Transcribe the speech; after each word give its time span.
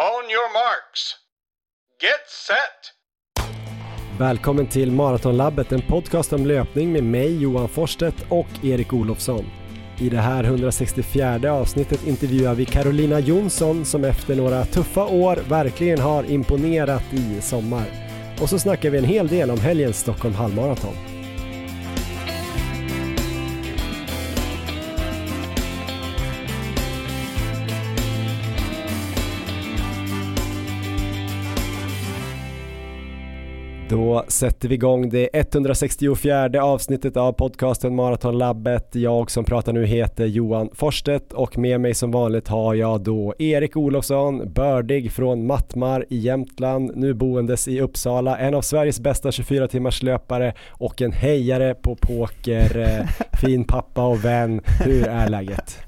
On 0.00 0.30
your 0.30 0.52
marks. 0.52 1.14
Get 2.02 2.26
set! 2.46 2.92
Välkommen 4.18 4.66
till 4.66 4.92
Maratonlabbet, 4.92 5.72
en 5.72 5.82
podcast 5.82 6.32
om 6.32 6.46
löpning 6.46 6.92
med 6.92 7.04
mig 7.04 7.42
Johan 7.42 7.68
Forsstedt 7.68 8.26
och 8.28 8.64
Erik 8.64 8.92
Olofsson. 8.92 9.46
I 9.98 10.08
det 10.08 10.16
här 10.16 10.44
164 10.44 11.52
avsnittet 11.52 12.06
intervjuar 12.06 12.54
vi 12.54 12.66
Carolina 12.66 13.20
Jonsson 13.20 13.84
som 13.84 14.04
efter 14.04 14.34
några 14.34 14.64
tuffa 14.64 15.04
år 15.06 15.36
verkligen 15.48 15.98
har 15.98 16.30
imponerat 16.30 17.12
i 17.12 17.40
sommar. 17.40 17.86
Och 18.42 18.48
så 18.48 18.58
snackar 18.58 18.90
vi 18.90 18.98
en 18.98 19.04
hel 19.04 19.28
del 19.28 19.50
om 19.50 19.60
helgens 19.60 19.98
Stockholm 19.98 20.34
halvmaraton. 20.34 21.09
the 33.90 33.98
Då 34.10 34.24
sätter 34.28 34.68
vi 34.68 34.74
igång 34.74 35.08
det 35.08 35.28
164 35.32 36.62
avsnittet 36.62 37.16
av 37.16 37.32
podcasten 37.32 37.94
Maratonlabbet. 37.94 38.94
Jag 38.94 39.30
som 39.30 39.44
pratar 39.44 39.72
nu 39.72 39.86
heter 39.86 40.26
Johan 40.26 40.70
Forstedt 40.74 41.32
och 41.32 41.58
med 41.58 41.80
mig 41.80 41.94
som 41.94 42.10
vanligt 42.10 42.48
har 42.48 42.74
jag 42.74 43.00
då 43.00 43.34
Erik 43.38 43.76
Olofsson, 43.76 44.52
bördig 44.52 45.12
från 45.12 45.46
Mattmar 45.46 46.04
i 46.08 46.16
Jämtland, 46.18 46.92
nu 46.94 47.14
boendes 47.14 47.68
i 47.68 47.80
Uppsala, 47.80 48.38
en 48.38 48.54
av 48.54 48.62
Sveriges 48.62 49.00
bästa 49.00 49.32
24 49.32 49.68
timmars 49.68 50.02
löpare 50.02 50.54
och 50.68 51.02
en 51.02 51.12
hejare 51.12 51.74
på 51.74 51.96
poker, 51.96 52.78
eh, 52.78 53.26
fin 53.40 53.64
pappa 53.64 54.06
och 54.06 54.24
vän. 54.24 54.60
Hur 54.84 55.06
är 55.06 55.28
läget? 55.28 55.78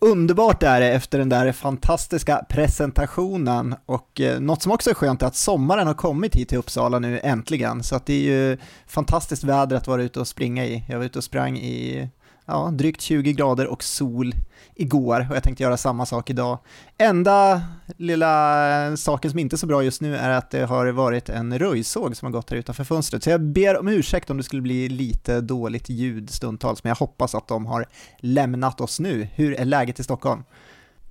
Underbart 0.00 0.62
är 0.62 0.80
det 0.80 0.92
efter 0.92 1.18
den 1.18 1.28
där 1.28 1.52
fantastiska 1.52 2.44
presentationen 2.48 3.74
och 3.86 4.20
eh, 4.20 4.40
något 4.40 4.62
som 4.62 4.72
också 4.72 4.90
är 4.90 4.94
skönt 4.94 5.22
är 5.22 5.26
att 5.26 5.36
sommaren 5.36 5.86
har 5.86 5.94
kommit 5.94 6.36
hit 6.36 6.48
till 6.48 6.58
Uppsala 6.58 6.98
nu 6.98 7.20
äntligen. 7.22 7.51
Så 7.82 7.96
att 7.96 8.06
det 8.06 8.14
är 8.14 8.20
ju 8.20 8.58
fantastiskt 8.86 9.44
väder 9.44 9.76
att 9.76 9.86
vara 9.86 10.02
ute 10.02 10.20
och 10.20 10.28
springa 10.28 10.66
i. 10.66 10.84
Jag 10.88 10.98
var 10.98 11.04
ute 11.04 11.18
och 11.18 11.24
sprang 11.24 11.58
i 11.58 12.08
ja, 12.46 12.70
drygt 12.72 13.00
20 13.00 13.32
grader 13.32 13.66
och 13.66 13.82
sol 13.84 14.34
igår 14.74 15.26
och 15.30 15.36
jag 15.36 15.42
tänkte 15.42 15.62
göra 15.62 15.76
samma 15.76 16.06
sak 16.06 16.30
idag. 16.30 16.58
Enda 16.98 17.62
lilla 17.96 18.96
saken 18.96 19.30
som 19.30 19.38
inte 19.40 19.56
är 19.56 19.58
så 19.58 19.66
bra 19.66 19.82
just 19.82 20.00
nu 20.00 20.16
är 20.16 20.30
att 20.30 20.50
det 20.50 20.66
har 20.66 20.86
varit 20.86 21.28
en 21.28 21.58
röjsåg 21.58 22.16
som 22.16 22.26
har 22.26 22.32
gått 22.32 22.50
här 22.50 22.56
utanför 22.56 22.84
fönstret. 22.84 23.22
Så 23.22 23.30
jag 23.30 23.40
ber 23.40 23.78
om 23.78 23.88
ursäkt 23.88 24.30
om 24.30 24.36
det 24.36 24.42
skulle 24.42 24.62
bli 24.62 24.88
lite 24.88 25.40
dåligt 25.40 25.88
ljud 25.88 26.30
stundtals, 26.30 26.84
men 26.84 26.88
jag 26.88 26.96
hoppas 26.96 27.34
att 27.34 27.48
de 27.48 27.66
har 27.66 27.86
lämnat 28.18 28.80
oss 28.80 29.00
nu. 29.00 29.28
Hur 29.34 29.60
är 29.60 29.64
läget 29.64 30.00
i 30.00 30.04
Stockholm? 30.04 30.42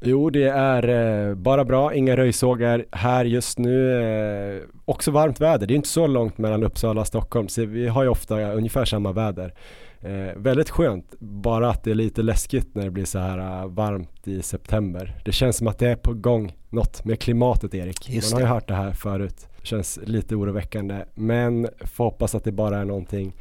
Jo, 0.04 0.30
det 0.30 0.50
är 0.50 0.90
eh, 1.30 1.36
bara 1.36 1.66
bra, 1.66 1.94
inga 1.94 2.18
röjsågar 2.18 2.86
här 2.92 3.26
just 3.26 3.60
nu. 3.60 4.02
Eh, 4.02 4.62
också 4.86 5.12
varmt 5.12 5.42
väder, 5.42 5.68
det 5.68 5.74
är 5.74 5.76
inte 5.76 5.90
så 5.90 6.08
långt 6.08 6.38
mellan 6.38 6.64
Uppsala 6.64 7.02
och 7.02 7.08
Stockholm, 7.08 7.48
så 7.48 7.66
vi 7.66 7.88
har 7.88 8.04
ju 8.04 8.10
ofta 8.10 8.52
ungefär 8.52 8.86
samma 8.86 9.12
väder. 9.12 9.54
Eh, 10.02 10.36
väldigt 10.36 10.70
skönt, 10.70 11.14
bara 11.20 11.70
att 11.70 11.84
det 11.84 11.92
är 11.92 11.96
lite 11.96 12.22
läskigt 12.22 12.76
när 12.76 12.84
det 12.84 12.92
blir 12.92 13.06
så 13.06 13.20
här 13.20 13.64
uh, 13.64 13.72
varmt 13.72 14.28
i 14.28 14.42
september. 14.42 15.22
Det 15.26 15.32
känns 15.32 15.58
som 15.58 15.68
att 15.68 15.80
det 15.80 15.88
är 15.88 15.96
på 15.96 16.14
gång 16.14 16.56
något 16.70 17.06
med 17.06 17.20
klimatet 17.20 17.76
Erik. 17.76 18.10
Just 18.10 18.34
Man 18.34 18.42
har 18.42 18.50
ju 18.50 18.54
hört 18.54 18.68
det 18.68 18.74
här 18.74 18.94
förut. 18.94 19.48
Det 19.60 19.68
känns 19.68 20.00
lite 20.04 20.36
oroväckande, 20.36 21.06
men 21.14 21.68
får 21.80 22.04
hoppas 22.04 22.36
att 22.36 22.44
det 22.44 22.52
bara 22.52 22.78
är 22.78 22.86
någonting 22.86 23.36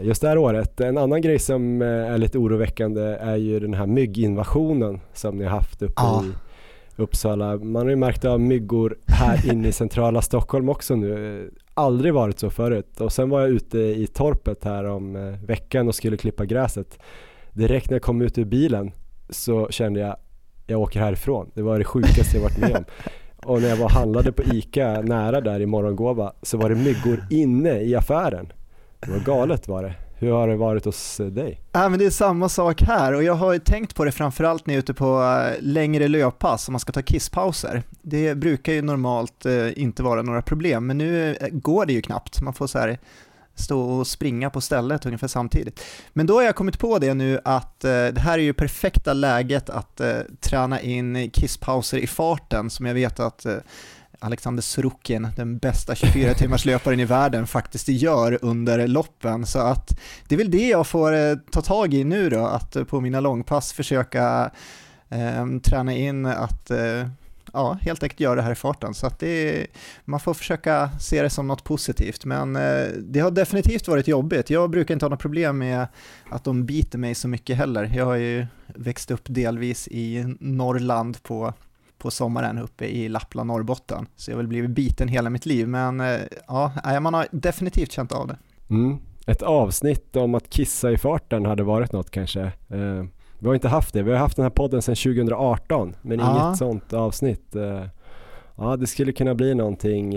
just 0.00 0.22
det 0.22 0.28
här 0.28 0.38
året. 0.38 0.80
En 0.80 0.98
annan 0.98 1.20
grej 1.20 1.38
som 1.38 1.82
eh, 1.82 1.88
är 1.88 2.18
lite 2.18 2.38
oroväckande 2.38 3.02
är 3.02 3.36
ju 3.36 3.60
den 3.60 3.74
här 3.74 3.86
mygginvasionen 3.86 5.00
som 5.12 5.36
ni 5.36 5.44
har 5.44 5.50
haft 5.50 5.82
uppe 5.82 5.92
ja. 5.96 6.24
i 6.24 6.32
Uppsala. 6.96 7.56
Man 7.56 7.82
har 7.82 7.90
ju 7.90 7.96
märkt 7.96 8.24
av 8.24 8.40
myggor 8.40 8.98
här 9.06 9.50
inne 9.52 9.68
i 9.68 9.72
centrala 9.72 10.22
Stockholm 10.22 10.68
också 10.68 10.96
nu. 10.96 11.50
Aldrig 11.74 12.14
varit 12.14 12.38
så 12.38 12.50
förut. 12.50 13.00
Och 13.00 13.12
sen 13.12 13.30
var 13.30 13.40
jag 13.40 13.50
ute 13.50 13.78
i 13.78 14.06
torpet 14.06 14.64
här 14.64 14.84
om 14.84 15.16
eh, 15.16 15.22
veckan 15.46 15.88
och 15.88 15.94
skulle 15.94 16.16
klippa 16.16 16.44
gräset. 16.44 16.98
Direkt 17.52 17.90
när 17.90 17.94
jag 17.94 18.02
kom 18.02 18.22
ut 18.22 18.38
ur 18.38 18.44
bilen 18.44 18.92
så 19.28 19.68
kände 19.70 20.00
jag, 20.00 20.16
jag 20.66 20.80
åker 20.80 21.00
härifrån. 21.00 21.50
Det 21.54 21.62
var 21.62 21.78
det 21.78 21.84
sjukaste 21.84 22.36
jag 22.36 22.42
varit 22.42 22.58
med 22.58 22.76
om. 22.76 22.84
Och 23.46 23.62
när 23.62 23.68
jag 23.68 23.76
var 23.76 23.88
handlade 23.88 24.32
på 24.32 24.42
ICA 24.42 25.00
nära 25.02 25.40
där 25.40 25.60
i 25.60 25.66
Morgongåva 25.66 26.32
så 26.42 26.58
var 26.58 26.68
det 26.68 26.74
myggor 26.74 27.26
inne 27.30 27.80
i 27.80 27.94
affären. 27.94 28.52
Det 29.04 29.10
var 29.10 29.20
galet 29.20 29.68
var 29.68 29.82
det. 29.82 29.94
Hur 30.18 30.32
har 30.32 30.48
det 30.48 30.56
varit 30.56 30.84
hos 30.84 31.20
eh, 31.20 31.26
dig? 31.26 31.60
Äh, 31.74 31.88
men 31.88 31.98
det 31.98 32.04
är 32.04 32.10
samma 32.10 32.48
sak 32.48 32.82
här 32.82 33.12
och 33.12 33.22
jag 33.22 33.34
har 33.34 33.58
tänkt 33.58 33.94
på 33.94 34.04
det 34.04 34.12
framförallt 34.12 34.66
när 34.66 34.74
jag 34.74 34.78
är 34.78 34.82
ute 34.82 34.94
på 34.94 35.22
eh, 35.22 35.62
längre 35.62 36.08
löppass 36.08 36.68
om 36.68 36.72
man 36.72 36.80
ska 36.80 36.92
ta 36.92 37.02
kisspauser. 37.02 37.82
Det 38.02 38.34
brukar 38.34 38.72
ju 38.72 38.82
normalt 38.82 39.46
eh, 39.46 39.82
inte 39.82 40.02
vara 40.02 40.22
några 40.22 40.42
problem 40.42 40.86
men 40.86 40.98
nu 40.98 41.36
eh, 41.40 41.48
går 41.52 41.86
det 41.86 41.92
ju 41.92 42.02
knappt. 42.02 42.40
Man 42.40 42.54
får 42.54 42.66
så 42.66 42.78
här 42.78 42.98
stå 43.54 43.80
och 43.80 44.06
springa 44.06 44.50
på 44.50 44.60
stället 44.60 45.06
ungefär 45.06 45.28
samtidigt. 45.28 45.80
Men 46.12 46.26
då 46.26 46.34
har 46.34 46.42
jag 46.42 46.56
kommit 46.56 46.78
på 46.78 46.98
det 46.98 47.14
nu 47.14 47.40
att 47.44 47.80
det 47.80 48.18
här 48.18 48.38
är 48.38 48.42
ju 48.42 48.52
perfekta 48.52 49.12
läget 49.12 49.70
att 49.70 50.00
träna 50.40 50.80
in 50.80 51.30
kisspauser 51.30 51.98
i 51.98 52.06
farten 52.06 52.70
som 52.70 52.86
jag 52.86 52.94
vet 52.94 53.20
att 53.20 53.46
Alexander 54.24 54.62
Sorokin, 54.62 55.28
den 55.36 55.58
bästa 55.58 55.94
24 55.94 56.34
timmars 56.34 56.64
löparen 56.64 57.00
i 57.00 57.04
världen, 57.04 57.46
faktiskt 57.46 57.88
gör 57.88 58.38
under 58.42 58.86
loppen. 58.86 59.46
Så 59.46 59.58
att 59.58 59.98
det 60.28 60.34
är 60.34 60.36
väl 60.36 60.50
det 60.50 60.68
jag 60.68 60.86
får 60.86 61.12
eh, 61.12 61.34
ta 61.50 61.60
tag 61.60 61.94
i 61.94 62.04
nu 62.04 62.30
då, 62.30 62.46
att 62.46 62.76
eh, 62.76 62.84
på 62.84 63.00
mina 63.00 63.20
långpass 63.20 63.72
försöka 63.72 64.50
eh, 65.08 65.46
träna 65.62 65.92
in 65.92 66.26
att 66.26 66.70
eh, 66.70 67.08
ja, 67.52 67.78
helt 67.80 68.02
enkelt 68.02 68.20
göra 68.20 68.34
det 68.34 68.42
här 68.42 68.52
i 68.52 68.54
farten. 68.54 68.94
Så 68.94 69.06
att 69.06 69.18
det, 69.18 69.66
man 70.04 70.20
får 70.20 70.34
försöka 70.34 70.90
se 71.00 71.22
det 71.22 71.30
som 71.30 71.46
något 71.46 71.64
positivt, 71.64 72.24
men 72.24 72.56
eh, 72.56 72.86
det 72.98 73.20
har 73.20 73.30
definitivt 73.30 73.88
varit 73.88 74.08
jobbigt. 74.08 74.50
Jag 74.50 74.70
brukar 74.70 74.94
inte 74.94 75.04
ha 75.04 75.10
något 75.10 75.20
problem 75.20 75.58
med 75.58 75.86
att 76.30 76.44
de 76.44 76.66
biter 76.66 76.98
mig 76.98 77.14
så 77.14 77.28
mycket 77.28 77.56
heller. 77.56 77.92
Jag 77.96 78.04
har 78.04 78.16
ju 78.16 78.46
växt 78.66 79.10
upp 79.10 79.24
delvis 79.24 79.88
i 79.88 80.36
Norrland 80.40 81.22
på 81.22 81.54
på 82.04 82.10
sommaren 82.10 82.58
uppe 82.58 82.86
i 82.86 83.08
Lappland, 83.08 83.46
Norrbotten. 83.46 84.06
Så 84.16 84.30
jag 84.30 84.36
har 84.36 84.38
väl 84.42 84.48
blivit 84.48 84.70
biten 84.70 85.08
hela 85.08 85.30
mitt 85.30 85.46
liv, 85.46 85.68
men 85.68 86.00
eh, 86.00 86.20
ja, 86.46 87.00
man 87.00 87.14
har 87.14 87.26
definitivt 87.30 87.92
känt 87.92 88.12
av 88.12 88.26
det. 88.26 88.36
Mm. 88.70 88.98
Ett 89.26 89.42
avsnitt 89.42 90.16
om 90.16 90.34
att 90.34 90.50
kissa 90.50 90.90
i 90.90 90.98
farten 90.98 91.46
hade 91.46 91.62
varit 91.62 91.92
något 91.92 92.10
kanske. 92.10 92.40
Eh, 92.68 93.04
vi 93.38 93.46
har 93.46 93.54
inte 93.54 93.68
haft 93.68 93.94
det, 93.94 94.02
vi 94.02 94.10
har 94.10 94.18
haft 94.18 94.36
den 94.36 94.42
här 94.42 94.50
podden 94.50 94.82
sedan 94.82 94.94
2018, 94.94 95.96
men 96.02 96.18
ja. 96.18 96.46
inget 96.46 96.58
sånt 96.58 96.92
avsnitt. 96.92 97.56
Eh, 97.56 97.84
ja, 98.56 98.76
det 98.76 98.86
skulle 98.86 99.12
kunna 99.12 99.34
bli 99.34 99.54
någonting. 99.54 100.16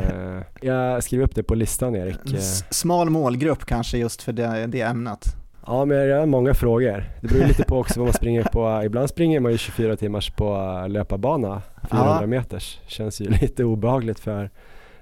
jag 0.62 1.04
skriver 1.04 1.24
upp 1.24 1.34
det 1.34 1.42
på 1.42 1.54
listan 1.54 1.96
Erik. 1.96 2.40
Smal 2.70 3.10
målgrupp 3.10 3.64
kanske 3.64 3.98
just 3.98 4.22
för 4.22 4.32
det, 4.32 4.66
det 4.66 4.80
ämnet. 4.80 5.41
Ja, 5.66 5.84
men 5.84 5.96
jag 5.96 6.18
har 6.18 6.26
många 6.26 6.54
frågor. 6.54 7.04
Det 7.20 7.28
beror 7.28 7.46
lite 7.46 7.64
på 7.64 7.78
också 7.78 8.00
vad 8.00 8.06
man 8.06 8.14
springer 8.14 8.44
på. 8.44 8.82
Ibland 8.84 9.08
springer 9.08 9.40
man 9.40 9.52
ju 9.52 9.58
24 9.58 9.96
timmars 9.96 10.30
på 10.30 10.54
löparbana, 10.88 11.62
400 11.90 12.18
ja. 12.20 12.26
meters. 12.26 12.80
Känns 12.86 13.20
ju 13.20 13.28
lite 13.40 13.64
obehagligt 13.64 14.20
för 14.20 14.50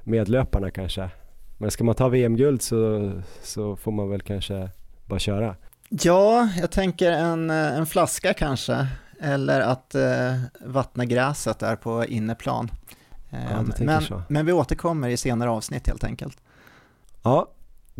medlöparna 0.02 0.70
kanske. 0.70 1.10
Men 1.58 1.70
ska 1.70 1.84
man 1.84 1.94
ta 1.94 2.08
VM-guld 2.08 2.62
så, 2.62 3.12
så 3.42 3.76
får 3.76 3.92
man 3.92 4.10
väl 4.10 4.20
kanske 4.20 4.68
bara 5.04 5.18
köra. 5.18 5.56
Ja, 5.88 6.48
jag 6.60 6.70
tänker 6.70 7.12
en, 7.12 7.50
en 7.50 7.86
flaska 7.86 8.34
kanske. 8.34 8.86
Eller 9.20 9.60
att 9.60 9.94
eh, 9.94 10.34
vattna 10.60 11.04
gräset 11.04 11.58
där 11.58 11.76
på 11.76 12.04
inneplan. 12.04 12.70
Ja, 13.30 13.38
ehm, 13.38 13.72
men, 13.78 14.02
men 14.28 14.46
vi 14.46 14.52
återkommer 14.52 15.08
i 15.08 15.16
senare 15.16 15.50
avsnitt 15.50 15.86
helt 15.86 16.04
enkelt. 16.04 16.38
Ja, 17.22 17.48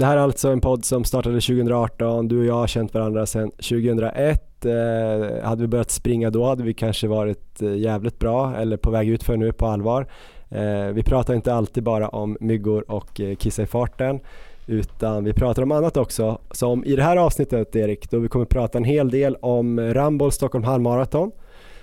det 0.00 0.06
här 0.06 0.16
är 0.16 0.21
alltså 0.21 0.49
en 0.49 0.61
podd 0.61 0.84
som 0.84 1.05
startade 1.05 1.41
2018, 1.41 2.28
du 2.28 2.38
och 2.38 2.44
jag 2.44 2.55
har 2.55 2.66
känt 2.66 2.94
varandra 2.94 3.27
sedan 3.27 3.50
2001. 3.50 4.65
Eh, 4.65 5.44
hade 5.44 5.62
vi 5.62 5.66
börjat 5.66 5.91
springa 5.91 6.31
då 6.31 6.47
hade 6.47 6.62
vi 6.62 6.75
kanske 6.75 7.09
varit 7.09 7.62
eh, 7.62 7.75
jävligt 7.75 8.19
bra 8.19 8.56
eller 8.56 8.77
på 8.77 8.91
väg 8.91 9.09
ut 9.09 9.22
för 9.22 9.37
nu 9.37 9.53
på 9.53 9.66
allvar. 9.66 10.06
Eh, 10.48 10.86
vi 10.86 11.03
pratar 11.03 11.34
inte 11.34 11.54
alltid 11.54 11.83
bara 11.83 12.09
om 12.09 12.36
myggor 12.41 12.91
och 12.91 13.21
eh, 13.21 13.36
kissa 13.36 13.63
i 13.63 13.66
farten 13.66 14.21
utan 14.66 15.25
vi 15.25 15.33
pratar 15.33 15.63
om 15.63 15.72
annat 15.72 15.97
också. 15.97 16.41
Som 16.51 16.84
i 16.84 16.97
det 16.97 17.03
här 17.03 17.16
avsnittet 17.16 17.77
Erik, 17.77 18.10
då 18.10 18.19
vi 18.19 18.28
kommer 18.28 18.47
prata 18.47 18.78
en 18.78 18.84
hel 18.84 19.10
del 19.10 19.36
om 19.41 19.80
Ramboll 19.80 20.33
Stockholm 20.33 20.65
halvmaraton 20.65 21.30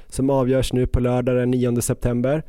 som 0.07 0.29
avgörs 0.29 0.73
nu 0.73 0.87
på 0.87 0.99
lördag 0.99 1.35
den 1.35 1.51
9 1.51 1.81
september. 1.81 2.43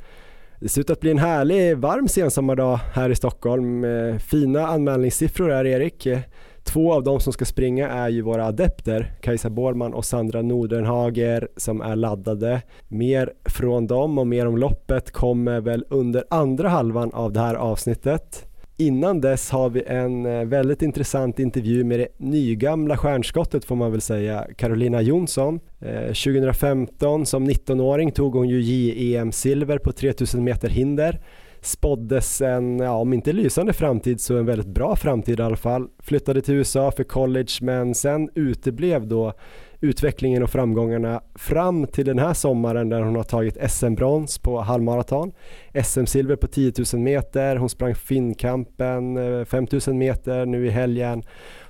Det 0.61 0.69
ser 0.69 0.81
ut 0.81 0.91
att 0.91 1.01
bli 1.01 1.11
en 1.11 1.19
härlig 1.19 1.79
varm 1.79 2.09
sensommardag 2.09 2.81
här 2.95 3.11
i 3.11 3.15
Stockholm. 3.15 3.85
Eh, 3.85 4.17
fina 4.19 4.67
anmälningssiffror 4.67 5.51
här 5.51 5.67
Erik. 5.67 6.07
Eh, 6.07 6.19
två 6.65 6.93
av 6.93 7.05
de 7.05 7.21
som 7.21 7.33
ska 7.33 7.45
springa 7.45 7.89
är 7.89 8.09
ju 8.09 8.23
våra 8.23 8.47
adepter, 8.47 9.13
Kajsa 9.21 9.51
Bårman 9.51 9.95
och 9.95 10.05
Sandra 10.05 10.43
Nordenhager 10.43 11.49
som 11.57 11.81
är 11.81 11.97
laddade. 11.97 12.63
Mer 12.89 13.33
från 13.45 13.87
dem 13.87 14.19
och 14.19 14.27
mer 14.27 14.47
om 14.47 14.59
loppet 14.59 15.13
kommer 15.13 15.61
väl 15.61 15.85
under 15.89 16.25
andra 16.31 16.69
halvan 16.69 17.13
av 17.13 17.33
det 17.33 17.41
här 17.41 17.55
avsnittet. 17.55 18.48
Innan 18.81 19.21
dess 19.21 19.51
har 19.51 19.71
vi 19.71 19.83
en 19.87 20.27
eh, 20.27 20.45
väldigt 20.45 20.83
intressant 20.83 21.39
intervju 21.39 21.85
med 21.85 22.01
det 22.01 22.09
nygamla 22.17 22.97
stjärnskottet 22.97 23.65
får 23.65 23.77
man 23.77 23.91
väl 23.91 24.01
säga, 24.01 24.47
Carolina 24.57 25.03
Jonsson. 25.03 25.61
Eh, 25.81 26.07
2015 26.07 27.27
som 27.27 27.51
19-åring 27.51 28.13
tog 28.13 28.35
hon 28.35 28.49
ju 28.49 28.61
JEM-silver 28.61 29.79
på 29.79 29.93
3000 29.93 30.45
meter 30.45 30.69
hinder 30.69 31.21
spåddes 31.61 32.41
en, 32.41 32.79
ja, 32.79 32.93
om 32.93 33.13
inte 33.13 33.33
lysande 33.33 33.73
framtid 33.73 34.21
så 34.21 34.37
en 34.37 34.47
väldigt 34.47 34.67
bra 34.67 34.97
framtid 34.97 35.41
i 35.41 35.43
alla 35.43 35.57
fall. 35.57 35.89
Flyttade 36.03 36.43
till 36.43 36.55
USA 36.55 36.91
för 36.91 37.05
college 37.05 37.53
men 37.61 37.95
sen 37.95 38.31
uteblev 38.35 39.07
då 39.07 39.33
utvecklingen 39.81 40.43
och 40.43 40.51
framgångarna 40.51 41.21
fram 41.35 41.87
till 41.87 42.07
den 42.07 42.19
här 42.19 42.35
sommaren 42.35 42.89
där 42.89 43.01
hon 43.01 43.17
har 43.17 43.23
tagit 43.23 43.71
SM-brons 43.71 44.39
på 44.39 44.61
halvmaraton, 44.61 45.33
SM-silver 45.75 46.37
på 46.37 46.47
10 46.47 46.73
000 46.93 47.03
meter, 47.03 47.57
hon 47.57 47.69
sprang 47.69 47.95
Finnkampen 47.95 49.17
eh, 49.17 49.45
5 49.45 49.67
000 49.87 49.97
meter 49.97 50.47
nu 50.47 50.67
i 50.67 50.71
helgen. 50.71 51.23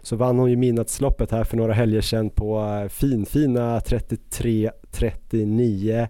Så 0.03 0.17
vann 0.17 0.39
hon 0.39 0.51
ju 0.51 0.57
midnattsloppet 0.57 1.31
här 1.31 1.45
för 1.45 1.57
några 1.57 1.73
helger 1.73 2.01
sedan 2.01 2.31
på 2.31 2.81
eh, 2.83 2.89
finfina 2.89 3.79
33-39. 3.79 6.09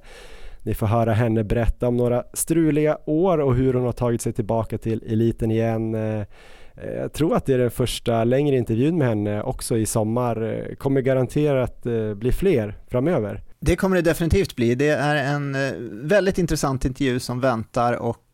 Ni 0.62 0.74
får 0.74 0.86
höra 0.86 1.12
henne 1.12 1.44
berätta 1.44 1.88
om 1.88 1.96
några 1.96 2.24
struliga 2.32 2.98
år 3.06 3.38
och 3.38 3.54
hur 3.54 3.74
hon 3.74 3.84
har 3.84 3.92
tagit 3.92 4.22
sig 4.22 4.32
tillbaka 4.32 4.78
till 4.78 5.02
eliten 5.06 5.50
igen. 5.50 5.94
Eh, 5.94 6.22
Eh, 6.82 6.90
jag 6.90 7.12
tror 7.12 7.36
att 7.36 7.46
det 7.46 7.54
är 7.54 7.58
den 7.58 7.70
första 7.70 8.24
längre 8.24 8.56
intervjun 8.56 8.98
med 8.98 9.08
henne 9.08 9.42
också 9.42 9.76
i 9.76 9.86
sommar. 9.86 10.42
Eh, 10.42 10.74
kommer 10.74 11.00
garanterat 11.00 11.86
eh, 11.86 12.14
bli 12.14 12.32
fler 12.32 12.78
framöver. 12.88 13.42
Det 13.60 13.76
kommer 13.76 13.96
det 13.96 14.02
definitivt 14.02 14.56
bli. 14.56 14.74
Det 14.74 14.88
är 14.88 15.16
en 15.34 15.56
väldigt 16.08 16.38
intressant 16.38 16.84
intervju 16.84 17.20
som 17.20 17.40
väntar 17.40 17.92
och 17.92 18.24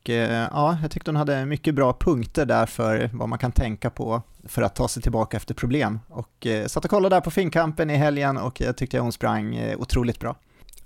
ja, 0.51 0.79
jag 0.83 0.91
tyckte 0.91 1.11
hon 1.11 1.17
hade 1.17 1.47
mycket 1.47 1.75
bra 1.75 1.97
punkter 2.01 2.47
där 2.47 2.67
för 2.67 3.11
vad 3.13 3.29
man 3.29 3.39
kan 3.39 3.53
tänka 3.53 3.91
på 3.91 4.23
för 4.49 4.63
att 4.63 4.75
ta 4.75 4.89
sig 4.89 5.03
tillbaka 5.03 5.37
efter 5.37 5.55
problem. 5.55 6.01
Och 6.09 6.47
satt 6.67 6.85
och 6.85 6.91
kollade 6.91 7.17
där 7.17 7.21
på 7.21 7.31
Finnkampen 7.31 7.91
i 7.91 7.97
helgen 7.97 8.37
och 8.37 8.61
jag 8.61 8.77
tyckte 8.77 8.99
hon 8.99 9.13
sprang 9.13 9.75
otroligt 9.79 10.21
bra. 10.21 10.37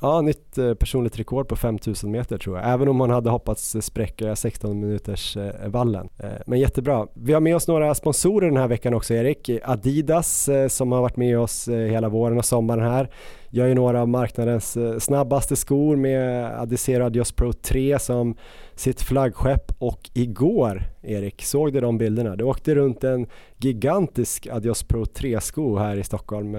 Ja, 0.02 0.20
nytt 0.20 0.58
eh, 0.58 0.74
personligt 0.74 1.18
rekord 1.18 1.48
på 1.48 1.56
5000 1.56 2.10
meter 2.10 2.38
tror 2.38 2.56
jag, 2.58 2.72
även 2.72 2.88
om 2.88 2.96
man 2.96 3.10
hade 3.10 3.30
hoppats 3.30 3.76
spräcka 3.80 4.36
16 4.36 4.80
minuters 4.80 5.36
eh, 5.36 5.68
vallen. 5.68 6.08
Eh, 6.18 6.28
men 6.46 6.60
jättebra. 6.60 7.06
Vi 7.14 7.32
har 7.32 7.40
med 7.40 7.56
oss 7.56 7.68
några 7.68 7.94
sponsorer 7.94 8.48
den 8.48 8.56
här 8.56 8.68
veckan 8.68 8.94
också 8.94 9.14
Erik. 9.14 9.50
Adidas 9.64 10.48
som 10.68 10.92
har 10.92 11.00
varit 11.00 11.16
med 11.16 11.38
oss 11.38 11.68
hela 11.68 12.08
våren 12.08 12.38
och 12.38 12.44
sommaren 12.44 12.84
här 12.84 13.10
gör 13.50 13.66
ju 13.66 13.74
några 13.74 14.00
av 14.00 14.08
marknadens 14.08 14.78
snabbaste 14.98 15.56
skor 15.56 15.96
med 15.96 16.44
Adizero 16.60 17.04
Adios 17.04 17.32
Pro 17.32 17.52
3 17.52 17.98
som 17.98 18.36
sitt 18.74 19.02
flaggskepp 19.02 19.72
och 19.78 20.10
igår 20.14 20.82
Erik, 21.02 21.42
såg 21.42 21.72
du 21.72 21.80
de 21.80 21.98
bilderna? 21.98 22.36
Det 22.36 22.44
åkte 22.44 22.74
runt 22.74 23.04
en 23.04 23.26
gigantisk 23.56 24.46
Adios 24.46 24.82
Pro 24.82 25.04
3-sko 25.04 25.76
här 25.76 25.96
i 25.96 26.04
Stockholm 26.04 26.56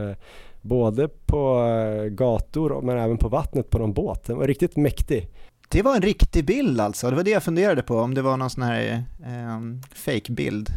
både 0.62 1.08
på 1.08 1.66
eh, 1.66 2.04
gator 2.06 2.82
men 2.82 2.98
även 2.98 3.18
på 3.18 3.30
vattnet 3.30 3.70
på 3.70 3.78
någon 3.78 3.94
båt. 3.94 4.24
Den 4.24 4.38
var 4.38 4.48
riktigt 4.48 4.78
mäktig. 4.78 5.30
Det 5.70 5.82
var 5.82 5.96
en 5.96 6.02
riktig 6.02 6.46
bild 6.46 6.82
alltså, 6.82 7.10
det 7.10 7.16
var 7.16 7.24
det 7.24 7.32
jag 7.32 7.44
funderade 7.44 7.82
på, 7.82 7.96
om 7.96 8.14
det 8.14 8.22
var 8.22 8.38
någon 8.38 8.50
sån 8.50 8.64
här 8.64 9.04
eh, 9.24 9.60
fake-bild 9.94 10.70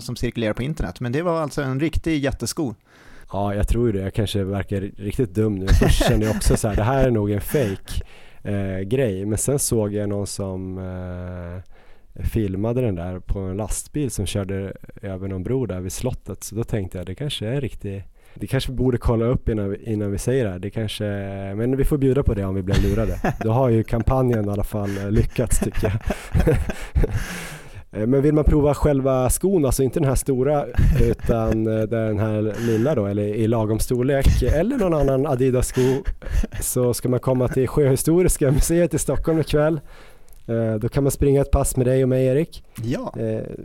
som 0.00 0.16
cirkulerar 0.16 0.52
på 0.52 0.62
internet. 0.62 1.00
Men 1.00 1.12
det 1.12 1.22
var 1.22 1.40
alltså 1.40 1.62
en 1.62 1.80
riktig 1.80 2.24
jättesko. 2.24 2.74
Ja, 3.32 3.54
jag 3.54 3.68
tror 3.68 3.92
det. 3.92 4.00
Jag 4.00 4.14
kanske 4.14 4.44
verkar 4.44 4.80
riktigt 4.80 5.34
dum 5.34 5.54
nu. 5.54 5.68
Först 5.68 6.08
kände 6.08 6.26
jag 6.26 6.36
också 6.36 6.56
så 6.56 6.68
här, 6.68 6.76
det 6.76 6.82
här 6.82 7.06
är 7.06 7.10
nog 7.10 7.30
en 7.30 7.40
fake 7.40 8.04
eh, 8.42 8.80
grej. 8.80 9.26
Men 9.26 9.38
sen 9.38 9.58
såg 9.58 9.94
jag 9.94 10.08
någon 10.08 10.26
som 10.26 10.78
eh, 10.78 12.22
filmade 12.24 12.80
den 12.80 12.94
där 12.94 13.18
på 13.18 13.38
en 13.38 13.56
lastbil 13.56 14.10
som 14.10 14.26
körde 14.26 14.72
över 15.02 15.28
någon 15.28 15.42
bro 15.42 15.66
där 15.66 15.80
vid 15.80 15.92
slottet. 15.92 16.44
Så 16.44 16.54
då 16.54 16.64
tänkte 16.64 16.98
jag, 16.98 17.06
det 17.06 17.14
kanske 17.14 17.46
är 17.46 17.52
en 17.52 17.60
riktig 17.60 18.04
det 18.34 18.46
kanske 18.46 18.70
vi 18.70 18.76
borde 18.76 18.98
kolla 18.98 19.24
upp 19.24 19.48
innan 19.48 19.70
vi, 19.70 19.84
innan 19.84 20.10
vi 20.10 20.18
säger 20.18 20.44
det 20.44 20.50
här. 20.50 20.58
Det 20.58 20.70
kanske, 20.70 21.04
men 21.56 21.76
vi 21.76 21.84
får 21.84 21.98
bjuda 21.98 22.22
på 22.22 22.34
det 22.34 22.44
om 22.44 22.54
vi 22.54 22.62
blir 22.62 22.82
lurade. 22.82 23.20
Då 23.44 23.50
har 23.50 23.68
ju 23.68 23.84
kampanjen 23.84 24.44
i 24.44 24.48
alla 24.48 24.64
fall 24.64 24.98
eh, 24.98 25.10
lyckats 25.10 25.58
tycker 25.58 25.86
jag. 25.86 25.92
Eh, 27.92 28.06
men 28.06 28.22
vill 28.22 28.34
man 28.34 28.44
prova 28.44 28.74
själva 28.74 29.30
skon, 29.30 29.64
alltså 29.64 29.82
inte 29.82 30.00
den 30.00 30.08
här 30.08 30.14
stora 30.14 30.64
utan 31.00 31.66
eh, 31.66 31.82
den 31.82 32.18
här 32.18 32.66
lilla 32.66 32.94
då, 32.94 33.06
eller 33.06 33.22
i 33.22 33.46
lagom 33.46 33.78
storlek, 33.78 34.42
eller 34.42 34.76
någon 34.76 34.94
annan 34.94 35.26
Adidas-sko, 35.26 36.04
så 36.60 36.94
ska 36.94 37.08
man 37.08 37.20
komma 37.20 37.48
till 37.48 37.68
Sjöhistoriska 37.68 38.50
museet 38.50 38.94
i 38.94 38.98
Stockholm 38.98 39.40
ikväll. 39.40 39.80
Då 40.80 40.88
kan 40.88 41.02
man 41.02 41.10
springa 41.10 41.40
ett 41.40 41.50
pass 41.50 41.76
med 41.76 41.86
dig 41.86 42.02
och 42.02 42.08
mig 42.08 42.26
Erik. 42.26 42.64
Ja. 42.82 43.14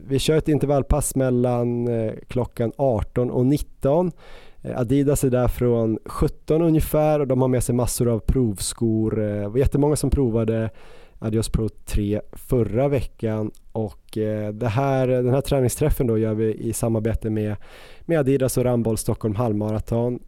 Vi 0.08 0.20
kör 0.20 0.38
ett 0.38 0.48
intervallpass 0.48 1.16
mellan 1.16 1.90
klockan 2.28 2.72
18 2.78 3.32
och 3.32 3.46
19. 3.46 4.12
Eh, 4.66 4.80
Adidas 4.80 5.24
är 5.24 5.30
där 5.30 5.48
från 5.48 6.00
17 6.06 6.62
ungefär 6.62 7.20
och 7.20 7.28
de 7.28 7.42
har 7.42 7.48
med 7.48 7.64
sig 7.64 7.76
massor 7.76 8.08
av 8.08 8.20
provskor. 8.20 9.24
Eh, 9.24 9.42
det 9.42 9.48
var 9.48 9.58
jättemånga 9.58 9.96
som 9.96 10.10
provade 10.10 10.70
Adios 11.20 11.50
Pro 11.50 11.70
3 11.70 12.22
förra 12.32 12.88
veckan 12.88 13.52
och 13.72 14.18
eh, 14.18 14.54
det 14.54 14.68
här, 14.68 15.08
den 15.08 15.34
här 15.34 15.42
träningsträffen 15.42 16.08
då 16.08 16.18
gör 16.18 16.34
vi 16.34 16.54
i 16.54 16.74
samarbete 16.74 17.30
med, 17.30 17.56
med 18.02 18.20
Adidas 18.20 18.58
och 18.58 18.64
Ramboll 18.64 18.98
Stockholm 18.98 19.36
halvmaraton. 19.36 20.20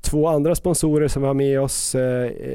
Två 0.00 0.28
andra 0.28 0.54
sponsorer 0.54 1.08
som 1.08 1.22
vi 1.22 1.28
har 1.28 1.34
med 1.34 1.60
oss 1.60 1.94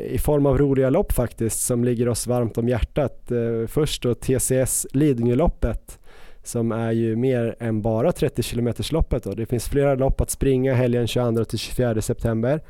i 0.09 0.17
form 0.17 0.45
av 0.45 0.57
roliga 0.57 0.89
lopp 0.89 1.11
faktiskt 1.11 1.61
som 1.61 1.83
ligger 1.83 2.09
oss 2.09 2.27
varmt 2.27 2.57
om 2.57 2.69
hjärtat. 2.69 3.31
Först 3.67 4.03
då 4.03 4.13
TCS 4.15 4.87
Lidingöloppet 4.93 5.99
som 6.43 6.71
är 6.71 6.91
ju 6.91 7.15
mer 7.15 7.55
än 7.59 7.81
bara 7.81 8.11
30 8.11 8.43
km 8.43 8.73
loppet. 8.91 9.23
Då. 9.23 9.31
Det 9.31 9.45
finns 9.45 9.69
flera 9.69 9.95
lopp 9.95 10.21
att 10.21 10.29
springa 10.29 10.73
helgen 10.73 11.07
22 11.07 11.57
24 11.57 12.01
september. 12.01 12.61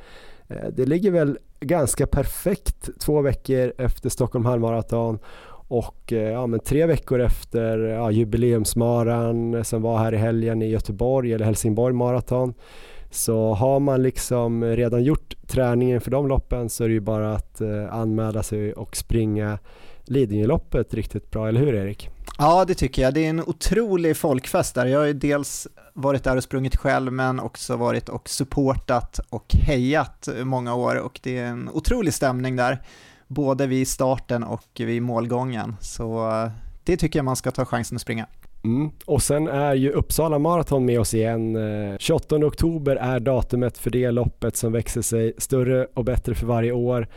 Eh, 0.47 0.67
det 0.73 0.85
ligger 0.85 1.11
väl 1.11 1.37
ganska 1.59 2.07
perfekt 2.07 2.89
två 2.99 3.21
veckor 3.21 3.73
efter 3.77 4.09
Stockholm 4.09 4.45
halvmaraton 4.45 5.19
och 5.67 6.13
eh, 6.13 6.31
ja, 6.31 6.47
men 6.47 6.59
tre 6.59 6.85
veckor 6.85 7.19
efter 7.19 7.77
ja, 7.77 8.11
jubileumsmaran 8.11 9.65
som 9.65 9.81
var 9.81 9.97
här 9.97 10.13
i 10.13 10.17
helgen 10.17 10.61
i 10.61 10.69
Göteborg 10.69 11.33
eller 11.33 11.45
Helsingborg 11.45 11.93
maraton. 11.93 12.53
Så 13.11 13.53
har 13.53 13.79
man 13.79 14.03
liksom 14.03 14.63
redan 14.63 15.03
gjort 15.03 15.35
träningen 15.47 16.01
för 16.01 16.11
de 16.11 16.27
loppen 16.27 16.69
så 16.69 16.83
är 16.83 16.87
det 16.87 16.93
ju 16.93 16.99
bara 16.99 17.35
att 17.35 17.61
eh, 17.61 17.93
anmäla 17.93 18.43
sig 18.43 18.73
och 18.73 18.95
springa 18.95 19.59
Lidingöloppet 20.05 20.93
riktigt 20.93 21.31
bra, 21.31 21.47
eller 21.47 21.59
hur 21.59 21.75
Erik? 21.75 22.09
Ja, 22.37 22.65
det 22.65 22.73
tycker 22.73 23.01
jag. 23.01 23.13
Det 23.13 23.25
är 23.25 23.29
en 23.29 23.39
otrolig 23.39 24.17
folkfest 24.17 24.75
där. 24.75 24.85
Jag 24.85 24.99
har 24.99 25.05
ju 25.05 25.13
dels 25.13 25.67
varit 25.93 26.23
där 26.23 26.37
och 26.37 26.43
sprungit 26.43 26.75
själv, 26.75 27.13
men 27.13 27.39
också 27.39 27.75
varit 27.75 28.09
och 28.09 28.29
supportat 28.29 29.19
och 29.29 29.45
hejat 29.53 30.29
många 30.43 30.75
år 30.75 30.95
och 30.95 31.19
det 31.23 31.37
är 31.37 31.45
en 31.45 31.69
otrolig 31.73 32.13
stämning 32.13 32.55
där, 32.55 32.81
både 33.27 33.67
vid 33.67 33.87
starten 33.87 34.43
och 34.43 34.67
vid 34.77 35.01
målgången. 35.01 35.75
Så 35.81 36.29
det 36.83 36.97
tycker 36.97 37.19
jag 37.19 37.25
man 37.25 37.35
ska 37.35 37.51
ta 37.51 37.65
chansen 37.65 37.95
att 37.95 38.01
springa. 38.01 38.27
Mm. 38.63 38.91
Och 39.05 39.23
sen 39.23 39.47
är 39.47 39.73
ju 39.73 39.91
Uppsala 39.91 40.39
Marathon 40.39 40.85
med 40.85 40.99
oss 40.99 41.13
igen. 41.13 41.57
28 41.99 42.35
eh, 42.35 42.41
oktober 42.43 42.95
är 42.95 43.19
datumet 43.19 43.77
för 43.77 43.89
det 43.89 44.11
loppet 44.11 44.55
som 44.55 44.71
växer 44.71 45.01
sig 45.01 45.33
större 45.37 45.87
och 45.93 46.05
bättre 46.05 46.35
för 46.35 46.45
varje 46.45 46.71
år 46.71 47.07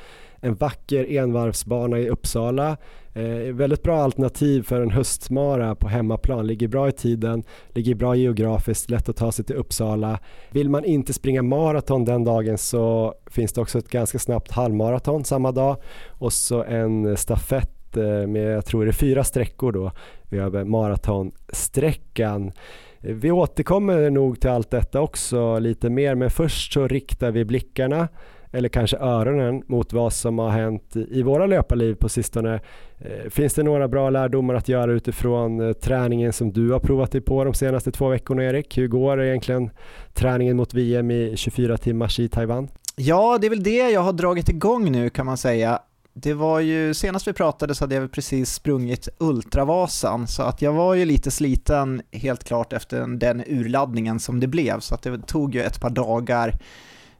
en 0.47 0.55
vacker 0.55 1.17
envarvsbana 1.17 1.99
i 1.99 2.09
Uppsala. 2.09 2.77
Eh, 3.15 3.55
väldigt 3.55 3.83
bra 3.83 4.03
alternativ 4.03 4.63
för 4.63 4.81
en 4.81 4.91
höstmara 4.91 5.75
på 5.75 5.89
hemmaplan, 5.89 6.47
ligger 6.47 6.69
bra 6.69 6.89
i 6.89 6.93
tiden, 6.93 7.43
ligger 7.69 7.95
bra 7.95 8.15
geografiskt, 8.17 8.91
lätt 8.91 9.09
att 9.09 9.17
ta 9.17 9.33
sig 9.33 9.45
till 9.45 9.57
Uppsala. 9.57 10.19
Vill 10.51 10.71
man 10.71 10.85
inte 10.85 11.13
springa 11.13 11.43
maraton 11.43 12.05
den 12.05 12.25
dagen 12.25 12.59
så 12.59 13.15
finns 13.31 13.53
det 13.53 13.61
också 13.61 13.79
ett 13.79 13.89
ganska 13.89 14.19
snabbt 14.19 14.53
halvmaraton 14.53 15.25
samma 15.25 15.53
dag 15.53 15.77
och 16.09 16.33
så 16.33 16.63
en 16.63 17.17
stafett 17.17 17.97
eh, 17.97 18.27
med, 18.27 18.57
jag 18.57 18.65
tror 18.67 18.85
det 18.85 18.91
är 18.91 18.93
fyra 18.93 19.25
sträckor 19.25 19.73
då, 19.73 19.93
över 20.31 20.65
maratonsträckan. 20.65 22.53
Vi 23.01 23.31
återkommer 23.31 24.11
nog 24.11 24.41
till 24.41 24.51
allt 24.51 24.71
detta 24.71 25.01
också 25.01 25.59
lite 25.59 25.91
mer 25.91 26.15
men 26.15 26.31
först 26.31 26.73
så 26.73 26.89
riktar 26.89 27.31
vi 27.31 27.45
blickarna 27.45 28.09
eller 28.57 28.69
kanske 28.69 28.97
öronen 28.97 29.63
mot 29.67 29.93
vad 29.93 30.13
som 30.13 30.39
har 30.39 30.51
hänt 30.51 30.97
i 30.97 31.23
våra 31.23 31.47
löparliv 31.47 31.95
på 31.95 32.09
sistone. 32.09 32.61
Eh, 32.99 33.31
finns 33.31 33.55
det 33.55 33.63
några 33.63 33.89
bra 33.89 34.11
lärdomar 34.11 34.55
att 34.55 34.69
göra 34.69 34.93
utifrån 34.93 35.69
eh, 35.69 35.73
träningen 35.73 36.33
som 36.33 36.53
du 36.53 36.71
har 36.71 36.81
provat 36.81 37.13
dig 37.13 37.21
på 37.21 37.45
de 37.45 37.55
senaste 37.55 37.93
två 37.93 38.09
veckorna 38.09 38.45
Erik? 38.45 38.79
Hur 38.79 38.89
går 38.89 39.23
egentligen 39.23 39.71
träningen 40.15 40.57
mot 40.57 40.75
VM 40.75 41.11
i 41.11 41.33
24 41.37 41.77
timmars 41.77 42.21
i 42.21 42.29
Taiwan? 42.29 42.69
Ja, 42.97 43.39
det 43.41 43.47
är 43.47 43.51
väl 43.51 43.63
det 43.63 43.91
jag 43.91 44.01
har 44.01 44.13
dragit 44.13 44.49
igång 44.49 44.93
nu 44.93 45.11
kan 45.11 45.27
man 45.27 45.37
säga. 45.37 45.81
Det 46.19 46.35
var 46.35 46.61
ju, 46.61 46.95
senast 46.95 47.29
vi 47.29 47.33
pratade 47.33 47.75
så 47.75 47.85
hade 47.85 47.95
jag 47.95 48.13
precis 48.13 48.53
sprungit 48.53 49.09
Ultravasan, 49.19 50.27
så 50.27 50.43
att 50.43 50.63
jag 50.63 50.73
var 50.73 50.95
ju 50.95 51.05
lite 51.05 51.31
sliten 51.31 52.03
helt 52.13 52.45
klart 52.45 52.73
efter 52.73 53.07
den 53.19 53.43
urladdningen 53.47 54.21
som 54.21 54.41
det 54.41 54.47
blev, 54.47 54.81
så 54.81 54.95
att 54.95 55.03
det 55.03 55.27
tog 55.27 55.55
ju 55.55 55.63
ett 55.63 55.81
par 55.81 55.91
dagar 55.91 56.59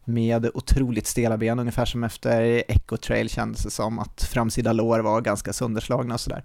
med 0.07 0.51
otroligt 0.55 1.07
stela 1.07 1.37
ben, 1.37 1.59
ungefär 1.59 1.85
som 1.85 2.05
efter 2.05 2.63
Echo 2.69 2.97
Trail 2.97 3.29
kändes 3.29 3.63
det 3.63 3.71
som 3.71 3.99
att 3.99 4.23
framsida 4.23 4.73
lår 4.73 5.01
var 5.01 5.21
ganska 5.21 5.53
sönderslagna 5.53 6.15
och 6.15 6.21
sådär. 6.21 6.45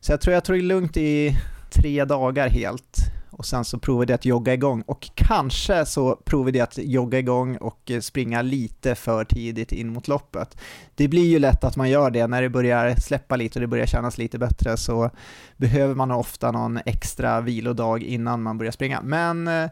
Så 0.00 0.12
jag 0.12 0.20
tror 0.20 0.34
jag 0.34 0.44
tog 0.44 0.56
det 0.56 0.62
lugnt 0.62 0.96
i 0.96 1.38
tre 1.70 2.04
dagar 2.04 2.48
helt 2.48 2.98
och 3.30 3.46
sen 3.46 3.64
så 3.64 3.78
provade 3.78 4.12
jag 4.12 4.18
att 4.18 4.24
jogga 4.24 4.54
igång 4.54 4.82
och 4.82 5.10
kanske 5.14 5.86
så 5.86 6.16
provade 6.16 6.58
jag 6.58 6.64
att 6.64 6.78
jogga 6.78 7.18
igång 7.18 7.56
och 7.56 7.90
springa 8.00 8.42
lite 8.42 8.94
för 8.94 9.24
tidigt 9.24 9.72
in 9.72 9.92
mot 9.92 10.08
loppet. 10.08 10.56
Det 10.94 11.08
blir 11.08 11.26
ju 11.26 11.38
lätt 11.38 11.64
att 11.64 11.76
man 11.76 11.90
gör 11.90 12.10
det 12.10 12.26
när 12.26 12.42
det 12.42 12.48
börjar 12.48 12.94
släppa 12.94 13.36
lite 13.36 13.58
och 13.58 13.60
det 13.60 13.66
börjar 13.66 13.86
kännas 13.86 14.18
lite 14.18 14.38
bättre 14.38 14.76
så 14.76 15.10
behöver 15.56 15.94
man 15.94 16.10
ofta 16.10 16.50
någon 16.50 16.78
extra 16.86 17.40
vilodag 17.40 18.02
innan 18.02 18.42
man 18.42 18.58
börjar 18.58 18.72
springa. 18.72 19.00
Men 19.02 19.48
eh, 19.48 19.70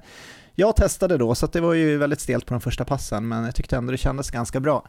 jag 0.61 0.77
testade 0.77 1.17
då, 1.17 1.35
så 1.35 1.47
det 1.47 1.61
var 1.61 1.75
ju 1.75 1.97
väldigt 1.97 2.21
stelt 2.21 2.47
på 2.47 2.55
de 2.55 2.61
första 2.61 2.85
passen, 2.85 3.29
men 3.29 3.45
jag 3.45 3.55
tyckte 3.55 3.77
ändå 3.77 3.93
det 3.93 3.99
kändes 3.99 4.31
ganska 4.31 4.61
bra. 4.61 4.85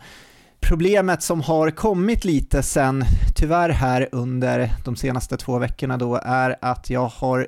Problemet 0.60 1.24
som 1.24 1.42
har 1.42 1.72
kommit 1.72 2.26
lite 2.26 2.64
sen, 2.64 3.04
tyvärr 3.36 3.70
här 3.70 4.10
under 4.12 4.72
de 4.86 4.96
senaste 4.96 5.38
två 5.38 5.60
veckorna 5.60 5.98
då, 5.98 6.16
är 6.24 6.56
att 6.62 6.90
jag 6.90 7.08
har 7.08 7.48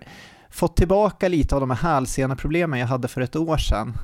fått 0.50 0.78
tillbaka 0.78 1.28
lite 1.28 1.56
av 1.56 1.62
de 1.62 1.70
här 1.70 1.94
hälseneproblemen 1.94 2.80
jag 2.80 2.88
hade 2.88 3.08
för 3.08 3.22
ett 3.22 3.36
år 3.36 3.58
sedan. 3.58 3.98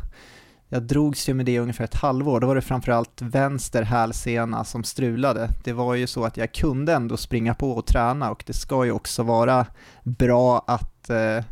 Jag 0.70 0.84
drogs 0.84 1.30
ju 1.30 1.34
med 1.34 1.46
det 1.46 1.52
i 1.52 1.60
ungefär 1.60 1.84
ett 1.84 1.96
halvår, 1.96 2.40
då 2.40 2.48
var 2.48 2.56
det 2.56 2.62
framförallt 2.62 3.22
vänster 3.22 3.84
hälsena 3.84 4.64
som 4.64 4.84
strulade. 4.84 5.50
Det 5.64 5.74
var 5.74 5.96
ju 5.96 6.08
så 6.08 6.26
att 6.26 6.38
jag 6.38 6.54
kunde 6.54 6.94
ändå 6.94 7.18
springa 7.18 7.54
på 7.54 7.72
och 7.72 7.86
träna 7.86 8.32
och 8.32 8.44
det 8.48 8.54
ska 8.54 8.86
ju 8.86 8.92
också 8.92 9.24
vara 9.24 9.66
bra 10.04 10.64
att 10.68 11.10
eh, 11.10 11.44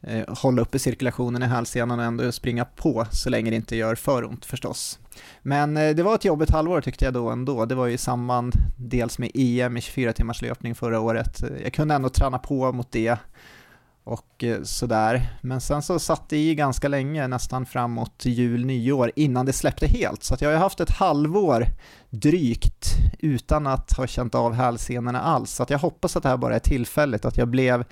Eh, 0.00 0.34
hålla 0.34 0.62
uppe 0.62 0.78
cirkulationen 0.78 1.42
i 1.42 1.46
hälsenan 1.46 1.98
och 1.98 2.04
ändå 2.04 2.32
springa 2.32 2.64
på 2.64 3.06
så 3.10 3.30
länge 3.30 3.50
det 3.50 3.56
inte 3.56 3.76
gör 3.76 3.94
för 3.94 4.24
ont 4.24 4.44
förstås. 4.44 4.98
Men 5.42 5.76
eh, 5.76 5.94
det 5.94 6.02
var 6.02 6.14
ett 6.14 6.24
jobbigt 6.24 6.50
halvår 6.50 6.80
tyckte 6.80 7.04
jag 7.04 7.14
då 7.14 7.30
ändå. 7.30 7.64
Det 7.64 7.74
var 7.74 7.86
ju 7.86 7.92
i 7.92 7.98
samband 7.98 8.54
dels 8.76 9.18
med 9.18 9.30
EM 9.34 9.76
i 9.76 9.80
24 9.80 10.12
timmars 10.12 10.42
löpning 10.42 10.74
förra 10.74 11.00
året. 11.00 11.42
Eh, 11.42 11.48
jag 11.62 11.72
kunde 11.72 11.94
ändå 11.94 12.08
träna 12.08 12.38
på 12.38 12.72
mot 12.72 12.92
det 12.92 13.18
och 14.04 14.44
eh, 14.44 14.62
sådär. 14.62 15.30
Men 15.40 15.60
sen 15.60 15.82
så 15.82 15.98
satt 15.98 16.28
det 16.28 16.36
i 16.36 16.54
ganska 16.54 16.88
länge, 16.88 17.28
nästan 17.28 17.66
framåt 17.66 18.24
jul, 18.24 18.66
nyår, 18.66 19.12
innan 19.16 19.46
det 19.46 19.52
släppte 19.52 19.86
helt. 19.86 20.22
Så 20.22 20.34
att 20.34 20.40
jag 20.40 20.50
har 20.50 20.56
haft 20.56 20.80
ett 20.80 20.90
halvår 20.90 21.66
drygt 22.10 22.86
utan 23.18 23.66
att 23.66 23.92
ha 23.92 24.06
känt 24.06 24.34
av 24.34 24.52
hälsenorna 24.52 25.20
alls. 25.20 25.50
Så 25.50 25.62
att 25.62 25.70
jag 25.70 25.78
hoppas 25.78 26.16
att 26.16 26.22
det 26.22 26.28
här 26.28 26.36
bara 26.36 26.54
är 26.54 26.58
tillfälligt, 26.58 27.24
att 27.24 27.36
jag 27.36 27.48
blev 27.48 27.84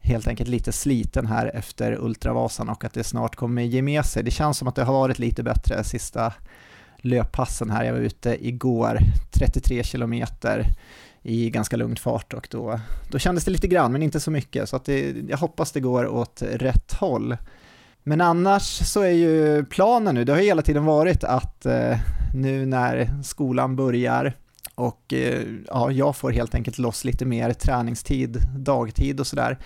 helt 0.00 0.28
enkelt 0.28 0.50
lite 0.50 0.72
sliten 0.72 1.26
här 1.26 1.50
efter 1.54 2.04
Ultravasan 2.04 2.68
och 2.68 2.84
att 2.84 2.92
det 2.92 3.04
snart 3.04 3.36
kommer 3.36 3.62
ge 3.62 3.82
med 3.82 4.04
sig. 4.04 4.22
Det 4.22 4.30
känns 4.30 4.58
som 4.58 4.68
att 4.68 4.74
det 4.74 4.84
har 4.84 4.92
varit 4.92 5.18
lite 5.18 5.42
bättre 5.42 5.84
sista 5.84 6.32
löppassen 6.96 7.70
här. 7.70 7.84
Jag 7.84 7.92
var 7.92 8.00
ute 8.00 8.46
igår, 8.48 8.98
33 9.32 9.84
kilometer 9.84 10.64
i 11.22 11.50
ganska 11.50 11.76
lugn 11.76 11.96
fart 11.96 12.32
och 12.32 12.48
då, 12.50 12.80
då 13.10 13.18
kändes 13.18 13.44
det 13.44 13.50
lite 13.50 13.68
grann, 13.68 13.92
men 13.92 14.02
inte 14.02 14.20
så 14.20 14.30
mycket. 14.30 14.68
Så 14.68 14.76
att 14.76 14.84
det, 14.84 15.14
jag 15.28 15.38
hoppas 15.38 15.72
det 15.72 15.80
går 15.80 16.06
åt 16.06 16.42
rätt 16.42 16.92
håll. 16.92 17.36
Men 18.02 18.20
annars 18.20 18.62
så 18.62 19.00
är 19.02 19.10
ju 19.10 19.64
planen 19.64 20.14
nu, 20.14 20.24
det 20.24 20.32
har 20.32 20.40
hela 20.40 20.62
tiden 20.62 20.84
varit 20.84 21.24
att 21.24 21.66
eh, 21.66 21.98
nu 22.34 22.66
när 22.66 23.22
skolan 23.22 23.76
börjar 23.76 24.36
och 24.74 25.12
eh, 25.12 25.42
ja, 25.66 25.90
jag 25.90 26.16
får 26.16 26.30
helt 26.30 26.54
enkelt 26.54 26.78
loss 26.78 27.04
lite 27.04 27.24
mer 27.24 27.52
träningstid, 27.52 28.42
dagtid 28.56 29.20
och 29.20 29.26
sådär, 29.26 29.58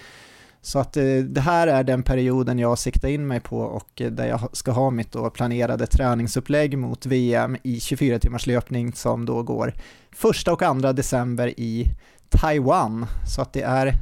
så 0.64 0.78
att 0.78 0.96
eh, 0.96 1.16
det 1.16 1.40
här 1.40 1.66
är 1.66 1.84
den 1.84 2.02
perioden 2.02 2.58
jag 2.58 2.78
siktar 2.78 3.08
in 3.08 3.26
mig 3.26 3.40
på 3.40 3.58
och 3.58 4.00
eh, 4.00 4.10
där 4.10 4.26
jag 4.26 4.56
ska 4.56 4.70
ha 4.70 4.90
mitt 4.90 5.12
då 5.12 5.30
planerade 5.30 5.86
träningsupplägg 5.86 6.78
mot 6.78 7.06
VM 7.06 7.56
i 7.62 7.80
24 7.80 8.18
timmars 8.18 8.46
löpning 8.46 8.92
som 8.92 9.26
då 9.26 9.42
går 9.42 9.74
första 10.12 10.52
och 10.52 10.62
andra 10.62 10.92
december 10.92 11.60
i 11.60 11.88
Taiwan. 12.28 13.06
Så 13.26 13.42
att 13.42 13.52
det 13.52 13.62
är 13.62 13.92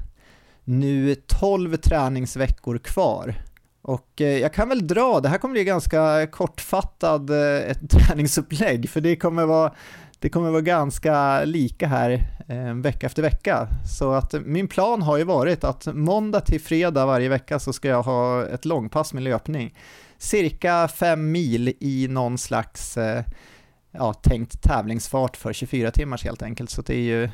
nu 0.65 1.15
12 1.15 1.77
träningsveckor 1.77 2.79
kvar. 2.79 3.35
Och 3.83 4.21
eh, 4.21 4.39
jag 4.39 4.55
kan 4.55 4.69
väl 4.69 4.87
dra, 4.87 5.21
det 5.21 5.29
här 5.29 5.39
kommer 5.39 5.53
bli 5.53 5.65
ganska 5.65 6.27
kortfattad 6.27 7.31
ett 7.71 7.91
träningsupplägg 7.91 8.91
för 8.91 9.01
det 9.01 9.17
kommer 9.17 9.47
vara 9.47 9.73
det 10.21 10.29
kommer 10.29 10.51
vara 10.51 10.61
ganska 10.61 11.45
lika 11.45 11.87
här 11.87 12.27
eh, 12.49 12.75
vecka 12.75 13.07
efter 13.07 13.23
vecka. 13.23 13.69
Så 13.99 14.13
att 14.13 14.35
min 14.45 14.69
plan 14.69 15.03
har 15.03 15.17
ju 15.17 15.25
varit 15.25 15.65
att 15.65 15.87
måndag 15.95 16.41
till 16.41 16.61
fredag 16.61 17.07
varje 17.07 17.29
vecka 17.29 17.59
så 17.59 17.73
ska 17.73 17.89
jag 17.89 18.03
ha 18.03 18.47
ett 18.47 18.65
långpass 18.65 19.13
med 19.13 19.23
löpning. 19.23 19.75
Cirka 20.19 20.89
fem 20.89 21.33
mil 21.33 21.75
i 21.81 22.09
någon 22.09 22.39
slags 22.39 22.97
eh, 22.97 23.25
ja, 23.91 24.15
tänkt 24.15 24.63
tävlingsfart 24.63 25.37
för 25.37 25.53
24 25.53 25.91
timmars 25.91 26.25
helt 26.25 26.43
enkelt. 26.43 26.71
Så 26.71 26.83
det 26.83 26.95
är 26.95 27.03
ju 27.03 27.29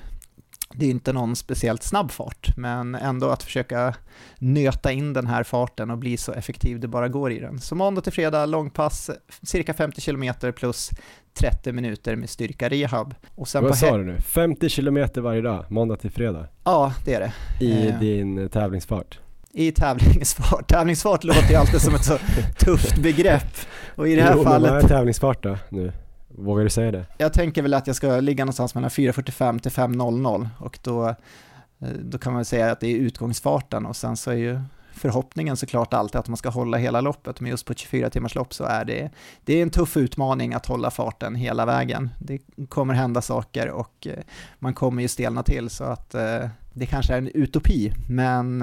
det 0.74 0.86
är 0.86 0.90
inte 0.90 1.12
någon 1.12 1.36
speciellt 1.36 1.82
snabb 1.82 2.10
fart, 2.10 2.56
men 2.56 2.94
ändå 2.94 3.28
att 3.28 3.42
försöka 3.42 3.94
nöta 4.38 4.92
in 4.92 5.12
den 5.12 5.26
här 5.26 5.42
farten 5.42 5.90
och 5.90 5.98
bli 5.98 6.16
så 6.16 6.32
effektiv 6.32 6.80
det 6.80 6.88
bara 6.88 7.08
går 7.08 7.32
i 7.32 7.38
den. 7.38 7.60
Så 7.60 7.74
måndag 7.74 8.00
till 8.00 8.12
fredag, 8.12 8.46
långpass, 8.46 9.10
cirka 9.42 9.74
50 9.74 10.00
km 10.00 10.34
plus 10.56 10.90
30 11.34 11.72
minuter 11.72 12.16
med 12.16 12.30
styrka 12.30 12.68
rehab. 12.68 13.14
Och 13.34 13.48
sen 13.48 13.64
Vad 13.64 13.78
sa 13.78 13.96
du 13.96 14.04
nu? 14.04 14.20
50 14.20 14.68
km 14.68 15.08
varje 15.16 15.40
dag, 15.40 15.64
måndag 15.68 15.96
till 15.96 16.10
fredag? 16.10 16.48
Ja, 16.64 16.94
det 17.04 17.14
är 17.14 17.20
det. 17.20 17.64
I 17.64 17.88
eh. 17.88 17.98
din 17.98 18.48
tävlingsfart? 18.48 19.18
i 19.56 19.72
tävlingsfart. 19.72 20.68
Tävlingsfart 20.68 21.24
låter 21.24 21.50
ju 21.50 21.54
alltid 21.54 21.80
som 21.80 21.94
ett 21.94 22.04
så 22.04 22.18
tufft 22.58 22.98
begrepp. 22.98 23.56
Och 23.94 24.08
i 24.08 24.16
det 24.16 24.22
här 24.22 24.34
jo, 24.36 24.44
fallet... 24.44 24.70
vad 24.70 24.84
är 24.84 24.88
tävlingsfart 24.88 25.42
då 25.42 25.58
nu? 25.68 25.92
Vågar 26.38 26.64
du 26.64 26.70
säga 26.70 26.92
det? 26.92 27.06
Jag 27.18 27.32
tänker 27.32 27.62
väl 27.62 27.74
att 27.74 27.86
jag 27.86 27.96
ska 27.96 28.20
ligga 28.20 28.44
någonstans 28.44 28.74
mellan 28.74 28.90
4.45 28.90 29.58
till 29.58 29.72
5.00 29.72 30.48
och 30.58 30.78
då, 30.82 31.08
eh, 31.08 31.88
då 32.02 32.18
kan 32.18 32.32
man 32.32 32.44
säga 32.44 32.72
att 32.72 32.80
det 32.80 32.86
är 32.86 32.96
utgångsfarten 32.96 33.86
och 33.86 33.96
sen 33.96 34.16
så 34.16 34.30
är 34.30 34.34
ju 34.34 34.60
förhoppningen 34.92 35.56
såklart 35.56 35.94
alltid 35.94 36.18
att 36.18 36.28
man 36.28 36.36
ska 36.36 36.48
hålla 36.48 36.76
hela 36.76 37.00
loppet, 37.00 37.40
men 37.40 37.50
just 37.50 37.66
på 37.66 37.72
ett 37.72 37.78
24 37.78 38.10
timmars 38.10 38.34
lopp 38.34 38.54
så 38.54 38.64
är 38.64 38.84
det, 38.84 39.10
det 39.44 39.58
är 39.58 39.62
en 39.62 39.70
tuff 39.70 39.96
utmaning 39.96 40.54
att 40.54 40.66
hålla 40.66 40.90
farten 40.90 41.34
hela 41.34 41.66
vägen. 41.66 42.10
Det 42.18 42.38
kommer 42.68 42.94
hända 42.94 43.22
saker 43.22 43.70
och 43.70 44.06
eh, 44.06 44.22
man 44.58 44.74
kommer 44.74 45.02
ju 45.02 45.08
stelna 45.08 45.42
till 45.42 45.70
så 45.70 45.84
att 45.84 46.14
eh, 46.14 46.48
det 46.72 46.86
kanske 46.86 47.14
är 47.14 47.18
en 47.18 47.28
utopi, 47.34 47.92
men 48.08 48.62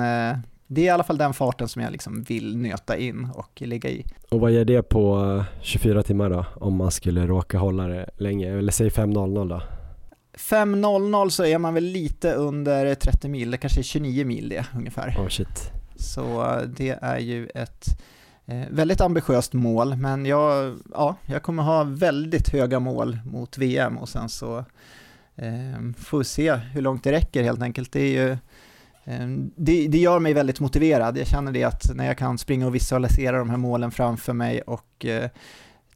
det 0.73 0.81
är 0.81 0.85
i 0.85 0.89
alla 0.89 1.03
fall 1.03 1.17
den 1.17 1.33
farten 1.33 1.67
som 1.67 1.81
jag 1.81 1.91
liksom 1.91 2.23
vill 2.23 2.57
nöta 2.57 2.97
in 2.97 3.29
och 3.35 3.61
ligga 3.61 3.89
i. 3.89 4.05
Och 4.29 4.39
vad 4.39 4.51
ger 4.51 4.65
det 4.65 4.81
på 4.81 5.43
24 5.61 5.99
eh, 5.99 6.05
timmar 6.05 6.29
då, 6.29 6.45
om 6.55 6.75
man 6.75 6.91
skulle 6.91 7.27
råka 7.27 7.57
hålla 7.57 7.87
det 7.87 8.09
länge? 8.17 8.57
Eller 8.57 8.71
säg 8.71 8.89
5.00 8.89 9.49
då? 9.49 9.61
5.00 10.37 11.29
så 11.29 11.45
är 11.45 11.57
man 11.57 11.73
väl 11.73 11.83
lite 11.83 12.33
under 12.33 12.95
30 12.95 13.29
mil, 13.29 13.51
det 13.51 13.57
kanske 13.57 13.81
är 13.81 13.83
29 13.83 14.25
mil 14.25 14.49
det 14.49 14.65
ungefär. 14.75 15.15
Oh 15.19 15.27
shit. 15.27 15.71
Så 15.95 16.41
eh, 16.41 16.61
det 16.61 16.99
är 17.01 17.19
ju 17.19 17.47
ett 17.55 18.01
eh, 18.45 18.63
väldigt 18.69 19.01
ambitiöst 19.01 19.53
mål, 19.53 19.95
men 19.95 20.25
jag, 20.25 20.75
ja, 20.93 21.15
jag 21.25 21.43
kommer 21.43 21.63
ha 21.63 21.83
väldigt 21.83 22.49
höga 22.49 22.79
mål 22.79 23.17
mot 23.25 23.57
VM 23.57 23.97
och 23.97 24.09
sen 24.09 24.29
så 24.29 24.57
eh, 25.35 25.91
får 25.97 26.17
vi 26.17 26.23
se 26.23 26.53
hur 26.53 26.81
långt 26.81 27.03
det 27.03 27.11
räcker 27.11 27.43
helt 27.43 27.61
enkelt. 27.61 27.91
Det 27.91 28.01
är 28.01 28.27
ju 28.27 28.37
Ehm, 29.05 29.51
det, 29.55 29.87
det, 29.87 29.97
gör 29.97 30.19
mig 30.19 30.33
väldigt 30.33 30.59
motiverad. 30.59 31.17
Jag 31.17 31.27
känner 31.27 31.51
det 31.51 31.63
att 31.63 31.95
när 31.95 32.05
jag 32.05 32.17
kan 32.17 32.37
springa 32.37 32.67
och 32.67 32.75
visualisera 32.75 33.37
de 33.37 33.49
här 33.49 33.57
målen 33.57 33.91
framför 33.91 34.33
mig 34.33 34.61
och 34.61 35.05
eh, 35.05 35.29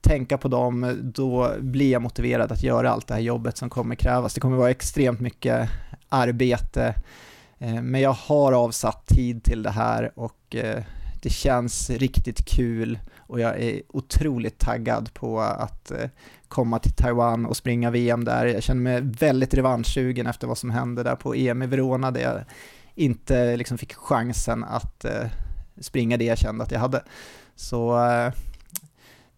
tänka 0.02 0.38
på 0.38 0.48
dem, 0.48 1.00
då 1.04 1.52
blir 1.60 1.92
jag 1.92 2.02
motiverad 2.02 2.52
att 2.52 2.64
göra 2.64 2.92
allt 2.92 3.08
det 3.08 3.14
här 3.14 3.22
jobbet 3.22 3.58
som 3.58 3.70
kommer 3.70 3.96
krävas. 3.96 4.34
Det 4.34 4.40
kommer 4.40 4.58
vara 4.58 4.70
extremt 4.70 5.20
mycket 5.20 5.70
arbete, 6.10 6.96
eh, 7.60 7.82
men 7.82 8.02
jag 8.02 8.14
har 8.14 8.54
avsatt 8.54 9.08
tid 9.08 9.44
till 9.44 9.64
det 9.64 9.72
här 9.72 10.12
och 10.16 10.56
eh, 10.56 10.84
det 11.22 11.30
känns 11.30 11.90
riktigt 11.90 12.46
kul 12.46 13.00
och 13.18 13.40
jag 13.40 13.62
är 13.62 13.82
otroligt 13.90 14.60
taggad 14.60 15.14
på 15.14 15.40
att 15.40 15.92
eh, 15.92 16.10
komma 16.48 16.80
till 16.80 16.94
Taiwan 16.94 17.46
och 17.46 17.58
springa 17.58 17.92
VM 17.92 18.24
där. 18.24 18.46
Jag 18.46 18.64
känner 18.64 18.82
mig 18.82 19.02
väldigt 19.02 19.54
revanschsugen 19.54 20.28
efter 20.28 20.48
vad 20.48 20.58
som 20.58 20.70
hände 20.70 21.04
där 21.04 21.16
på 21.16 21.34
EM 21.34 21.62
i 21.62 21.68
Verona 21.68 22.12
där 22.12 22.22
jag 22.22 22.42
inte 22.98 23.58
liksom 23.58 23.78
fick 23.78 23.94
chansen 23.94 24.64
att 24.64 25.06
eh, 25.06 25.28
springa 25.82 26.18
det 26.18 26.26
jag 26.26 26.38
kände 26.38 26.64
att 26.64 26.72
jag 26.72 26.80
hade. 26.80 27.04
Så 27.56 28.06
eh, 28.06 28.34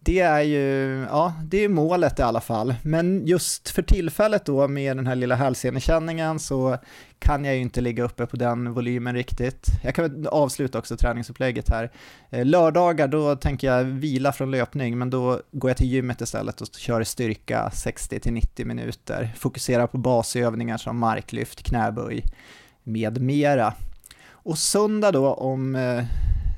det 0.02 0.20
är 0.20 0.40
ju, 0.40 1.06
ja, 1.10 1.32
det 1.44 1.64
är 1.64 1.68
målet 1.68 2.18
i 2.18 2.22
alla 2.22 2.40
fall. 2.40 2.74
Men 2.82 3.26
just 3.26 3.68
för 3.68 3.82
tillfället 3.82 4.44
då 4.44 4.68
med 4.68 4.96
den 4.96 5.06
här 5.06 5.14
lilla 5.14 5.34
hälsenekänningen 5.34 6.38
så 6.38 6.78
kan 7.18 7.44
jag 7.44 7.54
ju 7.54 7.60
inte 7.60 7.80
ligga 7.80 8.04
uppe 8.04 8.26
på 8.26 8.36
den 8.36 8.72
volymen 8.72 9.14
riktigt. 9.14 9.66
Jag 9.82 9.94
kan 9.94 10.26
avsluta 10.26 10.78
också 10.78 10.96
träningsupplägget 10.96 11.70
här. 11.70 11.90
Eh, 12.30 12.44
lördagar 12.44 13.08
då 13.08 13.36
tänker 13.36 13.66
jag 13.66 13.84
vila 13.84 14.32
från 14.32 14.50
löpning, 14.50 14.98
men 14.98 15.10
då 15.10 15.40
går 15.52 15.70
jag 15.70 15.76
till 15.76 15.90
gymmet 15.90 16.20
istället 16.20 16.60
och 16.60 16.68
kör 16.76 17.04
styrka 17.04 17.70
60-90 17.74 18.64
minuter. 18.64 19.34
Fokuserar 19.36 19.86
på 19.86 19.98
basövningar 19.98 20.76
som 20.76 20.98
marklyft, 20.98 21.62
knäböj, 21.62 22.24
med 22.82 23.20
mera. 23.20 23.74
Och 24.30 24.58
söndag 24.58 25.12
då 25.12 25.34
om 25.34 25.74
eh, 25.74 26.04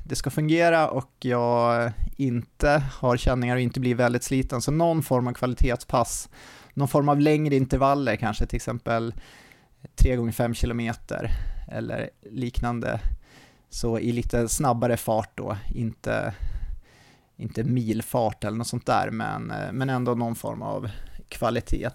det 0.05 0.15
ska 0.15 0.29
fungera 0.29 0.89
och 0.89 1.11
jag 1.19 1.91
inte 2.17 2.83
har 2.93 3.17
känningar 3.17 3.55
och 3.55 3.61
inte 3.61 3.79
blir 3.79 3.95
väldigt 3.95 4.23
sliten, 4.23 4.61
så 4.61 4.71
någon 4.71 5.03
form 5.03 5.27
av 5.27 5.33
kvalitetspass, 5.33 6.29
någon 6.73 6.87
form 6.87 7.09
av 7.09 7.19
längre 7.19 7.55
intervaller 7.55 8.15
kanske, 8.15 8.45
till 8.45 8.55
exempel 8.55 9.13
3 9.95 10.15
gånger 10.15 10.31
5 10.31 10.53
kilometer 10.53 11.29
eller 11.71 12.09
liknande. 12.31 12.99
Så 13.69 13.99
i 13.99 14.11
lite 14.11 14.49
snabbare 14.49 14.97
fart 14.97 15.31
då, 15.35 15.57
inte, 15.75 16.33
inte 17.37 17.63
milfart 17.63 18.43
eller 18.43 18.57
något 18.57 18.67
sånt 18.67 18.85
där, 18.85 19.11
men, 19.11 19.51
eh, 19.51 19.71
men 19.71 19.89
ändå 19.89 20.15
någon 20.15 20.35
form 20.35 20.61
av 20.61 20.89
kvalitet. 21.27 21.89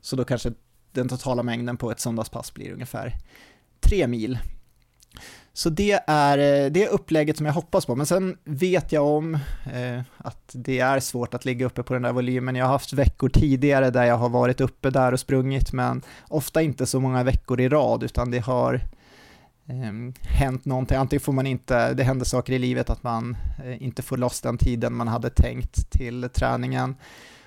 Så 0.00 0.16
då 0.16 0.24
kanske 0.24 0.52
den 0.92 1.08
totala 1.08 1.42
mängden 1.42 1.76
på 1.76 1.90
ett 1.90 2.00
söndagspass 2.00 2.54
blir 2.54 2.72
ungefär 2.72 3.14
tre 3.84 4.06
mil. 4.06 4.38
Så 5.56 5.70
det 5.70 6.00
är 6.06 6.38
eh, 6.38 6.70
det 6.70 6.84
är 6.84 6.88
upplägget 6.88 7.36
som 7.36 7.46
jag 7.46 7.52
hoppas 7.52 7.86
på, 7.86 7.96
men 7.96 8.06
sen 8.06 8.36
vet 8.44 8.92
jag 8.92 9.06
om 9.06 9.34
eh, 9.74 10.00
att 10.16 10.50
det 10.52 10.80
är 10.80 11.00
svårt 11.00 11.34
att 11.34 11.44
ligga 11.44 11.66
uppe 11.66 11.82
på 11.82 11.92
den 11.92 12.02
där 12.02 12.12
volymen. 12.12 12.56
Jag 12.56 12.64
har 12.64 12.72
haft 12.72 12.92
veckor 12.92 13.28
tidigare 13.28 13.90
där 13.90 14.04
jag 14.04 14.16
har 14.16 14.28
varit 14.28 14.60
uppe 14.60 14.90
där 14.90 15.12
och 15.12 15.20
sprungit, 15.20 15.72
men 15.72 16.02
ofta 16.28 16.62
inte 16.62 16.86
så 16.86 17.00
många 17.00 17.22
veckor 17.22 17.60
i 17.60 17.68
rad, 17.68 18.02
utan 18.02 18.30
det 18.30 18.38
har 18.38 18.74
eh, 19.66 20.12
hänt 20.20 20.64
någonting. 20.64 20.96
Antingen 20.96 21.20
får 21.20 21.32
man 21.32 21.46
inte, 21.46 21.94
det 21.94 22.04
händer 22.04 22.24
saker 22.24 22.52
i 22.52 22.58
livet 22.58 22.90
att 22.90 23.02
man 23.02 23.36
eh, 23.64 23.82
inte 23.82 24.02
får 24.02 24.16
loss 24.16 24.40
den 24.40 24.58
tiden 24.58 24.94
man 24.94 25.08
hade 25.08 25.30
tänkt 25.30 25.90
till 25.90 26.28
träningen. 26.32 26.96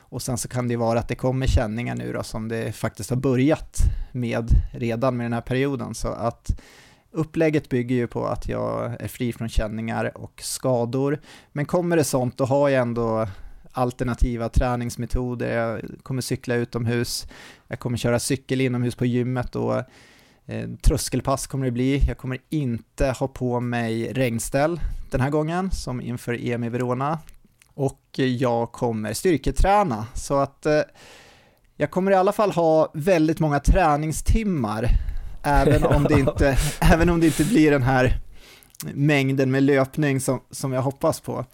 Och 0.09 0.21
sen 0.21 0.37
så 0.37 0.47
kan 0.47 0.67
det 0.67 0.75
vara 0.75 0.99
att 0.99 1.07
det 1.07 1.15
kommer 1.15 1.47
känningar 1.47 1.95
nu 1.95 2.13
då 2.13 2.23
som 2.23 2.47
det 2.47 2.75
faktiskt 2.75 3.09
har 3.09 3.17
börjat 3.17 3.77
med 4.11 4.49
redan 4.73 5.17
med 5.17 5.25
den 5.25 5.33
här 5.33 5.41
perioden. 5.41 5.95
Så 5.95 6.07
att 6.07 6.61
upplägget 7.11 7.69
bygger 7.69 7.95
ju 7.95 8.07
på 8.07 8.27
att 8.27 8.47
jag 8.47 9.01
är 9.01 9.07
fri 9.07 9.33
från 9.33 9.49
känningar 9.49 10.17
och 10.17 10.41
skador. 10.43 11.19
Men 11.51 11.65
kommer 11.65 11.97
det 11.97 12.03
sånt 12.03 12.37
då 12.37 12.45
har 12.45 12.69
jag 12.69 12.81
ändå 12.81 13.27
alternativa 13.71 14.49
träningsmetoder. 14.49 15.57
Jag 15.57 15.81
kommer 16.03 16.21
cykla 16.21 16.55
utomhus, 16.55 17.27
jag 17.67 17.79
kommer 17.79 17.97
köra 17.97 18.19
cykel 18.19 18.61
inomhus 18.61 18.95
på 18.95 19.05
gymmet 19.05 19.55
och 19.55 19.77
eh, 20.45 20.69
tröskelpass 20.81 21.47
kommer 21.47 21.65
det 21.65 21.71
bli. 21.71 22.03
Jag 22.07 22.17
kommer 22.17 22.37
inte 22.49 23.11
ha 23.11 23.27
på 23.27 23.59
mig 23.59 24.13
regnställ 24.13 24.79
den 25.11 25.21
här 25.21 25.29
gången 25.29 25.71
som 25.71 26.01
inför 26.01 26.47
EM 26.47 26.63
i 26.63 26.69
Verona 26.69 27.19
och 27.77 28.19
jag 28.19 28.71
kommer 28.71 29.13
styrketräna 29.13 30.05
så 30.13 30.37
att 30.37 30.65
eh, 30.65 30.81
jag 31.75 31.91
kommer 31.91 32.11
i 32.11 32.15
alla 32.15 32.31
fall 32.31 32.51
ha 32.51 32.91
väldigt 32.93 33.39
många 33.39 33.59
träningstimmar 33.59 34.89
även 35.43 35.83
om 35.83 36.03
det 36.03 36.19
inte, 36.19 36.57
även 36.81 37.09
om 37.09 37.19
det 37.19 37.25
inte 37.25 37.43
blir 37.43 37.71
den 37.71 37.83
här 37.83 38.19
mängden 38.93 39.51
med 39.51 39.63
löpning 39.63 40.19
som, 40.19 40.41
som 40.51 40.73
jag 40.73 40.81
hoppas 40.81 41.19
på. 41.19 41.45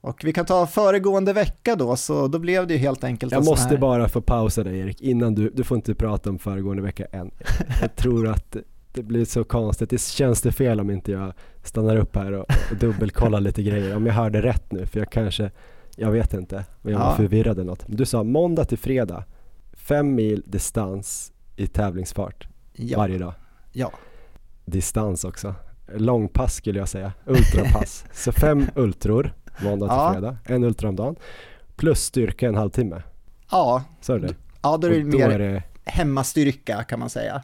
Och 0.00 0.24
vi 0.24 0.32
kan 0.32 0.46
ta 0.46 0.66
föregående 0.66 1.32
vecka 1.32 1.76
då, 1.76 1.96
så 1.96 2.28
då 2.28 2.38
blev 2.38 2.66
det 2.66 2.74
ju 2.74 2.80
helt 2.80 3.04
enkelt 3.04 3.32
Jag 3.32 3.44
måste 3.44 3.68
här... 3.68 3.76
bara 3.76 4.08
få 4.08 4.20
pausa 4.20 4.64
dig 4.64 4.78
Erik, 4.78 5.00
innan 5.00 5.34
du, 5.34 5.50
du 5.50 5.64
får 5.64 5.76
inte 5.76 5.94
prata 5.94 6.30
om 6.30 6.38
föregående 6.38 6.82
vecka 6.82 7.06
än. 7.12 7.30
Jag 7.80 7.96
tror 7.96 8.28
att 8.28 8.56
det 8.92 9.02
blir 9.02 9.24
så 9.24 9.44
konstigt, 9.44 9.90
det 9.90 10.00
känns 10.00 10.42
det 10.42 10.52
fel 10.52 10.80
om 10.80 10.90
inte 10.90 11.12
jag 11.12 11.32
stannar 11.62 11.96
upp 11.96 12.16
här 12.16 12.32
och, 12.32 12.46
och 12.70 12.76
dubbelkollar 12.76 13.40
lite 13.40 13.62
grejer, 13.62 13.96
om 13.96 14.06
jag 14.06 14.14
hörde 14.14 14.42
rätt 14.42 14.72
nu, 14.72 14.86
för 14.86 14.98
jag 14.98 15.12
kanske, 15.12 15.50
jag 15.96 16.10
vet 16.10 16.34
inte, 16.34 16.64
om 16.82 16.90
jag 16.90 16.98
var 16.98 17.06
ja. 17.06 17.16
förvirrad 17.16 17.58
eller 17.58 17.70
något. 17.70 17.84
Du 17.86 18.06
sa 18.06 18.22
måndag 18.22 18.64
till 18.64 18.78
fredag, 18.78 19.24
fem 19.72 20.14
mil 20.14 20.42
distans 20.46 21.32
i 21.56 21.66
tävlingsfart 21.66 22.48
ja. 22.72 22.98
varje 22.98 23.18
dag. 23.18 23.34
Ja. 23.72 23.92
Distans 24.64 25.24
också. 25.24 25.54
Långpass 25.94 26.54
skulle 26.54 26.78
jag 26.78 26.88
säga, 26.88 27.12
ultrapass. 27.26 28.04
så 28.12 28.32
fem 28.32 28.66
ultror 28.74 29.34
måndag 29.62 29.86
till 29.86 29.96
ja. 29.96 30.12
fredag, 30.12 30.36
en 30.44 30.64
ultra 30.64 30.88
om 30.88 30.96
dagen. 30.96 31.16
Plus 31.76 32.00
styrka 32.00 32.48
en 32.48 32.54
halvtimme. 32.54 33.02
Ja. 33.50 33.84
Så 34.00 34.12
är 34.12 34.18
det? 34.18 34.34
Ja, 34.62 34.76
då 34.76 34.86
är 34.86 34.90
det 34.90 35.04
mer 35.04 35.62
hemmastyrka 35.84 36.84
kan 36.84 36.98
man 36.98 37.10
säga. 37.10 37.42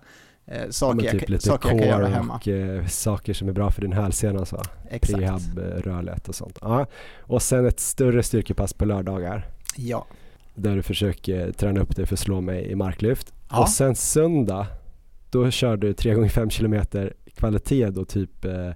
Eh, 0.51 0.71
saker, 0.71 1.05
ja, 1.05 1.13
typ 1.13 1.31
jag, 1.31 1.43
saker 1.43 1.69
jag 1.69 1.79
kan 1.79 1.89
göra 1.89 2.07
hemma. 2.07 2.35
och 2.35 2.49
eh, 2.49 2.87
saker 2.87 3.35
som 3.35 3.49
är 3.49 3.53
bra 3.53 3.71
för 3.71 3.83
din 3.83 3.93
hälsena 3.93 4.45
så. 4.45 4.63
Exakt. 4.91 5.19
Prehab, 5.19 5.59
eh, 5.59 5.63
rörlighet 5.63 6.29
och 6.29 6.35
sånt. 6.35 6.59
Ja. 6.61 6.87
Och 7.19 7.43
sen 7.43 7.67
ett 7.67 7.81
större 7.81 8.23
styrkepass 8.23 8.73
på 8.73 8.85
lördagar. 8.85 9.47
Ja. 9.77 10.07
Där 10.55 10.77
du 10.77 10.83
försöker 10.83 11.53
träna 11.53 11.81
upp 11.81 11.97
dig 11.97 12.07
för 12.07 12.15
att 12.15 12.21
slå 12.21 12.41
mig 12.41 12.71
i 12.71 12.75
marklyft. 12.75 13.33
Ja. 13.51 13.61
Och 13.61 13.69
sen 13.69 13.95
söndag 13.95 14.67
då 15.31 15.51
kör 15.51 15.77
du 15.77 15.93
3 15.93 16.15
gånger 16.15 16.29
5 16.29 16.51
km 16.51 16.83
kvalitet 17.35 17.91
då 17.91 18.05
typ 18.05 18.45
eh, 18.45 18.71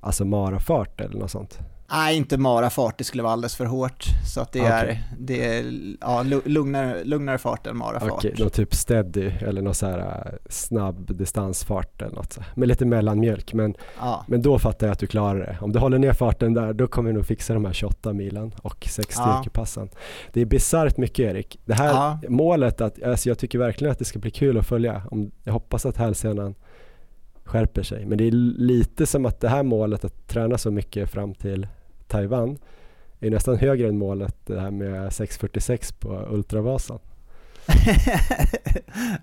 alltså 0.00 0.24
marafart 0.24 1.00
eller 1.00 1.18
något 1.18 1.30
sånt? 1.30 1.58
Nej, 1.92 2.16
inte 2.16 2.38
marafart, 2.38 2.98
det 2.98 3.04
skulle 3.04 3.22
vara 3.22 3.32
alldeles 3.32 3.56
för 3.56 3.64
hårt. 3.64 4.04
Så 4.34 4.40
att 4.40 4.52
det 4.52 4.60
okay. 4.60 4.88
är, 4.88 5.04
det 5.18 5.44
är 5.44 5.64
ja, 6.00 6.22
lugnare, 6.44 7.04
lugnare 7.04 7.38
fart 7.38 7.66
än 7.66 7.76
marafart. 7.76 8.10
Okej, 8.10 8.32
okay, 8.32 8.44
då 8.44 8.50
typ 8.50 8.74
steady 8.74 9.30
eller 9.40 9.62
någon 9.62 9.74
så 9.74 9.86
här 9.86 9.98
uh, 9.98 10.38
snabb 10.50 11.16
distansfart 11.16 12.02
eller 12.02 12.14
något 12.14 12.32
så. 12.32 12.42
Med 12.54 12.68
lite 12.68 12.84
mellanmjölk. 12.84 13.52
Men, 13.52 13.74
ja. 13.98 14.24
men 14.28 14.42
då 14.42 14.58
fattar 14.58 14.86
jag 14.86 14.92
att 14.92 14.98
du 14.98 15.06
klarar 15.06 15.38
det. 15.38 15.58
Om 15.60 15.72
du 15.72 15.78
håller 15.78 15.98
ner 15.98 16.12
farten 16.12 16.54
där, 16.54 16.72
då 16.72 16.86
kommer 16.86 17.10
du 17.10 17.16
nog 17.16 17.26
fixa 17.26 17.54
de 17.54 17.64
här 17.64 17.72
28 17.72 18.12
milen 18.12 18.52
och 18.62 18.86
6 18.90 19.14
ja. 19.18 19.34
styrkepassen. 19.34 19.88
Det 20.32 20.40
är 20.40 20.46
bisarrt 20.46 20.96
mycket 20.96 21.18
Erik. 21.18 21.60
Det 21.64 21.74
här 21.74 21.88
ja. 21.88 22.18
målet, 22.28 22.80
att, 22.80 23.02
alltså 23.02 23.28
jag 23.28 23.38
tycker 23.38 23.58
verkligen 23.58 23.92
att 23.92 23.98
det 23.98 24.04
ska 24.04 24.18
bli 24.18 24.30
kul 24.30 24.58
att 24.58 24.66
följa. 24.66 25.02
Om, 25.10 25.30
jag 25.44 25.52
hoppas 25.52 25.86
att 25.86 25.96
hälsenan 25.96 26.54
skärper 27.44 27.82
sig. 27.82 28.06
Men 28.06 28.18
det 28.18 28.24
är 28.24 28.30
lite 28.58 29.06
som 29.06 29.26
att 29.26 29.40
det 29.40 29.48
här 29.48 29.62
målet 29.62 30.04
att 30.04 30.28
träna 30.28 30.58
så 30.58 30.70
mycket 30.70 31.10
fram 31.10 31.34
till 31.34 31.66
Taiwan 32.12 32.58
är 33.20 33.30
nästan 33.30 33.56
högre 33.56 33.88
än 33.88 33.98
målet 33.98 34.36
det 34.46 34.60
här 34.60 34.70
med 34.70 35.08
6.46 35.08 35.94
på 36.00 36.26
Ultravasan. 36.30 36.98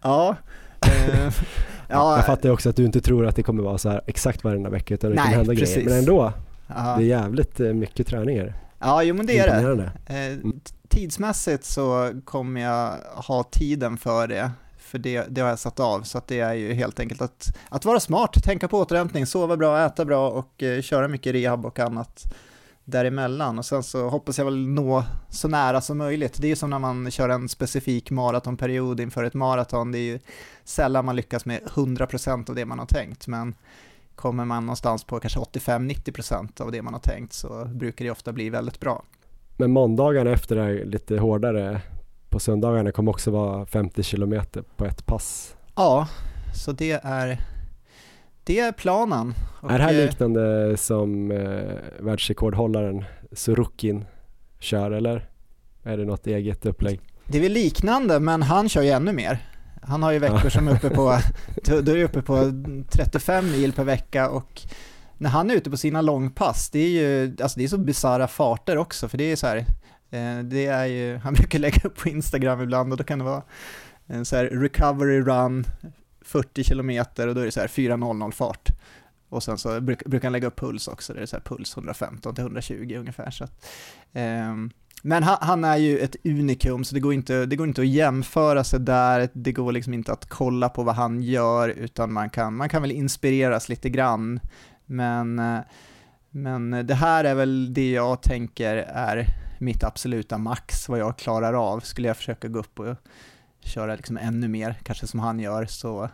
ja. 0.02 0.36
Eh, 0.82 1.34
ja. 1.88 2.16
Jag 2.16 2.26
fattar 2.26 2.50
också 2.50 2.70
att 2.70 2.76
du 2.76 2.86
inte 2.86 3.02
tror 3.02 3.26
att 3.26 3.36
det 3.36 3.44
kommer 3.44 3.64
vara 3.64 3.78
så 3.78 3.90
här 3.90 4.02
exakt 4.08 4.44
varenda 4.44 4.70
vecka 4.70 4.94
utan 4.94 5.10
det 5.10 5.16
Nej, 5.16 5.24
kommer 5.24 5.38
hända 5.38 5.54
precis. 5.54 5.76
grejer. 5.76 5.90
Men 5.90 6.00
ändå, 6.00 6.34
Aha. 6.68 6.98
det 6.98 7.04
är 7.04 7.08
jävligt 7.08 7.60
eh, 7.60 7.74
mycket 7.74 8.08
träningar. 8.08 8.54
Ja, 8.80 9.04
jo 9.04 9.16
men 9.16 9.26
det 9.26 9.40
är 9.40 9.76
det. 9.76 9.92
Eh, 10.06 10.52
tidsmässigt 10.88 11.66
så 11.66 12.12
kommer 12.26 12.62
jag 12.62 12.94
ha 13.16 13.44
tiden 13.44 13.98
för 13.98 14.28
det 14.28 14.52
för 14.90 14.98
det, 14.98 15.26
det 15.30 15.42
har 15.42 15.50
jag 15.50 15.60
satt 15.60 15.80
av. 15.80 16.02
Så 16.02 16.22
det 16.28 16.40
är 16.40 16.54
ju 16.54 16.74
helt 16.74 17.00
enkelt 17.00 17.22
att, 17.22 17.58
att 17.70 17.86
vara 17.86 18.00
smart, 18.00 18.44
tänka 18.44 18.68
på 18.68 18.80
återhämtning, 18.80 19.26
sova 19.26 19.58
bra, 19.58 19.86
äta 19.86 20.06
bra 20.06 20.30
och 20.30 20.64
eh, 20.64 20.82
köra 20.82 21.08
mycket 21.08 21.34
rehab 21.34 21.66
och 21.66 21.80
annat 21.80 22.34
däremellan 22.90 23.58
och 23.58 23.66
sen 23.66 23.84
så 23.84 24.10
hoppas 24.10 24.38
jag 24.38 24.46
väl 24.46 24.68
nå 24.68 25.04
så 25.30 25.48
nära 25.48 25.82
som 25.82 25.98
möjligt. 25.98 26.42
Det 26.42 26.48
är 26.48 26.50
ju 26.50 26.56
som 26.56 26.70
när 26.70 26.80
man 26.80 27.12
kör 27.12 27.30
en 27.30 27.50
specifik 27.50 28.12
maratonperiod 28.12 29.00
inför 29.00 29.24
ett 29.24 29.34
maraton, 29.34 29.92
det 29.92 29.98
är 30.00 30.12
ju 30.12 30.20
sällan 30.64 31.06
man 31.06 31.16
lyckas 31.16 31.46
med 31.46 31.62
100% 31.62 32.50
av 32.50 32.56
det 32.56 32.66
man 32.66 32.80
har 32.80 32.86
tänkt, 32.86 33.28
men 33.28 33.56
kommer 34.16 34.46
man 34.46 34.66
någonstans 34.66 35.04
på 35.04 35.20
kanske 35.20 35.40
85-90% 35.40 36.62
av 36.62 36.72
det 36.72 36.82
man 36.82 36.94
har 36.94 37.02
tänkt 37.02 37.34
så 37.34 37.66
brukar 37.66 38.06
det 38.06 38.12
ofta 38.12 38.34
bli 38.34 38.50
väldigt 38.50 38.80
bra. 38.80 39.04
Men 39.58 39.72
måndagarna 39.72 40.32
efter 40.32 40.58
här 40.58 40.86
lite 40.86 41.18
hårdare 41.18 41.82
på 42.30 42.40
söndagarna 42.40 42.92
kommer 42.92 43.12
också 43.12 43.32
vara 43.32 43.66
50 43.66 44.04
km 44.04 44.42
på 44.78 44.86
ett 44.86 45.06
pass. 45.06 45.56
Ja, 45.76 46.08
så 46.56 46.72
det 46.72 47.00
är 47.04 47.40
det 48.50 48.60
är 48.60 48.72
planen. 48.72 49.34
Och 49.62 49.72
är 49.72 49.78
det 49.78 49.84
här 49.84 49.94
eh, 49.94 50.06
liknande 50.06 50.78
som 50.78 51.32
eh, 51.32 51.76
världsrekordhållaren 52.00 53.06
Sorokin 53.32 54.06
kör 54.60 54.92
eller? 54.92 55.30
Är 55.84 55.98
det 55.98 56.06
något 56.06 56.28
eget 56.28 56.66
upplägg? 56.66 57.02
Det 57.26 57.38
är 57.38 57.42
väl 57.42 57.52
liknande 57.52 58.20
men 58.20 58.42
han 58.42 58.70
kör 58.70 58.82
ju 58.82 58.90
ännu 58.90 59.14
mer. 59.14 59.40
Han 59.82 60.04
har 60.04 60.12
ju 60.12 60.20
veckor 60.20 60.50
som 60.50 60.68
är 60.68 60.76
uppe 60.76 60.90
på, 60.90 61.20
då 61.82 61.92
är 61.92 62.04
uppe 62.04 62.22
på 62.22 62.52
35 62.90 63.52
mil 63.52 63.74
per 63.74 63.84
vecka 63.84 64.30
och 64.30 64.62
när 65.18 65.30
han 65.30 65.52
är 65.52 65.56
ute 65.56 65.70
på 65.70 65.78
sina 65.78 66.02
långpass, 66.02 66.70
det 66.70 66.80
är 66.80 66.90
ju 66.90 67.36
alltså 67.42 67.60
det 67.60 67.64
är 67.64 67.68
så 67.68 67.78
bisarra 67.78 68.28
farter 68.28 68.78
också 68.78 69.08
för 69.08 69.18
det 69.18 69.32
är 69.32 69.36
så 69.36 69.48
här, 69.48 69.58
eh, 70.10 70.44
det 70.44 70.66
är 70.66 70.86
ju, 70.86 71.18
han 71.24 71.34
brukar 71.34 71.60
lägga 71.60 71.82
upp 71.84 71.98
på 71.98 72.10
Instagram 72.10 72.62
ibland 72.62 72.92
och 72.92 72.98
då 72.98 73.04
kan 73.04 73.20
det 73.20 73.26
vara 73.26 73.44
en 74.08 74.26
så 74.26 74.36
här 74.36 74.46
recovery 74.46 75.22
run 75.22 75.66
40 76.30 76.64
kilometer 76.64 77.28
och 77.28 77.36
då 77.36 77.42
är 77.42 77.46
det 77.46 77.52
så 77.52 77.60
här 77.60 77.68
4.00 77.68 78.32
fart. 78.32 78.70
Och 79.30 79.44
sen 79.44 79.58
så 79.58 79.82
bruk, 79.82 80.06
brukar 80.06 80.26
han 80.26 80.34
lägga 80.34 80.48
upp 80.48 80.60
puls 80.60 80.88
också, 80.88 81.14
det 81.14 81.22
är 81.22 81.26
så 81.26 81.36
här 81.36 81.44
puls 81.44 81.78
115 81.78 82.36
till 82.36 82.42
120 82.42 82.96
ungefär. 83.00 83.32
Så 83.32 83.44
att, 83.44 83.66
eh, 84.14 84.56
men 85.04 85.24
han, 85.24 85.38
han, 85.42 85.64
är 85.64 85.78
ju 85.78 86.00
ett 86.00 86.16
unikum, 86.26 86.84
så 86.84 86.96
det 86.96 87.02
går, 87.02 87.14
inte, 87.14 87.46
det 87.46 87.56
går 87.56 87.68
inte 87.68 87.82
att 87.82 87.88
jämföra 87.88 88.64
sig 88.64 88.80
där, 88.80 89.30
det 89.34 89.52
går 89.52 89.72
liksom 89.72 89.94
inte 89.94 90.12
att 90.12 90.26
kolla 90.26 90.70
på 90.70 90.84
vad 90.84 90.96
han 90.96 91.22
gör, 91.22 91.70
utan 91.70 92.14
man 92.14 92.30
kan, 92.30 92.56
man 92.56 92.70
kan 92.70 92.82
väl 92.82 92.92
inspireras 92.92 93.70
lite 93.70 93.90
grann. 93.90 94.40
Men, 94.86 95.40
eh, 95.40 95.60
men 96.30 96.88
det 96.88 96.96
här 96.96 97.24
är 97.24 97.36
väl 97.36 97.74
det 97.74 97.92
jag 97.92 98.22
tänker 98.22 98.76
är 98.78 99.26
mitt 99.60 99.84
absoluta 99.84 100.38
max, 100.38 100.90
vad 100.90 101.00
jag 101.00 101.18
klarar 101.18 101.54
av. 101.54 101.80
Skulle 101.80 102.08
jag 102.08 102.18
försöka 102.18 102.48
gå 102.48 102.60
upp 102.60 102.80
och 102.80 102.96
köra 103.60 103.96
liksom 103.96 104.18
ännu 104.18 104.48
mer, 104.48 104.80
kanske 104.84 105.08
som 105.08 105.20
han 105.20 105.40
gör, 105.40 105.66
så, 105.66 106.10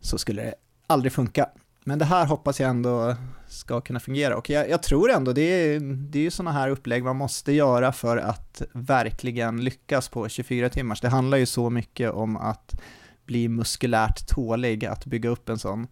så 0.00 0.18
skulle 0.18 0.42
det 0.42 0.54
aldrig 0.86 1.12
funka. 1.12 1.48
Men 1.84 1.98
det 1.98 2.04
här 2.04 2.26
hoppas 2.26 2.60
jag 2.60 2.70
ändå 2.70 3.16
ska 3.48 3.80
kunna 3.80 4.00
fungera 4.00 4.36
och 4.36 4.50
jag, 4.50 4.70
jag 4.70 4.82
tror 4.82 5.10
ändå 5.10 5.32
det 5.32 5.42
är, 5.42 5.80
det 5.80 6.18
är 6.18 6.22
ju 6.22 6.30
sådana 6.30 6.52
här 6.52 6.68
upplägg 6.68 7.04
man 7.04 7.16
måste 7.16 7.52
göra 7.52 7.92
för 7.92 8.16
att 8.16 8.62
verkligen 8.72 9.64
lyckas 9.64 10.08
på 10.08 10.28
24 10.28 10.68
timmars. 10.68 11.00
Det 11.00 11.08
handlar 11.08 11.38
ju 11.38 11.46
så 11.46 11.70
mycket 11.70 12.10
om 12.10 12.36
att 12.36 12.80
bli 13.24 13.48
muskulärt 13.48 14.26
tålig, 14.26 14.84
att 14.84 15.06
bygga 15.06 15.30
upp 15.30 15.48
en 15.48 15.58
sån, 15.58 15.86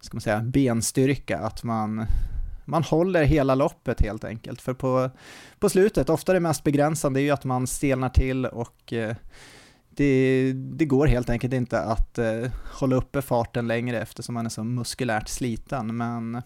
ska 0.00 0.16
man 0.16 0.20
säga, 0.20 0.40
benstyrka, 0.40 1.38
att 1.38 1.62
man, 1.62 2.06
man 2.64 2.82
håller 2.82 3.24
hela 3.24 3.54
loppet 3.54 4.00
helt 4.00 4.24
enkelt. 4.24 4.60
För 4.60 4.74
på, 4.74 5.10
på 5.58 5.68
slutet, 5.68 6.10
ofta 6.10 6.32
det 6.32 6.40
mest 6.40 6.64
begränsande 6.64 7.20
är 7.20 7.22
ju 7.22 7.30
att 7.30 7.44
man 7.44 7.66
stelnar 7.66 8.08
till 8.08 8.46
och 8.46 8.92
eh, 8.92 9.16
det, 9.96 10.52
det, 10.52 10.84
går 10.84 11.06
helt 11.06 11.30
enkelt 11.30 11.52
inte 11.52 11.80
att 11.80 12.18
eh, 12.18 12.50
hålla 12.64 12.96
uppe 12.96 13.22
farten 13.22 13.68
längre 13.68 14.00
eftersom 14.00 14.34
man 14.34 14.46
är 14.46 14.50
så 14.50 14.64
muskulärt 14.64 15.28
sliten. 15.28 15.96
Men 15.96 16.42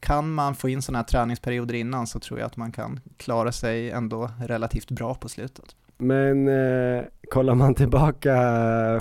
kan 0.00 0.32
man 0.32 0.54
få 0.54 0.68
in 0.68 0.82
sådana 0.82 0.98
här 0.98 1.04
träningsperioder 1.04 1.74
innan 1.74 2.06
så 2.06 2.20
tror 2.20 2.38
jag 2.38 2.46
att 2.46 2.56
man 2.56 2.72
kan 2.72 3.00
klara 3.16 3.52
sig 3.52 3.90
ändå 3.90 4.30
relativt 4.40 4.90
bra 4.90 5.14
på 5.14 5.28
slutet. 5.28 5.76
Men 5.98 6.48
eh, 6.48 7.04
kollar 7.30 7.54
man 7.54 7.74
tillbaka 7.74 8.32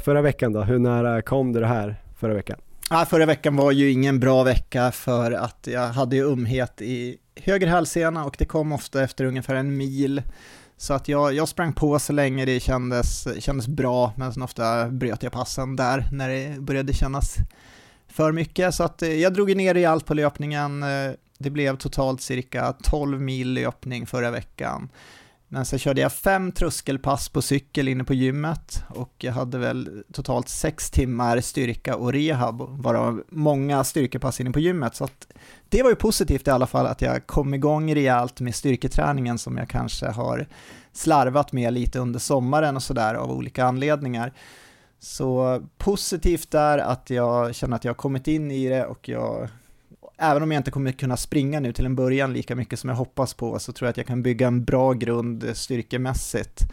förra 0.04 0.22
veckan 0.22 0.54
då, 0.54 0.62
hur 0.62 0.80
nära 0.80 1.22
kom 1.22 1.54
du 1.54 1.60
det 1.60 1.68
här 1.68 1.96
förra 2.18 2.34
veckan? 2.34 2.60
Ja, 2.90 3.06
förra 3.10 3.26
veckan 3.26 3.56
var 3.56 3.72
ju 3.72 3.92
ingen 3.92 4.20
bra 4.20 4.44
vecka 4.44 4.92
för 4.92 5.32
att 5.32 5.68
jag 5.72 5.88
hade 5.88 6.16
ju 6.16 6.32
umhet 6.32 6.82
i 6.82 7.18
höger 7.36 7.68
hälsena 7.68 8.26
och 8.26 8.36
det 8.40 8.46
kom 8.46 8.72
ofta 8.72 9.04
efter 9.04 9.26
ungefär 9.26 9.56
en 9.56 9.78
mil. 9.78 10.22
Så 10.82 10.94
att 10.94 11.08
jag, 11.08 11.34
jag 11.34 11.48
sprang 11.48 11.74
på 11.74 12.00
så 12.00 12.14
länge 12.14 12.46
det 12.46 12.60
kändes, 12.60 13.28
kändes 13.40 13.68
bra, 13.68 14.14
men 14.16 14.34
sen 14.34 14.44
ofta 14.44 14.90
bröt 14.90 15.24
jag 15.24 15.32
passen 15.32 15.76
där 15.76 16.08
när 16.12 16.30
det 16.30 16.62
började 16.62 16.94
kännas 16.94 17.36
för 18.08 18.32
mycket. 18.32 18.76
Så 18.76 18.84
att 18.84 19.02
eh, 19.02 19.14
jag 19.14 19.34
drog 19.34 19.56
ner 19.56 19.76
i 19.76 19.86
allt 19.86 20.06
på 20.06 20.14
löpningen. 20.14 20.84
Eh, 20.84 21.12
det 21.38 21.50
blev 21.50 21.78
totalt 21.78 22.22
cirka 22.22 22.74
12 22.84 23.22
mil 23.22 23.54
löpning 23.54 24.08
förra 24.08 24.32
veckan. 24.32 24.90
Men 25.52 25.66
sen 25.66 25.80
körde 25.80 26.02
jag 26.02 26.14
fem 26.14 26.52
tröskelpass 26.52 27.30
på 27.30 27.42
cykel 27.42 27.88
inne 27.88 28.04
på 28.04 28.14
gymmet 28.14 28.84
och 28.88 29.14
jag 29.18 29.34
hade 29.34 29.58
väl 29.58 30.04
totalt 30.14 30.50
sex 30.50 30.92
timmar 30.92 31.42
styrka 31.42 31.96
och 31.96 32.14
rehab, 32.14 32.62
varav 32.62 33.24
många 33.30 33.84
styrkepass 33.84 34.40
inne 34.40 34.52
på 34.52 34.60
gymmet. 34.60 34.96
Så 34.96 35.04
att 35.04 35.28
det 35.70 35.84
var 35.84 35.90
ju 35.90 35.96
positivt 35.96 36.48
i 36.48 36.52
alla 36.52 36.68
fall 36.68 36.86
att 36.86 37.02
jag 37.02 37.28
kom 37.28 37.54
igång 37.54 37.96
rejält 37.96 38.40
med 38.40 38.56
styrketräningen 38.56 39.38
som 39.38 39.58
jag 39.58 39.70
kanske 39.70 40.08
har 40.08 40.48
slarvat 40.94 41.52
med 41.52 41.74
lite 41.74 42.00
under 42.00 42.20
sommaren 42.20 42.76
och 42.76 42.84
sådär 42.84 43.14
av 43.14 43.32
olika 43.32 43.66
anledningar. 43.66 44.34
Så 45.00 45.62
positivt 45.78 46.54
är 46.54 46.78
att 46.78 47.10
jag 47.10 47.56
känner 47.56 47.76
att 47.76 47.86
jag 47.86 47.90
har 47.90 47.96
kommit 47.96 48.28
in 48.28 48.52
i 48.52 48.70
det 48.70 48.86
och 48.86 49.10
jag 49.10 49.50
även 50.20 50.44
om 50.44 50.52
jag 50.52 50.60
inte 50.60 50.72
kommer 50.72 50.92
kunna 50.92 51.18
springa 51.18 51.60
nu 51.60 51.74
till 51.74 51.86
en 51.86 51.96
början 51.96 52.34
lika 52.34 52.56
mycket 52.56 52.80
som 52.80 52.90
jag 52.90 52.98
hoppas 52.98 53.34
på 53.34 53.60
så 53.60 53.72
tror 53.72 53.88
jag 53.88 53.90
att 53.90 53.98
jag 53.98 54.08
kan 54.08 54.24
bygga 54.24 54.48
en 54.48 54.64
bra 54.64 54.94
grund 54.94 55.44
eh, 55.44 55.54
styrkemässigt. 55.54 56.72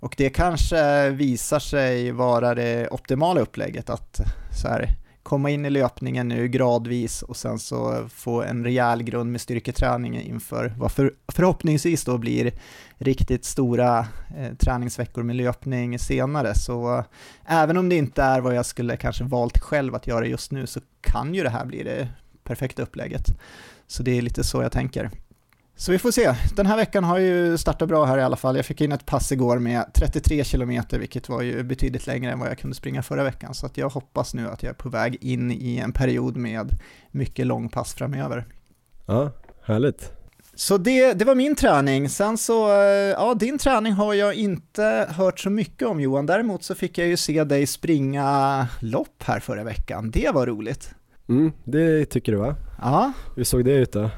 Och 0.00 0.14
det 0.18 0.30
kanske 0.30 1.10
visar 1.10 1.58
sig 1.58 2.10
vara 2.10 2.54
det 2.54 2.88
optimala 2.90 3.40
upplägget 3.40 3.90
att 3.90 4.20
eh, 4.20 4.26
så 4.62 4.68
här, 4.68 4.88
komma 5.22 5.50
in 5.50 5.66
i 5.66 5.70
löpningen 5.70 6.28
nu 6.28 6.48
gradvis 6.48 7.22
och 7.22 7.36
sen 7.36 7.58
så 7.58 8.08
få 8.08 8.42
en 8.42 8.64
rejäl 8.64 9.02
grund 9.02 9.32
med 9.32 9.40
styrketräning 9.40 10.20
inför 10.20 10.74
vad 10.78 10.92
för, 10.92 11.14
förhoppningsvis 11.28 12.04
då 12.04 12.18
blir 12.18 12.52
riktigt 12.98 13.44
stora 13.44 13.98
eh, 14.36 14.54
träningsveckor 14.58 15.22
med 15.22 15.36
löpning 15.36 15.98
senare. 15.98 16.54
Så 16.54 16.98
eh, 16.98 17.04
även 17.46 17.76
om 17.76 17.88
det 17.88 17.96
inte 17.96 18.22
är 18.22 18.40
vad 18.40 18.54
jag 18.54 18.66
skulle 18.66 18.96
kanske 18.96 19.24
valt 19.24 19.58
själv 19.58 19.94
att 19.94 20.06
göra 20.06 20.26
just 20.26 20.52
nu 20.52 20.66
så 20.66 20.80
kan 21.00 21.34
ju 21.34 21.42
det 21.42 21.50
här 21.50 21.64
bli 21.64 21.82
det 21.82 22.08
perfekta 22.44 22.82
upplägget. 22.82 23.26
Så 23.86 24.02
det 24.02 24.18
är 24.18 24.22
lite 24.22 24.44
så 24.44 24.62
jag 24.62 24.72
tänker. 24.72 25.10
Så 25.76 25.92
vi 25.92 25.98
får 25.98 26.10
se. 26.10 26.34
Den 26.56 26.66
här 26.66 26.76
veckan 26.76 27.04
har 27.04 27.18
ju 27.18 27.58
startat 27.58 27.88
bra 27.88 28.04
här 28.04 28.18
i 28.18 28.22
alla 28.22 28.36
fall. 28.36 28.56
Jag 28.56 28.66
fick 28.66 28.80
in 28.80 28.92
ett 28.92 29.06
pass 29.06 29.32
igår 29.32 29.58
med 29.58 29.84
33 29.94 30.44
km, 30.44 30.82
vilket 30.90 31.28
var 31.28 31.42
ju 31.42 31.62
betydligt 31.62 32.06
längre 32.06 32.32
än 32.32 32.38
vad 32.38 32.50
jag 32.50 32.58
kunde 32.58 32.76
springa 32.76 33.02
förra 33.02 33.24
veckan. 33.24 33.54
Så 33.54 33.66
att 33.66 33.76
jag 33.76 33.88
hoppas 33.88 34.34
nu 34.34 34.48
att 34.48 34.62
jag 34.62 34.70
är 34.70 34.74
på 34.74 34.88
väg 34.88 35.18
in 35.20 35.52
i 35.52 35.78
en 35.78 35.92
period 35.92 36.36
med 36.36 36.78
mycket 37.10 37.46
långpass 37.46 37.94
framöver. 37.94 38.46
Ja, 39.06 39.30
härligt. 39.64 40.12
Så 40.54 40.78
det, 40.78 41.12
det 41.12 41.24
var 41.24 41.34
min 41.34 41.56
träning. 41.56 42.08
Sen 42.08 42.38
så, 42.38 42.72
eh, 42.72 42.78
ja, 42.88 43.34
din 43.34 43.58
träning 43.58 43.92
har 43.92 44.14
jag 44.14 44.34
inte 44.34 45.06
hört 45.10 45.40
så 45.40 45.50
mycket 45.50 45.88
om 45.88 46.00
Johan. 46.00 46.26
Däremot 46.26 46.64
så 46.64 46.74
fick 46.74 46.98
jag 46.98 47.08
ju 47.08 47.16
se 47.16 47.44
dig 47.44 47.66
springa 47.66 48.68
lopp 48.80 49.22
här 49.22 49.40
förra 49.40 49.64
veckan. 49.64 50.10
Det 50.10 50.30
var 50.34 50.46
roligt. 50.46 50.94
Mm, 51.28 51.52
det 51.64 52.04
tycker 52.04 52.32
du 52.32 52.38
va? 52.38 52.54
Ja. 52.80 53.12
Hur 53.36 53.44
såg 53.44 53.64
det 53.64 53.72
ut 53.72 53.92
då? 53.92 54.10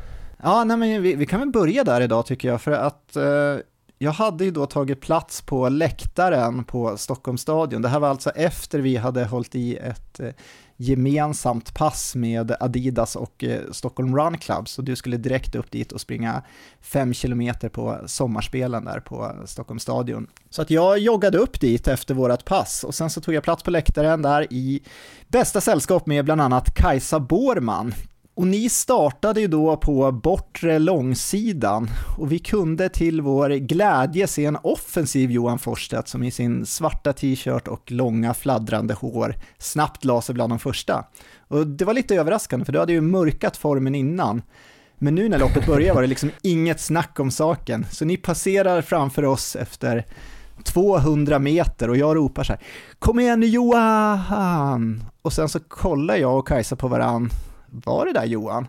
Ja, 0.43 0.65
nej, 0.65 0.77
men 0.77 1.03
vi, 1.03 1.15
vi 1.15 1.27
kan 1.27 1.41
väl 1.41 1.51
börja 1.51 1.85
där 1.85 2.01
idag 2.01 2.27
tycker 2.27 2.49
jag, 2.49 2.61
för 2.61 2.73
att 2.73 3.17
eh, 3.17 3.57
jag 3.99 4.13
hade 4.13 4.45
ju 4.45 4.51
då 4.51 4.67
tagit 4.67 5.01
plats 5.01 5.43
på 5.43 5.69
läktaren 5.69 6.65
på 6.65 6.97
Stockholms 6.97 7.41
stadion. 7.41 7.83
Det 7.83 7.89
här 7.89 8.01
var 8.01 8.09
alltså 8.09 8.31
efter 8.31 8.79
vi 8.79 8.97
hade 8.97 9.25
hållit 9.25 9.55
i 9.55 9.77
ett 9.77 10.21
eh, 10.21 10.29
gemensamt 10.77 11.75
pass 11.75 12.15
med 12.15 12.57
Adidas 12.61 13.17
och 13.17 13.45
eh, 13.45 13.61
Stockholm 13.71 14.17
Run 14.17 14.39
Club, 14.39 14.69
så 14.69 14.83
du 14.83 14.97
skulle 14.97 15.17
direkt 15.17 15.55
upp 15.55 15.71
dit 15.71 15.93
och 15.93 16.01
springa 16.01 16.43
5 16.81 17.15
kilometer 17.15 17.69
på 17.69 17.99
sommarspelen 18.07 18.85
där 18.85 19.01
på 19.01 19.33
Stockholms 19.47 19.83
stadion. 19.83 20.27
Så 20.51 20.63
att 20.63 20.71
jag 20.71 20.99
joggade 20.99 21.39
upp 21.39 21.61
dit 21.61 21.89
efter 21.89 22.15
vårt 22.15 22.45
pass 22.45 22.85
och 22.85 22.95
sen 22.95 23.11
så 23.11 23.21
tog 23.21 23.35
jag 23.35 23.43
plats 23.43 23.63
på 23.63 23.71
läktaren 23.71 24.23
där 24.23 24.53
i 24.53 24.83
bästa 25.29 25.61
sällskap 25.61 26.07
med 26.07 26.25
bland 26.25 26.41
annat 26.41 26.75
Kajsa 26.75 27.21
Borman, 27.21 27.95
och 28.35 28.47
ni 28.47 28.69
startade 28.69 29.41
ju 29.41 29.47
då 29.47 29.77
på 29.77 30.13
bortre 30.13 30.79
långsidan 30.79 31.91
och 32.19 32.33
vi 32.33 32.39
kunde 32.39 32.89
till 32.89 33.21
vår 33.21 33.51
glädje 33.51 34.27
se 34.27 34.45
en 34.45 34.59
offensiv 34.63 35.31
Johan 35.31 35.59
Forsstedt 35.59 36.09
som 36.09 36.23
i 36.23 36.31
sin 36.31 36.67
svarta 36.67 37.13
t-shirt 37.13 37.69
och 37.69 37.93
långa 37.93 38.35
fladdrande 38.35 38.95
hår 38.95 39.35
snabbt 39.59 40.05
la 40.05 40.23
sig 40.23 40.35
bland 40.35 40.53
de 40.53 40.59
första. 40.59 41.05
Och 41.49 41.67
det 41.67 41.85
var 41.85 41.95
lite 41.95 42.15
överraskande 42.15 42.65
för 42.65 42.73
du 42.73 42.79
hade 42.79 42.93
ju 42.93 43.01
mörkat 43.01 43.57
formen 43.57 43.95
innan. 43.95 44.43
Men 44.99 45.15
nu 45.15 45.29
när 45.29 45.39
loppet 45.39 45.67
började 45.67 45.95
var 45.95 46.03
det 46.03 46.09
liksom 46.09 46.31
inget 46.43 46.81
snack 46.81 47.21
om 47.21 47.31
saken. 47.31 47.87
Så 47.91 48.05
ni 48.05 48.17
passerar 48.17 48.83
framför 48.83 49.25
oss 49.25 49.57
efter 49.57 50.07
200 50.65 51.39
meter 51.39 51.91
och 51.91 51.97
jag 51.97 52.17
ropar 52.17 52.45
så 52.45 52.53
här 52.53 52.63
Kom 52.99 53.21
igen 53.21 53.41
nu 53.41 53.47
Johan! 53.47 55.05
Och 55.23 55.33
sen 55.33 55.49
så 55.49 55.61
kollar 55.61 56.17
jag 56.17 56.39
och 56.39 56.49
Kajsa 56.49 56.77
på 56.77 56.89
varann 56.89 57.31
var 57.75 58.07
det 58.07 58.13
där 58.13 58.25
Johan? 58.25 58.67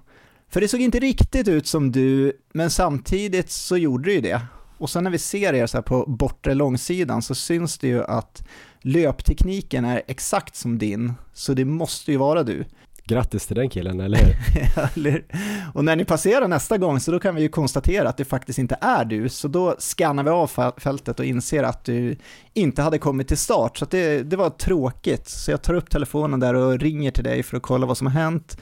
För 0.50 0.62
det 0.62 0.68
såg 0.68 0.82
inte 0.82 1.00
riktigt 1.00 1.48
ut 1.48 1.68
som 1.68 1.92
du, 1.92 2.34
men 2.54 2.70
samtidigt 2.70 3.52
så 3.52 3.78
gjorde 3.78 4.10
det 4.10 4.14
ju 4.14 4.22
det. 4.22 4.42
Och 4.78 4.90
sen 4.90 5.04
när 5.04 5.12
vi 5.12 5.18
ser 5.18 5.54
er 5.54 5.68
så 5.68 5.78
här 5.78 5.82
på 5.82 6.06
bortre 6.08 6.54
långsidan 6.54 7.22
så 7.22 7.36
syns 7.36 7.78
det 7.78 7.88
ju 7.88 8.04
att 8.04 8.44
löptekniken 8.82 9.86
är 9.86 10.02
exakt 10.08 10.56
som 10.56 10.78
din, 10.78 11.14
så 11.34 11.54
det 11.54 11.66
måste 11.66 12.12
ju 12.12 12.18
vara 12.18 12.44
du. 12.44 12.66
Grattis 13.08 13.48
till 13.48 13.56
den 13.56 13.70
killen, 13.70 14.00
eller 14.00 14.18
hur? 14.18 15.26
och 15.74 15.86
när 15.86 15.96
ni 15.96 16.06
passerar 16.06 16.48
nästa 16.48 16.78
gång 16.78 17.00
så 17.00 17.12
då 17.12 17.20
kan 17.20 17.36
vi 17.36 17.42
ju 17.42 17.50
konstatera 17.50 18.10
att 18.10 18.18
det 18.18 18.26
faktiskt 18.26 18.60
inte 18.60 18.78
är 18.82 19.06
du, 19.06 19.30
så 19.30 19.48
då 19.48 19.76
skannar 19.80 20.24
vi 20.24 20.30
av 20.30 20.52
fältet 20.78 21.20
och 21.20 21.26
inser 21.26 21.64
att 21.64 21.86
du 21.86 22.18
inte 22.54 22.82
hade 22.82 22.98
kommit 22.98 23.28
till 23.28 23.38
start, 23.38 23.78
så 23.78 23.86
det, 23.86 24.24
det 24.24 24.36
var 24.36 24.50
tråkigt. 24.50 25.30
Så 25.30 25.52
jag 25.52 25.62
tar 25.62 25.74
upp 25.74 25.90
telefonen 25.90 26.40
där 26.40 26.54
och 26.54 26.80
ringer 26.80 27.12
till 27.12 27.24
dig 27.24 27.44
för 27.44 27.58
att 27.58 27.64
kolla 27.64 27.86
vad 27.86 27.98
som 27.98 28.08
har 28.08 28.14
hänt 28.14 28.58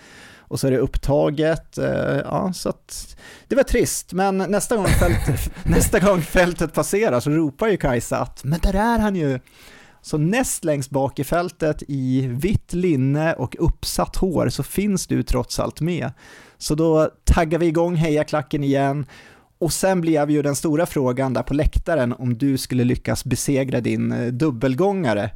och 0.54 0.60
så 0.60 0.68
är 0.68 0.72
det 0.72 0.78
upptaget. 0.78 1.78
Eh, 1.78 2.18
ja, 2.24 2.54
så 2.54 2.70
att 2.70 3.18
det 3.48 3.56
var 3.56 3.64
trist, 3.64 4.14
men 4.14 4.38
nästa 4.38 4.76
gång, 4.76 4.86
fält, 4.86 5.52
nästa 5.64 6.00
gång 6.00 6.22
fältet 6.22 6.74
passerar 6.74 7.20
så 7.20 7.30
ropar 7.30 7.68
ju 7.68 7.78
Kajsa 7.78 8.18
att 8.18 8.44
”men 8.44 8.60
där 8.60 8.74
är 8.74 9.00
han 9.00 9.16
ju”. 9.16 9.40
Så 10.02 10.18
näst 10.18 10.64
längst 10.64 10.90
bak 10.90 11.20
i 11.20 11.24
fältet 11.24 11.84
i 11.88 12.28
vitt 12.28 12.74
linne 12.74 13.34
och 13.34 13.56
uppsatt 13.60 14.16
hår 14.16 14.50
så 14.50 14.64
finns 14.64 15.08
du 15.08 15.24
trots 15.24 15.60
allt 15.60 15.82
med. 15.82 16.12
Så 16.58 16.76
då 16.76 17.10
taggar 17.24 17.60
vi 17.60 17.66
igång 17.66 17.96
hejaklacken 17.96 18.64
igen 18.64 19.06
och 19.60 19.74
sen 19.74 20.02
blev 20.02 20.32
ju 20.32 20.42
den 20.42 20.56
stora 20.56 20.86
frågan 20.86 21.34
där 21.34 21.44
på 21.44 21.54
läktaren 21.54 22.14
om 22.14 22.38
du 22.38 22.58
skulle 22.58 22.84
lyckas 22.84 23.26
besegra 23.26 23.82
din 23.82 24.12
eh, 24.12 24.28
dubbelgångare. 24.28 25.32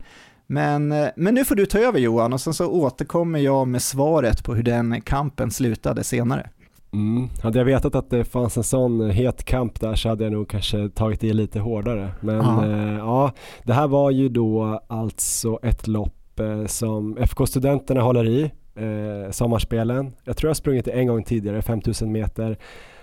Men, 0.48 0.92
eh, 0.92 1.08
men 1.16 1.34
nu 1.34 1.46
får 1.46 1.56
du 1.56 1.66
ta 1.66 1.80
över 1.80 2.00
Johan 2.00 2.34
och 2.34 2.42
sen 2.42 2.54
så 2.54 2.68
återkommer 2.72 3.40
jag 3.40 3.68
med 3.68 3.82
svaret 3.82 4.44
på 4.44 4.56
hur 4.56 4.64
den 4.64 5.02
kampen 5.02 5.52
slutade 5.52 6.04
senare. 6.04 6.50
Mm. 6.94 7.30
Hade 7.44 7.58
jag 7.58 7.66
vetat 7.66 7.96
att 7.96 8.10
det 8.10 8.24
fanns 8.24 8.58
en 8.58 8.64
sån 8.64 9.10
het 9.10 9.44
kamp 9.44 9.80
där 9.80 9.96
så 9.96 10.10
hade 10.10 10.24
jag 10.24 10.34
nog 10.34 10.50
kanske 10.50 10.90
tagit 10.90 11.24
i 11.24 11.34
lite 11.34 11.60
hårdare. 11.60 12.12
Men 12.20 12.40
eh, 12.40 12.98
ja, 12.98 13.32
det 13.64 13.74
här 13.74 13.88
var 13.88 14.12
ju 14.12 14.30
då 14.30 14.82
alltså 14.88 15.60
ett 15.64 15.88
lopp 15.88 16.40
eh, 16.40 16.66
som 16.66 17.18
FK 17.18 17.46
Studenterna 17.46 18.02
håller 18.02 18.28
i, 18.28 18.52
eh, 18.76 19.32
sommarspelen. 19.32 20.14
Jag 20.24 20.38
tror 20.38 20.50
jag 20.50 20.58
sprungit 20.58 20.86
det 20.86 20.92
en 20.92 21.08
gång 21.08 21.24
tidigare, 21.24 21.62
5000 21.62 22.12
meter. 22.12 22.58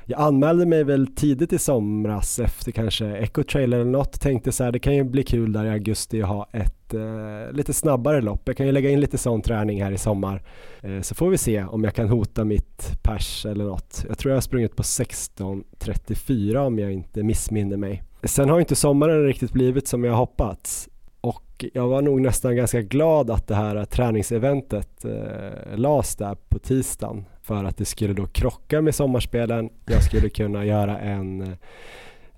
Jag 0.06 0.20
anmälde 0.20 0.66
mig 0.66 0.84
väl 0.84 1.06
tidigt 1.06 1.52
i 1.52 1.58
somras 1.58 2.38
efter 2.38 2.72
kanske 2.72 3.06
Echo 3.06 3.42
Trailer 3.42 3.78
eller 3.78 3.90
något. 3.90 4.20
Tänkte 4.20 4.52
så 4.52 4.64
här, 4.64 4.72
det 4.72 4.78
kan 4.78 4.94
ju 4.94 5.04
bli 5.04 5.22
kul 5.22 5.52
där 5.52 5.64
i 5.64 5.70
augusti 5.70 6.22
att 6.22 6.28
ha 6.28 6.48
ett 6.52 6.94
eh, 6.94 7.52
lite 7.52 7.72
snabbare 7.72 8.20
lopp. 8.20 8.42
Jag 8.44 8.56
kan 8.56 8.66
ju 8.66 8.72
lägga 8.72 8.90
in 8.90 9.00
lite 9.00 9.18
sån 9.18 9.42
träning 9.42 9.82
här 9.82 9.92
i 9.92 9.98
sommar. 9.98 10.42
Eh, 10.82 11.00
så 11.00 11.14
får 11.14 11.30
vi 11.30 11.38
se 11.38 11.64
om 11.64 11.84
jag 11.84 11.94
kan 11.94 12.08
hota 12.08 12.44
mitt 12.44 13.02
pers 13.02 13.46
eller 13.46 13.64
något. 13.64 14.04
Jag 14.08 14.18
tror 14.18 14.30
jag 14.30 14.36
har 14.36 14.40
sprungit 14.42 14.76
på 14.76 14.82
16.34 14.82 16.56
om 16.56 16.78
jag 16.78 16.92
inte 16.92 17.22
missminner 17.22 17.76
mig. 17.76 18.02
Sen 18.22 18.48
har 18.48 18.60
inte 18.60 18.76
sommaren 18.76 19.26
riktigt 19.26 19.52
blivit 19.52 19.88
som 19.88 20.04
jag 20.04 20.14
hoppats. 20.14 20.88
Och 21.20 21.44
och 21.54 21.64
jag 21.72 21.88
var 21.88 22.02
nog 22.02 22.20
nästan 22.20 22.56
ganska 22.56 22.80
glad 22.82 23.30
att 23.30 23.46
det 23.46 23.54
här 23.54 23.84
träningseventet 23.84 25.04
eh, 25.04 25.76
lades 25.76 26.16
där 26.16 26.34
på 26.48 26.58
tisdagen 26.58 27.24
för 27.44 27.64
att 27.64 27.76
det 27.76 27.84
skulle 27.84 28.14
då 28.14 28.26
krocka 28.26 28.82
med 28.82 28.94
sommarspelen. 28.94 29.70
Jag 29.86 30.02
skulle 30.02 30.28
kunna 30.28 30.64
göra 30.64 30.98
en, 30.98 31.56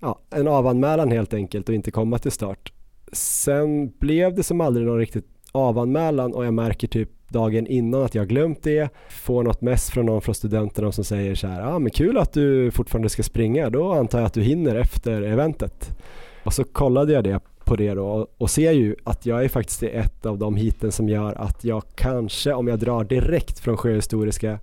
ja, 0.01 0.19
en 0.31 0.49
avanmälan 0.49 1.11
helt 1.11 1.35
enkelt 1.35 1.69
och 1.69 1.75
inte 1.75 1.91
komma 1.91 2.19
till 2.19 2.33
start. 2.33 2.73
Sen 3.13 3.93
blev 3.99 4.35
det 4.35 4.43
som 4.43 4.61
aldrig 4.61 4.87
någon 4.87 4.99
riktigt 4.99 5.27
avanmälan 5.53 6.35
och 6.35 6.47
jag 6.47 6.55
märker 6.55 6.89
typ 6.89 7.11
dagen 7.29 7.67
innan 7.67 8.03
att 8.03 8.15
jag 8.15 8.29
glömt 8.29 8.63
det. 8.63 8.89
Får 9.11 9.43
något 9.43 9.61
mess 9.61 9.91
från 9.91 10.07
någon 10.07 10.23
från 10.23 10.35
studenterna 10.35 10.93
som 10.93 11.05
säger 11.05 11.35
så 11.35 11.47
här, 11.47 11.61
ja 11.61 11.75
ah, 11.75 11.79
men 11.79 11.91
kul 11.91 12.19
att 12.19 12.33
du 12.33 12.71
fortfarande 12.71 13.09
ska 13.09 13.23
springa, 13.23 13.71
då 13.71 13.93
antar 13.93 14.19
jag 14.19 14.27
att 14.27 14.35
du 14.35 14.43
hinner 14.43 14.75
efter 14.77 15.23
eventet. 15.23 15.99
Och 16.45 16.53
så 16.53 16.65
kollade 16.65 17.13
jag 17.13 17.25
det 17.25 17.41
på 17.65 17.77
det 17.77 17.95
då 17.95 18.29
och 18.39 18.51
ser 18.51 18.73
ju 18.73 18.97
att 19.05 19.27
jag 19.27 19.45
är 19.45 19.49
faktiskt 19.49 19.83
i 19.83 19.87
ett 19.87 20.27
av 20.27 20.39
de 20.39 20.57
hiten 20.57 20.93
som 20.93 21.09
gör 21.09 21.33
att 21.33 21.65
jag 21.65 21.83
kanske, 21.95 22.53
om 22.53 22.69
jag 22.69 22.79
drar 22.79 23.05
direkt 23.05 23.59
från 23.59 23.77
Sjöhistoriska, 23.77 24.59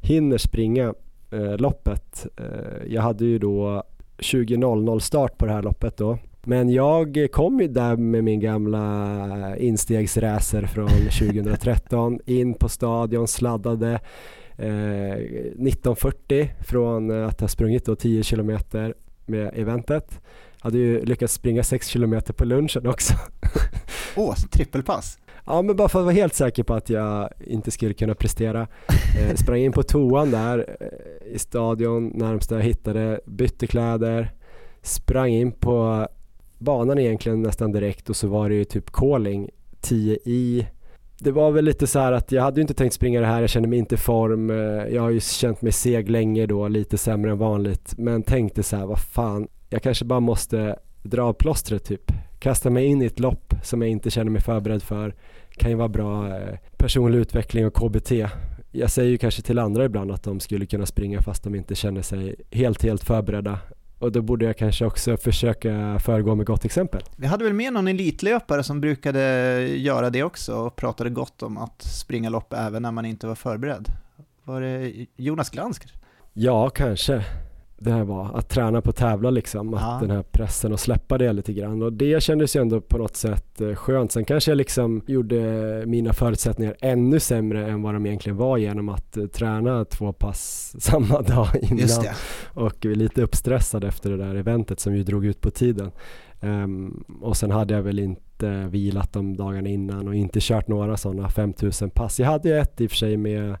hinner 0.00 0.38
springa 0.38 0.94
eh, 1.30 1.56
loppet. 1.56 2.26
Eh, 2.36 2.86
jag 2.86 3.02
hade 3.02 3.24
ju 3.24 3.38
då 3.38 3.82
20.00 4.18 4.98
start 4.98 5.38
på 5.38 5.46
det 5.46 5.52
här 5.52 5.62
loppet 5.62 5.96
då 5.96 6.18
men 6.48 6.68
jag 6.68 7.26
kom 7.32 7.60
ju 7.60 7.68
där 7.68 7.96
med 7.96 8.24
min 8.24 8.40
gamla 8.40 9.56
instegsracer 9.56 10.66
från 10.66 10.88
2013 11.18 12.18
in 12.26 12.54
på 12.54 12.68
stadion, 12.68 13.28
sladdade 13.28 14.00
eh, 14.56 14.66
19.40 14.66 16.48
från 16.64 17.24
att 17.24 17.40
ha 17.40 17.48
sprungit 17.48 17.84
då 17.84 17.96
10 17.96 18.22
kilometer 18.22 18.94
med 19.26 19.50
eventet. 19.54 20.20
Hade 20.60 20.78
ju 20.78 21.04
lyckats 21.04 21.34
springa 21.34 21.62
6 21.62 21.88
kilometer 21.88 22.32
på 22.32 22.44
lunchen 22.44 22.86
också. 22.86 23.14
Åh, 24.16 24.30
oh, 24.30 24.34
trippelpass! 24.34 25.18
Ja, 25.48 25.62
men 25.62 25.76
bara 25.76 25.88
för 25.88 25.98
att 25.98 26.04
vara 26.04 26.14
helt 26.14 26.34
säker 26.34 26.62
på 26.62 26.74
att 26.74 26.90
jag 26.90 27.28
inte 27.46 27.70
skulle 27.70 27.94
kunna 27.94 28.14
prestera. 28.14 28.66
Eh, 29.20 29.34
sprang 29.36 29.58
in 29.58 29.72
på 29.72 29.82
toan 29.82 30.30
där 30.30 30.76
eh, 30.80 31.34
i 31.34 31.38
stadion 31.38 32.08
närmsta 32.14 32.54
jag 32.54 32.62
hittade, 32.62 33.20
bytte 33.26 33.66
kläder, 33.66 34.32
sprang 34.82 35.30
in 35.30 35.52
på 35.52 36.08
banan 36.58 36.98
egentligen 36.98 37.42
nästan 37.42 37.72
direkt 37.72 38.10
och 38.10 38.16
så 38.16 38.28
var 38.28 38.48
det 38.48 38.54
ju 38.54 38.64
typ 38.64 38.90
calling 38.92 39.50
10 39.80 40.18
i 40.24 40.66
det 41.20 41.30
var 41.30 41.50
väl 41.50 41.64
lite 41.64 41.86
så 41.86 41.98
här 41.98 42.12
att 42.12 42.32
jag 42.32 42.42
hade 42.42 42.56
ju 42.56 42.62
inte 42.62 42.74
tänkt 42.74 42.92
springa 42.92 43.20
det 43.20 43.26
här, 43.26 43.40
jag 43.40 43.50
kände 43.50 43.68
mig 43.68 43.78
inte 43.78 43.94
i 43.94 43.98
form. 43.98 44.50
Eh, 44.50 44.94
jag 44.94 45.02
har 45.02 45.10
ju 45.10 45.20
känt 45.20 45.62
mig 45.62 45.72
seg 45.72 46.10
länge 46.10 46.46
då, 46.46 46.68
lite 46.68 46.98
sämre 46.98 47.30
än 47.30 47.38
vanligt. 47.38 47.94
Men 47.96 48.22
tänkte 48.22 48.62
så 48.62 48.76
här, 48.76 48.86
vad 48.86 49.00
fan, 49.00 49.48
jag 49.70 49.82
kanske 49.82 50.04
bara 50.04 50.20
måste 50.20 50.78
dra 51.02 51.22
av 51.22 51.32
plåstret 51.32 51.84
typ. 51.84 52.12
Kasta 52.38 52.70
mig 52.70 52.86
in 52.86 53.02
i 53.02 53.06
ett 53.06 53.20
lopp 53.20 53.54
som 53.62 53.82
jag 53.82 53.90
inte 53.90 54.10
känner 54.10 54.30
mig 54.30 54.42
förberedd 54.42 54.82
för. 54.82 55.14
Kan 55.58 55.70
ju 55.70 55.76
vara 55.76 55.88
bra 55.88 56.36
eh, 56.36 56.58
personlig 56.76 57.18
utveckling 57.18 57.66
och 57.66 57.74
KBT. 57.74 58.12
Jag 58.72 58.90
säger 58.90 59.10
ju 59.10 59.18
kanske 59.18 59.42
till 59.42 59.58
andra 59.58 59.84
ibland 59.84 60.12
att 60.12 60.22
de 60.22 60.40
skulle 60.40 60.66
kunna 60.66 60.86
springa 60.86 61.22
fast 61.22 61.44
de 61.44 61.54
inte 61.54 61.74
känner 61.74 62.02
sig 62.02 62.34
helt, 62.50 62.82
helt 62.82 63.04
förberedda. 63.04 63.58
Och 63.98 64.12
då 64.12 64.22
borde 64.22 64.44
jag 64.44 64.56
kanske 64.56 64.84
också 64.84 65.16
försöka 65.16 65.98
föregå 65.98 66.34
med 66.34 66.46
gott 66.46 66.64
exempel. 66.64 67.02
Vi 67.16 67.26
hade 67.26 67.44
väl 67.44 67.52
med 67.52 67.72
någon 67.72 67.88
elitlöpare 67.88 68.62
som 68.62 68.80
brukade 68.80 69.20
göra 69.66 70.10
det 70.10 70.22
också 70.22 70.54
och 70.54 70.76
pratade 70.76 71.10
gott 71.10 71.42
om 71.42 71.58
att 71.58 71.82
springa 71.82 72.30
lopp 72.30 72.52
även 72.52 72.82
när 72.82 72.92
man 72.92 73.04
inte 73.04 73.26
var 73.26 73.34
förberedd. 73.34 73.88
Var 74.44 74.60
det 74.60 74.92
Jonas 75.16 75.50
Glans? 75.50 75.80
Ja, 76.32 76.70
kanske 76.70 77.24
det 77.80 77.90
här 77.90 78.04
var, 78.04 78.38
att 78.38 78.48
träna 78.48 78.80
på 78.80 78.90
att 78.90 78.96
tävla 78.96 79.30
liksom, 79.30 79.74
att 79.74 79.80
ja. 79.80 79.98
den 80.00 80.10
här 80.10 80.22
pressen 80.22 80.72
och 80.72 80.80
släppa 80.80 81.18
det 81.18 81.32
lite 81.32 81.52
grann 81.52 81.82
och 81.82 81.92
det 81.92 82.22
kändes 82.22 82.56
ju 82.56 82.60
ändå 82.60 82.80
på 82.80 82.98
något 82.98 83.16
sätt 83.16 83.60
eh, 83.60 83.74
skönt. 83.74 84.12
Sen 84.12 84.24
kanske 84.24 84.50
jag 84.50 84.56
liksom 84.56 85.02
gjorde 85.06 85.82
mina 85.86 86.12
förutsättningar 86.12 86.76
ännu 86.80 87.20
sämre 87.20 87.70
än 87.70 87.82
vad 87.82 87.94
de 87.94 88.06
egentligen 88.06 88.36
var 88.36 88.56
genom 88.56 88.88
att 88.88 89.16
eh, 89.16 89.26
träna 89.26 89.84
två 89.84 90.12
pass 90.12 90.74
samma 90.80 91.22
dag 91.22 91.48
innan 91.62 92.04
och 92.54 92.84
lite 92.84 93.22
uppstressad 93.22 93.84
efter 93.84 94.10
det 94.10 94.16
där 94.16 94.34
eventet 94.34 94.80
som 94.80 94.96
ju 94.96 95.02
drog 95.02 95.26
ut 95.26 95.40
på 95.40 95.50
tiden. 95.50 95.90
Um, 96.40 97.04
och 97.20 97.36
sen 97.36 97.50
hade 97.50 97.74
jag 97.74 97.82
väl 97.82 97.98
inte 97.98 98.68
vilat 98.70 99.12
de 99.12 99.36
dagarna 99.36 99.68
innan 99.68 100.08
och 100.08 100.14
inte 100.14 100.40
kört 100.40 100.68
några 100.68 100.96
sådana 100.96 101.28
5000 101.28 101.90
pass. 101.90 102.20
Jag 102.20 102.26
hade 102.26 102.48
ju 102.48 102.58
ett 102.58 102.80
i 102.80 102.86
och 102.86 102.90
för 102.90 102.96
sig 102.96 103.16
med 103.16 103.56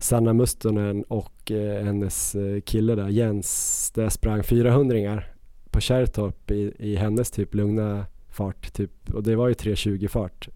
Sanna 0.00 0.32
Mustonen 0.32 1.02
och 1.02 1.50
eh, 1.50 1.84
hennes 1.84 2.34
eh, 2.34 2.60
kille 2.60 2.94
där, 2.94 3.08
Jens, 3.08 3.90
där 3.94 4.08
sprang 4.08 4.42
400 4.42 5.22
på 5.70 5.80
Kärrtorp 5.80 6.50
i, 6.50 6.72
i 6.78 6.96
hennes 6.96 7.30
typ 7.30 7.54
lugna 7.54 8.06
fart 8.30 8.72
typ 8.72 9.14
och 9.14 9.22
det 9.22 9.36
var 9.36 9.48
ju 9.48 9.54
3.20 9.54 10.08
fart. 10.08 10.48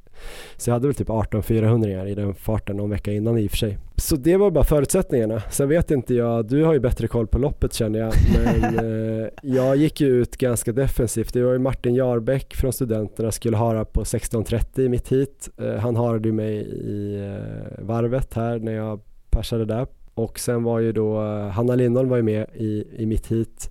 Så 0.57 0.71
jag 0.71 0.75
hade 0.75 0.87
väl 0.87 0.95
typ 0.95 1.11
18 1.11 1.43
400 1.43 2.09
i 2.09 2.15
den 2.15 2.35
farten 2.35 2.77
någon 2.77 2.91
vecka 2.91 3.13
innan 3.13 3.39
i 3.39 3.47
och 3.47 3.51
för 3.51 3.57
sig. 3.57 3.79
Så 3.97 4.17
det 4.17 4.37
var 4.37 4.51
bara 4.51 4.65
förutsättningarna. 4.65 5.41
Sen 5.51 5.69
vet 5.69 5.91
inte 5.91 6.15
jag, 6.15 6.49
du 6.49 6.65
har 6.65 6.73
ju 6.73 6.81
bättre 6.81 7.09
koll 7.09 7.27
på 7.27 7.39
loppet 7.39 7.73
känner 7.73 7.99
jag, 7.99 8.13
men 8.35 8.79
eh, 9.23 9.29
jag 9.43 9.77
gick 9.77 10.01
ju 10.01 10.09
ut 10.09 10.37
ganska 10.37 10.73
defensivt. 10.73 11.33
Det 11.33 11.43
var 11.43 11.53
ju 11.53 11.59
Martin 11.59 11.95
Jarbäck 11.95 12.55
från 12.55 12.73
Studenterna 12.73 13.33
skulle 13.33 13.57
hara 13.57 13.85
på 13.85 14.05
16.30 14.05 14.81
i 14.81 14.89
mitt 14.89 15.13
hit. 15.13 15.49
Eh, 15.59 15.75
han 15.75 15.97
harade 15.97 16.29
ju 16.29 16.33
mig 16.33 16.57
i 16.69 17.17
eh, 17.17 17.85
varvet 17.85 18.35
här 18.35 18.59
när 18.59 18.73
jag 18.73 19.01
persade 19.35 19.65
där. 19.65 19.87
Och 20.15 20.39
sen 20.39 20.63
var 20.63 20.79
ju 20.79 20.93
då 20.93 21.23
eh, 21.23 21.49
Hanna 21.49 21.75
Lindholm 21.75 22.09
var 22.09 22.17
ju 22.17 22.23
med 22.23 22.47
i, 22.55 22.85
i 22.97 23.07
mitt 23.07 23.27
hit. 23.27 23.71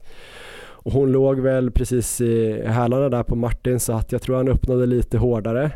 Och 0.56 0.91
hon 0.91 1.12
låg 1.12 1.39
väl 1.39 1.71
precis 1.71 2.21
i 2.21 2.63
hälarna 2.65 3.10
där 3.10 3.23
på 3.23 3.36
Martin 3.36 3.80
så 3.80 3.93
att 3.93 4.12
jag 4.12 4.21
tror 4.21 4.36
han 4.36 4.47
öppnade 4.47 4.86
lite 4.86 5.17
hårdare 5.17 5.71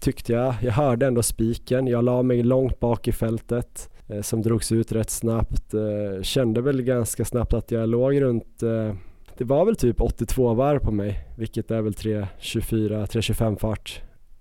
tyckte 0.00 0.32
jag. 0.32 0.54
Jag 0.62 0.72
hörde 0.72 1.06
ändå 1.06 1.22
spiken. 1.22 1.86
Jag 1.86 2.04
la 2.04 2.22
mig 2.22 2.42
långt 2.42 2.80
bak 2.80 3.08
i 3.08 3.12
fältet 3.12 3.90
eh, 4.08 4.22
som 4.22 4.42
drogs 4.42 4.72
ut 4.72 4.92
rätt 4.92 5.10
snabbt. 5.10 5.74
Eh, 5.74 6.22
kände 6.22 6.60
väl 6.60 6.82
ganska 6.82 7.24
snabbt 7.24 7.52
att 7.52 7.70
jag 7.70 7.88
låg 7.88 8.20
runt 8.20 8.62
eh, 8.62 8.94
det 9.40 9.44
var 9.44 9.64
väl 9.64 9.76
typ 9.76 10.00
82 10.00 10.54
varv 10.54 10.78
på 10.78 10.90
mig 10.90 11.28
vilket 11.36 11.70
är 11.70 11.80
väl 11.80 11.92
3.24, 11.92 13.06
3.25 13.06 13.56
fart 13.56 14.00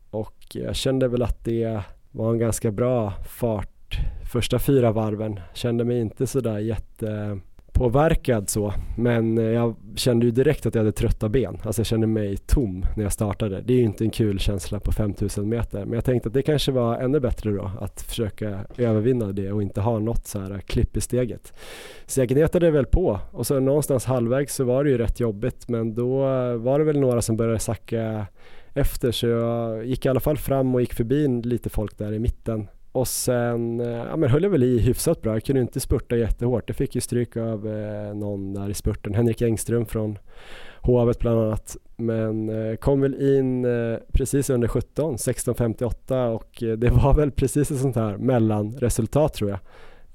och 0.10 0.36
jag 0.54 0.76
kände 0.76 1.08
väl 1.08 1.22
att 1.22 1.46
det 1.46 1.82
var 2.12 2.32
en 2.32 2.40
ganska 2.40 2.72
bra 2.72 3.14
fart 3.30 4.00
första 4.30 4.60
fyra 4.60 4.92
varven. 4.92 5.40
Kände 5.54 5.84
mig 5.84 6.00
inte 6.00 6.28
sådär 6.28 6.60
jättepåverkad 6.60 8.50
så 8.50 8.74
men 8.98 9.38
jag 9.38 9.76
kände 9.96 10.26
ju 10.26 10.32
direkt 10.32 10.66
att 10.66 10.76
jag 10.76 10.82
hade 10.82 10.92
trötta 10.92 11.30
ben. 11.30 11.58
Alltså 11.64 11.80
jag 11.80 11.88
kände 11.88 12.08
mig 12.08 12.38
tom 12.38 12.86
när 12.96 13.04
jag 13.04 13.14
startade. 13.14 13.62
Det 13.62 13.74
är 13.74 13.78
ju 13.78 13.84
inte 13.84 14.04
en 14.04 14.10
kul 14.10 14.40
känsla 14.40 14.80
på 14.80 14.92
5000 14.92 15.50
meter 15.50 15.86
men 15.86 15.94
jag 15.94 16.06
tänkte 16.06 16.28
att 16.28 16.34
det 16.34 16.42
kanske 16.42 16.72
var 16.72 16.98
ännu 16.98 17.20
bättre 17.20 17.52
då 17.52 17.72
att 17.80 18.02
försöka 18.02 18.60
övervinna 18.78 19.32
det 19.32 19.52
och 19.52 19.62
inte 19.62 19.82
ha 19.82 20.00
något 20.00 20.28
så 20.28 20.40
här 20.40 20.60
klipp 20.60 20.98
i 20.98 21.02
steget. 21.02 21.54
Så 22.06 22.22
jag 22.22 22.28
gnetade 22.28 22.72
väl 22.72 22.86
på 22.86 23.20
och 23.32 23.48
så 23.48 23.60
någonstans 23.60 24.06
halvvägs 24.06 24.56
så 24.56 24.64
var 24.64 24.84
det 24.84 24.90
ju 24.90 24.98
rätt 24.98 25.20
jobbigt 25.20 25.70
men 25.70 25.96
då 25.96 26.18
var 26.58 26.80
det 26.80 26.86
väl 26.86 27.00
några 27.00 27.22
som 27.22 27.38
började 27.38 27.60
sacka 27.60 28.28
efter 28.74 29.12
så 29.12 29.28
jag 29.28 29.86
gick 29.86 30.06
i 30.06 30.10
alla 30.10 30.20
fall 30.20 30.38
fram 30.38 30.76
och 30.76 30.82
gick 30.82 30.94
förbi 30.94 31.28
lite 31.28 31.70
folk 31.70 31.98
där 31.98 32.14
i 32.14 32.20
mitten 32.20 32.68
och 33.00 33.08
sen 33.08 33.80
eh, 33.80 33.88
ja, 33.88 34.16
men 34.16 34.30
höll 34.30 34.44
jag 34.44 34.50
väl 34.50 34.64
i 34.64 34.80
hyfsat 34.80 35.22
bra. 35.22 35.34
Jag 35.34 35.44
kunde 35.44 35.62
inte 35.62 35.80
spurta 35.80 36.16
jättehårt. 36.16 36.64
Jag 36.68 36.76
fick 36.76 36.96
ju 36.96 37.02
stryk 37.02 37.38
av 37.38 37.68
eh, 37.68 38.14
någon 38.14 38.54
där 38.54 38.70
i 38.70 38.74
spurten. 38.74 39.14
Henrik 39.14 39.42
Engström 39.42 39.86
från 39.86 40.18
Hovet 40.82 41.20
bland 41.20 41.40
annat. 41.40 41.78
Men 41.96 42.50
eh, 42.50 42.76
kom 42.76 43.02
väl 43.02 43.38
in 43.38 43.66
eh, 43.66 43.98
precis 44.12 44.50
under 44.50 44.68
17, 44.68 45.16
16.58 45.16 46.28
och 46.28 46.64
eh, 46.64 46.78
det 46.78 46.90
var 46.90 47.14
väl 47.14 47.32
precis 47.32 47.72
ett 47.72 47.80
sånt 47.80 47.96
här 47.96 48.18
mellanresultat 48.18 49.34
tror 49.34 49.50
jag. 49.50 49.60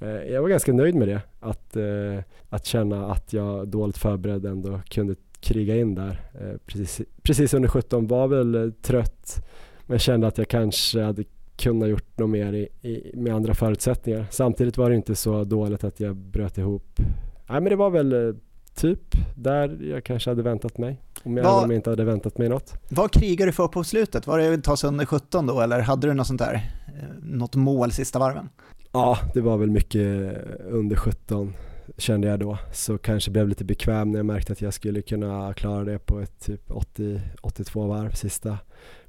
Eh, 0.01 0.33
jag 0.33 0.42
var 0.42 0.49
ganska 0.49 0.73
nöjd 0.73 0.94
med 0.94 1.09
det. 1.09 1.20
Att, 1.40 1.77
eh, 1.77 2.25
att 2.49 2.66
känna 2.66 3.12
att 3.12 3.33
jag 3.33 3.68
dåligt 3.68 3.99
förberedd 3.99 4.47
ändå 4.47 4.81
kunde 4.88 5.14
kriga 5.40 5.77
in 5.77 5.94
där. 5.94 6.20
Eh, 6.40 6.59
precis, 6.66 7.01
precis 7.23 7.55
under 7.55 7.68
17 7.68 8.07
var 8.07 8.29
väl 8.29 8.73
trött 8.83 9.44
men 9.87 9.99
kände 9.99 10.27
att 10.27 10.38
jag 10.38 10.49
kanske 10.49 11.03
hade 11.03 11.25
kunnat 11.57 11.88
gjort 11.88 12.19
något 12.19 12.31
mer 12.31 12.53
i, 12.53 12.69
i, 12.88 13.11
med 13.14 13.35
andra 13.35 13.55
förutsättningar. 13.55 14.27
Samtidigt 14.31 14.77
var 14.77 14.90
det 14.90 14.97
inte 14.97 15.14
så 15.14 15.45
dåligt 15.45 15.85
att 15.85 16.01
jag 16.01 16.17
bröt 16.17 16.59
ihop. 16.59 17.01
Nej 17.49 17.61
men 17.61 17.64
det 17.64 17.77
var 17.77 17.90
väl 17.90 18.12
eh, 18.12 18.35
typ 18.75 19.01
där 19.37 19.79
jag 19.83 20.05
kanske 20.05 20.31
hade 20.31 20.43
väntat 20.43 20.79
mig. 20.79 21.01
Om 21.23 21.37
jag 21.37 21.45
vad, 21.45 21.73
inte 21.73 21.90
hade 21.90 22.05
väntat 22.05 22.38
mig 22.38 22.49
något. 22.49 22.75
Vad 22.88 23.11
krigade 23.11 23.49
du 23.49 23.53
för 23.53 23.69
på 23.69 23.85
slutet? 23.85 24.27
Var 24.27 24.38
det 24.38 24.55
att 24.55 24.64
ta 24.64 24.77
sig 24.77 24.88
under 24.88 25.07
17 25.07 25.47
då 25.47 25.61
eller 25.61 25.81
hade 25.81 26.07
du 26.07 26.14
något 26.14 26.27
sånt 26.27 26.40
där, 26.40 26.55
eh, 26.87 27.09
något 27.23 27.55
mål 27.55 27.93
sista 27.93 28.19
varven? 28.19 28.49
Ja, 28.93 29.19
det 29.35 29.40
var 29.40 29.57
väl 29.57 29.71
mycket 29.71 30.37
under 30.71 30.97
17 30.97 31.53
kände 31.97 32.29
jag 32.29 32.40
då. 32.40 32.59
Så 32.73 32.99
kanske 32.99 33.31
blev 33.31 33.49
lite 33.49 33.64
bekväm 33.64 34.11
när 34.11 34.19
jag 34.19 34.27
märkte 34.27 34.53
att 34.53 34.61
jag 34.61 34.75
skulle 34.75 35.03
kunna 35.03 35.55
klara 35.55 35.85
det 35.85 35.99
på 35.99 36.21
ett 36.21 36.40
typ 36.40 36.71
80, 36.71 37.21
82 37.43 37.87
varv 37.87 38.11
sista. 38.11 38.59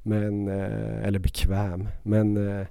Men, 0.08 0.48
eh, 0.48 1.08
eller 1.08 1.20
bekväm. 1.20 1.88
Men 2.04 2.60
eh, 2.60 2.68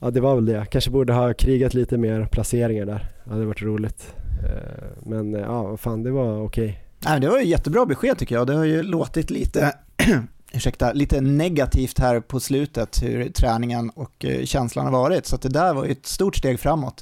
ja, 0.00 0.10
det 0.10 0.20
var 0.20 0.34
väl 0.34 0.46
det. 0.46 0.66
Kanske 0.70 0.90
borde 0.90 1.12
ha 1.12 1.34
krigat 1.34 1.74
lite 1.74 1.98
mer 1.98 2.26
placeringar 2.26 2.86
där. 2.86 3.08
Det 3.24 3.30
hade 3.30 3.46
varit 3.46 3.62
roligt. 3.62 4.14
Eh, 4.44 4.86
men 5.02 5.32
ja, 5.32 5.76
fan 5.76 6.02
det 6.02 6.10
var 6.10 6.42
okej. 6.42 6.82
Okay. 7.00 7.20
det 7.20 7.28
var 7.28 7.38
ju 7.38 7.46
jättebra 7.46 7.86
besked 7.86 8.18
tycker 8.18 8.34
jag. 8.34 8.46
Det 8.46 8.54
har 8.54 8.64
ju 8.64 8.82
låtit 8.82 9.30
lite 9.30 9.74
ursäkta, 10.52 10.92
lite 10.92 11.20
negativt 11.20 11.98
här 11.98 12.20
på 12.20 12.40
slutet 12.40 13.02
hur 13.02 13.28
träningen 13.28 13.90
och 13.90 14.26
känslan 14.44 14.84
har 14.84 14.92
varit. 14.92 15.26
Så 15.26 15.36
det 15.36 15.48
där 15.48 15.74
var 15.74 15.84
ju 15.84 15.92
ett 15.92 16.06
stort 16.06 16.36
steg 16.36 16.60
framåt 16.60 17.00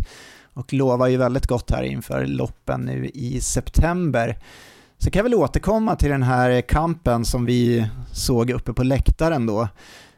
och 0.55 0.73
lovar 0.73 1.07
ju 1.07 1.17
väldigt 1.17 1.47
gott 1.47 1.71
här 1.71 1.83
inför 1.83 2.27
loppen 2.27 2.81
nu 2.81 3.11
i 3.15 3.41
september. 3.41 4.39
Så 4.99 5.11
kan 5.11 5.19
jag 5.19 5.25
väl 5.25 5.35
återkomma 5.35 5.97
till 5.97 6.11
den 6.11 6.23
här 6.23 6.61
kampen 6.61 7.25
som 7.25 7.45
vi 7.45 7.87
såg 8.13 8.51
uppe 8.51 8.73
på 8.73 8.83
läktaren 8.83 9.47
då. 9.47 9.69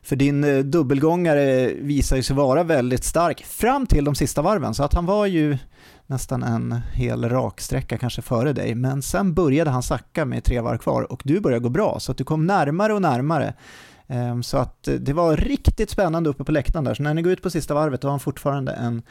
För 0.03 0.17
din 0.17 0.45
eh, 0.45 0.59
dubbelgångare 0.59 1.75
visar 1.75 2.23
sig 2.23 2.37
vara 2.37 2.63
väldigt 2.63 3.05
stark 3.05 3.45
fram 3.45 3.87
till 3.87 4.05
de 4.05 4.15
sista 4.15 4.43
varven, 4.43 4.75
så 4.75 4.85
att 4.85 4.95
han 4.95 5.07
var 5.07 5.27
ju 5.27 5.59
nästan 6.07 6.43
en 6.43 6.81
hel 6.93 7.29
raksträcka 7.29 7.99
kanske 7.99 8.23
före 8.23 8.53
dig, 8.53 8.75
men 8.75 9.03
sen 9.03 9.35
började 9.35 9.71
han 9.71 9.83
sacka 9.83 10.25
med 10.25 10.45
tre 10.45 10.61
varv 10.61 10.79
kvar 10.79 11.13
och 11.13 11.23
du 11.25 11.41
började 11.41 11.63
gå 11.63 11.69
bra, 11.69 12.01
så 12.01 12.13
att 12.13 12.19
du 12.19 12.25
kom 12.25 12.47
närmare 12.47 12.95
och 12.95 13.03
närmare. 13.03 13.55
Ehm, 14.07 14.43
så 14.43 14.59
att 14.59 14.89
eh, 14.89 14.95
det 14.95 15.13
var 15.13 15.37
riktigt 15.37 15.91
spännande 15.91 16.31
uppe 16.31 16.45
på 16.45 16.53
läktaren 16.53 16.85
där, 16.85 16.95
så 16.95 17.03
när 17.03 17.15
ni 17.15 17.23
går 17.23 17.33
ut 17.33 17.43
på 17.43 17.51
sista 17.51 17.75
varvet 17.75 18.01
då 18.01 18.09
har 18.09 18.13
han 18.13 18.21
fortfarande 18.21 18.73
en 18.73 19.03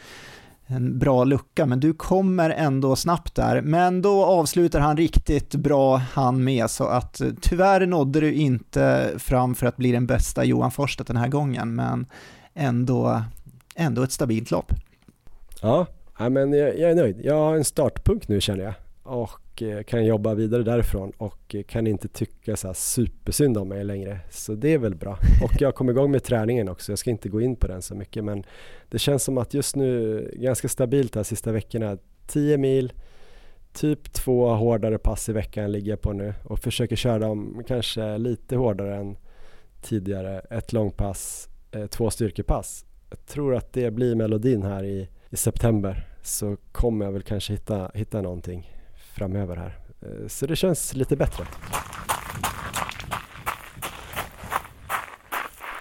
en 0.71 0.99
bra 0.99 1.23
lucka, 1.23 1.65
men 1.65 1.79
du 1.79 1.93
kommer 1.93 2.49
ändå 2.49 2.95
snabbt 2.95 3.35
där. 3.35 3.61
Men 3.61 4.01
då 4.01 4.25
avslutar 4.25 4.79
han 4.79 4.97
riktigt 4.97 5.55
bra 5.55 5.97
han 5.97 6.43
med, 6.43 6.69
så 6.69 6.87
att 6.87 7.21
eh, 7.21 7.27
tyvärr 7.41 7.85
nådde 7.85 8.19
du 8.19 8.33
inte 8.33 9.13
fram 9.17 9.55
för 9.55 9.67
att 9.67 9.77
bli 9.77 9.91
den 9.91 10.07
bästa 10.07 10.43
Johan 10.43 10.71
Forsstedt 10.71 11.07
den 11.07 11.17
här 11.17 11.27
gången, 11.27 11.75
men 11.75 12.05
ändå, 12.53 13.21
ändå 13.75 14.03
ett 14.03 14.11
stabilt 14.11 14.51
lopp. 14.51 14.71
Ja, 15.61 15.85
men 16.29 16.53
jag, 16.53 16.79
jag 16.79 16.91
är 16.91 16.95
nöjd. 16.95 17.19
Jag 17.23 17.35
har 17.35 17.55
en 17.55 17.65
startpunkt 17.65 18.27
nu 18.27 18.41
känner 18.41 18.63
jag 18.63 18.73
och 19.03 19.48
Eh, 19.61 19.83
kan 19.83 20.05
jobba 20.05 20.33
vidare 20.33 20.63
därifrån 20.63 21.11
och 21.17 21.55
eh, 21.55 21.63
kan 21.63 21.87
inte 21.87 22.07
tycka 22.07 22.55
så 22.55 22.67
här 22.67 22.73
supersynd 22.73 23.57
om 23.57 23.67
mig 23.67 23.83
längre. 23.83 24.19
Så 24.29 24.53
det 24.53 24.73
är 24.73 24.77
väl 24.77 24.95
bra. 24.95 25.17
Och 25.43 25.61
jag 25.61 25.75
kom 25.75 25.89
igång 25.89 26.11
med 26.11 26.23
träningen 26.23 26.69
också. 26.69 26.91
Jag 26.91 26.99
ska 26.99 27.09
inte 27.09 27.29
gå 27.29 27.41
in 27.41 27.55
på 27.55 27.67
den 27.67 27.81
så 27.81 27.95
mycket 27.95 28.23
men 28.23 28.43
det 28.89 28.99
känns 28.99 29.23
som 29.23 29.37
att 29.37 29.53
just 29.53 29.75
nu 29.75 30.31
ganska 30.35 30.67
stabilt 30.67 31.13
de 31.13 31.19
här 31.19 31.23
sista 31.23 31.51
veckorna. 31.51 31.97
10 32.27 32.57
mil, 32.57 32.93
typ 33.73 34.13
två 34.13 34.49
hårdare 34.49 34.97
pass 34.97 35.29
i 35.29 35.33
veckan 35.33 35.71
ligger 35.71 35.91
jag 35.91 36.01
på 36.01 36.13
nu 36.13 36.33
och 36.43 36.59
försöker 36.59 36.95
köra 36.95 37.19
dem 37.19 37.63
kanske 37.67 38.17
lite 38.17 38.55
hårdare 38.55 38.95
än 38.95 39.17
tidigare. 39.81 40.39
Ett 40.39 40.73
långpass, 40.73 41.49
eh, 41.71 41.85
två 41.85 42.09
styrkepass. 42.09 42.85
Jag 43.09 43.25
tror 43.25 43.55
att 43.55 43.73
det 43.73 43.91
blir 43.91 44.15
melodin 44.15 44.63
här 44.63 44.83
i, 44.83 45.09
i 45.29 45.37
september 45.37 46.07
så 46.23 46.57
kommer 46.71 47.05
jag 47.05 47.11
väl 47.11 47.23
kanske 47.23 47.53
hitta, 47.53 47.91
hitta 47.93 48.21
någonting 48.21 48.78
framöver 49.19 49.55
här. 49.55 49.77
Eh, 50.01 50.27
så 50.27 50.45
det 50.45 50.55
känns 50.55 50.95
lite 50.95 51.15
bättre. 51.15 51.43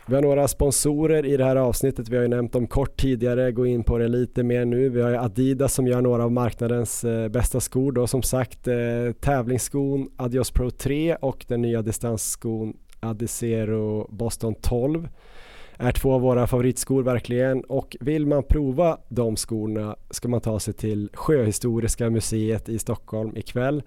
Vi 0.06 0.14
har 0.14 0.22
några 0.22 0.48
sponsorer 0.48 1.26
i 1.26 1.36
det 1.36 1.44
här 1.44 1.56
avsnittet. 1.56 2.08
Vi 2.08 2.16
har 2.16 2.22
ju 2.22 2.28
nämnt 2.28 2.52
dem 2.52 2.66
kort 2.66 2.96
tidigare, 2.96 3.52
gå 3.52 3.66
in 3.66 3.84
på 3.84 3.98
det 3.98 4.08
lite 4.08 4.42
mer 4.42 4.64
nu. 4.64 4.88
Vi 4.88 5.00
har 5.00 5.10
ju 5.10 5.16
Adidas 5.16 5.74
som 5.74 5.86
gör 5.86 6.00
några 6.00 6.24
av 6.24 6.32
marknadens 6.32 7.04
eh, 7.04 7.28
bästa 7.28 7.60
skor 7.60 7.92
då 7.92 8.06
som 8.06 8.22
sagt. 8.22 8.68
Eh, 8.68 8.76
tävlingsskon 9.20 10.10
Adios 10.16 10.50
Pro 10.50 10.70
3 10.70 11.14
och 11.14 11.44
den 11.48 11.62
nya 11.62 11.82
distansskon 11.82 12.76
Adizero 13.00 14.08
Boston 14.10 14.54
12 14.54 15.08
är 15.78 15.92
två 15.92 16.12
av 16.12 16.20
våra 16.20 16.46
favoritskor 16.46 17.02
verkligen 17.02 17.60
och 17.60 17.96
vill 18.00 18.26
man 18.26 18.42
prova 18.42 18.98
de 19.08 19.36
skorna 19.36 19.96
ska 20.10 20.28
man 20.28 20.40
ta 20.40 20.60
sig 20.60 20.74
till 20.74 21.10
Sjöhistoriska 21.12 22.10
museet 22.10 22.68
i 22.68 22.78
Stockholm 22.78 23.36
ikväll. 23.36 23.82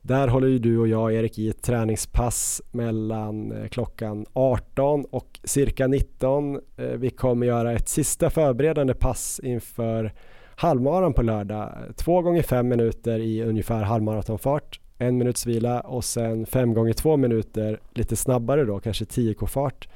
Där 0.00 0.28
håller 0.28 0.48
ju 0.48 0.58
du 0.58 0.78
och 0.78 0.88
jag 0.88 1.14
Erik 1.14 1.38
i 1.38 1.48
ett 1.48 1.62
träningspass 1.62 2.62
mellan 2.70 3.52
eh, 3.52 3.68
klockan 3.68 4.26
18 4.32 5.04
och 5.10 5.40
cirka 5.44 5.86
19. 5.86 6.60
Eh, 6.76 6.84
vi 6.84 7.10
kommer 7.10 7.46
göra 7.46 7.72
ett 7.72 7.88
sista 7.88 8.30
förberedande 8.30 8.94
pass 8.94 9.40
inför 9.44 10.12
halvmaran 10.56 11.12
på 11.12 11.22
lördag. 11.22 11.78
Två 11.96 12.22
gånger 12.22 12.42
fem 12.42 12.68
minuter 12.68 13.18
i 13.18 13.42
ungefär 13.42 13.82
halvmaratonfart, 13.82 14.80
en 14.98 15.18
minuts 15.18 15.46
vila 15.46 15.80
och 15.80 16.04
sen 16.04 16.46
fem 16.46 16.74
gånger 16.74 16.92
två 16.92 17.16
minuter 17.16 17.80
lite 17.94 18.16
snabbare 18.16 18.64
då, 18.64 18.80
kanske 18.80 19.04
10k 19.04 19.46
fart 19.46 19.88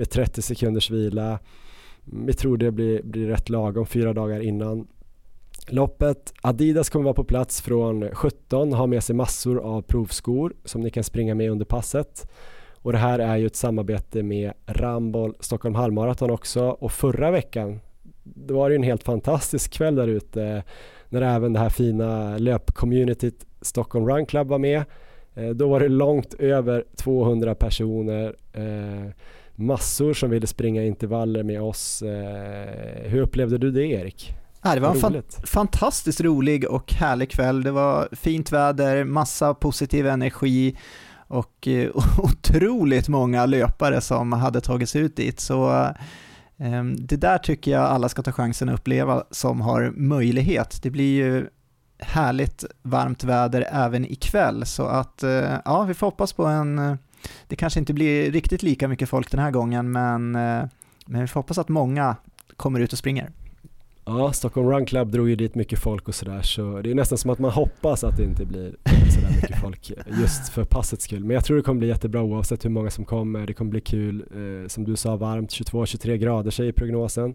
med 0.00 0.10
30 0.10 0.42
sekunders 0.42 0.90
vila. 0.90 1.38
Vi 2.04 2.32
tror 2.32 2.56
det 2.56 2.70
blir, 2.70 3.02
blir 3.02 3.28
rätt 3.28 3.48
lagom 3.48 3.86
fyra 3.86 4.12
dagar 4.12 4.40
innan 4.40 4.86
loppet. 5.68 6.32
Adidas 6.40 6.90
kommer 6.90 7.04
vara 7.04 7.14
på 7.14 7.24
plats 7.24 7.62
från 7.62 8.08
17, 8.12 8.72
har 8.72 8.86
med 8.86 9.04
sig 9.04 9.16
massor 9.16 9.58
av 9.58 9.82
provskor 9.82 10.52
som 10.64 10.80
ni 10.80 10.90
kan 10.90 11.04
springa 11.04 11.34
med 11.34 11.50
under 11.50 11.64
passet. 11.64 12.30
Och 12.76 12.92
det 12.92 12.98
här 12.98 13.18
är 13.18 13.36
ju 13.36 13.46
ett 13.46 13.56
samarbete 13.56 14.22
med 14.22 14.52
Ramboll 14.66 15.34
Stockholm 15.40 15.74
halvmaraton 15.74 16.30
också 16.30 16.62
och 16.62 16.92
förra 16.92 17.30
veckan 17.30 17.80
då 18.22 18.54
var 18.54 18.70
det 18.70 18.76
en 18.76 18.82
helt 18.82 19.04
fantastisk 19.04 19.72
kväll 19.72 19.94
där 19.94 20.08
ute 20.08 20.62
när 21.08 21.22
även 21.22 21.52
det 21.52 21.58
här 21.58 21.68
fina 21.68 22.38
löpcommunityt 22.38 23.46
Stockholm 23.60 24.08
Run 24.08 24.26
Club 24.26 24.48
var 24.48 24.58
med. 24.58 24.84
Eh, 25.34 25.48
då 25.48 25.68
var 25.68 25.80
det 25.80 25.88
långt 25.88 26.34
över 26.34 26.84
200 26.96 27.54
personer. 27.54 28.36
Eh, 28.52 29.10
Massor 29.60 30.12
som 30.12 30.30
ville 30.30 30.46
springa 30.46 30.82
intervaller 30.82 31.42
med 31.42 31.62
oss. 31.62 32.02
Eh, 32.02 33.10
hur 33.10 33.20
upplevde 33.20 33.58
du 33.58 33.70
det 33.70 33.86
Erik? 33.86 34.34
Ja, 34.62 34.74
det 34.74 34.80
var 34.80 34.90
en 34.90 35.00
fan, 35.00 35.22
fantastiskt 35.44 36.20
rolig 36.20 36.68
och 36.68 36.92
härlig 36.92 37.30
kväll. 37.30 37.62
Det 37.62 37.70
var 37.70 38.08
fint 38.12 38.52
väder, 38.52 39.04
massa 39.04 39.54
positiv 39.54 40.06
energi 40.06 40.76
och 41.30 41.68
eh, 41.68 41.90
otroligt 42.18 43.08
många 43.08 43.46
löpare 43.46 44.00
som 44.00 44.32
hade 44.32 44.60
tagit 44.60 44.88
sig 44.88 45.00
ut 45.00 45.16
dit. 45.16 45.40
Så 45.40 45.70
eh, 46.56 46.84
det 46.98 47.16
där 47.16 47.38
tycker 47.38 47.70
jag 47.70 47.82
alla 47.82 48.08
ska 48.08 48.22
ta 48.22 48.32
chansen 48.32 48.68
att 48.68 48.74
uppleva 48.80 49.24
som 49.30 49.60
har 49.60 49.90
möjlighet. 49.90 50.82
Det 50.82 50.90
blir 50.90 51.14
ju 51.14 51.46
härligt 51.98 52.64
varmt 52.82 53.24
väder 53.24 53.68
även 53.72 54.04
ikväll 54.04 54.66
så 54.66 54.86
att 54.86 55.22
eh, 55.22 55.58
ja, 55.64 55.82
vi 55.82 55.94
får 55.94 56.06
hoppas 56.06 56.32
på 56.32 56.44
en 56.44 56.98
det 57.46 57.56
kanske 57.56 57.80
inte 57.80 57.94
blir 57.94 58.32
riktigt 58.32 58.62
lika 58.62 58.88
mycket 58.88 59.08
folk 59.08 59.30
den 59.30 59.40
här 59.40 59.50
gången, 59.50 59.92
men, 59.92 60.34
eh, 60.34 60.64
men 61.06 61.20
vi 61.20 61.26
får 61.26 61.40
hoppas 61.40 61.58
att 61.58 61.68
många 61.68 62.16
kommer 62.56 62.80
ut 62.80 62.92
och 62.92 62.98
springer. 62.98 63.30
Ja, 64.04 64.32
Stockholm 64.32 64.68
Run 64.68 64.86
Club 64.86 65.10
drog 65.12 65.28
ju 65.28 65.36
dit 65.36 65.54
mycket 65.54 65.78
folk 65.78 66.08
och 66.08 66.14
sådär 66.14 66.42
så 66.42 66.80
det 66.82 66.90
är 66.90 66.94
nästan 66.94 67.18
som 67.18 67.30
att 67.30 67.38
man 67.38 67.50
hoppas 67.50 68.04
att 68.04 68.16
det 68.16 68.24
inte 68.24 68.44
blir 68.44 68.76
sådär 69.10 69.30
mycket 69.30 69.60
folk 69.62 69.92
just 70.20 70.48
för 70.48 70.64
passets 70.64 71.04
skull. 71.04 71.24
Men 71.24 71.34
jag 71.34 71.44
tror 71.44 71.56
det 71.56 71.62
kommer 71.62 71.78
bli 71.78 71.88
jättebra 71.88 72.22
oavsett 72.22 72.64
hur 72.64 72.70
många 72.70 72.90
som 72.90 73.04
kommer. 73.04 73.46
Det 73.46 73.54
kommer 73.54 73.70
bli 73.70 73.80
kul. 73.80 74.24
Eh, 74.34 74.68
som 74.68 74.84
du 74.84 74.96
sa, 74.96 75.16
varmt 75.16 75.50
22-23 75.50 76.16
grader 76.16 76.50
säger 76.50 76.72
prognosen. 76.72 77.34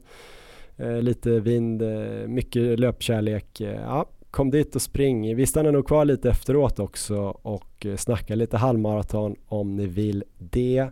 Eh, 0.77 1.01
lite 1.01 1.39
vind, 1.39 1.81
eh, 1.81 2.27
mycket 2.27 2.79
löpkärlek. 2.79 3.61
Eh, 3.61 3.81
ja, 3.81 4.05
kom 4.35 4.51
dit 4.51 4.75
och 4.75 4.81
spring. 4.81 5.35
Vi 5.35 5.45
stannar 5.45 5.71
nog 5.71 5.87
kvar 5.87 6.05
lite 6.05 6.29
efteråt 6.29 6.79
också 6.79 7.17
och 7.41 7.85
eh, 7.85 7.95
snackar 7.95 8.35
lite 8.35 8.57
halvmaraton 8.57 9.35
om 9.47 9.75
ni 9.75 9.85
vill 9.87 10.23
det. 10.37 10.89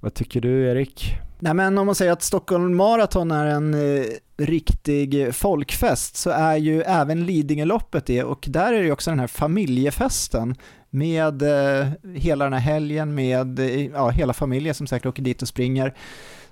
vad 0.00 0.14
tycker 0.14 0.40
du 0.40 0.70
Erik? 0.70 1.16
Nej 1.38 1.54
men 1.54 1.78
om 1.78 1.86
man 1.86 1.94
säger 1.94 2.12
att 2.12 2.22
Stockholm 2.22 2.76
Marathon 2.76 3.30
är 3.30 3.46
en 3.46 3.74
eh, 3.74 4.04
riktig 4.36 5.34
folkfest 5.34 6.16
så 6.16 6.30
är 6.30 6.56
ju 6.56 6.82
även 6.82 7.26
Lidingöloppet 7.26 8.06
det 8.06 8.24
och 8.24 8.44
där 8.48 8.72
är 8.72 8.78
det 8.78 8.84
ju 8.84 8.92
också 8.92 9.10
den 9.10 9.20
här 9.20 9.26
familjefesten 9.26 10.54
med 10.90 11.42
eh, 11.42 11.88
hela 12.14 12.44
den 12.44 12.52
här 12.52 12.60
helgen 12.60 13.14
med 13.14 13.58
eh, 13.58 13.86
ja, 13.86 14.08
hela 14.08 14.32
familjen 14.32 14.74
som 14.74 14.86
säkert 14.86 15.06
åker 15.06 15.22
dit 15.22 15.42
och 15.42 15.48
springer. 15.48 15.94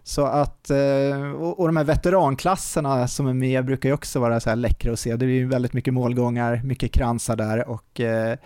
Så 0.03 0.24
att, 0.26 0.70
eh, 0.70 1.32
och, 1.38 1.61
och 1.61 1.66
de 1.66 1.76
här 1.76 1.84
veteranklasserna 1.84 3.09
som 3.09 3.26
är 3.26 3.34
med 3.34 3.64
brukar 3.64 3.88
ju 3.88 3.94
också 3.94 4.20
vara 4.20 4.40
så 4.40 4.49
här 4.49 4.57
läckra 4.57 4.92
att 4.92 4.99
se. 4.99 5.16
Det 5.16 5.24
är 5.24 5.28
ju 5.28 5.49
väldigt 5.49 5.72
mycket 5.72 5.94
målgångar, 5.94 6.61
mycket 6.64 6.92
kransar 6.92 7.36
där 7.36 7.68
och 7.68 8.01
eh, 8.01 8.36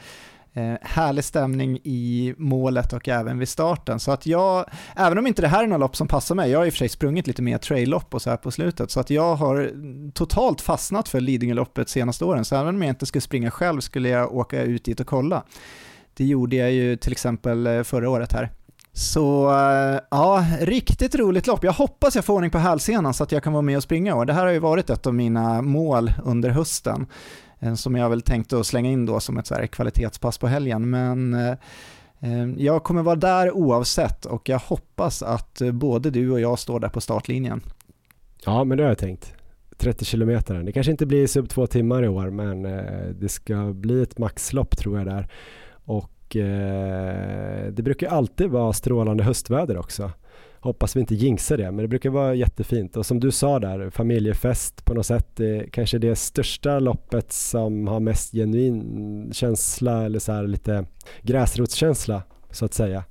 eh, 0.54 0.74
härlig 0.82 1.24
stämning 1.24 1.78
i 1.84 2.34
målet 2.38 2.92
och 2.92 3.08
även 3.08 3.38
vid 3.38 3.48
starten. 3.48 4.00
Så 4.00 4.12
att 4.12 4.26
jag, 4.26 4.64
även 4.96 5.18
om 5.18 5.26
inte 5.26 5.42
det 5.42 5.48
här 5.48 5.62
är 5.62 5.66
något 5.66 5.80
lopp 5.80 5.96
som 5.96 6.08
passar 6.08 6.34
mig, 6.34 6.50
jag 6.50 6.58
har 6.58 6.66
i 6.66 6.68
och 6.68 6.72
för 6.72 6.78
sig 6.78 6.88
sprungit 6.88 7.26
lite 7.26 7.42
mer 7.42 7.58
trail-lopp 7.58 8.14
och 8.14 8.22
så 8.22 8.30
här 8.30 8.36
på 8.36 8.50
slutet, 8.50 8.90
så 8.90 9.00
att 9.00 9.10
jag 9.10 9.34
har 9.34 9.72
totalt 10.12 10.60
fastnat 10.60 11.08
för 11.08 11.20
Lidingöloppet 11.20 11.88
senaste 11.88 12.24
åren, 12.24 12.44
så 12.44 12.56
även 12.56 12.74
om 12.74 12.82
jag 12.82 12.88
inte 12.88 13.06
skulle 13.06 13.22
springa 13.22 13.50
själv 13.50 13.80
skulle 13.80 14.08
jag 14.08 14.34
åka 14.34 14.62
ut 14.62 14.84
dit 14.84 15.00
och 15.00 15.06
kolla. 15.06 15.42
Det 16.14 16.24
gjorde 16.24 16.56
jag 16.56 16.72
ju 16.72 16.96
till 16.96 17.12
exempel 17.12 17.66
eh, 17.66 17.82
förra 17.82 18.10
året 18.10 18.32
här. 18.32 18.50
Så 18.92 19.50
eh, 19.50 20.00
ja, 20.10 20.44
riktigt 20.60 21.14
roligt 21.14 21.46
lopp. 21.46 21.64
Jag 21.64 21.72
hoppas 21.72 22.14
jag 22.14 22.24
får 22.24 22.34
ordning 22.34 22.50
på 22.50 22.58
hälsenan 22.58 23.14
så 23.14 23.24
att 23.24 23.32
jag 23.32 23.42
kan 23.42 23.52
vara 23.52 23.62
med 23.62 23.76
och 23.76 23.82
springa 23.82 24.14
år. 24.14 24.24
Det 24.24 24.32
här 24.32 24.46
har 24.46 24.52
ju 24.52 24.58
varit 24.58 24.90
ett 24.90 25.06
av 25.06 25.14
mina 25.14 25.62
mål 25.62 26.12
under 26.24 26.50
hösten. 26.50 27.06
Eh, 27.62 27.74
som 27.74 27.96
jag 27.96 28.10
väl 28.10 28.22
tänkte 28.22 28.58
att 28.58 28.66
slänga 28.66 28.90
in 28.90 29.06
då 29.06 29.20
som 29.20 29.38
ett 29.38 29.46
så 29.46 29.54
kvalitetspass 29.54 30.38
på 30.38 30.46
helgen. 30.46 30.90
Men 30.90 31.34
eh, 31.34 31.56
eh, 32.20 32.48
jag 32.56 32.84
kommer 32.84 33.02
vara 33.02 33.16
där 33.16 33.52
oavsett 33.52 34.24
och 34.24 34.48
jag 34.48 34.58
hoppas 34.58 35.22
att 35.22 35.60
eh, 35.60 35.72
både 35.72 36.10
du 36.10 36.30
och 36.30 36.40
jag 36.40 36.58
står 36.58 36.80
där 36.80 36.88
på 36.88 37.00
startlinjen. 37.00 37.60
Ja, 38.44 38.64
men 38.64 38.78
det 38.78 38.84
har 38.84 38.88
jag 38.88 38.98
tänkt. 38.98 39.34
30 39.76 40.04
kilometer. 40.04 40.54
Det 40.54 40.72
kanske 40.72 40.92
inte 40.92 41.06
blir 41.06 41.26
sub 41.26 41.48
två 41.48 41.66
timmar 41.66 42.04
i 42.04 42.08
år, 42.08 42.30
men 42.30 42.62
det 43.20 43.28
ska 43.28 43.72
bli 43.72 44.02
ett 44.02 44.18
maxlopp 44.18 44.76
tror 44.76 44.98
jag 44.98 45.06
där. 45.06 45.28
Och 45.84 46.36
det 47.70 47.82
brukar 47.82 48.08
alltid 48.08 48.50
vara 48.50 48.72
strålande 48.72 49.24
höstväder 49.24 49.78
också 49.78 50.10
hoppas 50.62 50.96
vi 50.96 51.00
inte 51.00 51.14
jinxar 51.14 51.56
det, 51.56 51.64
men 51.64 51.76
det 51.76 51.88
brukar 51.88 52.10
vara 52.10 52.34
jättefint. 52.34 52.96
Och 52.96 53.06
som 53.06 53.20
du 53.20 53.30
sa 53.30 53.58
där, 53.58 53.90
familjefest 53.90 54.84
på 54.84 54.94
något 54.94 55.06
sätt, 55.06 55.26
det 55.36 55.72
kanske 55.72 55.98
det 55.98 56.16
största 56.16 56.78
loppet 56.78 57.32
som 57.32 57.86
har 57.86 58.00
mest 58.00 58.32
genuin 58.32 59.30
känsla 59.32 60.04
eller 60.04 60.18
så 60.18 60.32
här 60.32 60.46
lite 60.46 60.84
gräsrotskänsla 61.22 62.22
så 62.50 62.64
att 62.64 62.74
säga. 62.74 63.04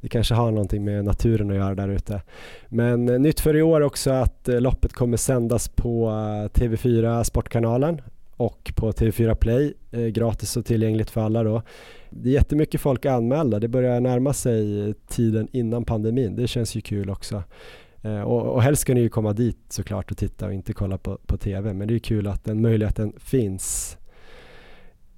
Det 0.00 0.08
kanske 0.08 0.34
har 0.34 0.50
någonting 0.50 0.84
med 0.84 1.04
naturen 1.04 1.50
att 1.50 1.56
göra 1.56 1.74
där 1.74 1.88
ute. 1.88 2.22
Men 2.68 3.08
eh, 3.08 3.18
nytt 3.18 3.40
för 3.40 3.56
i 3.56 3.62
år 3.62 3.80
också 3.80 4.10
att 4.10 4.48
eh, 4.48 4.60
loppet 4.60 4.92
kommer 4.92 5.16
sändas 5.16 5.68
på 5.68 6.08
eh, 6.08 6.60
TV4 6.60 7.22
Sportkanalen 7.22 8.00
och 8.36 8.72
på 8.76 8.92
TV4 8.92 9.34
Play, 9.34 9.74
gratis 10.12 10.56
och 10.56 10.66
tillgängligt 10.66 11.10
för 11.10 11.20
alla 11.20 11.42
då 11.42 11.62
det 12.16 12.28
är 12.28 12.32
jättemycket 12.32 12.80
folk 12.80 13.06
anmälda. 13.06 13.58
Det 13.60 13.68
börjar 13.68 14.00
närma 14.00 14.32
sig 14.32 14.94
tiden 15.08 15.48
innan 15.52 15.84
pandemin. 15.84 16.36
Det 16.36 16.46
känns 16.46 16.74
ju 16.76 16.80
kul 16.80 17.10
också. 17.10 17.42
Eh, 18.02 18.20
och, 18.20 18.54
och 18.54 18.62
helst 18.62 18.82
ska 18.82 18.94
ni 18.94 19.00
ju 19.00 19.08
komma 19.08 19.32
dit 19.32 19.58
såklart 19.68 20.10
och 20.10 20.16
titta 20.16 20.46
och 20.46 20.54
inte 20.54 20.72
kolla 20.72 20.98
på, 20.98 21.18
på 21.26 21.36
TV. 21.36 21.72
Men 21.72 21.88
det 21.88 21.94
är 21.94 21.98
kul 21.98 22.26
att 22.26 22.44
den 22.44 22.62
möjligheten 22.62 23.12
finns. 23.16 23.98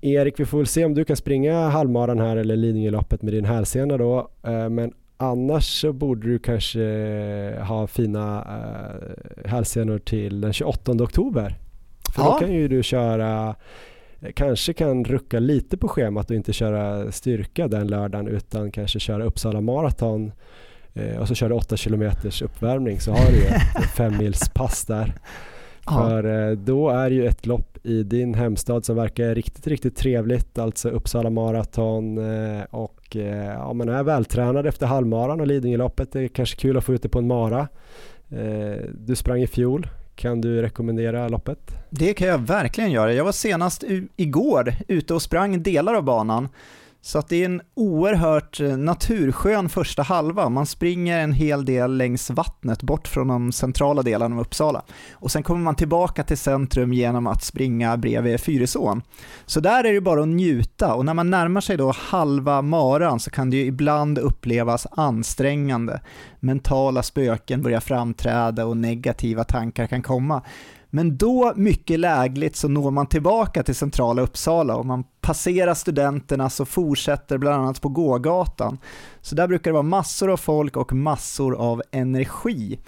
Erik, 0.01 0.41
vi 0.41 0.47
får 0.47 0.59
väl 0.59 0.67
se 0.67 0.85
om 0.85 0.95
du 0.95 1.05
kan 1.05 1.17
springa 1.17 1.69
halvmaran 1.69 2.19
här 2.19 2.37
eller 2.37 2.57
Lidingöloppet 2.57 3.23
med 3.23 3.33
din 3.33 3.45
hälsena 3.45 3.97
då. 3.97 4.31
Eh, 4.43 4.69
men 4.69 4.93
annars 5.17 5.81
så 5.81 5.93
borde 5.93 6.29
du 6.29 6.39
kanske 6.39 6.81
ha 7.69 7.87
fina 7.87 8.39
eh, 8.39 9.51
hälsenor 9.51 9.99
till 9.99 10.41
den 10.41 10.53
28 10.53 10.93
oktober. 10.93 11.55
För 12.15 12.23
ja. 12.23 12.33
då 12.33 12.39
kan 12.39 12.53
ju 12.53 12.69
du 12.69 12.83
köra 12.83 13.55
kanske 14.35 14.73
kan 14.73 15.05
rucka 15.05 15.39
lite 15.39 15.77
på 15.77 15.89
schemat 15.89 16.31
och 16.31 16.37
inte 16.37 16.53
köra 16.53 17.13
styrka 17.13 17.69
den 17.69 17.87
lördagen 17.87 18.29
utan 18.29 18.71
kanske 18.71 18.99
köra 18.99 19.25
Uppsala 19.25 19.61
Marathon 19.61 20.33
eh, 20.95 21.17
och 21.17 21.29
så 21.29 21.35
kör 21.35 21.49
du 21.49 21.55
8 21.55 21.77
km 21.77 22.11
uppvärmning 22.45 23.01
så 23.01 23.11
har 23.11 23.33
du 23.33 23.43
ett 23.47 23.91
femmilspass 23.97 24.85
där. 24.85 25.15
För 25.89 26.51
eh, 26.51 26.57
då 26.57 26.91
är 26.91 27.11
ju 27.11 27.27
ett 27.27 27.47
lopp 27.47 27.79
i 27.83 28.03
din 28.03 28.35
hemstad 28.35 28.85
som 28.85 28.97
verkar 28.97 29.35
riktigt, 29.35 29.67
riktigt 29.67 29.97
trevligt, 29.97 30.59
alltså 30.59 30.89
Uppsala 30.89 31.31
Marathon 31.31 32.19
eh, 32.19 32.63
och 32.71 33.17
ja, 33.57 33.73
man 33.73 33.89
är 33.89 34.03
vältränad 34.03 34.67
efter 34.67 34.87
halvmaran 34.87 35.41
och 35.41 35.47
Lidingöloppet. 35.47 36.13
Det 36.13 36.21
är 36.21 36.29
kanske 36.29 36.57
kul 36.57 36.77
att 36.77 36.85
få 36.85 36.95
ut 36.95 37.03
det 37.03 37.09
på 37.09 37.19
en 37.19 37.27
mara. 37.27 37.69
Du 38.93 39.17
sprang 39.17 39.43
i 39.43 39.47
fjol, 39.47 39.89
kan 40.17 40.41
du 40.41 40.63
rekommendera 40.63 41.29
loppet? 41.29 41.59
Det 41.91 42.15
kan 42.15 42.29
jag 42.29 42.39
verkligen 42.39 42.91
göra. 42.91 43.13
Jag 43.13 43.25
var 43.25 43.33
senast 43.33 43.85
igår 44.17 44.75
ute 44.89 45.15
och 45.15 45.23
sprang 45.23 45.63
delar 45.63 45.95
av 45.95 46.03
banan 46.03 46.49
så 47.07 47.19
att 47.19 47.29
det 47.29 47.43
är 47.43 47.45
en 47.45 47.61
oerhört 47.75 48.61
eh, 48.61 48.77
naturskön 48.77 49.69
första 49.69 50.03
halva. 50.03 50.49
Man 50.49 50.67
springer 50.67 51.19
en 51.19 51.33
hel 51.33 51.65
del 51.65 51.97
längs 51.97 52.31
vattnet 52.31 52.83
bort 52.83 53.09
från 53.09 53.29
de 53.29 53.53
centrala 53.53 54.03
delarna 54.03 54.35
av 54.37 54.41
Uppsala. 54.41 54.83
Och 55.13 55.31
sen 55.31 55.43
kommer 55.43 55.61
man 55.61 55.75
tillbaka 55.75 56.23
till 56.23 56.39
centrum 56.39 56.93
genom 56.93 57.27
att 57.27 57.45
springa 57.45 57.97
bredvid 57.97 58.41
Fyrisån. 58.41 59.03
Så 59.47 59.61
där 59.61 59.85
är 59.85 59.93
det 59.93 60.01
bara 60.01 60.23
att 60.23 60.29
njuta 60.29 60.95
och 60.95 61.05
när 61.05 61.15
man 61.15 61.31
närmar 61.31 61.61
sig 61.61 61.77
då 61.77 61.93
halva 61.97 62.63
maran 62.63 63.21
så 63.21 63.31
kan 63.31 63.51
det 63.51 63.57
ju 63.57 63.65
ibland 63.65 64.19
upplevas 64.19 64.87
ansträngande. 64.91 66.01
Mentala 66.41 67.03
spöken 67.03 67.63
börjar 67.63 67.81
framträda 67.81 68.67
och 68.67 68.77
negativa 68.77 69.45
tankar 69.45 69.87
kan 69.87 70.03
komma. 70.03 70.43
Men 70.91 71.17
då, 71.17 71.53
mycket 71.57 72.01
lägligt, 72.01 72.57
så 72.57 72.69
når 72.69 72.91
man 72.91 73.07
tillbaka 73.07 73.63
till 73.63 73.75
centrala 73.75 74.23
Uppsala 74.23 74.77
och 74.77 74.87
man 74.87 75.05
passerar 75.21 75.75
studenterna 75.75 76.51
och 76.61 76.69
fortsätter 76.69 77.39
bland 77.39 77.63
annat 77.63 77.81
på 77.81 77.89
gågatan. 77.89 78.79
Så 79.21 79.35
där 79.35 79.49
brukar 79.49 79.71
det 79.71 79.73
vara 79.73 79.83
massor 79.83 80.31
av 80.31 80.37
folk 80.37 80.77
och 80.77 80.93
massor 80.93 81.57
av 81.57 81.83
energi. 81.91 82.79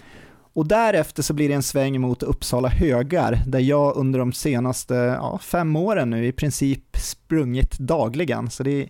Och 0.52 0.66
därefter 0.66 1.22
så 1.22 1.34
blir 1.34 1.48
det 1.48 1.54
en 1.54 1.62
sväng 1.62 2.00
mot 2.00 2.22
Uppsala 2.22 2.68
högar, 2.68 3.42
där 3.46 3.58
jag 3.58 3.96
under 3.96 4.18
de 4.18 4.32
senaste 4.32 4.94
ja, 4.94 5.38
fem 5.42 5.76
åren 5.76 6.10
nu 6.10 6.26
i 6.26 6.32
princip 6.32 6.96
sprungit 6.96 7.78
dagligen. 7.78 8.50
Så 8.50 8.62
det 8.62 8.82
är 8.82 8.88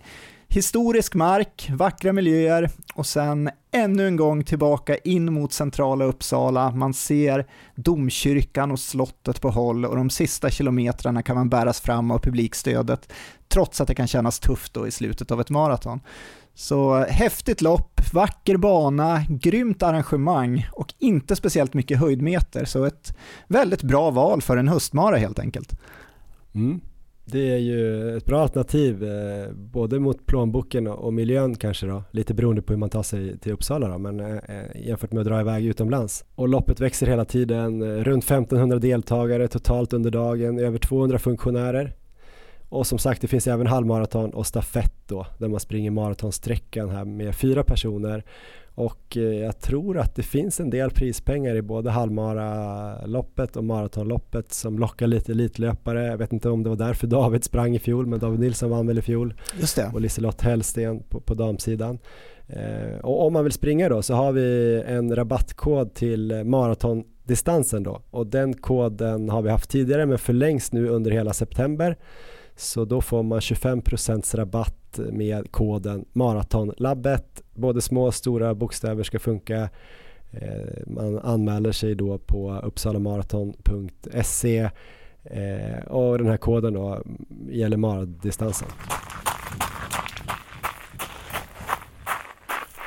historisk 0.48 1.14
mark, 1.14 1.70
vackra 1.74 2.12
miljöer 2.12 2.70
och 2.94 3.06
sen 3.06 3.50
ännu 3.70 4.06
en 4.06 4.16
gång 4.16 4.44
tillbaka 4.44 4.96
in 4.96 5.32
mot 5.32 5.52
centrala 5.52 6.04
Uppsala. 6.04 6.70
Man 6.70 6.94
ser 6.94 7.46
domkyrkan 7.74 8.70
och 8.70 8.80
slottet 8.80 9.40
på 9.40 9.50
håll 9.50 9.84
och 9.84 9.96
de 9.96 10.10
sista 10.10 10.50
kilometrarna 10.50 11.22
kan 11.22 11.36
man 11.36 11.48
bäras 11.48 11.80
fram 11.80 12.10
av 12.10 12.18
publikstödet 12.18 13.12
trots 13.48 13.80
att 13.80 13.88
det 13.88 13.94
kan 13.94 14.06
kännas 14.06 14.40
tufft 14.40 14.74
då 14.74 14.86
i 14.86 14.90
slutet 14.90 15.30
av 15.30 15.40
ett 15.40 15.50
maraton. 15.50 16.00
Så 16.54 16.94
häftigt 17.04 17.60
lopp, 17.60 18.00
vacker 18.12 18.56
bana, 18.56 19.24
grymt 19.28 19.82
arrangemang 19.82 20.68
och 20.72 20.94
inte 20.98 21.36
speciellt 21.36 21.74
mycket 21.74 21.98
höjdmeter, 21.98 22.64
så 22.64 22.84
ett 22.84 23.16
väldigt 23.48 23.82
bra 23.82 24.10
val 24.10 24.42
för 24.42 24.56
en 24.56 24.68
höstmara 24.68 25.16
helt 25.16 25.38
enkelt. 25.38 25.80
Mm. 26.54 26.80
Det 27.30 27.50
är 27.50 27.58
ju 27.58 28.16
ett 28.16 28.24
bra 28.24 28.42
alternativ 28.42 29.04
eh, 29.04 29.52
både 29.52 29.98
mot 29.98 30.26
plånboken 30.26 30.86
och 30.86 31.14
miljön 31.14 31.54
kanske 31.54 31.86
då, 31.86 32.02
lite 32.10 32.34
beroende 32.34 32.62
på 32.62 32.72
hur 32.72 32.78
man 32.78 32.90
tar 32.90 33.02
sig 33.02 33.38
till 33.38 33.52
Uppsala 33.52 33.88
då, 33.88 33.98
men 33.98 34.20
eh, 34.20 34.36
eh 34.36 34.86
jämfört 34.86 35.12
med 35.12 35.20
att 35.20 35.26
dra 35.26 35.40
iväg 35.40 35.66
utomlands. 35.66 36.24
Och 36.34 36.48
loppet 36.48 36.80
växer 36.80 37.06
hela 37.06 37.24
tiden, 37.24 37.82
eh, 37.82 38.04
runt 38.04 38.24
1500 38.24 38.78
deltagare 38.78 39.48
totalt 39.48 39.92
under 39.92 40.10
dagen, 40.10 40.58
över 40.58 40.78
200 40.78 41.18
funktionärer. 41.18 41.94
Och 42.68 42.86
som 42.86 42.98
sagt, 42.98 43.20
det 43.22 43.28
finns 43.28 43.46
även 43.46 43.66
halvmaraton 43.66 44.30
och 44.30 44.46
stafett 44.46 44.94
då, 45.06 45.26
där 45.38 45.48
man 45.48 45.60
springer 45.60 45.90
maratonsträckan 45.90 46.90
här 46.90 47.04
med 47.04 47.34
fyra 47.34 47.62
personer 47.62 48.24
och 48.78 49.16
eh, 49.16 49.22
jag 49.22 49.60
tror 49.60 49.98
att 49.98 50.14
det 50.14 50.22
finns 50.22 50.60
en 50.60 50.70
del 50.70 50.90
prispengar 50.90 51.56
i 51.56 51.62
både 51.62 51.90
halvmara-loppet 51.90 53.56
och 53.56 53.64
maratonloppet 53.64 54.52
som 54.52 54.78
lockar 54.78 55.06
lite 55.06 55.32
elitlöpare. 55.32 56.06
Jag 56.06 56.18
vet 56.18 56.32
inte 56.32 56.50
om 56.50 56.62
det 56.62 56.68
var 56.68 56.76
därför 56.76 57.06
David 57.06 57.44
sprang 57.44 57.76
i 57.76 57.78
fjol, 57.78 58.06
men 58.06 58.18
David 58.18 58.40
Nilsson 58.40 58.70
vann 58.70 58.86
väl 58.86 58.98
i 58.98 59.02
fjol. 59.02 59.34
Just 59.60 59.76
det. 59.76 59.90
Och 59.94 60.00
Liselott 60.00 60.40
Hellsten 60.40 61.02
på, 61.02 61.20
på 61.20 61.34
damsidan. 61.34 61.98
Eh, 62.46 62.98
och 63.02 63.26
om 63.26 63.32
man 63.32 63.44
vill 63.44 63.52
springa 63.52 63.88
då 63.88 64.02
så 64.02 64.14
har 64.14 64.32
vi 64.32 64.82
en 64.86 65.16
rabattkod 65.16 65.94
till 65.94 66.44
maratondistansen 66.44 67.82
då. 67.82 68.02
Och 68.10 68.26
den 68.26 68.54
koden 68.54 69.28
har 69.28 69.42
vi 69.42 69.50
haft 69.50 69.70
tidigare 69.70 70.06
men 70.06 70.18
förlängs 70.18 70.72
nu 70.72 70.88
under 70.88 71.10
hela 71.10 71.32
september. 71.32 71.96
Så 72.56 72.84
då 72.84 73.00
får 73.00 73.22
man 73.22 73.40
25% 73.40 74.36
rabatt 74.36 74.77
rabatt 74.96 75.12
med 75.12 75.52
koden 75.52 76.04
Maratonlabbet. 76.12 77.42
Både 77.54 77.80
små 77.80 78.06
och 78.06 78.14
stora 78.14 78.54
bokstäver 78.54 79.02
ska 79.02 79.18
funka. 79.18 79.68
Eh, 80.30 80.86
man 80.86 81.18
anmäler 81.18 81.72
sig 81.72 81.94
då 81.94 82.18
på 82.18 82.60
uppsalamaraton.se 82.64 84.70
eh, 85.24 85.78
och 85.86 86.18
den 86.18 86.26
här 86.26 86.36
koden 86.36 86.74
då 86.74 87.02
gäller 87.50 87.76
maradistansen. 87.76 88.68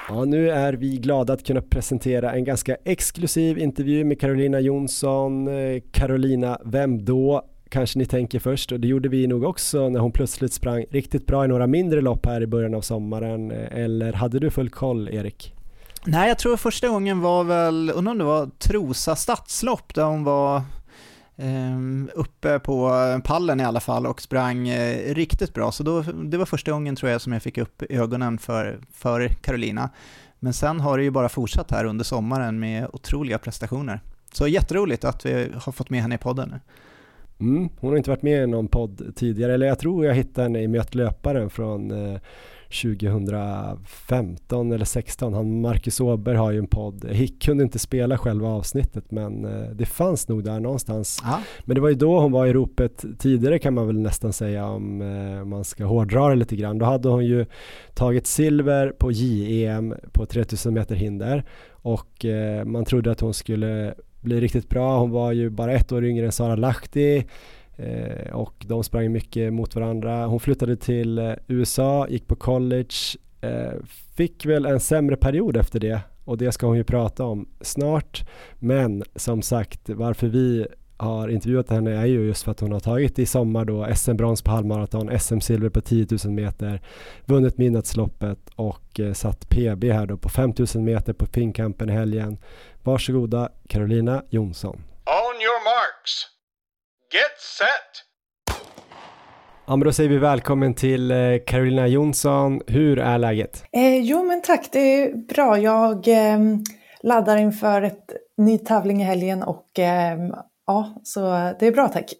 Ja, 0.10 0.26
nu 0.26 0.50
är 0.50 0.74
vi 0.74 0.98
glada 0.98 1.34
att 1.34 1.46
kunna 1.46 1.62
presentera 1.62 2.32
en 2.32 2.44
ganska 2.44 2.78
exklusiv 2.86 3.58
intervju 3.58 4.04
med 4.04 4.20
Carolina 4.20 4.60
Jonsson. 4.60 5.48
Eh, 5.48 5.82
Carolina, 5.92 6.60
vem 6.66 7.06
då? 7.06 7.51
Kanske 7.72 8.00
ni 8.00 8.06
tänker 8.06 8.40
först 8.40 8.72
och 8.72 8.80
det 8.80 8.88
gjorde 8.88 9.10
vi 9.10 9.28
nog 9.28 9.44
också 9.44 9.90
när 9.90 10.00
hon 10.00 10.12
plötsligt 10.12 10.54
sprang 10.54 10.86
riktigt 10.90 11.28
bra 11.28 11.46
i 11.46 11.48
några 11.48 11.68
mindre 11.68 12.02
lopp 12.02 12.26
här 12.26 12.42
i 12.42 12.48
början 12.48 12.76
av 12.76 12.82
sommaren. 12.82 13.52
Eller 13.52 14.14
hade 14.14 14.40
du 14.40 14.50
full 14.50 14.70
koll, 14.70 15.10
Erik? 15.10 15.54
Nej, 16.06 16.28
jag 16.28 16.40
tror 16.40 16.58
första 16.58 16.88
gången 16.88 17.20
var 17.20 17.44
väl, 17.44 17.92
undrar 17.96 18.12
om 18.12 18.18
det 18.18 18.24
var 18.24 18.50
Trosa 18.60 19.16
stadslopp 19.16 19.94
där 19.94 20.04
hon 20.04 20.24
var 20.24 20.62
ehm, 21.38 22.10
uppe 22.16 22.60
på 22.60 22.92
pallen 23.24 23.60
i 23.60 23.64
alla 23.64 23.80
fall 23.80 24.08
och 24.08 24.22
sprang 24.22 24.70
eh, 24.70 25.14
riktigt 25.14 25.54
bra. 25.54 25.72
Så 25.72 25.84
då, 25.84 26.02
det 26.02 26.38
var 26.38 26.46
första 26.46 26.72
gången 26.72 26.96
tror 26.96 27.12
jag 27.12 27.22
som 27.22 27.34
jag 27.34 27.42
fick 27.42 27.58
upp 27.58 27.84
ögonen 27.90 28.38
för, 28.38 28.80
för 28.94 29.28
Carolina. 29.28 29.90
Men 30.40 30.54
sen 30.54 30.80
har 30.80 30.98
det 30.98 31.04
ju 31.04 31.12
bara 31.12 31.30
fortsatt 31.30 31.72
här 31.72 31.86
under 31.86 32.04
sommaren 32.04 32.60
med 32.60 32.88
otroliga 32.94 33.38
prestationer. 33.38 34.02
Så 34.34 34.48
jätteroligt 34.48 35.04
att 35.04 35.26
vi 35.26 35.52
har 35.54 35.72
fått 35.72 35.90
med 35.90 36.02
henne 36.02 36.16
i 36.16 36.18
podden. 36.18 36.56
Mm, 37.42 37.70
hon 37.80 37.90
har 37.90 37.98
inte 37.98 38.10
varit 38.10 38.22
med 38.22 38.44
i 38.44 38.48
någon 38.48 38.68
podd 38.68 39.16
tidigare, 39.16 39.54
eller 39.54 39.68
jag 39.68 39.80
tror 39.80 40.06
jag 40.06 40.16
hittade 40.16 40.44
henne 40.44 40.62
i 40.62 40.68
Möt 40.68 40.96
löparen 40.96 41.50
från 41.50 41.92
eh, 41.92 42.20
2015 42.72 44.72
eller 44.72 44.86
16. 44.86 45.34
Han, 45.34 45.62
Marcus 45.62 46.00
Åberg 46.00 46.38
har 46.38 46.52
ju 46.52 46.58
en 46.58 46.68
podd. 46.68 47.06
Hick 47.10 47.42
kunde 47.42 47.64
inte 47.64 47.80
spela 47.80 48.18
själva 48.18 48.50
avsnittet 48.50 49.12
men 49.12 49.46
eh, 49.46 49.70
det 49.70 49.86
fanns 49.86 50.28
nog 50.28 50.44
där 50.44 50.60
någonstans. 50.60 51.22
Aha. 51.24 51.40
Men 51.66 51.76
det 51.76 51.82
var 51.82 51.90
ju 51.90 51.96
då 51.96 52.20
hon 52.20 52.32
var 52.32 52.48
i 52.48 52.54
ropet 52.54 53.06
tidigare 53.20 53.60
kan 53.60 53.74
man 53.74 53.88
väl 53.88 54.00
nästan 54.00 54.34
säga 54.34 54.66
om 54.66 55.02
eh, 55.02 55.46
man 55.46 55.64
ska 55.64 55.86
hårdra 55.86 56.30
det 56.30 56.36
lite 56.36 56.56
grann. 56.56 56.78
Då 56.78 56.86
hade 56.86 57.10
hon 57.10 57.26
ju 57.26 57.46
tagit 57.94 58.28
silver 58.28 58.90
på 58.90 59.12
JEM 59.12 59.96
på 60.12 60.26
3000 60.26 60.74
meter 60.74 60.96
hinder 60.96 61.44
och 61.70 62.26
eh, 62.26 62.66
man 62.66 62.86
trodde 62.86 63.12
att 63.12 63.20
hon 63.20 63.34
skulle 63.34 63.94
bli 64.22 64.42
riktigt 64.42 64.70
bra. 64.70 65.00
Hon 65.00 65.12
var 65.12 65.32
ju 65.32 65.50
bara 65.50 65.74
ett 65.74 65.92
år 65.92 66.06
yngre 66.06 66.26
än 66.26 66.32
Sara 66.32 66.56
Lahti 66.56 67.24
Eh, 67.82 68.34
och 68.34 68.66
de 68.68 68.84
sprang 68.84 69.12
mycket 69.12 69.54
mot 69.54 69.76
varandra. 69.76 70.26
Hon 70.26 70.40
flyttade 70.40 70.76
till 70.76 71.18
eh, 71.18 71.34
USA, 71.48 72.08
gick 72.10 72.28
på 72.28 72.36
college, 72.36 72.96
eh, 73.42 73.74
fick 74.16 74.46
väl 74.46 74.66
en 74.66 74.80
sämre 74.80 75.16
period 75.16 75.58
efter 75.58 75.80
det 75.80 76.00
och 76.26 76.38
det 76.38 76.52
ska 76.52 76.68
hon 76.68 76.78
ju 76.78 76.84
prata 76.84 77.24
om 77.24 77.48
snart. 77.62 78.30
Men 78.60 79.04
som 79.16 79.42
sagt, 79.42 79.90
varför 79.90 80.28
vi 80.28 80.68
har 80.98 81.30
intervjuat 81.30 81.70
henne 81.70 81.92
är 81.92 82.06
ju 82.06 82.26
just 82.26 82.44
för 82.44 82.52
att 82.52 82.60
hon 82.60 82.72
har 82.72 82.80
tagit 82.80 83.20
i 83.20 83.26
sommar 83.26 83.66
då 83.66 83.88
SM-brons 83.96 84.42
på 84.42 84.52
halvmaraton, 84.52 85.20
SM-silver 85.20 85.70
på 85.70 85.82
10 85.82 86.08
000 86.26 86.34
meter, 86.34 86.82
vunnit 87.26 87.58
midnattsloppet 87.58 88.40
och 88.56 89.00
eh, 89.00 89.14
satt 89.14 89.50
PB 89.50 89.84
här 89.84 90.06
då 90.06 90.18
på 90.18 90.30
5 90.30 90.54
000 90.76 90.84
meter 90.84 91.14
på 91.14 91.26
Finnkampen 91.26 91.90
i 91.90 91.94
helgen. 91.94 92.38
Varsågoda 92.84 93.50
Carolina 93.70 94.24
Jonsson. 94.30 94.76
On 95.06 95.42
your 95.42 95.64
marks. 95.64 96.28
Get 97.14 97.40
set! 97.58 98.06
Ja, 99.68 99.76
men 99.76 99.86
då 99.86 99.94
säger 99.94 100.10
vi 100.10 100.18
välkommen 100.18 100.74
till 100.74 101.12
eh, 101.12 101.18
Carolina 101.48 101.88
Jonsson. 101.88 102.62
Hur 102.68 103.00
är 103.00 103.18
läget? 103.18 103.64
Eh, 103.72 103.98
jo, 103.98 104.24
men 104.24 104.42
tack. 104.42 104.70
Det 104.72 104.80
är 104.80 105.16
bra. 105.16 105.58
Jag 105.58 106.08
eh, 106.08 106.40
laddar 107.04 107.38
inför 107.38 107.82
ett 107.82 108.06
ny 108.38 108.58
tävling 108.58 109.02
i 109.02 109.04
helgen 109.04 109.44
och 109.44 109.80
eh, 109.80 110.18
ja, 110.68 111.02
så 111.04 111.20
det 111.60 111.68
är 111.68 111.72
bra 111.72 111.88
tack. 111.88 112.14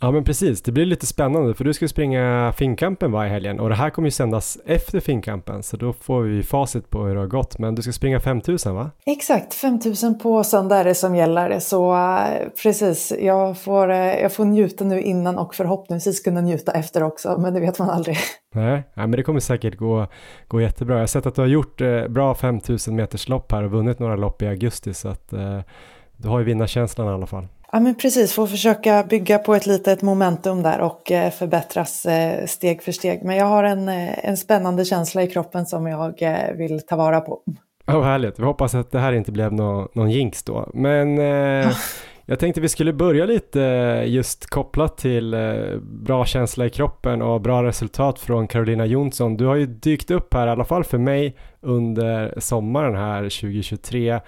Ja 0.00 0.10
men 0.10 0.24
precis, 0.24 0.62
det 0.62 0.72
blir 0.72 0.86
lite 0.86 1.06
spännande 1.06 1.54
för 1.54 1.64
du 1.64 1.74
ska 1.74 1.88
springa 1.88 2.52
Finnkampen 2.56 3.12
varje 3.12 3.30
helgen 3.30 3.60
och 3.60 3.68
det 3.68 3.74
här 3.74 3.90
kommer 3.90 4.06
ju 4.06 4.10
sändas 4.12 4.58
efter 4.66 5.00
Finnkampen 5.00 5.62
så 5.62 5.76
då 5.76 5.92
får 5.92 6.22
vi 6.22 6.42
facit 6.42 6.90
på 6.90 7.04
hur 7.04 7.14
det 7.14 7.20
har 7.20 7.26
gått. 7.26 7.58
Men 7.58 7.74
du 7.74 7.82
ska 7.82 7.92
springa 7.92 8.20
5000 8.20 8.74
va? 8.74 8.90
Exakt, 9.06 9.54
5000 9.54 10.18
på 10.18 10.44
söndag 10.44 10.76
är 10.76 10.84
det 10.84 10.94
som 10.94 11.14
gäller 11.16 11.58
så 11.58 11.92
uh, 11.92 12.48
precis, 12.62 13.12
jag 13.20 13.58
får, 13.58 13.90
uh, 13.90 13.96
jag 13.96 14.32
får 14.32 14.44
njuta 14.44 14.84
nu 14.84 15.02
innan 15.02 15.38
och 15.38 15.54
förhoppningsvis 15.54 16.20
kunna 16.20 16.40
njuta 16.40 16.72
efter 16.72 17.02
också 17.02 17.38
men 17.38 17.54
det 17.54 17.60
vet 17.60 17.78
man 17.78 17.90
aldrig. 17.90 18.16
Nej, 18.54 18.82
ja, 18.94 19.02
men 19.06 19.10
det 19.10 19.22
kommer 19.22 19.40
säkert 19.40 19.76
gå, 19.76 20.06
gå 20.48 20.60
jättebra. 20.60 20.94
Jag 20.94 21.02
har 21.02 21.06
sett 21.06 21.26
att 21.26 21.34
du 21.34 21.40
har 21.40 21.48
gjort 21.48 21.80
uh, 21.80 22.08
bra 22.08 22.34
5000 22.34 22.96
meters 22.96 23.28
lopp 23.28 23.52
här 23.52 23.62
och 23.62 23.70
vunnit 23.70 23.98
några 23.98 24.16
lopp 24.16 24.42
i 24.42 24.46
augusti 24.46 24.94
så 24.94 25.08
att 25.08 25.32
du 26.16 26.28
har 26.28 26.38
ju 26.38 26.44
vinnarkänslan 26.44 27.06
i 27.06 27.10
alla 27.10 27.26
fall. 27.26 27.46
Ja 27.76 27.80
men 27.80 27.94
precis, 27.94 28.32
få 28.32 28.46
försöka 28.46 29.02
bygga 29.02 29.38
på 29.38 29.54
ett 29.54 29.66
litet 29.66 30.02
momentum 30.02 30.62
där 30.62 30.80
och 30.80 31.12
eh, 31.12 31.30
förbättras 31.30 32.06
eh, 32.06 32.46
steg 32.46 32.82
för 32.82 32.92
steg. 32.92 33.24
Men 33.24 33.36
jag 33.36 33.46
har 33.46 33.64
en, 33.64 33.88
eh, 33.88 34.28
en 34.28 34.36
spännande 34.36 34.84
känsla 34.84 35.22
i 35.22 35.26
kroppen 35.26 35.66
som 35.66 35.86
jag 35.86 36.14
vill 36.56 36.80
ta 36.86 36.96
vara 36.96 37.20
på. 37.20 37.40
Ja, 37.86 37.96
oh, 37.96 38.04
härligt. 38.04 38.38
Vi 38.38 38.44
hoppas 38.44 38.74
att 38.74 38.90
det 38.90 38.98
här 38.98 39.12
inte 39.12 39.32
blev 39.32 39.52
någon, 39.52 39.88
någon 39.94 40.10
jinx 40.10 40.42
då. 40.42 40.70
Men 40.74 41.18
eh, 41.18 41.72
jag 42.26 42.38
tänkte 42.38 42.60
vi 42.60 42.68
skulle 42.68 42.92
börja 42.92 43.26
lite 43.26 43.60
just 44.06 44.46
kopplat 44.46 44.98
till 44.98 45.34
eh, 45.34 45.40
bra 45.80 46.24
känsla 46.24 46.66
i 46.66 46.70
kroppen 46.70 47.22
och 47.22 47.40
bra 47.40 47.62
resultat 47.62 48.18
från 48.18 48.48
Carolina 48.48 48.86
Jonsson. 48.86 49.36
Du 49.36 49.46
har 49.46 49.54
ju 49.54 49.66
dykt 49.66 50.10
upp 50.10 50.34
här, 50.34 50.46
i 50.46 50.50
alla 50.50 50.64
fall 50.64 50.84
för 50.84 50.98
mig, 50.98 51.36
under 51.60 52.34
sommaren 52.40 52.96
här 52.96 53.22
2023 53.22 54.20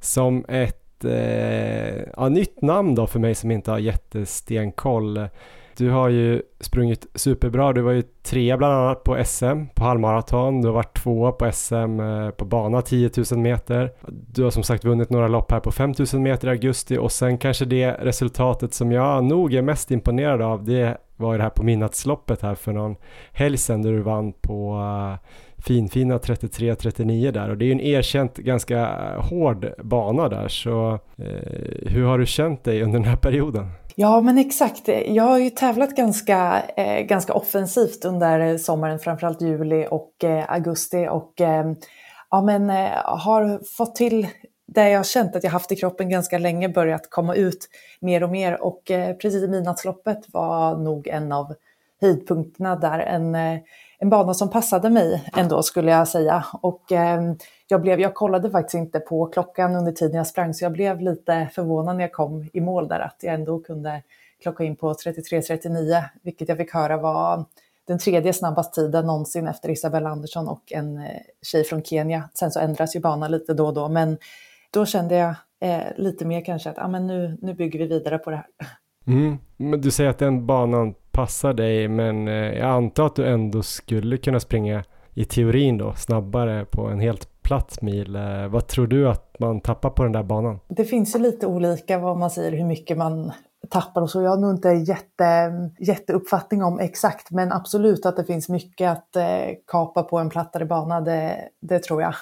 som 0.00 0.44
ett 0.48 0.85
eh, 1.04 2.02
ja, 2.16 2.28
nytt 2.28 2.62
namn 2.62 2.94
då 2.94 3.06
för 3.06 3.18
mig 3.18 3.34
som 3.34 3.50
inte 3.50 3.70
har 3.70 3.78
jättestenkoll. 3.78 5.28
Du 5.76 5.90
har 5.90 6.08
ju 6.08 6.42
sprungit 6.60 7.06
superbra. 7.14 7.72
Du 7.72 7.80
var 7.80 7.92
ju 7.92 8.02
trea 8.02 8.56
bland 8.56 8.74
annat 8.74 9.04
på 9.04 9.24
SM 9.24 9.66
på 9.74 9.84
halvmaraton. 9.84 10.62
Du 10.62 10.68
har 10.68 10.74
varit 10.74 11.02
tvåa 11.02 11.32
på 11.32 11.52
SM 11.52 12.00
eh, 12.00 12.30
på 12.30 12.44
bana 12.44 12.82
10 12.82 13.10
000 13.30 13.40
meter. 13.40 13.92
Du 14.08 14.42
har 14.42 14.50
som 14.50 14.62
sagt 14.62 14.84
vunnit 14.84 15.10
några 15.10 15.28
lopp 15.28 15.50
här 15.50 15.60
på 15.60 15.72
5 15.72 15.94
000 16.12 16.22
meter 16.22 16.48
i 16.48 16.50
augusti 16.50 16.98
och 16.98 17.12
sen 17.12 17.38
kanske 17.38 17.64
det 17.64 17.90
resultatet 17.90 18.74
som 18.74 18.92
jag 18.92 19.24
nog 19.24 19.54
är 19.54 19.62
mest 19.62 19.90
imponerad 19.90 20.42
av 20.42 20.64
det 20.64 20.96
var 21.16 21.32
ju 21.32 21.36
det 21.38 21.42
här 21.42 21.50
på 21.50 21.62
midnattsloppet 21.62 22.42
här 22.42 22.54
för 22.54 22.72
någon 22.72 22.96
helg 23.32 23.56
sedan 23.56 23.82
där 23.82 23.92
du 23.92 24.00
vann 24.00 24.32
på 24.32 24.74
uh, 24.74 25.28
finfina 25.66 26.18
33-39 26.18 27.32
där. 27.32 27.50
Och 27.50 27.58
det 27.58 27.64
är 27.64 27.66
ju 27.66 27.72
en 27.72 27.80
erkänt 27.80 28.36
ganska 28.36 28.78
eh, 28.78 29.28
hård 29.30 29.72
bana 29.84 30.28
där. 30.28 30.48
Så 30.48 30.98
eh, 31.18 31.90
hur 31.90 32.04
har 32.04 32.18
du 32.18 32.26
känt 32.26 32.64
dig 32.64 32.82
under 32.82 32.98
den 32.98 33.08
här 33.08 33.16
perioden? 33.16 33.70
Ja 33.94 34.20
men 34.20 34.38
exakt, 34.38 34.88
jag 35.06 35.24
har 35.24 35.38
ju 35.38 35.50
tävlat 35.50 35.96
ganska, 35.96 36.62
eh, 36.76 37.00
ganska 37.00 37.32
offensivt 37.32 38.04
under 38.04 38.58
sommaren, 38.58 38.98
framförallt 38.98 39.40
juli 39.40 39.86
och 39.90 40.24
eh, 40.24 40.52
augusti. 40.52 41.08
Och 41.10 41.40
eh, 41.40 41.72
ja, 42.30 42.42
men, 42.42 42.70
eh, 42.70 42.90
har 43.04 43.64
fått 43.76 43.94
till 43.94 44.26
det 44.66 44.90
jag 44.90 44.98
har 44.98 45.04
känt 45.04 45.36
att 45.36 45.44
jag 45.44 45.50
haft 45.50 45.72
i 45.72 45.76
kroppen 45.76 46.08
ganska 46.08 46.38
länge 46.38 46.68
börjat 46.68 47.10
komma 47.10 47.34
ut 47.34 47.68
mer 48.00 48.22
och 48.22 48.30
mer. 48.30 48.62
Och 48.62 48.90
eh, 48.90 49.16
precis 49.16 49.42
i 49.42 49.48
midnattsloppet 49.48 50.18
var 50.32 50.76
nog 50.76 51.08
en 51.08 51.32
av 51.32 51.54
höjdpunkterna 52.00 52.76
där. 52.76 52.98
En, 52.98 53.34
eh, 53.34 53.58
en 53.98 54.10
bana 54.10 54.34
som 54.34 54.50
passade 54.50 54.90
mig 54.90 55.30
ändå 55.36 55.62
skulle 55.62 55.90
jag 55.90 56.08
säga. 56.08 56.44
Och 56.60 56.92
eh, 56.92 57.20
jag, 57.68 57.82
blev, 57.82 58.00
jag 58.00 58.14
kollade 58.14 58.50
faktiskt 58.50 58.74
inte 58.74 59.00
på 59.00 59.26
klockan 59.26 59.74
under 59.74 59.92
tiden 59.92 60.16
jag 60.16 60.26
sprang 60.26 60.54
så 60.54 60.64
jag 60.64 60.72
blev 60.72 61.00
lite 61.00 61.48
förvånad 61.54 61.96
när 61.96 62.04
jag 62.04 62.12
kom 62.12 62.48
i 62.52 62.60
mål 62.60 62.88
där 62.88 63.00
att 63.00 63.16
jag 63.20 63.34
ändå 63.34 63.58
kunde 63.58 64.02
klocka 64.42 64.64
in 64.64 64.76
på 64.76 64.92
33.39 64.92 66.02
vilket 66.22 66.48
jag 66.48 66.58
fick 66.58 66.74
höra 66.74 66.96
var 66.96 67.44
den 67.86 67.98
tredje 67.98 68.32
snabbaste 68.32 68.80
tiden 68.80 69.06
någonsin 69.06 69.48
efter 69.48 69.70
Isabella 69.70 70.10
Andersson 70.10 70.48
och 70.48 70.72
en 70.72 70.98
eh, 70.98 71.20
tjej 71.42 71.64
från 71.64 71.82
Kenya. 71.82 72.28
Sen 72.34 72.50
så 72.50 72.60
ändras 72.60 72.96
ju 72.96 73.00
banan 73.00 73.30
lite 73.30 73.54
då 73.54 73.66
och 73.66 73.74
då 73.74 73.88
men 73.88 74.18
då 74.70 74.86
kände 74.86 75.16
jag 75.16 75.34
eh, 75.60 75.84
lite 75.96 76.24
mer 76.24 76.44
kanske 76.44 76.70
att 76.70 76.78
ah, 76.78 76.88
men 76.88 77.06
nu, 77.06 77.38
nu 77.42 77.54
bygger 77.54 77.78
vi 77.78 77.86
vidare 77.86 78.18
på 78.18 78.30
det 78.30 78.36
här. 78.36 78.46
Mm. 79.06 79.38
Men 79.56 79.80
du 79.80 79.90
säger 79.90 80.10
att 80.10 80.18
den 80.18 80.46
banan 80.46 80.94
passar 81.16 81.52
dig 81.52 81.88
men 81.88 82.28
eh, 82.28 82.34
jag 82.34 82.70
antar 82.70 83.06
att 83.06 83.16
du 83.16 83.26
ändå 83.26 83.62
skulle 83.62 84.16
kunna 84.16 84.40
springa 84.40 84.84
i 85.14 85.24
teorin 85.24 85.78
då 85.78 85.94
snabbare 85.94 86.64
på 86.64 86.86
en 86.86 87.00
helt 87.00 87.42
platt 87.42 87.82
mil. 87.82 88.16
Eh, 88.16 88.46
vad 88.48 88.66
tror 88.66 88.86
du 88.86 89.08
att 89.08 89.36
man 89.38 89.60
tappar 89.60 89.90
på 89.90 90.02
den 90.02 90.12
där 90.12 90.22
banan? 90.22 90.60
Det 90.68 90.84
finns 90.84 91.14
ju 91.16 91.18
lite 91.18 91.46
olika 91.46 91.98
vad 91.98 92.16
man 92.16 92.30
säger 92.30 92.52
hur 92.52 92.64
mycket 92.64 92.98
man 92.98 93.32
tappar 93.70 94.02
och 94.02 94.10
så. 94.10 94.22
Jag 94.22 94.30
har 94.30 94.36
nog 94.36 94.50
inte 94.50 94.68
jätte, 94.68 95.52
jätteuppfattning 95.78 96.64
om 96.64 96.80
exakt 96.80 97.30
men 97.30 97.52
absolut 97.52 98.06
att 98.06 98.16
det 98.16 98.24
finns 98.24 98.48
mycket 98.48 98.90
att 98.90 99.16
eh, 99.16 99.54
kapa 99.66 100.02
på 100.02 100.18
en 100.18 100.30
plattare 100.30 100.64
bana, 100.64 101.00
det, 101.00 101.48
det 101.60 101.78
tror 101.78 102.02
jag. 102.02 102.14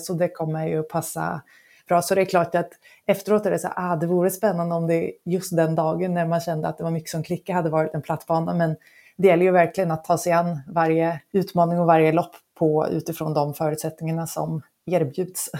Så 0.00 0.12
det 0.12 0.28
kommer 0.28 0.66
ju 0.66 0.82
passa 0.82 1.42
bra. 1.88 2.02
Så 2.02 2.14
det 2.14 2.20
är 2.20 2.24
klart 2.24 2.54
att 2.54 2.70
efteråt 3.08 3.46
är 3.46 3.50
det 3.50 3.58
så 3.58 3.68
ah, 3.76 3.96
det 3.96 4.06
vore 4.06 4.30
spännande 4.30 4.74
om 4.74 4.86
det 4.86 5.12
just 5.24 5.56
den 5.56 5.74
dagen 5.74 6.14
när 6.14 6.26
man 6.26 6.40
kände 6.40 6.68
att 6.68 6.78
det 6.78 6.84
var 6.84 6.90
mycket 6.90 7.10
som 7.10 7.22
klickade 7.22 7.58
hade 7.58 7.70
varit 7.70 7.94
en 7.94 8.02
platt 8.02 8.26
bana. 8.26 8.54
Men 8.54 8.76
det 9.16 9.28
gäller 9.28 9.44
ju 9.44 9.50
verkligen 9.50 9.90
att 9.90 10.04
ta 10.04 10.18
sig 10.18 10.32
an 10.32 10.60
varje 10.66 11.20
utmaning 11.32 11.80
och 11.80 11.86
varje 11.86 12.12
lopp 12.12 12.36
på 12.58 12.86
utifrån 12.90 13.34
de 13.34 13.54
förutsättningarna 13.54 14.26
som 14.26 14.62
erbjuds. 14.86 15.50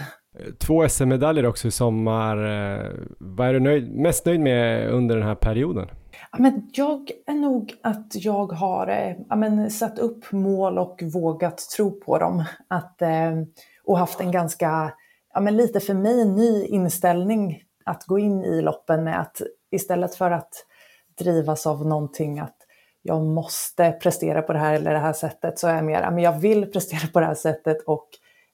Två 0.57 0.89
SM-medaljer 0.89 1.45
också 1.45 1.67
i 1.67 1.71
sommar. 1.71 2.37
Eh, 2.37 2.91
vad 3.19 3.47
är 3.47 3.53
du 3.53 3.59
nöjd, 3.59 3.95
mest 3.95 4.25
nöjd 4.25 4.39
med 4.39 4.89
under 4.89 5.17
den 5.17 5.27
här 5.27 5.35
perioden? 5.35 5.87
Ja, 6.31 6.37
men 6.39 6.69
jag 6.73 7.11
är 7.25 7.33
nog 7.33 7.73
att 7.83 8.11
jag 8.15 8.51
har 8.51 8.87
eh, 8.87 9.15
ja, 9.29 9.35
men, 9.35 9.71
satt 9.71 9.99
upp 9.99 10.31
mål 10.31 10.77
och 10.77 11.03
vågat 11.13 11.57
tro 11.57 11.91
på 11.99 12.17
dem. 12.17 12.43
Att, 12.67 13.01
eh, 13.01 13.31
och 13.83 13.97
haft 13.97 14.21
en 14.21 14.31
ganska, 14.31 14.93
ja 15.39 15.43
men 15.43 15.57
lite 15.57 15.79
för 15.79 15.93
mig 15.93 16.25
ny 16.25 16.65
inställning 16.65 17.63
att 17.85 18.05
gå 18.05 18.19
in 18.19 18.43
i 18.43 18.61
loppen 18.61 19.03
med 19.03 19.21
att 19.21 19.41
istället 19.71 20.15
för 20.15 20.31
att 20.31 20.65
drivas 21.19 21.67
av 21.67 21.85
någonting 21.85 22.39
att 22.39 22.55
jag 23.01 23.21
måste 23.21 23.91
prestera 23.91 24.41
på 24.41 24.53
det 24.53 24.59
här 24.59 24.73
eller 24.73 24.93
det 24.93 24.99
här 24.99 25.13
sättet 25.13 25.59
så 25.59 25.67
är 25.67 25.75
jag 25.75 25.85
mer, 25.85 26.01
ja, 26.01 26.11
men 26.11 26.23
jag 26.23 26.39
vill 26.39 26.71
prestera 26.71 27.07
på 27.13 27.19
det 27.19 27.25
här 27.25 27.33
sättet 27.33 27.81
och 27.81 28.07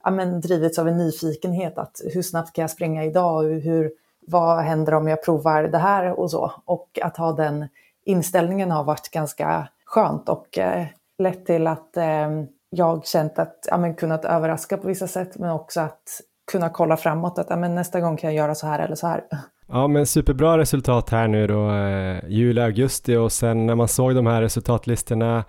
ja, 0.03 0.11
men 0.11 0.41
drivits 0.41 0.79
av 0.79 0.87
en 0.87 0.97
nyfikenhet 0.97 1.77
att 1.77 2.01
hur 2.13 2.21
snabbt 2.21 2.53
kan 2.53 2.61
jag 2.61 2.71
springa 2.71 3.03
idag 3.03 3.35
och 3.35 3.51
hur, 3.51 3.91
vad 4.27 4.63
händer 4.63 4.93
om 4.93 5.07
jag 5.07 5.23
provar 5.23 5.63
det 5.63 5.77
här 5.77 6.19
och 6.19 6.31
så. 6.31 6.51
Och 6.65 6.99
att 7.01 7.17
ha 7.17 7.31
den 7.31 7.67
inställningen 8.03 8.71
har 8.71 8.83
varit 8.83 9.09
ganska 9.11 9.67
skönt 9.85 10.29
och 10.29 10.57
eh, 10.57 10.85
lett 11.17 11.45
till 11.45 11.67
att 11.67 11.97
eh, 11.97 12.29
jag 12.69 13.05
känt 13.05 13.39
att, 13.39 13.67
ja, 13.69 13.77
men 13.77 13.95
kunnat 13.95 14.25
överraska 14.25 14.77
på 14.77 14.87
vissa 14.87 15.07
sätt 15.07 15.37
men 15.37 15.49
också 15.49 15.81
att 15.81 16.21
kunna 16.51 16.69
kolla 16.69 16.97
framåt 16.97 17.39
att 17.39 17.47
ja, 17.49 17.55
men 17.55 17.75
nästa 17.75 17.99
gång 17.99 18.17
kan 18.17 18.29
jag 18.29 18.37
göra 18.37 18.55
så 18.55 18.67
här 18.67 18.79
eller 18.79 18.95
så 18.95 19.07
här. 19.07 19.23
Ja 19.67 19.87
men 19.87 20.05
superbra 20.05 20.57
resultat 20.57 21.09
här 21.09 21.27
nu 21.27 21.47
då, 21.47 21.71
eh, 21.71 22.29
juli, 22.29 22.61
augusti. 22.61 23.15
Och 23.15 23.31
sen 23.31 23.65
när 23.65 23.75
man 23.75 23.87
såg 23.87 24.15
de 24.15 24.25
här 24.25 24.41
resultatlistorna 24.41 25.43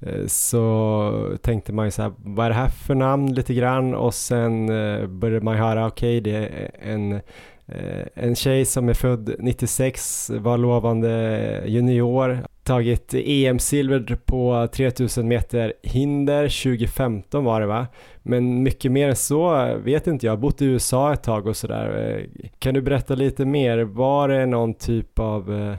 eh, 0.00 0.26
så 0.26 1.36
tänkte 1.42 1.72
man 1.72 1.84
ju 1.84 1.90
så 1.90 2.02
här, 2.02 2.12
vad 2.16 2.46
är 2.46 2.50
det 2.50 2.56
här 2.56 2.68
för 2.68 2.94
namn? 2.94 3.34
lite 3.34 3.54
grann. 3.54 3.94
Och 3.94 4.14
sen 4.14 4.68
eh, 4.68 5.06
började 5.06 5.44
man 5.44 5.56
höra, 5.56 5.86
okej 5.86 6.18
okay, 6.18 6.32
det 6.32 6.46
är 6.46 6.70
en 6.92 7.20
eh, 7.66 8.06
en 8.14 8.34
tjej 8.34 8.64
som 8.64 8.88
är 8.88 8.94
född 8.94 9.34
96, 9.38 10.30
var 10.30 10.58
lovande 10.58 11.62
junior, 11.66 12.46
tagit 12.64 13.14
EM-silver 13.14 14.16
på 14.24 14.68
3000 14.72 15.28
meter 15.28 15.72
hinder 15.82 16.42
2015 16.42 17.44
var 17.44 17.60
det 17.60 17.66
va? 17.66 17.86
Men 18.22 18.62
mycket 18.62 18.92
mer 18.92 19.08
än 19.08 19.16
så 19.16 19.74
vet 19.84 20.06
inte 20.06 20.26
jag, 20.26 20.40
bott 20.40 20.62
i 20.62 20.64
USA 20.64 21.12
ett 21.12 21.22
tag 21.22 21.46
och 21.46 21.56
sådär. 21.56 22.26
Kan 22.58 22.74
du 22.74 22.82
berätta 22.82 23.14
lite 23.14 23.44
mer, 23.44 23.78
var 23.78 24.28
det 24.28 24.46
någon 24.46 24.74
typ 24.74 25.18
av 25.18 25.54
eh, 25.54 25.76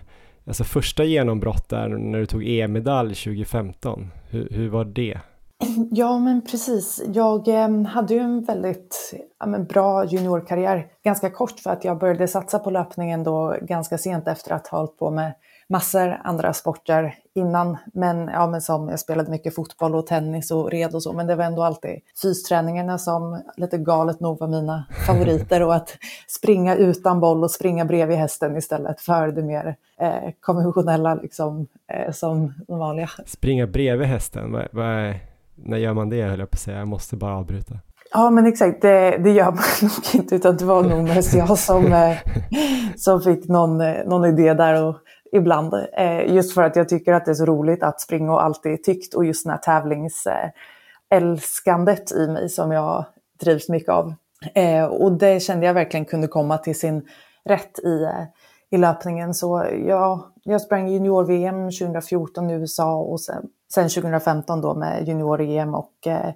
Alltså 0.47 0.63
första 0.63 1.03
genombrott 1.03 1.69
där 1.69 1.87
när 1.87 2.19
du 2.19 2.25
tog 2.25 2.43
EM-medalj 2.47 3.15
2015, 3.15 4.11
hur, 4.29 4.47
hur 4.51 4.69
var 4.69 4.85
det? 4.85 5.19
Ja, 5.91 6.19
men 6.19 6.41
precis. 6.41 7.03
Jag 7.13 7.47
ehm, 7.47 7.85
hade 7.85 8.13
ju 8.13 8.19
en 8.19 8.43
väldigt 8.43 9.13
ja, 9.39 9.45
men 9.45 9.65
bra 9.65 10.05
juniorkarriär. 10.05 10.87
Ganska 11.03 11.29
kort 11.29 11.59
för 11.59 11.69
att 11.69 11.85
jag 11.85 11.99
började 11.99 12.27
satsa 12.27 12.59
på 12.59 12.69
löpningen 12.69 13.23
då 13.23 13.57
ganska 13.61 13.97
sent 13.97 14.27
efter 14.27 14.53
att 14.53 14.67
ha 14.67 14.77
hållit 14.77 14.97
på 14.97 15.11
med 15.11 15.33
massor 15.69 16.21
andra 16.23 16.53
sporter 16.53 17.15
innan. 17.35 17.77
Men, 17.93 18.27
ja, 18.27 18.47
men 18.47 18.61
som 18.61 18.89
jag 18.89 18.99
spelade 18.99 19.31
mycket 19.31 19.55
fotboll 19.55 19.95
och 19.95 20.07
tennis 20.07 20.51
och 20.51 20.71
red 20.71 20.95
och 20.95 21.03
så. 21.03 21.13
Men 21.13 21.27
det 21.27 21.35
var 21.35 21.43
ändå 21.43 21.63
alltid 21.63 21.99
fysträningarna 22.21 22.97
som 22.97 23.41
lite 23.57 23.77
galet 23.77 24.19
nog 24.19 24.39
var 24.39 24.47
mina 24.47 24.85
favoriter. 25.07 25.63
och 25.63 25.75
att 25.75 25.97
springa 26.27 26.75
utan 26.75 27.19
boll 27.19 27.43
och 27.43 27.51
springa 27.51 27.85
bredvid 27.85 28.17
hästen 28.17 28.57
istället 28.57 29.01
för 29.01 29.27
det 29.27 29.43
mer 29.43 29.75
eh, 29.99 30.31
konventionella 30.39 31.15
liksom, 31.15 31.67
eh, 31.87 32.11
som 32.11 32.53
de 32.67 32.79
vanliga. 32.79 33.09
Springa 33.25 33.67
bredvid 33.67 34.07
hästen, 34.07 34.51
vad, 34.51 34.67
vad 34.71 34.85
är 34.85 35.33
när 35.55 35.77
gör 35.77 35.93
man 35.93 36.09
det 36.09 36.23
höll 36.23 36.39
jag 36.39 36.49
på 36.49 36.55
att 36.55 36.59
säga, 36.59 36.77
jag 36.77 36.87
måste 36.87 37.15
bara 37.15 37.37
avbryta. 37.37 37.79
Ja 38.11 38.29
men 38.29 38.45
exakt, 38.45 38.81
det, 38.81 39.17
det 39.17 39.31
gör 39.31 39.45
man 39.45 39.63
nog 39.81 40.15
inte 40.21 40.35
utan 40.35 40.57
det 40.57 40.65
var 40.65 40.83
nog 40.83 41.03
mest 41.03 41.33
jag 41.33 41.57
som, 41.57 41.93
eh, 41.93 42.17
som 42.95 43.21
fick 43.21 43.47
någon, 43.47 43.81
eh, 43.81 43.95
någon 44.05 44.25
idé 44.25 44.53
där 44.53 44.83
och 44.83 44.95
ibland. 45.33 45.73
Eh, 45.93 46.33
just 46.33 46.53
för 46.53 46.63
att 46.63 46.75
jag 46.75 46.89
tycker 46.89 47.13
att 47.13 47.25
det 47.25 47.31
är 47.31 47.35
så 47.35 47.45
roligt 47.45 47.83
att 47.83 48.01
springa 48.01 48.33
och 48.33 48.43
alltid 48.43 48.83
tyckt 48.83 49.13
och 49.13 49.25
just 49.25 49.45
den 49.45 49.51
här 49.51 49.57
tävlingsälskandet 49.57 52.11
i 52.11 52.27
mig 52.27 52.49
som 52.49 52.71
jag 52.71 53.05
drivs 53.39 53.69
mycket 53.69 53.89
av. 53.89 54.13
Eh, 54.55 54.85
och 54.85 55.11
det 55.11 55.39
kände 55.39 55.65
jag 55.65 55.73
verkligen 55.73 56.05
kunde 56.05 56.27
komma 56.27 56.57
till 56.57 56.79
sin 56.79 57.07
rätt 57.45 57.79
i, 57.79 58.03
eh, 58.03 58.23
i 58.71 58.77
löpningen. 58.77 59.33
Så 59.33 59.65
ja, 59.87 60.31
jag 60.43 60.61
sprang 60.61 60.87
junior-VM 60.87 61.71
2014 61.71 62.49
i 62.49 62.53
USA 62.53 62.95
och 62.95 63.21
sen 63.21 63.49
sen 63.73 63.89
2015 63.89 64.61
då 64.61 64.73
med 64.73 65.07
junior-EM 65.07 65.75
och 65.75 66.07
eh, 66.07 66.33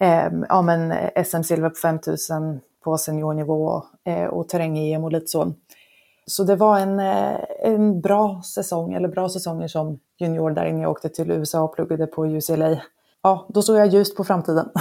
eh, 0.00 0.32
ja, 0.48 0.62
men 0.62 0.92
SM-silver 1.24 1.68
på 1.68 1.74
5000 1.74 2.60
på 2.84 2.98
seniornivå 2.98 3.82
eh, 4.04 4.24
och 4.24 4.48
terräng-EM 4.48 5.04
och 5.04 5.12
lite 5.12 5.26
så. 5.26 5.52
Så 6.26 6.44
det 6.44 6.56
var 6.56 6.78
en, 6.78 7.00
eh, 7.00 7.36
en 7.62 8.00
bra 8.00 8.42
säsong, 8.44 8.92
eller 8.92 9.08
bra 9.08 9.28
säsonger 9.28 9.68
som 9.68 9.98
junior 10.18 10.50
där 10.50 10.64
innan 10.64 10.80
jag 10.80 10.90
åkte 10.90 11.08
till 11.08 11.30
USA 11.30 11.62
och 11.62 11.76
pluggade 11.76 12.06
på 12.06 12.26
UCLA. 12.26 12.80
Ja, 13.22 13.46
då 13.48 13.62
såg 13.62 13.76
jag 13.76 13.86
ljust 13.86 14.16
på 14.16 14.24
framtiden. 14.24 14.68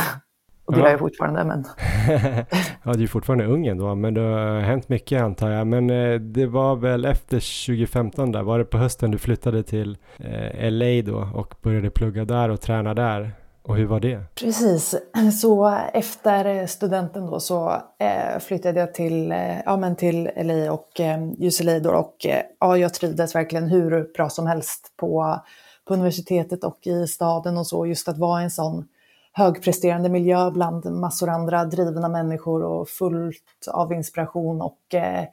Och 0.66 0.74
det 0.74 0.80
ja. 0.80 0.86
gör 0.86 0.92
jag 0.92 1.00
fortfarande. 1.00 1.44
Men... 1.44 1.66
ja, 2.84 2.94
du 2.94 3.04
är 3.04 3.08
fortfarande 3.08 3.46
ung 3.46 3.68
ändå, 3.68 3.96
men 3.96 4.14
det 4.14 4.22
har 4.22 4.60
hänt 4.60 4.90
mycket 4.90 5.22
antar 5.22 5.50
jag. 5.52 5.68
Men 5.68 5.90
eh, 5.90 6.20
det 6.20 6.46
var 6.46 6.76
väl 6.76 7.06
efter 7.06 7.66
2015 7.68 8.32
där, 8.32 8.44
var 8.44 8.60
det 8.60 8.66
på 8.66 8.78
hösten 8.78 9.12
du 9.12 9.18
flyttade 9.18 9.64
till 9.64 9.98
eh, 10.18 10.72
LA 10.72 11.02
då 11.06 11.28
och 11.34 11.56
började 11.62 11.90
plugga 11.90 12.26
där 12.26 12.50
och 12.50 12.62
träna 12.62 12.94
där? 12.94 13.32
Och 13.64 13.76
hur 13.76 13.86
var 13.86 14.00
det? 14.00 14.24
Precis, 14.36 14.96
så 15.42 15.80
efter 15.94 16.68
studenten 16.68 17.26
då 17.26 17.40
så 17.40 17.82
eh, 18.00 18.40
flyttade 18.40 18.80
jag 18.80 18.94
till, 18.94 19.32
eh, 19.32 19.60
ja, 19.66 19.78
men 19.78 19.96
till 19.96 20.30
LA 20.36 20.72
och 20.72 21.00
eh, 21.00 21.24
UCLA 21.40 21.80
då 21.80 21.92
och 21.92 22.26
eh, 22.26 22.42
ja, 22.60 22.78
jag 22.78 22.94
trivdes 22.94 23.36
verkligen 23.36 23.68
hur 23.68 24.14
bra 24.14 24.30
som 24.30 24.48
helst 24.48 24.94
på, 24.98 25.40
på 25.88 25.94
universitetet 25.94 26.64
och 26.64 26.88
i 26.88 27.08
staden 27.08 27.58
och 27.58 27.68
så. 27.68 27.86
Just 27.86 28.08
att 28.08 28.18
vara 28.18 28.42
i 28.42 28.44
en 28.44 28.52
sån 28.52 28.88
högpresterande 29.34 30.10
miljö 30.10 30.52
bland 30.52 30.86
massor 30.86 31.30
andra 31.30 31.66
drivna 31.66 32.10
människor 32.10 32.64
och 32.64 32.90
fullt 32.90 33.68
av 33.72 33.94
inspiration 33.94 34.62
och 34.62 34.94
eh, 34.94 35.26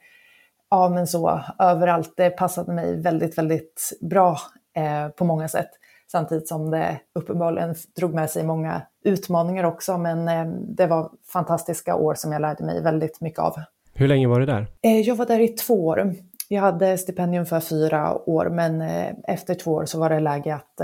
ja 0.69 0.89
men 0.89 1.07
så 1.07 1.41
överallt. 1.59 2.13
Det 2.17 2.29
passade 2.29 2.73
mig 2.73 3.01
väldigt, 3.01 3.37
väldigt 3.37 3.91
bra 4.01 4.37
eh, 4.75 5.07
på 5.07 5.25
många 5.25 5.47
sätt. 5.47 5.69
Samtidigt 6.11 6.47
som 6.47 6.71
det 6.71 6.99
uppenbarligen 7.19 7.75
drog 7.95 8.13
med 8.13 8.29
sig 8.29 8.43
många 8.43 8.81
utmaningar 9.03 9.63
också 9.63 9.97
men 9.97 10.27
eh, 10.27 10.45
det 10.77 10.87
var 10.87 11.11
fantastiska 11.33 11.95
år 11.95 12.13
som 12.15 12.31
jag 12.31 12.41
lärde 12.41 12.63
mig 12.63 12.81
väldigt 12.81 13.21
mycket 13.21 13.39
av. 13.39 13.53
Hur 13.93 14.07
länge 14.07 14.27
var 14.27 14.39
du 14.39 14.45
där? 14.45 14.67
Eh, 14.81 14.99
jag 14.99 15.15
var 15.15 15.25
där 15.25 15.39
i 15.39 15.47
två 15.47 15.85
år. 15.85 16.15
Jag 16.47 16.61
hade 16.61 16.97
stipendium 16.97 17.45
för 17.45 17.59
fyra 17.59 18.29
år 18.29 18.49
men 18.49 18.81
eh, 18.81 19.13
efter 19.27 19.55
två 19.55 19.71
år 19.71 19.85
så 19.85 19.99
var 19.99 20.09
det 20.09 20.19
läge 20.19 20.55
att 20.55 20.81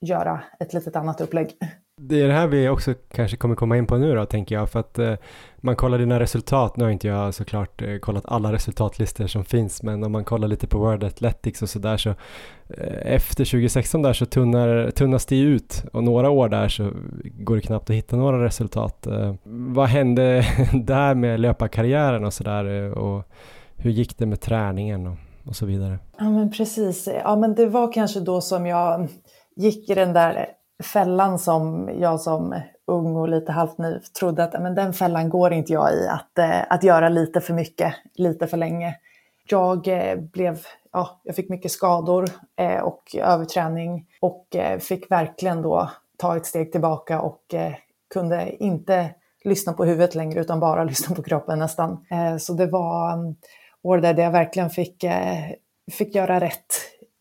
göra 0.00 0.40
ett 0.60 0.72
litet 0.72 0.96
annat 0.96 1.20
upplägg. 1.20 1.56
Det 2.00 2.20
är 2.22 2.28
det 2.28 2.34
här 2.34 2.46
vi 2.46 2.68
också 2.68 2.94
kanske 3.14 3.36
kommer 3.36 3.54
komma 3.54 3.76
in 3.76 3.86
på 3.86 3.98
nu 3.98 4.14
då, 4.14 4.26
tänker 4.26 4.54
jag, 4.54 4.70
för 4.70 4.80
att 4.80 4.98
eh, 4.98 5.14
man 5.56 5.76
kollar 5.76 5.98
dina 5.98 6.20
resultat, 6.20 6.76
nu 6.76 6.84
har 6.84 6.90
inte 6.90 7.08
jag 7.08 7.34
såklart 7.34 7.82
eh, 7.82 7.98
kollat 7.98 8.26
alla 8.26 8.52
resultatlistor 8.52 9.26
som 9.26 9.44
finns, 9.44 9.82
men 9.82 10.04
om 10.04 10.12
man 10.12 10.24
kollar 10.24 10.48
lite 10.48 10.66
på 10.66 10.78
World 10.78 11.04
Athletics 11.04 11.62
och 11.62 11.70
sådär 11.70 11.96
så 11.96 12.08
eh, 12.08 13.14
efter 13.14 13.44
2016 13.44 14.02
där 14.02 14.12
så 14.12 14.26
tunnar, 14.26 14.90
tunnas 14.90 15.26
det 15.26 15.38
ut 15.38 15.84
och 15.92 16.04
några 16.04 16.30
år 16.30 16.48
där 16.48 16.68
så 16.68 16.90
går 17.24 17.56
det 17.56 17.62
knappt 17.62 17.90
att 17.90 17.96
hitta 17.96 18.16
några 18.16 18.44
resultat. 18.44 19.06
Eh, 19.06 19.34
vad 19.44 19.88
hände 19.88 20.44
där 20.72 21.14
med 21.14 21.40
löparkarriären 21.40 22.24
och 22.24 22.32
sådär 22.32 22.84
eh, 22.84 22.90
och 22.90 23.24
hur 23.76 23.90
gick 23.90 24.18
det 24.18 24.26
med 24.26 24.40
träningen 24.40 25.06
och, 25.06 25.16
och 25.44 25.56
så 25.56 25.66
vidare? 25.66 25.98
Ja 26.18 26.30
men 26.30 26.50
precis, 26.50 27.08
ja 27.24 27.36
men 27.36 27.54
det 27.54 27.66
var 27.66 27.92
kanske 27.92 28.20
då 28.20 28.40
som 28.40 28.66
jag 28.66 29.08
gick 29.56 29.90
i 29.90 29.94
den 29.94 30.12
där 30.12 30.46
fällan 30.82 31.38
som 31.38 31.90
jag 31.98 32.20
som 32.20 32.60
ung 32.86 33.16
och 33.16 33.28
lite 33.28 33.52
halvt 33.52 33.78
ny 33.78 33.98
trodde 34.18 34.44
att 34.44 34.62
men 34.62 34.74
den 34.74 34.92
fällan 34.92 35.28
går 35.28 35.52
inte 35.52 35.72
jag 35.72 35.94
i, 35.94 36.08
att, 36.08 36.38
eh, 36.38 36.72
att 36.72 36.84
göra 36.84 37.08
lite 37.08 37.40
för 37.40 37.54
mycket, 37.54 37.94
lite 38.14 38.46
för 38.46 38.56
länge. 38.56 38.94
Jag 39.48 39.88
eh, 39.88 40.16
blev, 40.16 40.58
ja, 40.92 41.20
jag 41.22 41.36
fick 41.36 41.48
mycket 41.48 41.72
skador 41.72 42.24
eh, 42.56 42.80
och 42.80 43.16
överträning 43.18 44.06
och 44.20 44.46
fick 44.80 45.10
verkligen 45.10 45.62
då 45.62 45.90
ta 46.16 46.36
ett 46.36 46.46
steg 46.46 46.72
tillbaka 46.72 47.20
och 47.20 47.54
kunde 48.14 48.64
inte 48.64 49.10
lyssna 49.44 49.72
på 49.72 49.84
huvudet 49.84 50.14
längre 50.14 50.40
utan 50.40 50.60
bara 50.60 50.84
lyssna 50.84 51.16
på 51.16 51.22
kroppen 51.22 51.58
nästan. 51.58 52.06
Så 52.40 52.52
det 52.52 52.66
var 52.66 53.12
mm, 53.12 53.34
år 53.82 53.98
där 53.98 54.18
jag 54.18 54.30
verkligen 54.30 54.70
fick, 54.70 55.04
fick 55.92 56.14
göra 56.14 56.40
rätt 56.40 56.74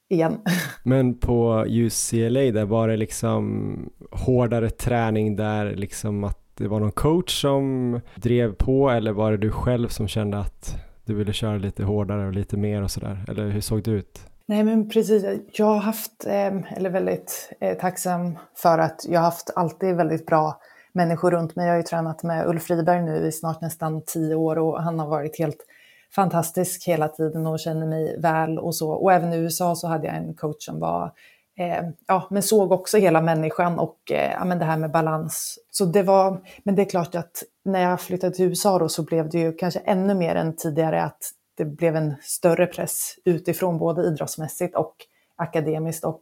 igen. 0.10 0.39
Men 0.84 1.20
på 1.20 1.66
UCLA 1.68 2.51
där 2.51 2.66
var 2.66 2.88
det 2.88 2.97
liksom 2.97 3.76
hårdare 4.12 4.70
träning 4.70 5.36
där 5.36 5.76
liksom 5.76 6.24
att 6.24 6.39
det 6.58 6.68
var 6.68 6.80
någon 6.80 6.91
coach 6.91 7.41
som 7.41 7.99
drev 8.16 8.53
på 8.53 8.89
eller 8.89 9.12
var 9.12 9.32
det 9.32 9.38
du 9.38 9.51
själv 9.51 9.88
som 9.88 10.08
kände 10.08 10.39
att 10.39 10.76
du 11.06 11.14
ville 11.14 11.34
köra 11.34 11.58
lite 11.58 11.84
hårdare 11.84 12.28
och 12.28 12.34
lite 12.34 12.58
mer 12.58 12.82
och 12.82 12.91
sådär? 12.91 13.26
Eller 13.28 13.49
hur 13.49 13.62
såg 13.62 13.84
det 13.84 13.91
ut? 13.91 14.20
Nej 14.47 14.64
men 14.64 14.89
precis, 14.89 15.26
jag 15.53 15.66
har 15.66 15.80
haft, 15.80 16.26
ehm, 16.28 16.64
eller 16.76 16.89
väldigt 16.89 17.51
eh, 17.60 17.78
tacksam 17.78 18.38
för 18.56 18.78
att 18.78 19.06
jag 19.10 19.20
har 19.20 19.26
haft 19.26 19.49
alltid 19.56 19.95
väldigt 19.95 20.26
bra 20.26 20.60
människor 20.93 21.32
runt 21.32 21.56
mig. 21.56 21.66
Jag 21.66 21.74
har 21.74 21.78
ju 21.78 21.84
tränat 21.84 22.24
med 22.24 22.47
Ulf 22.47 22.64
Friberg 22.64 23.01
nu 23.01 23.28
i 23.28 23.32
snart 23.32 23.62
nästan 23.62 24.01
tio 24.06 24.36
år 24.36 24.58
och 24.58 24.84
han 24.84 24.99
har 24.99 25.08
varit 25.08 25.39
helt 25.39 25.68
fantastisk 26.16 26.88
hela 26.88 27.07
tiden 27.07 27.47
och 27.47 27.59
känner 27.59 27.88
mig 27.88 28.20
väl 28.20 28.59
och 28.59 28.76
så. 28.76 28.91
Och 28.91 29.13
även 29.13 29.34
i 29.34 29.38
USA 29.38 29.76
så 29.76 29.88
hade 29.88 30.07
jag 30.07 30.16
en 30.16 30.34
coach 30.34 30.66
som 30.66 30.80
var 30.80 31.11
eh, 31.57 31.84
ja, 32.07 32.28
men 32.30 32.43
såg 32.43 32.72
också 32.72 32.97
hela 32.97 33.22
människan 33.22 33.80
och 33.80 34.11
eh, 34.11 34.32
ja, 34.32 34.45
men 34.45 34.59
det 34.59 34.66
här 34.66 34.78
med 34.78 34.91
balans. 34.91 35.59
Så 35.72 35.86
det 35.86 36.03
var, 36.03 36.41
men 36.63 36.76
det 36.76 36.82
är 36.82 36.89
klart 36.89 37.16
att 37.16 37.43
när 37.66 37.82
jag 37.89 38.01
flyttade 38.01 38.36
till 38.36 38.45
USA 38.45 38.80
då 38.80 38.89
så 38.89 39.03
blev 39.03 39.30
det 39.30 39.39
ju 39.39 39.53
kanske 39.53 39.80
ännu 39.80 40.13
mer 40.13 40.36
än 40.36 40.55
tidigare 40.55 41.03
att 41.03 41.32
det 41.57 41.66
blev 41.66 41.95
en 41.95 42.16
större 42.22 42.68
press 42.68 43.16
utifrån, 43.26 43.78
både 43.78 44.01
idrottsmässigt 44.01 44.76
och 44.76 44.95
akademiskt. 45.36 46.05
Och 46.05 46.22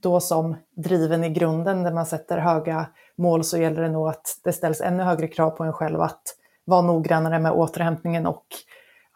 då 0.00 0.20
som 0.20 0.56
driven 0.76 1.24
i 1.24 1.28
grunden, 1.28 1.82
där 1.82 1.92
man 1.92 2.06
sätter 2.06 2.38
höga 2.38 2.86
mål, 3.16 3.44
så 3.44 3.58
gäller 3.58 3.82
det 3.82 3.88
nog 3.88 4.08
att 4.08 4.40
det 4.44 4.52
ställs 4.52 4.80
ännu 4.80 5.02
högre 5.02 5.28
krav 5.28 5.50
på 5.50 5.64
en 5.64 5.72
själv 5.72 6.00
att 6.00 6.22
vara 6.64 6.82
noggrannare 6.82 7.38
med 7.38 7.52
återhämtningen 7.52 8.26
och 8.26 8.46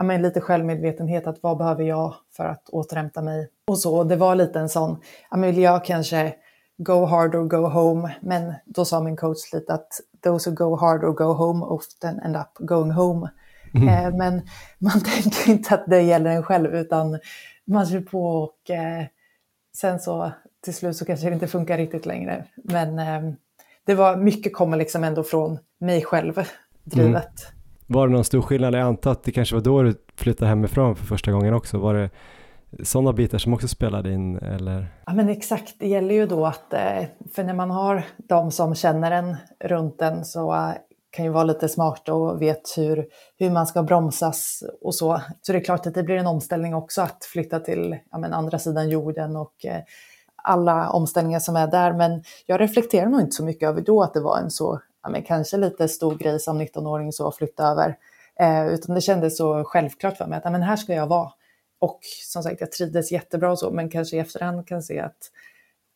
men 0.04 0.22
lite 0.22 0.40
självmedvetenhet 0.40 1.26
att 1.26 1.42
vad 1.42 1.58
behöver 1.58 1.84
jag 1.84 2.14
för 2.36 2.44
att 2.44 2.68
återhämta 2.68 3.22
mig 3.22 3.48
och 3.66 3.78
så. 3.78 4.04
Det 4.04 4.16
var 4.16 4.34
lite 4.34 4.60
en 4.60 4.68
sån, 4.68 5.00
ja, 5.30 5.36
men 5.36 5.50
vill 5.50 5.62
jag 5.62 5.84
kanske 5.84 6.34
go 6.78 7.04
hard 7.04 7.34
or 7.34 7.44
go 7.44 7.68
home, 7.68 8.16
men 8.20 8.54
då 8.66 8.84
sa 8.84 9.00
min 9.00 9.16
coach 9.16 9.52
lite 9.52 9.74
att 9.74 9.88
those 10.24 10.50
who 10.50 10.56
go 10.56 10.76
hard 10.76 11.04
or 11.04 11.12
go 11.12 11.32
home 11.32 11.64
often 11.64 12.20
end 12.20 12.36
up 12.36 12.68
going 12.68 12.90
home. 12.90 13.30
Mm. 13.74 13.88
Eh, 13.88 14.16
men 14.16 14.42
man 14.78 15.00
tänker 15.04 15.50
inte 15.50 15.74
att 15.74 15.84
det 15.86 16.02
gäller 16.02 16.30
en 16.30 16.42
själv 16.42 16.74
utan 16.74 17.18
man 17.64 17.86
kör 17.86 18.00
på 18.00 18.26
och 18.26 18.70
eh, 18.70 19.04
sen 19.76 20.00
så 20.00 20.32
till 20.64 20.74
slut 20.74 20.96
så 20.96 21.04
kanske 21.04 21.28
det 21.28 21.34
inte 21.34 21.46
funkar 21.46 21.76
riktigt 21.76 22.06
längre. 22.06 22.44
Men 22.64 22.98
eh, 22.98 23.32
det 23.86 23.94
var 23.94 24.16
mycket 24.16 24.52
kommer 24.52 24.76
liksom 24.76 25.04
ändå 25.04 25.22
från 25.22 25.58
mig 25.80 26.04
själv 26.04 26.42
drivet. 26.84 27.14
Mm. 27.14 27.57
Var 27.90 28.06
det 28.06 28.12
någon 28.12 28.24
stor 28.24 28.42
skillnad? 28.42 28.74
Jag 28.74 28.82
antar 28.82 29.12
att 29.12 29.22
det 29.22 29.32
kanske 29.32 29.54
var 29.54 29.62
då 29.62 29.82
du 29.82 29.94
flyttade 30.16 30.48
hemifrån 30.48 30.96
för 30.96 31.06
första 31.06 31.32
gången 31.32 31.54
också. 31.54 31.78
Var 31.78 31.94
det 31.94 32.10
sådana 32.84 33.12
bitar 33.12 33.38
som 33.38 33.54
också 33.54 33.68
spelade 33.68 34.12
in? 34.12 34.38
Eller? 34.38 34.86
Ja 35.06 35.14
men 35.14 35.28
exakt, 35.28 35.74
det 35.78 35.88
gäller 35.88 36.14
ju 36.14 36.26
då 36.26 36.46
att, 36.46 36.72
eh, 36.72 37.04
för 37.34 37.44
när 37.44 37.54
man 37.54 37.70
har 37.70 38.04
de 38.16 38.50
som 38.50 38.74
känner 38.74 39.10
en 39.10 39.36
runt 39.64 40.02
en 40.02 40.24
så 40.24 40.54
eh, 40.54 40.72
kan 41.10 41.24
ju 41.24 41.30
vara 41.30 41.44
lite 41.44 41.68
smart 41.68 42.08
och 42.08 42.42
vet 42.42 42.74
hur, 42.76 43.06
hur 43.38 43.50
man 43.50 43.66
ska 43.66 43.82
bromsas 43.82 44.62
och 44.82 44.94
så. 44.94 45.20
Så 45.42 45.52
det 45.52 45.58
är 45.58 45.64
klart 45.64 45.86
att 45.86 45.94
det 45.94 46.02
blir 46.02 46.16
en 46.16 46.26
omställning 46.26 46.74
också 46.74 47.02
att 47.02 47.24
flytta 47.24 47.60
till 47.60 47.96
ja, 48.10 48.18
men 48.18 48.32
andra 48.32 48.58
sidan 48.58 48.90
jorden 48.90 49.36
och 49.36 49.64
eh, 49.64 49.80
alla 50.36 50.90
omställningar 50.90 51.40
som 51.40 51.56
är 51.56 51.66
där. 51.66 51.92
Men 51.92 52.22
jag 52.46 52.60
reflekterar 52.60 53.06
nog 53.06 53.20
inte 53.20 53.36
så 53.36 53.44
mycket 53.44 53.68
över 53.68 53.80
då 53.80 54.02
att 54.02 54.14
det 54.14 54.20
var 54.20 54.38
en 54.38 54.50
så 54.50 54.80
ja, 55.08 55.12
men 55.12 55.22
kanske 55.22 55.56
lite 55.56 55.88
stor 55.88 56.14
grej 56.14 56.40
som 56.40 56.60
19-åring 56.60 57.12
så 57.12 57.28
att 57.28 57.36
flytta 57.36 57.66
över. 57.66 57.96
Eh, 58.40 58.66
utan 58.66 58.94
det 58.94 59.00
kändes 59.00 59.36
så 59.36 59.64
självklart 59.64 60.16
för 60.16 60.26
mig 60.26 60.38
att 60.38 60.44
ja, 60.44 60.50
men 60.50 60.62
här 60.62 60.76
ska 60.76 60.94
jag 60.94 61.06
vara. 61.06 61.30
Och 61.80 62.00
som 62.24 62.42
sagt, 62.42 62.60
jag 62.60 62.72
trivdes 62.72 63.12
jättebra 63.12 63.50
och 63.50 63.58
så, 63.58 63.70
men 63.70 63.90
kanske 63.90 64.16
i 64.16 64.18
efterhand 64.18 64.68
kan 64.68 64.82
se 64.82 65.00
att, 65.00 65.18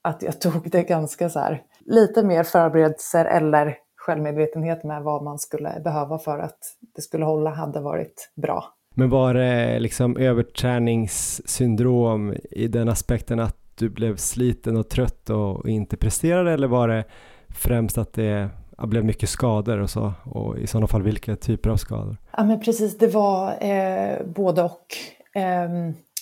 att 0.03 0.23
jag 0.23 0.41
tog 0.41 0.71
det 0.71 0.83
ganska 0.83 1.31
så 1.31 1.39
här, 1.39 1.63
lite 1.87 2.23
mer 2.23 2.43
förberedelser 2.43 3.25
eller 3.25 3.77
självmedvetenhet 3.97 4.85
med 4.85 5.03
vad 5.03 5.23
man 5.23 5.39
skulle 5.39 5.81
behöva 5.85 6.19
för 6.19 6.39
att 6.39 6.59
det 6.97 7.03
skulle 7.03 7.25
hålla 7.25 7.51
hade 7.51 7.81
varit 7.81 8.31
bra. 8.35 8.65
Men 8.95 9.11
var 9.11 9.35
det 9.35 9.79
liksom 9.79 10.17
överträningssyndrom 10.17 12.35
i 12.51 12.69
den 12.69 12.89
aspekten 12.89 13.41
att 13.41 13.57
du 13.75 13.89
blev 13.89 14.17
sliten 14.17 14.77
och 14.77 14.89
trött 14.89 15.31
och 15.31 15.69
inte 15.69 15.97
presterade 15.97 16.53
eller 16.53 16.69
var 16.69 16.89
det 16.89 17.05
främst 17.49 17.99
att 17.99 18.13
det 18.13 18.51
det 18.83 18.89
blev 18.89 19.05
mycket 19.05 19.29
skador 19.29 19.81
och 19.81 19.91
så 19.91 20.13
och 20.25 20.59
i 20.59 20.67
sådana 20.67 20.87
fall 20.87 21.03
vilka 21.03 21.37
typer 21.37 21.71
av 21.71 21.77
skador? 21.77 22.17
Ja 22.37 22.45
men 22.45 22.61
precis, 22.61 22.99
det 22.99 23.07
var 23.07 23.65
eh, 23.65 24.27
både 24.27 24.63
och. 24.63 24.87
Eh, 25.35 25.71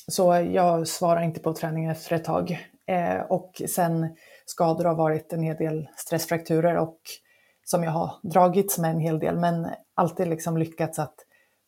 så 0.08 0.48
jag 0.52 0.88
svarar 0.88 1.22
inte 1.22 1.40
på 1.40 1.54
träning 1.54 1.84
efter 1.84 2.16
ett 2.16 2.24
tag. 2.24 2.58
Eh, 2.86 3.20
och 3.28 3.62
sen 3.68 4.08
skador 4.46 4.84
har 4.84 4.94
varit 4.94 5.32
en 5.32 5.42
hel 5.42 5.56
del 5.56 5.88
stressfrakturer 5.96 6.76
och 6.76 7.00
som 7.64 7.84
jag 7.84 7.90
har 7.90 8.12
dragits 8.22 8.78
med 8.78 8.90
en 8.90 9.00
hel 9.00 9.18
del 9.18 9.36
men 9.36 9.68
alltid 9.94 10.28
liksom 10.28 10.56
lyckats 10.56 10.98
att 10.98 11.14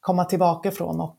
komma 0.00 0.24
tillbaka 0.24 0.70
från 0.70 1.00
och 1.00 1.18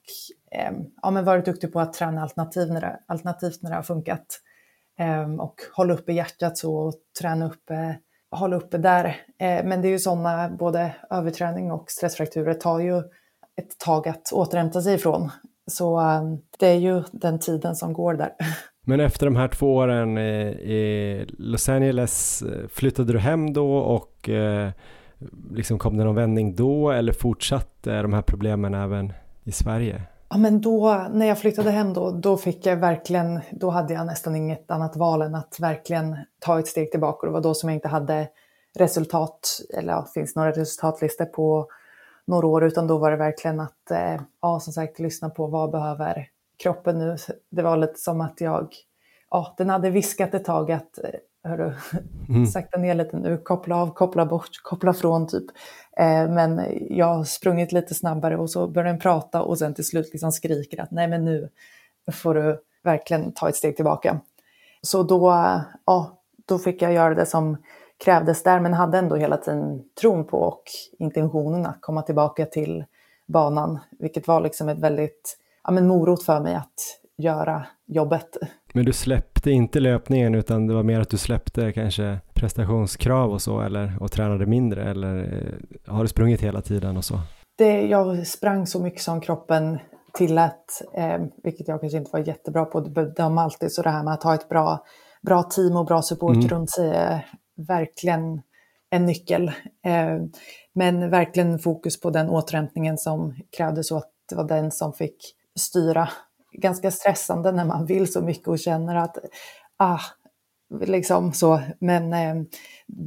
eh, 0.51 0.71
ja, 1.01 1.11
men 1.11 1.26
varit 1.26 1.45
duktig 1.45 1.74
på 1.74 1.80
att 1.80 1.93
träna 1.93 2.21
alternativ 2.21 2.71
när 2.71 2.82
det, 2.82 2.99
alternativt 3.07 3.61
när 3.61 3.69
det 3.69 3.76
har 3.76 3.84
funkat. 3.84 4.26
Eh, 4.99 5.34
och 5.34 5.55
hålla 5.76 5.93
uppe 5.93 6.13
hjärtat 6.13 6.57
så 6.57 6.76
och 6.76 6.93
träna 7.21 7.45
upp 7.45 7.69
eh, 7.69 7.91
hålla 8.36 8.55
uppe 8.55 8.77
där. 8.77 9.05
Eh, 9.39 9.65
men 9.65 9.81
det 9.81 9.88
är 9.88 9.91
ju 9.91 9.99
sådana, 9.99 10.49
både 10.49 10.95
överträning 11.09 11.71
och 11.71 11.91
stressfrakturer 11.91 12.53
tar 12.53 12.79
ju 12.79 12.97
ett 13.61 13.79
tag 13.86 14.07
att 14.07 14.31
återhämta 14.34 14.81
sig 14.81 14.95
ifrån. 14.95 15.31
Så 15.71 15.99
ehm, 15.99 16.38
det 16.59 16.67
är 16.67 16.79
ju 16.79 17.03
den 17.11 17.39
tiden 17.39 17.75
som 17.75 17.93
går 17.93 18.13
där. 18.13 18.31
Men 18.86 18.99
efter 18.99 19.25
de 19.25 19.36
här 19.36 19.47
två 19.47 19.75
åren 19.75 20.17
i 20.17 21.25
Los 21.38 21.69
Angeles, 21.69 22.41
eh, 22.41 22.67
flyttade 22.67 23.13
du 23.13 23.19
hem 23.19 23.53
då 23.53 23.77
och 23.77 24.29
eh, 24.29 24.69
liksom 25.51 25.79
kom 25.79 25.97
det 25.97 26.03
någon 26.03 26.15
vändning 26.15 26.55
då 26.55 26.91
eller 26.91 27.13
fortsatte 27.13 28.01
de 28.01 28.13
här 28.13 28.21
problemen 28.21 28.73
även 28.73 29.13
i 29.43 29.51
Sverige? 29.51 30.01
Ja, 30.34 30.39
men 30.39 30.61
då, 30.61 31.07
när 31.11 31.25
jag 31.25 31.39
flyttade 31.39 31.71
hem 31.71 31.93
då, 31.93 32.11
då 32.11 32.38
fick 32.38 32.65
jag 32.65 32.77
verkligen, 32.77 33.39
då 33.51 33.69
hade 33.69 33.93
jag 33.93 34.05
nästan 34.05 34.36
inget 34.36 34.71
annat 34.71 34.95
val 34.95 35.21
än 35.21 35.36
att 35.36 35.59
verkligen 35.59 36.17
ta 36.39 36.59
ett 36.59 36.67
steg 36.67 36.91
tillbaka. 36.91 37.27
Det 37.27 37.34
var 37.34 37.41
då 37.41 37.53
som 37.53 37.69
jag 37.69 37.75
inte 37.75 37.88
hade 37.88 38.27
resultat, 38.75 39.61
eller 39.77 39.93
ja, 39.93 40.07
finns 40.13 40.36
några 40.36 40.51
resultatlistor 40.51 41.25
på 41.25 41.67
några 42.25 42.47
år, 42.47 42.63
utan 42.63 42.88
då 42.88 42.97
var 42.97 43.11
det 43.11 43.17
verkligen 43.17 43.59
att, 43.59 43.91
eh, 43.91 44.21
ja 44.41 44.59
som 44.59 44.73
sagt, 44.73 44.99
lyssna 44.99 45.29
på 45.29 45.47
vad 45.47 45.71
behöver 45.71 46.27
kroppen 46.63 46.99
nu. 46.99 47.17
Det 47.49 47.61
var 47.61 47.77
lite 47.77 47.99
som 47.99 48.21
att 48.21 48.41
jag, 48.41 48.75
ja, 49.29 49.53
den 49.57 49.69
hade 49.69 49.89
viskat 49.89 50.34
ett 50.34 50.45
tag 50.45 50.71
att 50.71 50.97
eh, 50.97 51.09
hörru, 51.44 51.74
mm. 52.30 52.46
sakta 52.46 52.78
ner 52.80 52.96
lite 52.96 53.18
nu, 53.18 53.38
koppla 53.38 53.76
av, 53.76 53.94
koppla 53.94 54.26
bort, 54.26 54.50
koppla 54.64 54.94
från 54.94 55.28
typ. 55.28 55.46
Eh, 55.98 56.30
men 56.30 56.62
jag 56.89 57.06
har 57.06 57.24
sprungit 57.24 57.72
lite 57.72 57.94
snabbare 57.94 58.38
och 58.38 58.50
så 58.50 58.68
börjar 58.68 58.89
den 58.89 59.00
prata 59.00 59.41
och 59.41 59.60
sen 59.60 59.74
till 59.74 59.86
slut 59.86 60.10
liksom 60.14 60.32
skriker 60.32 60.82
att 60.82 60.91
nej 60.91 61.08
men 61.08 61.26
nu 61.26 61.50
får 62.12 62.36
du 62.36 62.62
verkligen 62.84 63.32
ta 63.32 63.50
ett 63.50 63.56
steg 63.56 63.76
tillbaka. 63.76 64.20
Så 64.82 65.04
då, 65.04 65.30
ja, 65.86 66.18
då 66.46 66.60
fick 66.60 66.82
jag 66.82 66.94
göra 66.94 67.16
det 67.16 67.26
som 67.26 67.58
krävdes 68.04 68.44
där 68.44 68.60
men 68.60 68.74
hade 68.74 68.98
ändå 68.98 69.16
hela 69.16 69.38
tiden 69.38 69.84
tron 70.02 70.26
på 70.26 70.38
och 70.38 70.64
intentionen 71.00 71.66
att 71.66 71.82
komma 71.82 72.02
tillbaka 72.02 72.46
till 72.46 72.86
banan, 73.26 73.80
vilket 74.00 74.28
var 74.28 74.41
liksom 74.41 74.70
ett 74.70 74.80
väldigt 74.80 75.38
ja, 75.64 75.72
men 75.72 75.88
morot 75.88 76.24
för 76.24 76.39
mig 76.39 76.56
att 76.56 77.00
göra 77.18 77.66
jobbet. 77.86 78.38
Men 78.76 78.86
du 78.86 78.93
släppte 78.93 79.51
inte 79.51 79.80
löpningen 79.80 80.36
utan 80.36 80.67
det 80.67 80.74
var 80.74 80.84
mer 80.84 80.99
att 80.99 81.09
du 81.09 81.17
släppte 81.17 81.71
kanske 81.71 82.19
prestationskrav 82.34 83.32
och 83.32 83.41
så 83.41 83.61
eller 83.61 83.97
och 83.99 84.11
tränade 84.11 84.45
mindre 84.45 84.89
eller 84.89 85.17
eh, 85.17 85.93
har 85.93 86.01
du 86.01 86.07
sprungit 86.07 86.41
hela 86.41 86.61
tiden 86.61 86.97
och 86.97 87.05
så? 87.05 87.19
Det, 87.57 87.82
jag 87.82 88.28
sprang 88.28 88.67
så 88.67 88.84
mycket 88.84 89.01
som 89.01 89.21
kroppen 89.21 89.80
tillät, 90.13 90.82
eh, 90.97 91.21
vilket 91.43 91.67
jag 91.67 91.82
kanske 91.82 91.97
inte 91.97 92.09
var 92.13 92.19
jättebra 92.19 92.65
på 92.65 92.78
att 92.78 92.93
bedöma 92.93 93.41
alltid, 93.41 93.71
så 93.71 93.82
det 93.82 93.89
här 93.89 94.03
med 94.03 94.13
att 94.13 94.24
ha 94.24 94.36
ett 94.36 94.49
bra, 94.49 94.86
bra 95.21 95.43
team 95.43 95.76
och 95.76 95.86
bra 95.86 96.01
support 96.01 96.36
mm. 96.36 96.47
runt 96.47 96.71
sig 96.71 96.89
är 96.89 97.26
verkligen 97.67 98.41
en 98.89 99.05
nyckel. 99.05 99.47
Eh, 99.86 100.17
men 100.76 101.09
verkligen 101.09 101.59
fokus 101.59 102.01
på 102.01 102.09
den 102.09 102.30
återhämtningen 102.30 102.97
som 102.97 103.36
krävdes 103.57 103.91
och 103.91 103.97
att 103.97 104.11
det 104.30 104.36
var 104.36 104.47
den 104.47 104.71
som 104.71 104.93
fick 104.93 105.17
styra 105.59 106.09
ganska 106.54 106.91
stressande 106.91 107.51
när 107.51 107.66
man 107.66 107.86
vill 107.86 108.12
så 108.12 108.22
mycket 108.22 108.47
och 108.47 108.60
känner 108.60 108.95
att 108.95 109.18
ah, 109.78 109.99
liksom 110.82 111.34
så. 111.34 111.62
Men 111.80 112.14
eh, 112.14 112.43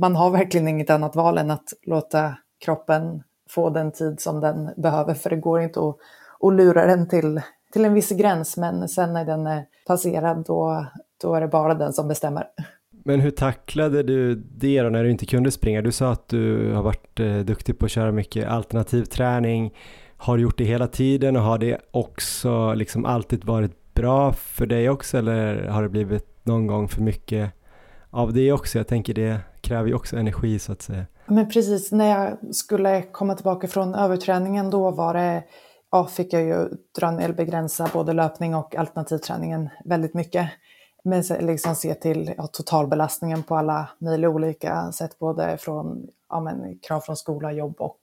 man 0.00 0.16
har 0.16 0.30
verkligen 0.30 0.68
inget 0.68 0.90
annat 0.90 1.16
val 1.16 1.38
än 1.38 1.50
att 1.50 1.72
låta 1.86 2.34
kroppen 2.64 3.22
få 3.50 3.70
den 3.70 3.92
tid 3.92 4.20
som 4.20 4.40
den 4.40 4.70
behöver 4.76 5.14
för 5.14 5.30
det 5.30 5.36
går 5.36 5.60
inte 5.60 5.80
att, 5.80 5.96
att 6.40 6.54
lura 6.54 6.86
den 6.86 7.08
till, 7.08 7.40
till 7.72 7.84
en 7.84 7.94
viss 7.94 8.10
gräns 8.10 8.56
men 8.56 8.88
sen 8.88 9.12
när 9.12 9.24
den 9.24 9.46
är 9.46 9.64
passerad 9.86 10.44
då, 10.46 10.86
då 11.22 11.34
är 11.34 11.40
det 11.40 11.48
bara 11.48 11.74
den 11.74 11.92
som 11.92 12.08
bestämmer. 12.08 12.44
Men 13.04 13.20
hur 13.20 13.30
tacklade 13.30 14.02
du 14.02 14.34
det 14.34 14.82
då 14.82 14.88
när 14.88 15.04
du 15.04 15.10
inte 15.10 15.26
kunde 15.26 15.50
springa? 15.50 15.82
Du 15.82 15.92
sa 15.92 16.12
att 16.12 16.28
du 16.28 16.72
har 16.72 16.82
varit 16.82 17.20
eh, 17.20 17.36
duktig 17.36 17.78
på 17.78 17.84
att 17.84 17.90
köra 17.90 18.12
mycket 18.12 18.48
alternativ 18.48 19.04
träning. 19.04 19.74
Har 20.16 20.36
du 20.36 20.42
gjort 20.42 20.58
det 20.58 20.64
hela 20.64 20.86
tiden 20.86 21.36
och 21.36 21.42
har 21.42 21.58
det 21.58 21.80
också 21.90 22.74
liksom 22.74 23.04
alltid 23.04 23.44
varit 23.44 23.94
bra 23.94 24.32
för 24.32 24.66
dig 24.66 24.90
också 24.90 25.18
eller 25.18 25.68
har 25.68 25.82
det 25.82 25.88
blivit 25.88 26.46
någon 26.46 26.66
gång 26.66 26.88
för 26.88 27.02
mycket 27.02 27.52
av 28.10 28.32
det 28.32 28.52
också? 28.52 28.78
Jag 28.78 28.86
tänker 28.86 29.14
det 29.14 29.40
kräver 29.60 29.88
ju 29.88 29.94
också 29.94 30.16
energi 30.16 30.58
så 30.58 30.72
att 30.72 30.82
säga. 30.82 31.06
Men 31.26 31.48
precis, 31.48 31.92
när 31.92 32.20
jag 32.20 32.54
skulle 32.54 33.02
komma 33.02 33.34
tillbaka 33.34 33.68
från 33.68 33.94
överträningen 33.94 34.70
då 34.70 34.90
var 34.90 35.14
det, 35.14 35.44
ja, 35.90 36.06
fick 36.06 36.32
jag 36.32 36.42
ju 36.42 36.68
dra 36.98 37.10
ner, 37.10 37.32
begränsa 37.32 37.90
både 37.92 38.12
löpning 38.12 38.54
och 38.54 38.76
alternativträningen 38.76 39.68
väldigt 39.84 40.14
mycket. 40.14 40.50
Men 41.04 41.22
liksom 41.40 41.74
se 41.74 41.94
till 41.94 42.34
ja, 42.36 42.46
totalbelastningen 42.46 43.42
på 43.42 43.56
alla 43.56 43.88
möjliga 43.98 44.30
olika 44.30 44.92
sätt, 44.92 45.18
både 45.18 45.56
från 45.56 46.06
ja, 46.28 46.40
men, 46.40 46.78
krav 46.78 47.00
från 47.00 47.16
skola, 47.16 47.52
jobb 47.52 47.74
och 47.78 48.00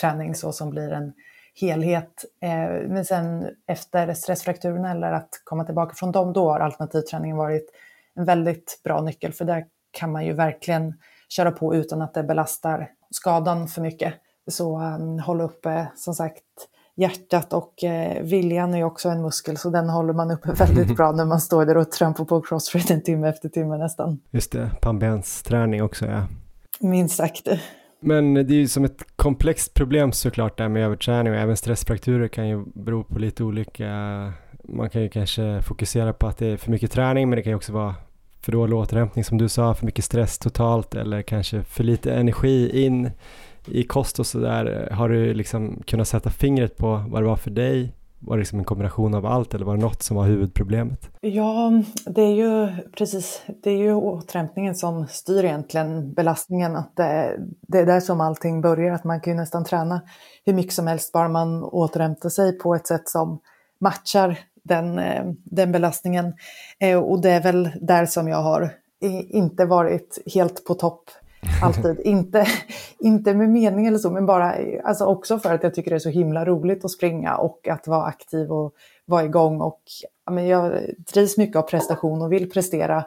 träning 0.00 0.34
så 0.34 0.52
som 0.52 0.70
blir 0.70 0.92
en 0.92 1.12
helhet. 1.60 2.24
Eh, 2.40 2.88
men 2.88 3.04
sen 3.04 3.50
efter 3.66 4.14
stressfrakturerna 4.14 4.90
eller 4.90 5.12
att 5.12 5.28
komma 5.44 5.64
tillbaka 5.64 5.94
från 5.94 6.12
dem, 6.12 6.32
då 6.32 6.50
har 6.50 6.60
alternativträningen 6.60 7.36
varit 7.36 7.70
en 8.14 8.24
väldigt 8.24 8.80
bra 8.84 9.00
nyckel 9.00 9.32
för 9.32 9.44
där 9.44 9.64
kan 9.90 10.12
man 10.12 10.26
ju 10.26 10.32
verkligen 10.32 10.94
köra 11.28 11.50
på 11.50 11.74
utan 11.74 12.02
att 12.02 12.14
det 12.14 12.22
belastar 12.22 12.90
skadan 13.10 13.68
för 13.68 13.82
mycket. 13.82 14.14
Så 14.48 14.80
um, 14.80 15.18
hålla 15.18 15.44
uppe 15.44 15.86
som 15.96 16.14
sagt 16.14 16.42
hjärtat 16.96 17.52
och 17.52 17.84
eh, 17.84 18.22
viljan 18.22 18.74
är 18.74 18.78
ju 18.78 18.84
också 18.84 19.08
en 19.08 19.22
muskel 19.22 19.56
så 19.56 19.70
den 19.70 19.88
håller 19.88 20.12
man 20.12 20.30
uppe 20.30 20.52
väldigt 20.52 20.96
bra 20.96 21.12
när 21.12 21.24
man 21.24 21.40
står 21.40 21.66
där 21.66 21.76
och 21.76 21.90
trampar 21.90 22.24
på 22.24 22.40
crossfit 22.40 23.04
timme 23.04 23.28
efter 23.28 23.48
timme 23.48 23.76
nästan. 23.76 24.18
Just 24.30 24.52
det, 24.52 24.70
pannbensträning 24.80 25.82
också 25.82 26.06
ja. 26.06 26.26
Minst 26.80 27.16
sagt. 27.16 27.48
Men 28.00 28.34
det 28.34 28.40
är 28.40 28.58
ju 28.58 28.68
som 28.68 28.84
ett 28.84 29.04
komplext 29.16 29.74
problem 29.74 30.12
såklart 30.12 30.58
där 30.58 30.68
med 30.68 30.84
överträning 30.84 31.32
och 31.32 31.38
även 31.38 31.56
stressfrakturer 31.56 32.28
kan 32.28 32.48
ju 32.48 32.64
bero 32.74 33.04
på 33.04 33.18
lite 33.18 33.44
olika 33.44 33.86
man 34.68 34.90
kan 34.90 35.02
ju 35.02 35.08
kanske 35.08 35.62
fokusera 35.62 36.12
på 36.12 36.26
att 36.26 36.38
det 36.38 36.46
är 36.46 36.56
för 36.56 36.70
mycket 36.70 36.90
träning 36.90 37.28
men 37.28 37.36
det 37.36 37.42
kan 37.42 37.50
ju 37.50 37.56
också 37.56 37.72
vara 37.72 37.94
för 38.40 38.52
dålig 38.52 38.76
återhämtning 38.76 39.24
som 39.24 39.38
du 39.38 39.48
sa, 39.48 39.74
för 39.74 39.86
mycket 39.86 40.04
stress 40.04 40.38
totalt 40.38 40.94
eller 40.94 41.22
kanske 41.22 41.62
för 41.62 41.84
lite 41.84 42.14
energi 42.14 42.84
in 42.84 43.10
i 43.66 43.82
kost 43.82 44.18
och 44.18 44.26
sådär. 44.26 44.88
Har 44.92 45.08
du 45.08 45.34
liksom 45.34 45.82
kunnat 45.86 46.08
sätta 46.08 46.30
fingret 46.30 46.76
på 46.76 47.04
vad 47.08 47.22
det 47.22 47.26
var 47.26 47.36
för 47.36 47.50
dig? 47.50 47.92
Var 48.18 48.36
det 48.36 48.38
liksom 48.38 48.58
en 48.58 48.64
kombination 48.64 49.14
av 49.14 49.26
allt 49.26 49.54
eller 49.54 49.64
var 49.64 49.76
det 49.76 49.82
något 49.82 50.02
som 50.02 50.16
var 50.16 50.24
huvudproblemet? 50.24 51.10
Ja, 51.20 51.72
det 52.06 52.22
är 52.22 52.34
ju 52.34 52.68
precis, 52.92 53.42
det 53.62 53.70
är 53.70 53.76
ju 53.76 53.94
återhämtningen 53.94 54.74
som 54.74 55.06
styr 55.06 55.44
egentligen 55.44 56.12
belastningen. 56.12 56.76
Att 56.76 56.96
det, 56.96 57.36
det 57.60 57.78
är 57.78 57.86
där 57.86 58.00
som 58.00 58.20
allting 58.20 58.60
börjar, 58.60 58.94
att 58.94 59.04
man 59.04 59.20
kan 59.20 59.32
ju 59.32 59.36
nästan 59.36 59.64
träna 59.64 60.00
hur 60.44 60.52
mycket 60.52 60.72
som 60.72 60.86
helst 60.86 61.12
bara 61.12 61.28
man 61.28 61.64
återhämtar 61.64 62.28
sig 62.28 62.58
på 62.58 62.74
ett 62.74 62.86
sätt 62.86 63.08
som 63.08 63.40
matchar 63.78 64.38
den, 64.62 64.98
eh, 64.98 65.24
den 65.44 65.72
belastningen. 65.72 66.34
Eh, 66.78 66.98
och 66.98 67.20
det 67.20 67.30
är 67.30 67.42
väl 67.42 67.70
där 67.80 68.06
som 68.06 68.28
jag 68.28 68.42
har 68.42 68.70
inte 69.28 69.64
varit 69.64 70.18
helt 70.34 70.64
på 70.64 70.74
topp 70.74 71.10
alltid. 71.62 72.00
inte, 72.00 72.46
inte 72.98 73.34
med 73.34 73.50
mening 73.50 73.86
eller 73.86 73.98
så, 73.98 74.10
men 74.10 74.26
bara 74.26 74.54
alltså 74.84 75.04
också 75.04 75.38
för 75.38 75.54
att 75.54 75.62
jag 75.62 75.74
tycker 75.74 75.90
det 75.90 75.96
är 75.96 76.00
så 76.00 76.08
himla 76.08 76.44
roligt 76.44 76.84
att 76.84 76.90
springa 76.90 77.36
och 77.36 77.68
att 77.68 77.86
vara 77.86 78.04
aktiv 78.04 78.52
och 78.52 78.74
vara 79.04 79.24
igång. 79.24 79.60
Och, 79.60 79.80
ja, 80.24 80.32
men 80.32 80.46
jag 80.46 80.80
drivs 81.12 81.36
mycket 81.36 81.56
av 81.56 81.62
prestation 81.62 82.22
och 82.22 82.32
vill 82.32 82.50
prestera 82.50 83.04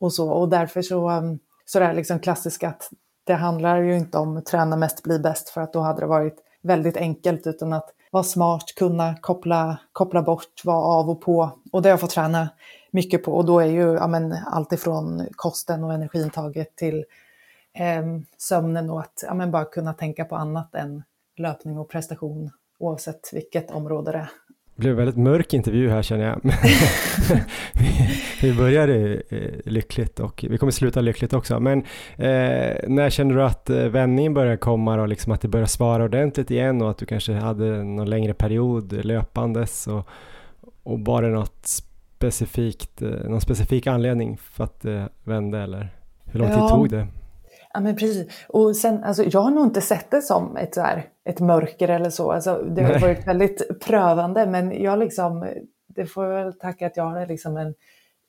och 0.00 0.12
så. 0.12 0.30
Och 0.30 0.48
därför 0.48 0.82
så, 0.82 1.10
um, 1.10 1.38
så 1.64 1.78
det 1.78 1.92
liksom 1.92 2.18
klassiskt 2.18 2.64
att 2.64 2.90
det 3.24 3.34
handlar 3.34 3.82
ju 3.82 3.96
inte 3.96 4.18
om 4.18 4.42
träna 4.42 4.76
mest, 4.76 5.02
bli 5.02 5.18
bäst, 5.18 5.48
för 5.48 5.60
att 5.60 5.72
då 5.72 5.80
hade 5.80 6.00
det 6.00 6.06
varit 6.06 6.38
väldigt 6.62 6.96
enkelt, 6.96 7.46
utan 7.46 7.72
att 7.72 7.90
vara 8.10 8.24
smart, 8.24 8.74
kunna 8.76 9.14
koppla, 9.20 9.78
koppla 9.92 10.22
bort, 10.22 10.64
vara 10.64 10.76
av 10.76 11.10
och 11.10 11.20
på. 11.20 11.50
Och 11.72 11.82
det 11.82 11.88
har 11.88 11.92
jag 11.92 12.00
fått 12.00 12.10
träna 12.10 12.48
mycket 12.90 13.24
på. 13.24 13.32
Och 13.32 13.44
då 13.44 13.60
är 13.60 13.66
ju 13.66 13.94
ja, 13.94 14.06
men, 14.06 14.36
allt 14.46 14.72
ifrån 14.72 15.26
kosten 15.30 15.84
och 15.84 15.92
energiintaget 15.92 16.76
till 16.76 17.04
sömnen 18.38 18.90
och 18.90 19.00
att 19.00 19.24
ja, 19.26 19.34
men, 19.34 19.50
bara 19.50 19.64
kunna 19.64 19.92
tänka 19.92 20.24
på 20.24 20.36
annat 20.36 20.74
än 20.74 21.02
löpning 21.36 21.78
och 21.78 21.88
prestation 21.88 22.50
oavsett 22.78 23.30
vilket 23.32 23.70
område 23.70 24.12
det 24.12 24.18
är. 24.18 24.28
Det 24.76 24.80
blev 24.80 24.96
väldigt 24.96 25.16
mörk 25.16 25.54
intervju 25.54 25.90
här 25.90 26.02
känner 26.02 26.24
jag. 26.24 26.40
vi 28.42 28.54
började 28.54 29.22
eh, 29.28 29.60
lyckligt 29.64 30.20
och 30.20 30.44
vi 30.48 30.58
kommer 30.58 30.72
sluta 30.72 31.00
lyckligt 31.00 31.32
också. 31.32 31.60
Men 31.60 31.78
eh, 32.16 32.76
när 32.88 33.10
kände 33.10 33.34
du 33.34 33.42
att 33.42 33.70
eh, 33.70 33.76
vändningen 33.76 34.34
började 34.34 34.56
komma 34.56 35.00
och 35.00 35.08
liksom 35.08 35.32
att 35.32 35.40
det 35.40 35.48
började 35.48 35.68
svara 35.68 36.04
ordentligt 36.04 36.50
igen 36.50 36.82
och 36.82 36.90
att 36.90 36.98
du 36.98 37.06
kanske 37.06 37.32
hade 37.32 37.84
någon 37.84 38.10
längre 38.10 38.34
period 38.34 39.04
löpandes 39.04 39.86
och, 39.86 40.08
och 40.82 41.00
var 41.00 41.22
det 41.22 41.28
något 41.28 41.66
specifikt, 41.66 43.02
eh, 43.02 43.08
någon 43.08 43.40
specifik 43.40 43.86
anledning 43.86 44.36
för 44.36 44.64
att 44.64 44.80
det 44.80 45.08
vände 45.24 45.58
eller 45.58 45.88
hur 46.24 46.40
lång 46.40 46.48
tid 46.48 46.58
ja. 46.58 46.68
tog 46.68 46.90
det? 46.90 47.06
Ja 47.76 47.80
men 47.80 47.96
precis. 47.96 48.26
Och 48.48 48.76
sen, 48.76 49.04
alltså, 49.04 49.24
jag 49.24 49.40
har 49.40 49.50
nog 49.50 49.64
inte 49.66 49.80
sett 49.80 50.10
det 50.10 50.22
som 50.22 50.56
ett, 50.56 50.74
så 50.74 50.80
här, 50.80 51.08
ett 51.24 51.40
mörker 51.40 51.88
eller 51.88 52.10
så. 52.10 52.32
Alltså, 52.32 52.62
det 52.62 52.82
har 52.82 53.00
varit 53.00 53.26
väldigt 53.26 53.80
prövande 53.80 54.46
men 54.46 54.82
jag 54.82 54.98
liksom, 54.98 55.48
det 55.86 56.06
får 56.06 56.24
jag 56.24 56.44
väl 56.44 56.52
tacka 56.52 56.86
att 56.86 56.96
jag 56.96 57.04
har 57.04 57.26
liksom 57.26 57.56
en 57.56 57.74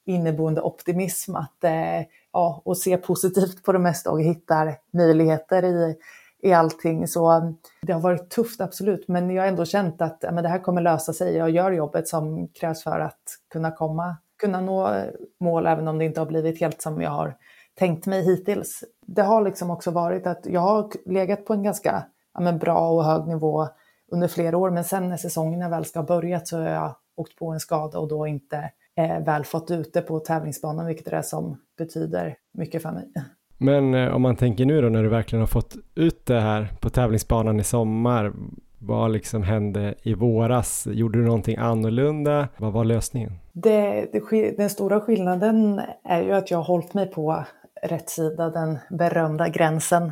inneboende 0.05 0.61
optimism 0.61 1.35
att 1.35 1.63
eh, 1.63 2.01
ja, 2.33 2.61
och 2.65 2.77
se 2.77 2.97
positivt 2.97 3.63
på 3.63 3.71
det 3.71 3.79
mesta 3.79 4.11
och 4.11 4.21
hittar 4.21 4.75
möjligheter 4.93 5.65
i, 5.65 5.95
i 6.41 6.53
allting. 6.53 7.07
Så 7.07 7.53
det 7.81 7.93
har 7.93 8.01
varit 8.01 8.29
tufft 8.29 8.61
absolut, 8.61 9.07
men 9.07 9.29
jag 9.29 9.43
har 9.43 9.47
ändå 9.47 9.65
känt 9.65 10.01
att 10.01 10.17
ja, 10.21 10.31
men 10.31 10.43
det 10.43 10.49
här 10.49 10.59
kommer 10.59 10.81
lösa 10.81 11.13
sig. 11.13 11.35
Jag 11.35 11.49
gör 11.49 11.71
jobbet 11.71 12.07
som 12.07 12.47
krävs 12.47 12.83
för 12.83 12.99
att 12.99 13.23
kunna 13.51 13.71
komma, 13.71 14.15
kunna 14.39 14.61
nå 14.61 15.03
mål 15.39 15.67
även 15.67 15.87
om 15.87 15.97
det 15.97 16.05
inte 16.05 16.21
har 16.21 16.27
blivit 16.27 16.59
helt 16.59 16.81
som 16.81 17.01
jag 17.01 17.11
har 17.11 17.35
tänkt 17.79 18.05
mig 18.05 18.25
hittills. 18.25 18.83
Det 19.07 19.21
har 19.21 19.41
liksom 19.41 19.71
också 19.71 19.91
varit 19.91 20.27
att 20.27 20.45
jag 20.45 20.61
har 20.61 20.89
legat 21.05 21.45
på 21.45 21.53
en 21.53 21.63
ganska 21.63 22.03
ja, 22.33 22.41
men 22.41 22.57
bra 22.57 22.89
och 22.89 23.03
hög 23.03 23.27
nivå 23.27 23.67
under 24.11 24.27
flera 24.27 24.57
år, 24.57 24.69
men 24.69 24.83
sen 24.83 25.09
när 25.09 25.17
säsongerna 25.17 25.69
väl 25.69 25.85
ska 25.85 25.99
ha 25.99 26.05
börjat 26.05 26.47
så 26.47 26.57
har 26.57 26.69
jag 26.69 26.95
åkt 27.15 27.35
på 27.35 27.51
en 27.51 27.59
skada 27.59 27.99
och 27.99 28.07
då 28.07 28.27
inte 28.27 28.71
eh, 28.97 29.23
väl 29.25 29.45
fått 29.45 29.71
ut 29.71 29.93
det 29.93 30.01
på 30.01 30.19
tävlingsbanan, 30.19 30.85
vilket 30.85 31.07
är 31.07 31.11
det 31.11 31.23
som 31.23 31.57
betyder 31.77 32.35
mycket 32.53 32.81
för 32.81 32.91
mig. 32.91 33.11
Men 33.57 33.93
eh, 33.93 34.15
om 34.15 34.21
man 34.21 34.35
tänker 34.35 34.65
nu 34.65 34.81
då 34.81 34.89
när 34.89 35.03
du 35.03 35.09
verkligen 35.09 35.41
har 35.41 35.47
fått 35.47 35.75
ut 35.95 36.25
det 36.25 36.39
här 36.39 36.73
på 36.81 36.89
tävlingsbanan 36.89 37.59
i 37.59 37.63
sommar, 37.63 38.33
vad 38.79 39.11
liksom 39.11 39.43
hände 39.43 39.95
i 40.01 40.13
våras? 40.13 40.87
Gjorde 40.91 41.19
du 41.19 41.25
någonting 41.25 41.57
annorlunda? 41.57 42.47
Vad 42.57 42.73
var 42.73 42.85
lösningen? 42.85 43.31
Det, 43.53 44.07
det, 44.11 44.57
den 44.57 44.69
stora 44.69 44.99
skillnaden 44.99 45.81
är 46.03 46.21
ju 46.21 46.31
att 46.31 46.51
jag 46.51 46.57
har 46.57 46.65
hållit 46.65 46.93
mig 46.93 47.05
på 47.11 47.43
rätt 47.83 48.09
sida, 48.09 48.49
den 48.49 48.77
berömda 48.89 49.49
gränsen. 49.49 50.03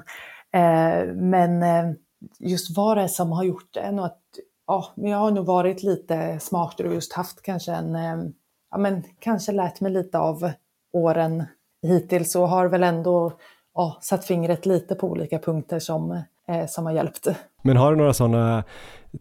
Eh, 0.54 1.06
men 1.14 1.64
eh, 1.64 1.92
just 2.40 2.78
vad 2.78 2.98
det 2.98 3.04
är 3.04 3.08
som 3.08 3.32
har 3.32 3.44
gjort 3.44 3.74
det 3.74 3.80
är 3.80 3.92
nog 3.92 4.06
att 4.06 4.22
ja, 4.68 4.94
men 4.96 5.12
jag 5.12 5.18
har 5.18 5.32
nog 5.32 5.46
varit 5.46 5.84
lite 5.84 6.40
smartare 6.40 6.88
och 6.88 6.94
just 6.94 7.14
haft 7.14 7.42
kanske 7.42 7.72
en, 7.72 7.96
eh, 7.96 8.18
ja 8.72 8.78
men 8.78 9.04
kanske 9.20 9.52
lärt 9.52 9.82
mig 9.82 9.92
lite 9.92 10.20
av 10.20 10.52
åren 10.94 11.44
hittills 11.88 12.36
och 12.36 12.50
har 12.50 12.68
väl 12.68 12.84
ändå 12.84 13.34
ja, 13.74 13.98
satt 14.02 14.26
fingret 14.26 14.66
lite 14.66 14.96
på 14.96 15.08
olika 15.08 15.40
punkter 15.40 15.80
som, 15.80 16.12
eh, 16.48 16.66
som 16.68 16.86
har 16.86 16.94
hjälpt. 16.94 17.28
Men 17.62 17.78
har 17.78 17.92
du 17.92 17.98
några 17.98 18.14
sådana 18.14 18.64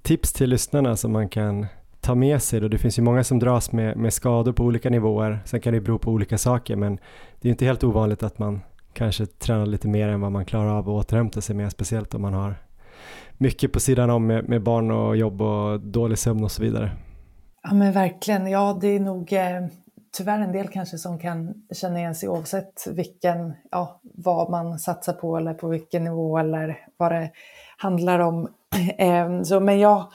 tips 0.03 0.33
till 0.33 0.51
lyssnarna 0.51 0.97
som 0.97 1.13
man 1.13 1.29
kan 1.29 1.67
ta 2.05 2.15
med 2.15 2.43
sig 2.43 2.61
då? 2.61 2.69
Det 2.69 2.79
finns 2.79 2.99
ju 2.99 3.03
många 3.03 3.25
som 3.25 3.39
dras 3.39 3.73
med, 3.73 3.97
med 3.97 4.13
skador 4.13 4.53
på 4.53 4.65
olika 4.65 4.91
nivåer. 4.91 5.43
Sen 5.45 5.61
kan 5.61 5.73
det 5.73 5.81
bero 5.81 5.99
på 5.99 6.11
olika 6.11 6.39
saker, 6.39 6.77
men 6.77 6.99
det 7.41 7.49
är 7.49 7.51
inte 7.51 7.65
helt 7.65 7.85
ovanligt 7.85 8.23
att 8.23 8.39
man 8.39 8.61
kanske 8.93 9.27
tränar 9.27 9.67
lite 9.67 9.89
mer 9.89 10.09
än 10.09 10.21
vad 10.21 10.33
man 10.33 10.45
klarar 10.45 10.71
av 10.79 10.89
att 10.89 10.95
återhämta 10.95 11.41
sig 11.41 11.57
med, 11.57 11.73
speciellt 11.73 12.15
om 12.15 12.23
man 12.23 12.35
har 12.35 12.55
mycket 13.39 13.73
på 13.73 13.81
sidan 13.81 14.11
om 14.11 14.27
med, 14.27 14.49
med 14.49 14.63
barn 14.63 14.91
och 14.91 15.17
jobb 15.17 15.43
och 15.43 15.81
dålig 15.81 16.19
sömn 16.19 16.45
och 16.45 16.51
så 16.51 16.63
vidare. 16.63 16.91
Ja 17.63 17.75
men 17.75 17.93
verkligen, 17.93 18.47
ja 18.47 18.79
det 18.81 18.89
är 18.89 19.01
nog 19.01 19.33
eh, 19.33 19.67
tyvärr 20.17 20.41
en 20.41 20.53
del 20.53 20.69
kanske 20.69 20.99
som 20.99 21.19
kan 21.19 21.55
känna 21.73 21.99
igen 21.99 22.15
sig 22.15 22.29
oavsett 22.29 22.87
vilken, 22.87 23.55
ja, 23.71 24.01
vad 24.03 24.51
man 24.51 24.79
satsar 24.79 25.13
på 25.13 25.37
eller 25.37 25.55
på 25.55 25.69
vilken 25.69 26.05
nivå 26.05 26.39
eller 26.39 26.79
vad 26.97 27.13
det 27.13 27.31
handlar 27.77 28.19
om. 28.19 28.49
Eh, 28.99 29.43
så, 29.43 29.61
men 29.61 29.79
jag 29.79 30.07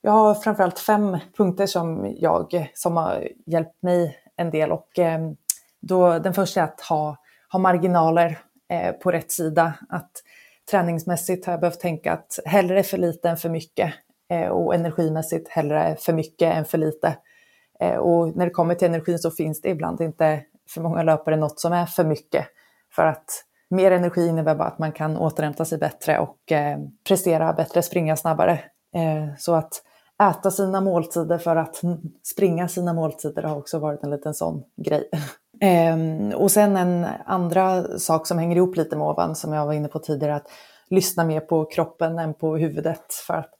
jag 0.00 0.12
har 0.12 0.34
framförallt 0.34 0.78
fem 0.78 1.18
punkter 1.36 1.66
som, 1.66 2.14
jag, 2.18 2.70
som 2.74 2.96
har 2.96 3.28
hjälpt 3.46 3.82
mig 3.82 4.18
en 4.36 4.50
del. 4.50 4.72
Och, 4.72 4.98
eh, 4.98 5.20
då, 5.80 6.18
den 6.18 6.34
första 6.34 6.60
är 6.60 6.64
att 6.64 6.80
ha, 6.80 7.16
ha 7.52 7.58
marginaler 7.58 8.38
eh, 8.70 8.92
på 8.92 9.12
rätt 9.12 9.32
sida. 9.32 9.74
Att 9.88 10.10
träningsmässigt 10.70 11.46
har 11.46 11.52
jag 11.52 11.60
behövt 11.60 11.80
tänka 11.80 12.12
att 12.12 12.38
hellre 12.44 12.82
för 12.82 12.98
lite 12.98 13.28
än 13.28 13.36
för 13.36 13.48
mycket. 13.48 13.94
Eh, 14.30 14.48
och 14.48 14.74
energimässigt 14.74 15.48
hellre 15.48 15.96
för 16.00 16.12
mycket 16.12 16.54
än 16.54 16.64
för 16.64 16.78
lite. 16.78 17.16
Och 18.00 18.36
när 18.36 18.44
det 18.44 18.50
kommer 18.50 18.74
till 18.74 18.88
energin 18.88 19.18
så 19.18 19.30
finns 19.30 19.60
det 19.60 19.68
ibland 19.68 20.00
inte 20.00 20.42
för 20.70 20.80
många 20.80 21.02
löpare 21.02 21.36
något 21.36 21.60
som 21.60 21.72
är 21.72 21.86
för 21.86 22.04
mycket. 22.04 22.46
För 22.92 23.06
att 23.06 23.44
mer 23.70 23.90
energi 23.90 24.28
innebär 24.28 24.54
bara 24.54 24.68
att 24.68 24.78
man 24.78 24.92
kan 24.92 25.16
återhämta 25.16 25.64
sig 25.64 25.78
bättre 25.78 26.18
och 26.18 26.38
prestera 27.08 27.52
bättre, 27.52 27.82
springa 27.82 28.16
snabbare. 28.16 28.60
Eh, 28.94 29.34
så 29.38 29.54
att 29.54 29.82
äta 30.22 30.50
sina 30.50 30.80
måltider 30.80 31.38
för 31.38 31.56
att 31.56 31.80
springa 32.22 32.68
sina 32.68 32.92
måltider 32.92 33.42
har 33.42 33.56
också 33.56 33.78
varit 33.78 34.02
en 34.02 34.10
liten 34.10 34.34
sån 34.34 34.62
grej. 34.76 35.10
Ehm, 35.60 36.32
och 36.34 36.50
sen 36.50 36.76
en 36.76 37.06
andra 37.26 37.98
sak 37.98 38.26
som 38.26 38.38
hänger 38.38 38.56
ihop 38.56 38.76
lite 38.76 38.96
med 38.96 39.06
ovan 39.06 39.34
som 39.34 39.52
jag 39.52 39.66
var 39.66 39.72
inne 39.72 39.88
på 39.88 39.98
tidigare, 39.98 40.34
att 40.34 40.50
lyssna 40.90 41.24
mer 41.24 41.40
på 41.40 41.64
kroppen 41.64 42.18
än 42.18 42.34
på 42.34 42.56
huvudet. 42.56 43.14
För 43.26 43.34
att 43.34 43.50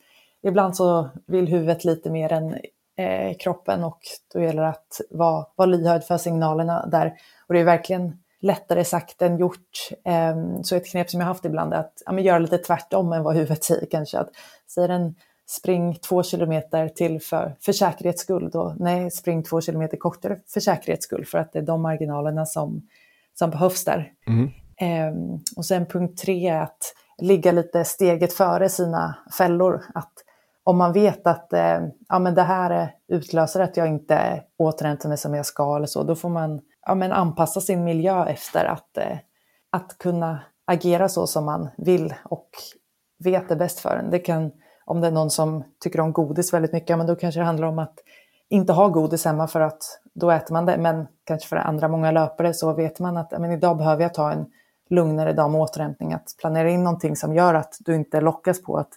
ibland 0.42 0.76
så 0.76 1.08
vill 1.26 1.48
huvudet 1.48 1.84
lite 1.84 2.10
mer 2.10 2.32
än 2.32 2.54
eh, 2.96 3.36
kroppen 3.36 3.84
och 3.84 3.98
då 4.34 4.40
gäller 4.40 4.62
det 4.62 4.68
att 4.68 5.00
vara, 5.10 5.46
vara 5.56 5.66
lyhörd 5.66 6.04
för 6.04 6.16
signalerna 6.16 6.86
där. 6.86 7.14
Och 7.46 7.54
det 7.54 7.60
är 7.60 7.64
verkligen 7.64 8.18
lättare 8.40 8.84
sagt 8.84 9.22
än 9.22 9.38
gjort. 9.38 9.88
Ehm, 10.04 10.64
så 10.64 10.76
ett 10.76 10.90
knep 10.90 11.10
som 11.10 11.20
jag 11.20 11.26
haft 11.26 11.44
ibland 11.44 11.74
är 11.74 11.78
att 11.78 12.02
ja, 12.06 12.20
göra 12.20 12.38
lite 12.38 12.58
tvärtom 12.58 13.12
än 13.12 13.22
vad 13.22 13.34
huvudet 13.34 13.64
säger 13.64 13.86
kanske. 13.90 14.18
Att 14.18 14.30
säger 14.68 14.88
en 14.88 15.14
spring 15.46 15.94
två 15.94 16.22
kilometer 16.22 16.88
till 16.88 17.20
för, 17.20 17.56
för 17.60 17.72
säkerhets 17.72 18.22
skull. 18.22 18.50
Då, 18.50 18.74
nej, 18.78 19.10
spring 19.10 19.42
två 19.42 19.60
kilometer 19.60 19.96
kortare 19.96 20.38
för 20.46 20.60
säkerhets 20.60 21.04
skull, 21.04 21.24
för 21.24 21.38
att 21.38 21.52
det 21.52 21.58
är 21.58 21.62
de 21.62 21.82
marginalerna 21.82 22.46
som, 22.46 22.88
som 23.34 23.50
behövs 23.50 23.84
där. 23.84 24.12
Mm. 24.26 24.50
Eh, 24.80 25.40
och 25.56 25.64
sen 25.64 25.86
punkt 25.86 26.22
tre 26.22 26.48
är 26.48 26.60
att 26.60 26.94
ligga 27.18 27.52
lite 27.52 27.84
steget 27.84 28.32
före 28.32 28.68
sina 28.68 29.14
fällor. 29.38 29.84
Att 29.94 30.12
om 30.64 30.78
man 30.78 30.92
vet 30.92 31.26
att 31.26 31.52
eh, 31.52 31.80
ja, 32.08 32.18
men 32.18 32.34
det 32.34 32.42
här 32.42 32.94
utlöser 33.08 33.60
att 33.60 33.76
jag 33.76 33.88
inte 33.88 34.42
återhämtar 34.58 35.08
mig 35.08 35.18
som 35.18 35.34
jag 35.34 35.46
ska 35.46 35.76
eller 35.76 35.86
så, 35.86 36.02
då 36.02 36.14
får 36.14 36.28
man 36.28 36.60
ja, 36.86 36.94
men 36.94 37.12
anpassa 37.12 37.60
sin 37.60 37.84
miljö 37.84 38.26
efter 38.26 38.64
att, 38.64 38.96
eh, 38.96 39.18
att 39.70 39.98
kunna 39.98 40.40
agera 40.64 41.08
så 41.08 41.26
som 41.26 41.44
man 41.44 41.68
vill 41.76 42.14
och 42.24 42.50
vet 43.18 43.50
är 43.50 43.56
bäst 43.56 43.80
för 43.80 43.96
en. 43.96 44.10
Det 44.10 44.18
kan, 44.18 44.50
om 44.84 45.00
det 45.00 45.06
är 45.06 45.10
någon 45.12 45.30
som 45.30 45.64
tycker 45.80 46.00
om 46.00 46.12
godis 46.12 46.54
väldigt 46.54 46.72
mycket, 46.72 46.98
men 46.98 47.06
då 47.06 47.16
kanske 47.16 47.40
det 47.40 47.44
handlar 47.44 47.68
om 47.68 47.78
att 47.78 47.94
inte 48.48 48.72
ha 48.72 48.88
godis 48.88 49.24
hemma 49.24 49.48
för 49.48 49.60
att 49.60 50.00
då 50.14 50.30
äter 50.30 50.52
man 50.52 50.66
det. 50.66 50.76
Men 50.78 51.06
kanske 51.24 51.48
för 51.48 51.56
andra 51.56 51.88
många 51.88 52.10
löpare 52.10 52.54
så 52.54 52.72
vet 52.72 52.98
man 53.00 53.16
att 53.16 53.30
men 53.30 53.52
idag 53.52 53.76
behöver 53.76 54.02
jag 54.02 54.14
ta 54.14 54.32
en 54.32 54.46
lugnare 54.90 55.32
dag 55.32 55.50
med 55.50 55.60
återhämtning. 55.60 56.12
Att 56.12 56.34
planera 56.40 56.70
in 56.70 56.84
någonting 56.84 57.16
som 57.16 57.34
gör 57.34 57.54
att 57.54 57.76
du 57.80 57.94
inte 57.94 58.20
lockas 58.20 58.62
på 58.62 58.76
att 58.76 58.90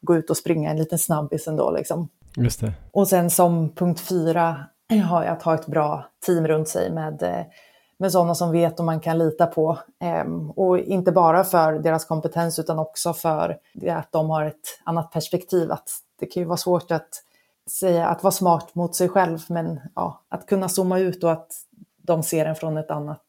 gå 0.00 0.16
ut 0.16 0.30
och 0.30 0.36
springa 0.36 0.70
en 0.70 0.76
liten 0.76 0.98
snabbis 0.98 1.48
ändå. 1.48 1.70
Liksom. 1.70 2.08
Just 2.36 2.60
det. 2.60 2.72
Och 2.92 3.08
sen 3.08 3.30
som 3.30 3.74
punkt 3.74 4.00
fyra 4.00 4.64
har 5.08 5.24
jag 5.24 5.32
att 5.32 5.42
ha 5.42 5.54
ett 5.54 5.66
bra 5.66 6.06
team 6.26 6.46
runt 6.46 6.68
sig 6.68 6.90
med, 6.90 7.22
eh, 7.22 7.40
med 7.98 8.12
sådana 8.12 8.34
som 8.34 8.52
vet 8.52 8.78
och 8.78 8.84
man 8.84 9.00
kan 9.00 9.18
lita 9.18 9.46
på. 9.46 9.78
Ehm, 10.00 10.50
och 10.50 10.78
inte 10.78 11.12
bara 11.12 11.44
för 11.44 11.72
deras 11.72 12.04
kompetens 12.04 12.58
utan 12.58 12.78
också 12.78 13.12
för 13.12 13.58
att 13.90 14.12
de 14.12 14.30
har 14.30 14.44
ett 14.44 14.80
annat 14.84 15.12
perspektiv. 15.12 15.72
Att 15.72 15.88
det 16.20 16.26
kan 16.26 16.40
ju 16.40 16.46
vara 16.46 16.56
svårt 16.56 16.90
att 16.90 17.08
säga 17.70 18.06
att 18.06 18.22
vara 18.22 18.32
smart 18.32 18.74
mot 18.74 18.96
sig 18.96 19.08
själv 19.08 19.38
men 19.48 19.80
ja, 19.94 20.22
att 20.28 20.46
kunna 20.46 20.68
zooma 20.68 20.98
ut 20.98 21.24
och 21.24 21.32
att 21.32 21.52
de 21.96 22.22
ser 22.22 22.46
en 22.46 22.54
från 22.54 22.76
ett 22.76 22.90
annat 22.90 23.24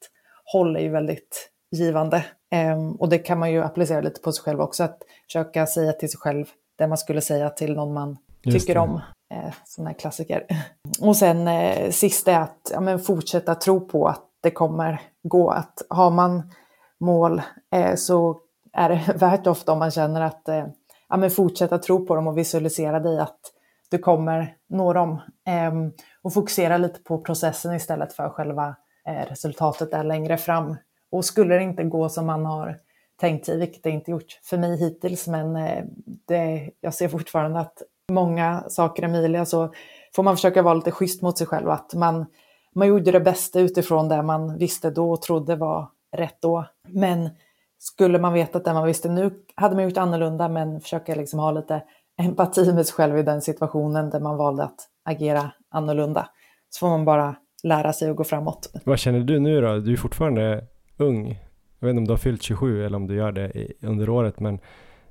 håll 0.53 0.75
är 0.75 0.79
ju 0.79 0.89
väldigt 0.89 1.51
givande. 1.71 2.25
Ehm, 2.51 2.91
och 2.91 3.09
det 3.09 3.17
kan 3.17 3.39
man 3.39 3.51
ju 3.51 3.63
applicera 3.63 4.01
lite 4.01 4.21
på 4.21 4.31
sig 4.31 4.43
själv 4.43 4.61
också, 4.61 4.83
att 4.83 5.01
försöka 5.27 5.67
säga 5.67 5.93
till 5.93 6.11
sig 6.11 6.19
själv 6.19 6.45
det 6.75 6.87
man 6.87 6.97
skulle 6.97 7.21
säga 7.21 7.49
till 7.49 7.75
någon 7.75 7.93
man 7.93 8.17
tycker 8.43 8.77
om. 8.77 9.01
Eh, 9.33 9.53
sån 9.65 9.87
här 9.87 9.93
klassiker. 9.93 10.45
Och 10.99 11.17
sen 11.17 11.47
eh, 11.47 11.91
sist 11.91 12.27
är 12.27 12.39
att 12.39 12.71
ja, 12.73 12.79
men 12.79 12.99
fortsätta 12.99 13.55
tro 13.55 13.87
på 13.87 14.07
att 14.07 14.23
det 14.45 14.51
kommer 14.51 15.01
gå. 15.23 15.49
Att 15.49 15.81
har 15.89 16.11
man 16.11 16.51
mål 16.99 17.41
eh, 17.75 17.95
så 17.95 18.39
är 18.73 18.89
det 18.89 19.13
värt 19.15 19.47
ofta 19.47 19.71
om 19.71 19.79
man 19.79 19.91
känner 19.91 20.21
att 20.21 20.49
eh, 20.49 20.65
ja, 21.09 21.17
men 21.17 21.31
fortsätta 21.31 21.77
tro 21.77 22.05
på 22.05 22.15
dem 22.15 22.27
och 22.27 22.37
visualisera 22.37 22.99
dig 22.99 23.19
att 23.19 23.39
du 23.91 23.97
kommer 23.97 24.55
nå 24.69 24.93
dem. 24.93 25.21
Eh, 25.47 25.73
och 26.21 26.33
fokusera 26.33 26.77
lite 26.77 26.99
på 26.99 27.21
processen 27.21 27.75
istället 27.75 28.13
för 28.13 28.29
själva 28.29 28.75
eh, 29.07 29.29
resultatet 29.29 29.91
där 29.91 30.03
längre 30.03 30.37
fram. 30.37 30.75
Och 31.11 31.25
skulle 31.25 31.55
det 31.55 31.63
inte 31.63 31.83
gå 31.83 32.09
som 32.09 32.25
man 32.25 32.45
har 32.45 32.77
tänkt 33.19 33.45
sig, 33.45 33.59
vilket 33.59 33.83
det 33.83 33.89
inte 33.89 34.11
gjort 34.11 34.39
för 34.43 34.57
mig 34.57 34.77
hittills, 34.77 35.27
men 35.27 35.55
eh, 35.55 35.83
det, 36.27 36.71
jag 36.81 36.93
ser 36.93 37.07
fortfarande 37.07 37.59
att 37.59 37.81
många 38.11 38.63
saker 38.67 39.03
är 39.03 39.07
möjliga 39.07 39.45
så 39.45 39.73
får 40.15 40.23
man 40.23 40.35
försöka 40.35 40.61
vara 40.61 40.73
lite 40.73 40.91
schysst 40.91 41.21
mot 41.21 41.37
sig 41.37 41.47
själv. 41.47 41.69
Att 41.69 41.93
man, 41.93 42.25
man 42.75 42.87
gjorde 42.87 43.11
det 43.11 43.19
bästa 43.19 43.59
utifrån 43.59 44.09
det 44.09 44.21
man 44.21 44.57
visste 44.57 44.89
då 44.89 45.11
och 45.11 45.21
trodde 45.21 45.55
var 45.55 45.87
rätt 46.17 46.37
då. 46.41 46.65
Men 46.87 47.29
skulle 47.77 48.19
man 48.19 48.33
veta 48.33 48.57
att 48.57 48.65
det 48.65 48.73
man 48.73 48.85
visste 48.85 49.09
nu 49.09 49.31
hade 49.55 49.75
man 49.75 49.83
gjort 49.83 49.97
annorlunda 49.97 50.49
men 50.49 50.81
försöka 50.81 51.15
liksom 51.15 51.39
ha 51.39 51.51
lite 51.51 51.81
empati 52.17 52.73
med 52.73 52.85
sig 52.85 52.95
själv 52.95 53.17
i 53.17 53.23
den 53.23 53.41
situationen 53.41 54.09
där 54.09 54.19
man 54.19 54.37
valde 54.37 54.63
att 54.63 54.79
agera 55.03 55.51
annorlunda. 55.69 56.27
Så 56.69 56.79
får 56.79 56.87
man 56.87 57.05
bara 57.05 57.35
lära 57.63 57.93
sig 57.93 58.09
att 58.09 58.15
gå 58.15 58.23
framåt. 58.23 58.71
Vad 58.83 58.99
känner 58.99 59.19
du 59.19 59.39
nu 59.39 59.61
då? 59.61 59.77
Du 59.77 59.93
är 59.93 59.97
fortfarande 59.97 60.67
ung. 60.97 61.39
Jag 61.79 61.87
vet 61.87 61.89
inte 61.89 61.99
om 61.99 62.05
du 62.05 62.11
har 62.11 62.17
fyllt 62.17 62.41
27 62.41 62.85
eller 62.85 62.97
om 62.97 63.07
du 63.07 63.15
gör 63.15 63.31
det 63.31 63.71
under 63.81 64.09
året, 64.09 64.39
men 64.39 64.59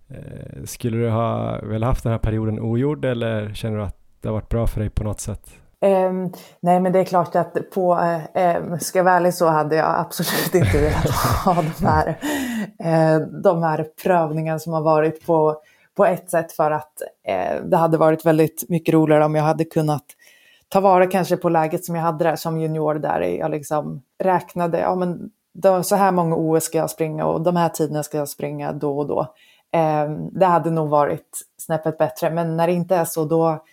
eh, 0.09 0.65
skulle 0.65 0.97
du 0.97 1.11
ha 1.11 1.59
velat 1.62 1.89
haft 1.89 2.03
den 2.03 2.12
här 2.12 2.19
perioden 2.19 2.61
ogjord 2.61 3.05
eller 3.05 3.55
känner 3.55 3.77
du 3.77 3.83
att 3.83 3.99
det 4.21 4.29
har 4.29 4.35
varit 4.35 4.49
bra 4.49 4.67
för 4.67 4.81
dig 4.81 4.91
på 4.91 5.05
något 5.05 5.21
sätt? 5.21 5.64
Um, 5.85 6.32
nej, 6.61 6.80
men 6.80 6.93
det 6.93 6.99
är 6.99 7.05
klart 7.05 7.37
att 7.37 7.70
på, 7.70 7.95
um, 7.95 8.80
ska 8.80 8.99
jag 8.99 9.05
vara 9.05 9.14
ärlig 9.14 9.35
så 9.35 9.47
hade 9.47 9.76
jag 9.76 9.95
absolut 9.99 10.55
inte 10.55 10.78
velat 10.78 11.11
ha 11.45 11.55
de 11.55 11.87
här, 11.87 12.09
uh, 12.85 13.26
de 13.26 13.62
här 13.62 13.87
prövningarna 14.03 14.59
som 14.59 14.72
har 14.72 14.82
varit 14.82 15.26
på, 15.26 15.57
på 15.97 16.07
ett 16.07 16.30
sätt 16.30 16.53
för 16.53 16.70
att 16.70 17.03
uh, 17.28 17.68
det 17.68 17.76
hade 17.76 17.99
varit 17.99 18.26
väldigt 18.26 18.64
mycket 18.68 18.95
roligare 18.95 19.24
om 19.24 19.35
jag 19.35 19.43
hade 19.43 19.64
kunnat 19.64 20.05
ta 20.68 20.80
vara 20.80 21.07
kanske 21.07 21.37
på 21.37 21.49
läget 21.49 21.85
som 21.85 21.97
jag 21.97 22.03
hade 22.03 22.24
där 22.24 22.37
som 22.37 22.61
junior 22.61 22.95
där 22.95 23.20
jag 23.20 23.51
liksom 23.51 24.03
räknade, 24.22 24.80
ja 24.80 24.95
men 24.95 25.30
då, 25.55 25.82
så 25.82 25.97
här 25.97 26.12
många 26.12 26.37
OS 26.37 26.64
ska 26.64 26.78
jag 26.78 26.91
springa 26.91 27.24
och 27.26 27.41
de 27.41 27.57
här 27.57 27.68
tiderna 27.68 28.03
ska 28.03 28.18
jag 28.18 28.28
springa 28.28 28.72
då 28.72 28.99
och 28.99 29.07
då. 29.07 29.20
Um, 29.76 30.30
det 30.32 30.47
hade 30.47 30.70
nog 30.70 30.89
varit 30.89 31.41
snäppet 31.59 31.99
bättre, 31.99 32.30
men 32.30 32.57
när 32.57 32.66
det 32.66 32.72
inte 32.72 32.97
är 32.97 33.05
så 33.05 33.24
då, 33.24 33.64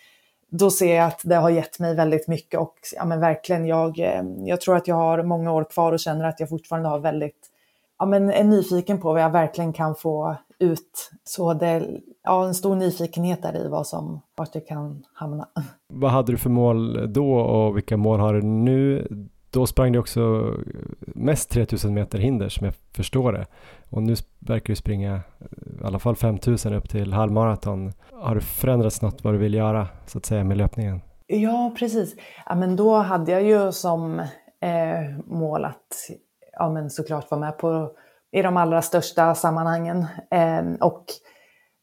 då 0.52 0.70
ser 0.70 0.96
jag 0.96 1.06
att 1.06 1.20
det 1.24 1.34
har 1.34 1.50
gett 1.50 1.78
mig 1.78 1.94
väldigt 1.94 2.28
mycket 2.28 2.60
och 2.60 2.74
ja, 2.96 3.04
men 3.04 3.20
verkligen, 3.20 3.66
jag, 3.66 3.98
eh, 3.98 4.22
jag 4.38 4.60
tror 4.60 4.76
att 4.76 4.88
jag 4.88 4.96
har 4.96 5.22
många 5.22 5.52
år 5.52 5.64
kvar 5.64 5.92
och 5.92 6.00
känner 6.00 6.24
att 6.24 6.40
jag 6.40 6.48
fortfarande 6.48 6.88
har 6.88 6.98
väldigt, 6.98 7.50
ja, 7.98 8.06
men 8.06 8.30
är 8.30 8.44
nyfiken 8.44 9.00
på 9.00 9.12
vad 9.12 9.22
jag 9.22 9.30
verkligen 9.30 9.72
kan 9.72 9.94
få 9.94 10.36
ut. 10.58 11.10
Så 11.24 11.54
det, 11.54 12.00
ja, 12.22 12.46
en 12.46 12.54
stor 12.54 12.76
nyfikenhet 12.76 13.44
är 13.44 13.66
i 13.66 13.68
vad 13.68 13.86
som, 13.86 14.20
vart 14.34 14.52
det 14.52 14.60
kan 14.60 15.04
hamna. 15.14 15.48
Vad 15.88 16.10
hade 16.10 16.32
du 16.32 16.38
för 16.38 16.50
mål 16.50 17.12
då 17.12 17.34
och 17.34 17.76
vilka 17.76 17.96
mål 17.96 18.20
har 18.20 18.34
du 18.34 18.42
nu? 18.42 19.08
Då 19.52 19.66
sprang 19.66 19.92
du 19.92 19.98
också 19.98 20.54
mest 20.98 21.50
3000 21.50 21.94
meter 21.94 22.18
hinder 22.18 22.48
som 22.48 22.64
jag 22.64 22.74
förstår 22.96 23.32
det. 23.32 23.46
Och 23.90 24.02
nu 24.02 24.14
verkar 24.38 24.66
du 24.66 24.76
springa 24.76 25.14
eh, 25.14 25.80
i 25.80 25.84
alla 25.84 25.98
fall 25.98 26.16
5000 26.16 26.74
upp 26.74 26.88
till 26.88 27.12
halvmaraton. 27.12 27.92
Har 28.12 28.34
du 28.34 28.40
förändrats 28.40 29.02
något 29.02 29.24
vad 29.24 29.34
du 29.34 29.38
vill 29.38 29.54
göra 29.54 29.88
så 30.06 30.18
att 30.18 30.26
säga 30.26 30.44
med 30.44 30.56
löpningen? 30.56 31.00
Ja, 31.26 31.74
precis. 31.78 32.16
Ja, 32.46 32.54
men 32.54 32.76
då 32.76 32.96
hade 32.96 33.32
jag 33.32 33.42
ju 33.42 33.72
som 33.72 34.18
eh, 34.60 35.18
mål 35.26 35.64
att 35.64 36.10
ja, 36.52 36.70
men 36.70 36.90
såklart 36.90 37.30
vara 37.30 37.40
med 37.40 37.58
på, 37.58 37.90
i 38.32 38.42
de 38.42 38.56
allra 38.56 38.82
största 38.82 39.34
sammanhangen. 39.34 40.06
Eh, 40.30 40.64
och 40.80 41.04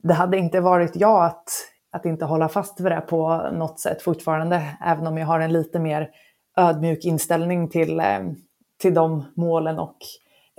det 0.03 0.13
hade 0.13 0.37
inte 0.37 0.61
varit 0.61 0.95
jag 0.95 1.25
att, 1.25 1.49
att 1.91 2.05
inte 2.05 2.25
hålla 2.25 2.49
fast 2.49 2.79
vid 2.79 2.91
det 2.91 3.01
på 3.01 3.49
något 3.53 3.79
sätt 3.79 4.01
fortfarande, 4.01 4.77
även 4.85 5.07
om 5.07 5.17
jag 5.17 5.27
har 5.27 5.39
en 5.39 5.53
lite 5.53 5.79
mer 5.79 6.09
ödmjuk 6.59 7.05
inställning 7.05 7.69
till, 7.69 7.99
eh, 7.99 8.19
till 8.81 8.93
de 8.93 9.25
målen 9.35 9.79
och 9.79 9.97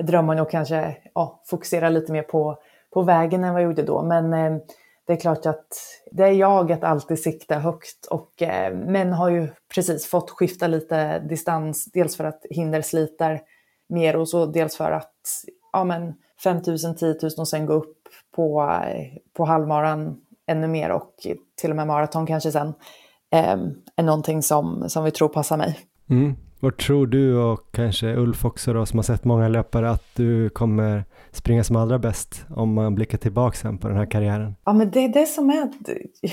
drömmarna 0.03 0.43
och 0.43 0.51
kanske 0.51 0.97
ja, 1.15 1.43
fokusera 1.47 1.89
lite 1.89 2.13
mer 2.13 2.23
på, 2.23 2.59
på 2.95 3.03
vägen 3.03 3.45
än 3.45 3.53
vad 3.53 3.63
jag 3.63 3.69
gjorde 3.69 3.83
då. 3.83 4.03
Men 4.03 4.33
eh, 4.33 4.61
det 5.07 5.13
är 5.13 5.21
klart 5.21 5.47
att 5.47 5.67
det 6.13 6.23
är 6.23 6.33
jag 6.33 6.73
att 6.73 6.85
alltid 6.85 7.23
sikta 7.23 7.59
högt 7.59 8.07
och 8.07 8.43
eh, 8.43 8.75
men 8.75 9.13
har 9.13 9.31
ju 9.31 9.49
precis 9.75 10.07
fått 10.07 10.31
skifta 10.31 10.67
lite 10.67 11.19
distans, 11.19 11.85
dels 11.85 12.17
för 12.17 12.25
att 12.25 12.47
hinder 12.51 12.83
sliter 12.83 13.41
mer 13.89 14.17
och 14.17 14.29
så 14.29 14.47
dels 14.47 14.77
för 14.77 14.91
att 14.91 15.15
ja 15.73 15.85
men 15.85 16.15
5000, 16.45 16.97
10 16.97 17.09
000 17.23 17.31
och 17.39 17.49
sen 17.49 17.67
gå 17.67 17.73
upp 17.73 17.99
på, 18.37 18.63
eh, 18.63 19.07
på 19.37 19.45
halvmaran 19.45 20.21
ännu 20.47 20.69
mer 20.69 20.91
och 20.91 21.15
till 21.61 21.71
och 21.71 21.77
med 21.77 21.87
maraton 21.87 22.27
kanske 22.27 22.53
sen 22.53 22.69
eh, 23.33 23.57
är 23.97 24.03
någonting 24.03 24.43
som, 24.43 24.89
som 24.89 25.05
vi 25.05 25.11
tror 25.11 25.29
passar 25.29 25.57
mig. 25.57 25.79
Mm. 26.11 26.35
Vad 26.63 26.77
tror 26.77 27.07
du 27.07 27.37
och 27.37 27.61
kanske 27.73 28.15
Ulf 28.15 28.45
också 28.45 28.73
då 28.73 28.87
som 28.87 28.99
har 28.99 29.03
sett 29.03 29.25
många 29.25 29.49
löpare 29.49 29.91
att 29.91 30.05
du 30.17 30.51
kommer 30.51 31.05
springa 31.33 31.65
som 31.65 31.77
allra 31.77 31.99
bäst 31.99 32.47
om 32.49 32.75
man 32.75 32.95
blickar 32.95 33.19
tillbaka 33.19 33.57
sen 33.57 33.79
på 33.79 33.89
den 33.89 33.97
här 33.97 34.07
karriären? 34.07 34.55
Ja 34.65 34.73
men 34.73 34.91
det 34.91 35.01
är 35.01 35.09
det 35.09 35.27
som 35.27 35.51
är, 35.51 35.71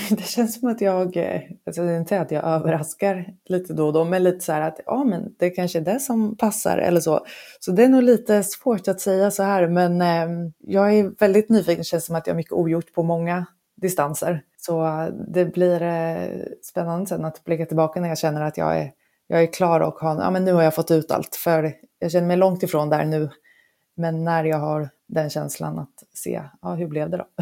det 0.15 0.25
känns 0.25 0.59
som 0.59 0.69
att 0.69 0.82
jag, 0.82 1.17
alltså 1.65 1.82
det 1.82 1.91
är 1.91 1.99
inte 1.99 2.21
att 2.21 2.32
jag 2.32 2.43
överraskar 2.43 3.34
lite 3.45 3.73
då 3.73 3.88
och 3.88 3.93
då, 3.93 4.05
men 4.05 4.23
lite 4.23 4.39
så 4.39 4.51
här 4.51 4.61
att 4.61 4.80
ja 4.86 5.03
men 5.03 5.36
det 5.39 5.45
är 5.45 5.55
kanske 5.55 5.80
är 5.80 5.84
det 5.84 5.99
som 5.99 6.38
passar 6.38 6.78
eller 6.78 6.99
så. 6.99 7.25
Så 7.59 7.71
det 7.71 7.84
är 7.84 7.89
nog 7.89 8.03
lite 8.03 8.43
svårt 8.43 8.88
att 8.88 9.01
säga 9.01 9.32
så 9.32 9.43
här 9.43 9.67
men 9.67 10.01
eh, 10.01 10.49
jag 10.59 10.93
är 10.93 11.11
väldigt 11.19 11.49
nyfiken, 11.49 11.78
det 11.78 11.84
känns 11.84 12.05
som 12.05 12.15
att 12.15 12.28
jag 12.28 12.34
har 12.34 12.38
mycket 12.38 12.53
ogjort 12.53 12.93
på 12.93 13.03
många 13.03 13.45
distanser. 13.75 14.41
Så 14.57 14.86
eh, 14.86 15.05
det 15.34 15.45
blir 15.45 15.82
eh, 15.82 16.17
spännande 16.61 17.05
sen 17.05 17.25
att 17.25 17.43
blicka 17.43 17.65
tillbaka 17.65 18.01
när 18.01 18.09
jag 18.09 18.17
känner 18.17 18.41
att 18.41 18.57
jag 18.57 18.78
är 18.78 18.91
jag 19.28 19.43
är 19.43 19.53
klar 19.53 19.80
och 19.80 19.93
har, 19.93 20.15
ja, 20.15 20.32
men 20.32 20.45
nu 20.45 20.53
har 20.53 20.63
jag 20.63 20.75
fått 20.75 20.91
ut 20.91 21.11
allt. 21.11 21.36
För 21.36 21.73
jag 21.99 22.11
känner 22.11 22.28
mig 22.28 22.38
långt 22.38 22.63
ifrån 22.63 22.89
där 22.89 23.05
nu. 23.05 23.30
Men 23.97 24.23
när 24.23 24.43
jag 24.43 24.57
har 24.57 24.89
den 25.07 25.30
känslan 25.30 25.80
att 25.80 25.93
se, 26.13 26.41
ja, 26.61 26.73
hur 26.73 26.88
blev 26.88 27.09
det 27.09 27.17
då? 27.17 27.28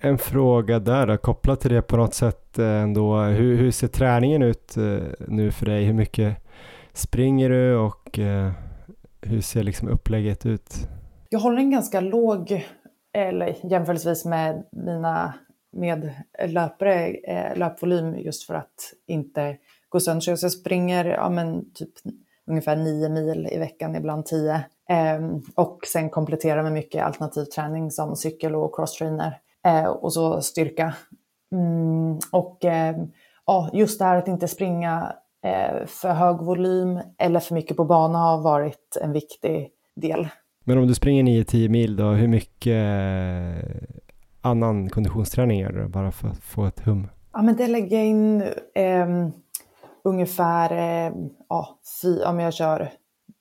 En 0.00 0.18
fråga 0.18 0.78
där 0.78 1.06
då, 1.06 1.16
kopplat 1.16 1.60
till 1.60 1.72
det 1.72 1.82
på 1.82 1.96
något 1.96 2.14
sätt 2.14 2.58
ändå. 2.58 3.16
Hur, 3.20 3.56
hur 3.56 3.70
ser 3.70 3.88
träningen 3.88 4.42
ut 4.42 4.76
eh, 4.76 4.98
nu 5.28 5.50
för 5.50 5.66
dig? 5.66 5.84
Hur 5.84 5.94
mycket 5.94 6.36
springer 6.92 7.50
du 7.50 7.76
och 7.76 8.18
eh, 8.18 8.52
hur 9.20 9.40
ser 9.40 9.62
liksom 9.62 9.88
upplägget 9.88 10.46
ut? 10.46 10.88
Jag 11.28 11.38
håller 11.38 11.58
en 11.58 11.70
ganska 11.70 12.00
låg, 12.00 12.66
eller 13.12 13.56
jämförelsevis 13.70 14.24
med 14.24 14.64
mina 14.72 15.34
med 15.72 16.14
löpare, 16.48 17.06
eh, 17.08 17.56
löpvolym 17.56 18.14
just 18.18 18.46
för 18.46 18.54
att 18.54 18.92
inte 19.06 19.56
gå 19.88 20.00
sönder. 20.00 20.36
Så 20.36 20.44
jag 20.44 20.52
springer 20.52 21.04
ja, 21.04 21.30
men 21.30 21.72
typ 21.74 21.90
ungefär 22.46 22.76
nio 22.76 23.08
mil 23.08 23.48
i 23.52 23.58
veckan, 23.58 23.96
ibland 23.96 24.26
tio. 24.26 24.54
Eh, 24.90 25.38
och 25.54 25.78
sen 25.92 26.10
kompletterar 26.10 26.62
med 26.62 26.72
mycket 26.72 27.04
alternativ 27.04 27.44
träning 27.44 27.90
som 27.90 28.16
cykel 28.16 28.54
och 28.54 28.74
crosstrainer. 28.76 29.38
Eh, 29.66 29.86
och 29.86 30.12
så 30.12 30.40
styrka. 30.40 30.94
Mm, 31.52 32.18
och 32.32 32.64
eh, 32.64 32.96
ja, 33.46 33.70
just 33.72 33.98
det 33.98 34.04
här 34.04 34.16
att 34.16 34.28
inte 34.28 34.48
springa 34.48 35.12
eh, 35.44 35.86
för 35.86 36.12
hög 36.12 36.36
volym 36.36 37.00
eller 37.18 37.40
för 37.40 37.54
mycket 37.54 37.76
på 37.76 37.84
bana 37.84 38.18
har 38.18 38.40
varit 38.42 38.96
en 39.02 39.12
viktig 39.12 39.70
del. 39.96 40.28
Men 40.64 40.78
om 40.78 40.86
du 40.86 40.94
springer 40.94 41.22
9-10 41.22 41.68
mil 41.68 41.96
då, 41.96 42.04
hur 42.04 42.28
mycket 42.28 42.72
eh, 42.72 43.70
annan 44.40 44.88
konditionsträning 44.88 45.60
gör 45.60 45.72
du 45.72 45.88
bara 45.88 46.12
för 46.12 46.28
att 46.28 46.38
få 46.38 46.64
ett 46.64 46.80
hum? 46.80 47.06
Ja, 47.32 47.42
men 47.42 47.56
det 47.56 47.66
lägger 47.66 47.96
jag 47.96 48.06
in 48.06 48.42
eh, 48.74 49.28
ungefär, 50.04 50.72
eh, 50.72 51.12
ja, 51.48 51.78
fy, 52.02 52.22
om 52.22 52.40
jag 52.40 52.54
kör 52.54 52.90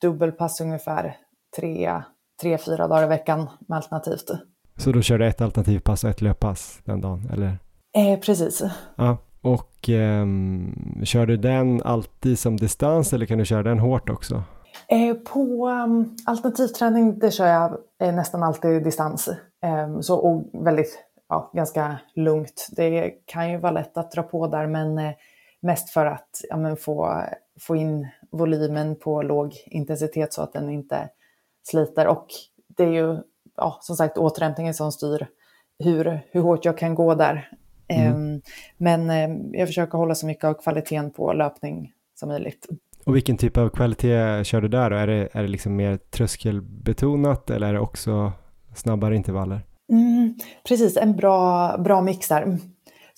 dubbelpass 0.02 0.62
ungefär 0.62 1.18
tre, 1.58 2.02
tre, 2.42 2.58
fyra 2.58 2.88
dagar 2.88 3.04
i 3.04 3.08
veckan 3.08 3.50
med 3.68 3.76
alternativt. 3.76 4.32
Så 4.76 4.92
då 4.92 5.02
kör 5.02 5.18
du 5.18 5.28
ett 5.28 5.42
alternativpass 5.42 6.04
och 6.04 6.10
ett 6.10 6.22
löppass 6.22 6.80
den 6.84 7.02
dagen, 7.02 7.30
eller? 7.34 7.60
Eh, 7.96 8.20
precis. 8.20 8.64
Ja, 8.96 9.18
och 9.42 9.90
eh, 9.90 10.26
kör 11.04 11.26
du 11.26 11.38
den 11.38 11.82
alltid 11.84 12.40
som 12.40 12.58
distans 12.58 13.14
eller 13.14 13.26
kan 13.26 13.38
du 13.38 13.46
köra 13.46 13.64
den 13.64 13.80
hårt 13.80 14.10
också? 14.10 14.44
Eh, 14.88 15.14
på 15.14 15.70
um, 15.70 16.16
alternativträning 16.26 17.20
det 17.20 17.32
kör 17.32 17.48
jag 17.48 17.78
eh, 18.02 18.16
nästan 18.16 18.44
alltid 18.44 18.84
distans. 18.84 19.28
Eh, 19.64 20.00
så, 20.00 20.16
och 20.16 20.64
väldigt, 20.66 21.00
ja, 21.30 21.52
ganska 21.54 21.98
lugnt. 22.16 22.68
Det 22.72 23.14
kan 23.26 23.52
ju 23.52 23.58
vara 23.58 23.72
lätt 23.72 23.98
att 23.98 24.12
dra 24.12 24.24
på 24.24 24.48
där 24.48 24.68
men 24.68 24.98
eh, 24.98 25.12
mest 25.62 25.90
för 25.90 26.06
att 26.06 26.42
ja, 26.50 26.76
få, 26.76 27.24
få 27.60 27.76
in 27.76 28.08
volymen 28.32 28.96
på 28.96 29.22
låg 29.22 29.54
intensitet 29.66 30.34
så 30.34 30.42
att 30.42 30.54
den 30.54 30.70
inte 30.70 31.10
sliter. 31.64 32.08
Och 32.08 32.28
det 32.68 32.84
är 32.84 32.92
ju 32.92 33.18
ja, 33.56 33.78
som 33.82 33.96
sagt 33.96 34.18
återhämtningen 34.18 34.74
som 34.74 34.92
styr 34.92 35.28
hur, 35.80 36.22
hur 36.32 36.42
hårt 36.42 36.66
jag 36.66 36.78
kan 36.78 36.96
gå 36.96 37.16
där. 37.16 37.52
Mm. 37.88 38.14
Ehm, 38.14 38.42
men 38.78 39.10
ehm, 39.10 39.54
jag 39.54 39.68
försöker 39.68 39.98
hålla 39.98 40.16
så 40.16 40.26
mycket 40.26 40.44
av 40.44 40.54
kvaliteten 40.54 41.12
på 41.12 41.34
löpning 41.34 41.94
som 42.16 42.30
möjligt. 42.30 42.68
Och 43.06 43.16
vilken 43.16 43.38
typ 43.38 43.58
av 43.58 43.70
kvalitet 43.70 44.44
kör 44.44 44.62
du 44.62 44.68
där 44.68 44.90
då? 44.90 44.96
Är 44.96 45.08
det, 45.08 45.30
är 45.32 45.42
det 45.42 45.48
liksom 45.48 45.76
mer 45.76 45.98
tröskelbetonat 45.98 47.50
eller 47.50 47.68
är 47.68 47.74
det 47.74 47.80
också 47.80 48.32
snabbare 48.76 49.16
intervaller? 49.16 49.62
Mm, 49.92 50.36
precis, 50.68 50.98
en 50.98 51.16
bra, 51.16 51.78
bra 51.78 52.02
mix 52.02 52.28
där. 52.28 52.58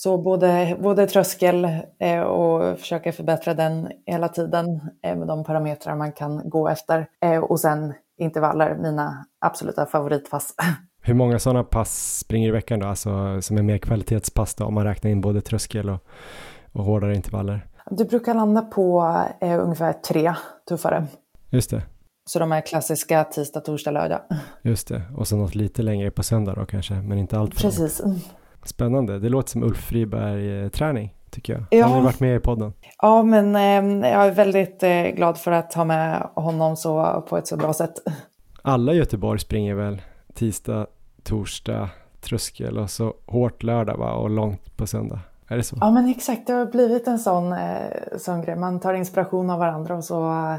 Så 0.02 0.18
både, 0.18 0.78
både 0.80 1.08
tröskel 1.08 1.68
eh, 2.00 2.22
och 2.22 2.80
försöka 2.80 3.12
förbättra 3.12 3.54
den 3.54 3.92
hela 4.06 4.28
tiden 4.28 4.82
eh, 5.04 5.16
med 5.16 5.28
de 5.28 5.44
parametrar 5.44 5.96
man 5.96 6.12
kan 6.12 6.50
gå 6.50 6.70
efter. 6.70 7.08
Eh, 7.22 7.38
och 7.38 7.60
sen 7.60 7.94
intervaller, 8.20 8.78
mina 8.78 9.26
absoluta 9.46 9.86
favoritpass. 9.86 10.54
Hur 11.02 11.14
många 11.14 11.40
sådana 11.40 11.64
pass 11.64 12.18
springer 12.18 12.48
i 12.48 12.52
veckan 12.52 12.80
då, 12.80 12.88
alltså 12.88 13.42
som 13.42 13.58
är 13.58 13.62
mer 13.62 13.78
kvalitetspass 13.78 14.56
då, 14.56 14.66
om 14.66 14.74
man 14.74 14.84
räknar 14.84 15.12
in 15.12 15.22
både 15.22 15.42
tröskel 15.42 15.90
och, 15.90 16.00
och 16.74 16.84
hårdare 16.84 17.16
intervaller? 17.16 17.68
Du 17.92 18.06
brukar 18.06 18.34
landa 18.34 18.62
på 18.62 19.16
eh, 19.42 19.60
ungefär 19.60 19.94
tre 19.94 20.34
tuffare. 20.70 21.08
Just 21.50 21.70
det. 21.70 21.82
Så 22.30 22.40
de 22.40 22.52
är 22.52 22.62
klassiska 22.62 23.24
tisdag, 23.24 23.60
torsdag, 23.60 23.92
lördag. 23.92 24.22
Just 24.62 24.88
det, 24.88 25.02
och 25.18 25.28
så 25.28 25.38
något 25.38 25.56
lite 25.56 25.82
längre 25.82 26.12
på 26.12 26.24
söndag 26.24 26.56
då 26.56 26.66
kanske, 26.66 26.94
men 26.94 27.18
inte 27.18 27.40
allt 27.40 27.54
för 27.54 27.62
Precis. 27.62 28.00
Långt. 28.00 28.39
Spännande, 28.70 29.20
det 29.20 29.30
låter 29.30 29.50
som 29.50 29.64
Ulf 29.64 29.78
Friberg-träning 29.78 31.14
tycker 31.30 31.54
jag. 31.54 31.64
Ja. 31.70 31.86
Han 31.86 31.96
har 31.96 32.02
varit 32.02 32.20
med 32.20 32.36
i 32.36 32.40
podden. 32.40 32.74
Ja, 33.02 33.24
men 33.24 33.56
eh, 33.56 34.10
jag 34.10 34.28
är 34.28 34.32
väldigt 34.32 34.84
eh, 34.84 35.04
glad 35.04 35.38
för 35.38 35.52
att 35.52 35.74
ha 35.74 35.86
med 35.86 36.30
honom 36.36 36.76
så, 36.76 37.24
på 37.30 37.38
ett 37.38 37.48
så 37.48 37.58
bra 37.58 37.74
sätt. 37.74 37.94
Alla 38.62 38.94
i 38.94 38.98
Göteborg 38.98 39.40
springer 39.40 39.76
väl 39.76 40.02
tisdag, 40.34 40.88
torsdag, 41.24 41.90
tröskel 42.22 42.78
och 42.78 42.90
så 42.90 43.14
hårt 43.26 43.64
lördag 43.64 43.98
va? 43.98 44.14
och 44.14 44.30
långt 44.30 44.78
på 44.78 44.88
söndag. 44.88 45.20
Är 45.48 45.58
det 45.58 45.64
så? 45.64 45.78
Ja 45.82 45.92
men 45.92 46.10
exakt, 46.10 46.48
det 46.48 46.54
har 46.54 46.66
blivit 46.66 47.08
en 47.08 47.20
sån, 47.20 47.54
eh, 47.54 48.18
sån 48.18 48.42
grej. 48.42 48.56
Man 48.56 48.80
tar 48.80 48.94
inspiration 48.94 49.50
av 49.50 49.60
varandra 49.60 49.96
och 49.96 50.04
så 50.04 50.30
eh, 50.30 50.58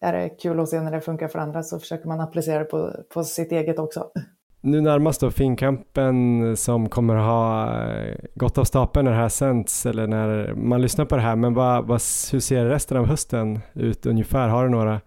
är 0.00 0.12
det 0.12 0.28
kul 0.28 0.60
att 0.60 0.68
se 0.68 0.80
när 0.80 0.92
det 0.92 1.00
funkar 1.00 1.28
för 1.28 1.38
andra 1.38 1.62
så 1.62 1.78
försöker 1.78 2.08
man 2.08 2.20
applicera 2.20 2.58
det 2.58 2.64
på, 2.64 2.92
på 3.14 3.24
sitt 3.24 3.52
eget 3.52 3.78
också. 3.78 4.06
Nu 4.62 4.80
närmast 4.80 5.20
då 5.20 5.30
Finnkampen 5.30 6.56
som 6.56 6.88
kommer 6.88 7.14
ha 7.14 7.72
eh, 7.82 8.14
gått 8.34 8.58
av 8.58 8.64
stapeln 8.64 9.04
när 9.04 9.12
det 9.12 9.18
här 9.18 9.28
sänds 9.28 9.86
eller 9.86 10.06
när 10.06 10.54
man 10.54 10.82
lyssnar 10.82 11.04
på 11.04 11.16
det 11.16 11.22
här. 11.22 11.36
Men 11.36 11.54
vad, 11.54 11.86
vad, 11.86 12.00
hur 12.32 12.40
ser 12.40 12.66
resten 12.66 12.96
av 12.96 13.06
hösten 13.06 13.60
ut 13.72 14.06
ungefär? 14.06 14.48
Har 14.48 14.64
du 14.64 14.70
några 14.70 15.00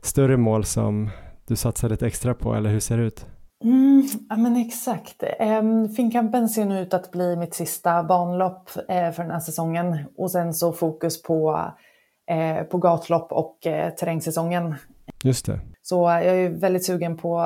större 0.00 0.36
mål 0.36 0.64
som 0.64 1.10
du 1.46 1.56
satsar 1.56 1.88
lite 1.88 2.06
extra 2.06 2.34
på 2.34 2.54
eller 2.54 2.70
hur 2.70 2.80
ser 2.80 2.98
det 2.98 3.04
ut? 3.04 3.26
Mm, 3.64 4.08
ja 4.28 4.36
men 4.36 4.56
exakt. 4.56 5.22
Um, 5.40 5.88
Finnkampen 5.88 6.48
ser 6.48 6.64
nu 6.64 6.80
ut 6.80 6.94
att 6.94 7.10
bli 7.10 7.36
mitt 7.36 7.54
sista 7.54 8.02
banlopp 8.02 8.70
uh, 8.76 9.10
för 9.10 9.22
den 9.22 9.30
här 9.30 9.40
säsongen 9.40 9.98
och 10.16 10.30
sen 10.30 10.54
så 10.54 10.72
fokus 10.72 11.22
på, 11.22 11.50
uh, 12.30 12.62
på 12.62 12.78
gatlopp 12.78 13.32
och 13.32 13.58
uh, 13.66 13.94
terrängsäsongen. 13.94 14.74
Just 15.24 15.46
det. 15.46 15.60
Så 15.88 16.02
jag 16.08 16.24
är 16.24 16.48
väldigt 16.48 16.84
sugen 16.84 17.16
på 17.16 17.40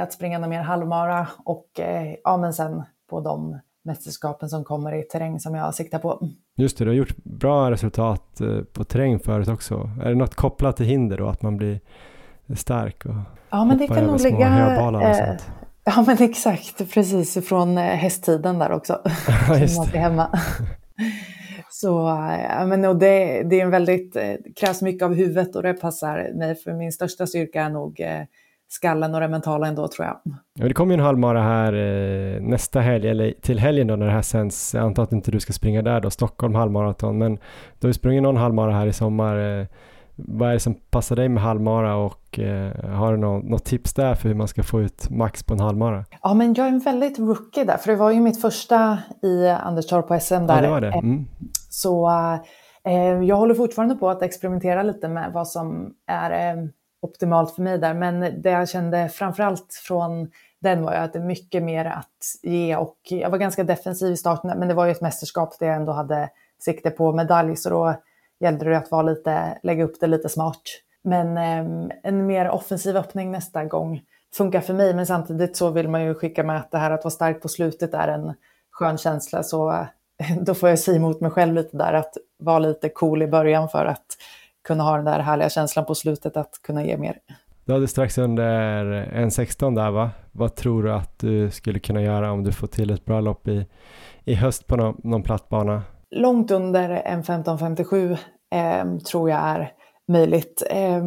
att 0.00 0.12
springa 0.12 0.38
någon 0.38 0.50
mer 0.50 0.62
halvmara 0.62 1.28
och 1.44 1.66
ja 2.24 2.36
men 2.36 2.52
sen 2.52 2.82
på 3.10 3.20
de 3.20 3.58
mästerskapen 3.84 4.48
som 4.48 4.64
kommer 4.64 4.94
i 4.94 5.02
terräng 5.02 5.40
som 5.40 5.54
jag 5.54 5.74
siktar 5.74 5.98
på. 5.98 6.28
Just 6.56 6.78
det, 6.78 6.84
du 6.84 6.90
har 6.90 6.96
gjort 6.96 7.16
bra 7.16 7.70
resultat 7.70 8.40
på 8.72 8.84
terräng 8.84 9.18
förut 9.18 9.48
också. 9.48 9.90
Är 10.02 10.08
det 10.08 10.14
något 10.14 10.34
kopplat 10.34 10.76
till 10.76 10.86
hinder 10.86 11.18
då, 11.18 11.28
att 11.28 11.42
man 11.42 11.56
blir 11.56 11.80
stark 12.56 13.06
och 13.06 13.14
ja, 13.50 13.64
men 13.64 13.78
det 13.78 13.88
kan 13.88 14.04
nog 14.04 14.20
ligga, 14.20 14.48
eh, 15.00 15.36
Ja 15.84 16.04
men 16.06 16.16
exakt, 16.22 16.90
precis 16.94 17.48
från 17.48 17.78
eh, 17.78 17.84
hästtiden 17.84 18.58
där 18.58 18.72
också. 18.72 19.00
Just 19.60 19.92
det. 19.92 19.98
hemma. 19.98 20.38
Så 21.80 21.88
ja, 22.48 22.66
men, 22.66 22.84
och 22.84 22.96
det, 22.96 23.42
det 23.42 23.60
är 23.60 23.64
en 23.64 23.70
väldigt, 23.70 24.12
det 24.12 24.38
krävs 24.56 24.82
mycket 24.82 25.02
av 25.02 25.14
huvudet 25.14 25.56
och 25.56 25.62
det 25.62 25.74
passar 25.74 26.32
mig 26.34 26.54
för 26.54 26.72
min 26.72 26.92
största 26.92 27.26
styrka 27.26 27.62
är 27.62 27.70
nog 27.70 28.00
eh, 28.00 28.22
skallen 28.68 29.14
och 29.14 29.20
det 29.20 29.28
mentala 29.28 29.66
ändå 29.66 29.88
tror 29.88 30.06
jag. 30.06 30.20
Ja, 30.54 30.68
det 30.68 30.74
kommer 30.74 30.94
ju 30.94 30.98
en 30.98 31.04
halvmara 31.04 31.42
här 31.42 31.72
eh, 31.72 32.40
nästa 32.40 32.80
helg, 32.80 33.08
eller 33.08 33.34
till 33.40 33.58
helgen 33.58 33.86
då 33.86 33.96
när 33.96 34.06
det 34.06 34.12
här 34.12 34.22
sänds. 34.22 34.74
Jag 34.74 34.84
antar 34.84 35.02
att 35.02 35.12
inte 35.12 35.30
du 35.30 35.40
ska 35.40 35.52
springa 35.52 35.82
där 35.82 36.00
då, 36.00 36.10
Stockholm 36.10 36.54
halvmaraton, 36.54 37.18
men 37.18 37.34
du 37.78 37.86
har 37.86 37.88
ju 37.88 37.94
sprungit 37.94 38.22
någon 38.22 38.36
halvmara 38.36 38.72
här 38.72 38.86
i 38.86 38.92
sommar. 38.92 39.60
Eh, 39.60 39.66
vad 40.16 40.48
är 40.48 40.52
det 40.52 40.60
som 40.60 40.74
passar 40.74 41.16
dig 41.16 41.28
med 41.28 41.42
halvmara 41.42 41.96
och 41.96 42.38
eh, 42.38 42.84
har 42.84 43.12
du 43.12 43.18
något, 43.18 43.44
något, 43.44 43.64
tips 43.64 43.94
där 43.94 44.14
för 44.14 44.28
hur 44.28 44.36
man 44.36 44.48
ska 44.48 44.62
få 44.62 44.82
ut 44.82 45.10
max 45.10 45.42
på 45.42 45.54
en 45.54 45.60
halvmara? 45.60 46.04
Ja, 46.22 46.34
men 46.34 46.54
jag 46.54 46.66
är 46.66 46.70
en 46.70 46.78
väldigt 46.78 47.18
rookie 47.18 47.64
där, 47.64 47.76
för 47.76 47.92
det 47.92 47.96
var 47.96 48.10
ju 48.10 48.20
mitt 48.20 48.40
första 48.40 48.98
i 49.22 49.48
Anderstorp 49.48 50.08
på 50.08 50.20
SM 50.20 50.34
där. 50.34 50.54
Ja, 50.56 50.60
det 50.60 50.68
var 50.68 50.80
det. 50.80 50.92
Mm. 50.92 51.24
Så 51.70 52.10
eh, 52.84 53.22
jag 53.22 53.36
håller 53.36 53.54
fortfarande 53.54 53.94
på 53.94 54.10
att 54.10 54.22
experimentera 54.22 54.82
lite 54.82 55.08
med 55.08 55.32
vad 55.32 55.48
som 55.48 55.94
är 56.06 56.30
eh, 56.30 56.64
optimalt 57.02 57.54
för 57.54 57.62
mig 57.62 57.78
där, 57.78 57.94
men 57.94 58.20
det 58.20 58.50
jag 58.50 58.68
kände 58.68 59.08
framförallt 59.08 59.80
från 59.86 60.30
den 60.60 60.82
var 60.82 60.92
ju 60.92 60.98
att 60.98 61.12
det 61.12 61.18
är 61.18 61.24
mycket 61.24 61.62
mer 61.62 61.84
att 61.84 62.22
ge 62.42 62.76
och 62.76 62.96
jag 63.02 63.30
var 63.30 63.38
ganska 63.38 63.64
defensiv 63.64 64.12
i 64.12 64.16
starten, 64.16 64.58
men 64.58 64.68
det 64.68 64.74
var 64.74 64.86
ju 64.86 64.92
ett 64.92 65.00
mästerskap 65.00 65.58
där 65.58 65.66
jag 65.66 65.76
ändå 65.76 65.92
hade 65.92 66.28
sikte 66.58 66.90
på 66.90 67.12
medalj, 67.12 67.56
så 67.56 67.70
då 67.70 67.94
gällde 68.40 68.64
det 68.64 68.78
att 68.78 68.90
vara 68.90 69.02
lite, 69.02 69.58
lägga 69.62 69.84
upp 69.84 70.00
det 70.00 70.06
lite 70.06 70.28
smart. 70.28 70.62
Men 71.04 71.36
eh, 71.36 71.90
en 72.02 72.26
mer 72.26 72.50
offensiv 72.50 72.96
öppning 72.96 73.30
nästa 73.30 73.64
gång 73.64 74.02
funkar 74.34 74.60
för 74.60 74.74
mig, 74.74 74.94
men 74.94 75.06
samtidigt 75.06 75.56
så 75.56 75.70
vill 75.70 75.88
man 75.88 76.04
ju 76.04 76.14
skicka 76.14 76.44
med 76.44 76.56
att 76.56 76.70
det 76.70 76.78
här 76.78 76.90
att 76.90 77.04
vara 77.04 77.10
stark 77.10 77.42
på 77.42 77.48
slutet 77.48 77.94
är 77.94 78.08
en 78.08 78.34
skön 78.70 78.98
känsla, 78.98 79.42
så 79.42 79.86
då 80.40 80.54
får 80.54 80.68
jag 80.68 80.78
säga 80.78 80.96
emot 80.96 81.20
mig 81.20 81.30
själv 81.30 81.54
lite 81.54 81.76
där, 81.76 81.92
att 81.92 82.16
vara 82.38 82.58
lite 82.58 82.88
cool 82.88 83.22
i 83.22 83.26
början 83.26 83.68
för 83.68 83.86
att 83.86 84.06
kunna 84.64 84.84
ha 84.84 84.96
den 84.96 85.04
där 85.04 85.20
härliga 85.20 85.48
känslan 85.48 85.84
på 85.84 85.94
slutet 85.94 86.36
att 86.36 86.60
kunna 86.62 86.84
ge 86.84 86.96
mer. 86.96 87.18
Du 87.64 87.72
hade 87.72 87.88
strax 87.88 88.18
under 88.18 88.84
1,16 88.84 89.74
där 89.74 89.90
va? 89.90 90.10
Vad 90.32 90.54
tror 90.54 90.82
du 90.82 90.92
att 90.92 91.18
du 91.18 91.50
skulle 91.50 91.78
kunna 91.78 92.02
göra 92.02 92.32
om 92.32 92.44
du 92.44 92.52
får 92.52 92.66
till 92.66 92.90
ett 92.90 93.04
bra 93.04 93.20
lopp 93.20 93.48
i, 93.48 93.66
i 94.24 94.34
höst 94.34 94.66
på 94.66 94.76
någon, 94.76 95.00
någon 95.04 95.22
plattbana? 95.22 95.64
bana? 95.64 95.82
Långt 96.10 96.50
under 96.50 96.90
en 96.90 97.20
1557 97.20 98.16
eh, 98.52 98.96
tror 98.98 99.30
jag 99.30 99.40
är 99.40 99.72
möjligt. 100.08 100.62
Eh, 100.70 101.02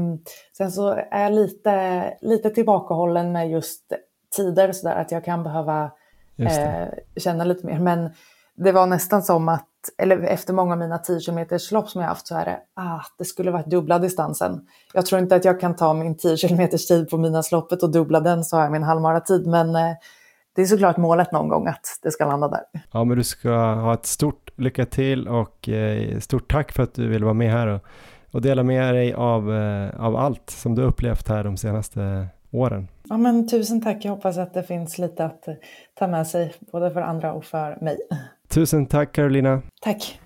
sen 0.57 0.71
så 0.71 0.89
är 1.11 1.23
jag 1.23 1.33
lite, 1.33 2.03
lite 2.21 2.49
tillbakahållen 2.49 3.31
med 3.31 3.49
just 3.49 3.93
tider 4.35 4.71
så 4.71 4.87
där 4.87 4.95
att 4.95 5.11
jag 5.11 5.25
kan 5.25 5.43
behöva 5.43 5.91
eh, 6.37 6.87
känna 7.17 7.43
lite 7.43 7.65
mer. 7.65 7.79
Men 7.79 8.09
det 8.55 8.71
var 8.71 8.87
nästan 8.87 9.23
som 9.23 9.49
att, 9.49 9.65
eller 9.97 10.19
efter 10.19 10.53
många 10.53 10.71
av 10.71 10.79
mina 10.79 10.97
10 10.97 11.19
km 11.19 11.45
lopp 11.71 11.89
som 11.89 12.01
jag 12.01 12.07
haft 12.07 12.27
så 12.27 12.35
är 12.35 12.45
det, 12.45 12.59
ah, 12.73 13.01
det 13.17 13.25
skulle 13.25 13.51
varit 13.51 13.65
dubbla 13.65 13.99
distansen. 13.99 14.67
Jag 14.93 15.05
tror 15.05 15.21
inte 15.21 15.35
att 15.35 15.45
jag 15.45 15.59
kan 15.59 15.75
ta 15.75 15.93
min 15.93 16.17
10 16.17 16.37
km 16.37 16.69
tid 16.87 17.09
på 17.09 17.17
Midnattsloppet 17.17 17.83
och 17.83 17.91
dubbla 17.91 18.19
den 18.19 18.43
så 18.43 18.55
har 18.55 18.63
jag 18.63 18.71
min 18.71 18.83
halvmara 18.83 19.19
tid, 19.19 19.47
men 19.47 19.75
eh, 19.75 19.93
det 20.55 20.61
är 20.61 20.65
såklart 20.65 20.97
målet 20.97 21.31
någon 21.31 21.49
gång 21.49 21.67
att 21.67 21.99
det 22.03 22.11
ska 22.11 22.25
landa 22.25 22.47
där. 22.47 22.61
Ja, 22.91 23.03
men 23.03 23.17
du 23.17 23.23
ska 23.23 23.51
ha 23.73 23.93
ett 23.93 24.05
stort 24.05 24.49
lycka 24.55 24.85
till 24.85 25.27
och 25.27 25.69
eh, 25.69 26.19
stort 26.19 26.51
tack 26.51 26.71
för 26.71 26.83
att 26.83 26.93
du 26.93 27.07
ville 27.07 27.25
vara 27.25 27.33
med 27.33 27.51
här 27.51 27.67
och, 27.67 27.81
och 28.31 28.41
dela 28.41 28.63
med 28.63 28.93
dig 28.93 29.13
av, 29.13 29.55
eh, 29.55 30.05
av 30.05 30.15
allt 30.15 30.49
som 30.49 30.75
du 30.75 30.81
upplevt 30.81 31.27
här 31.27 31.43
de 31.43 31.57
senaste 31.57 32.27
åren. 32.51 32.87
Ja, 33.09 33.17
men 33.17 33.47
tusen 33.47 33.81
tack. 33.81 34.05
Jag 34.05 34.11
hoppas 34.11 34.37
att 34.37 34.53
det 34.53 34.63
finns 34.63 34.97
lite 34.97 35.25
att 35.25 35.43
ta 35.99 36.07
med 36.07 36.27
sig, 36.27 36.53
både 36.71 36.91
för 36.91 37.01
andra 37.01 37.33
och 37.33 37.45
för 37.45 37.77
mig. 37.81 37.97
Tusen 38.47 38.85
tack 38.85 39.11
Carolina. 39.11 39.61
Tack. 39.81 40.19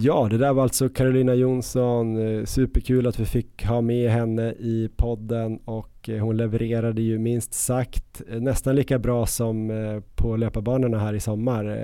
Ja, 0.00 0.28
det 0.30 0.38
där 0.38 0.52
var 0.52 0.62
alltså 0.62 0.88
Carolina 0.88 1.34
Jonsson. 1.34 2.38
Eh, 2.38 2.44
superkul 2.44 3.06
att 3.06 3.20
vi 3.20 3.24
fick 3.24 3.64
ha 3.64 3.80
med 3.80 4.10
henne 4.10 4.50
i 4.50 4.90
podden 4.96 5.58
och 5.64 6.08
eh, 6.08 6.18
hon 6.18 6.36
levererade 6.36 7.02
ju 7.02 7.18
minst 7.18 7.54
sagt 7.54 8.22
eh, 8.30 8.40
nästan 8.40 8.76
lika 8.76 8.98
bra 8.98 9.26
som 9.26 9.72
på 10.14 10.36
löparbanorna 10.36 10.98
här 10.98 11.14
i 11.14 11.20
sommar. 11.20 11.78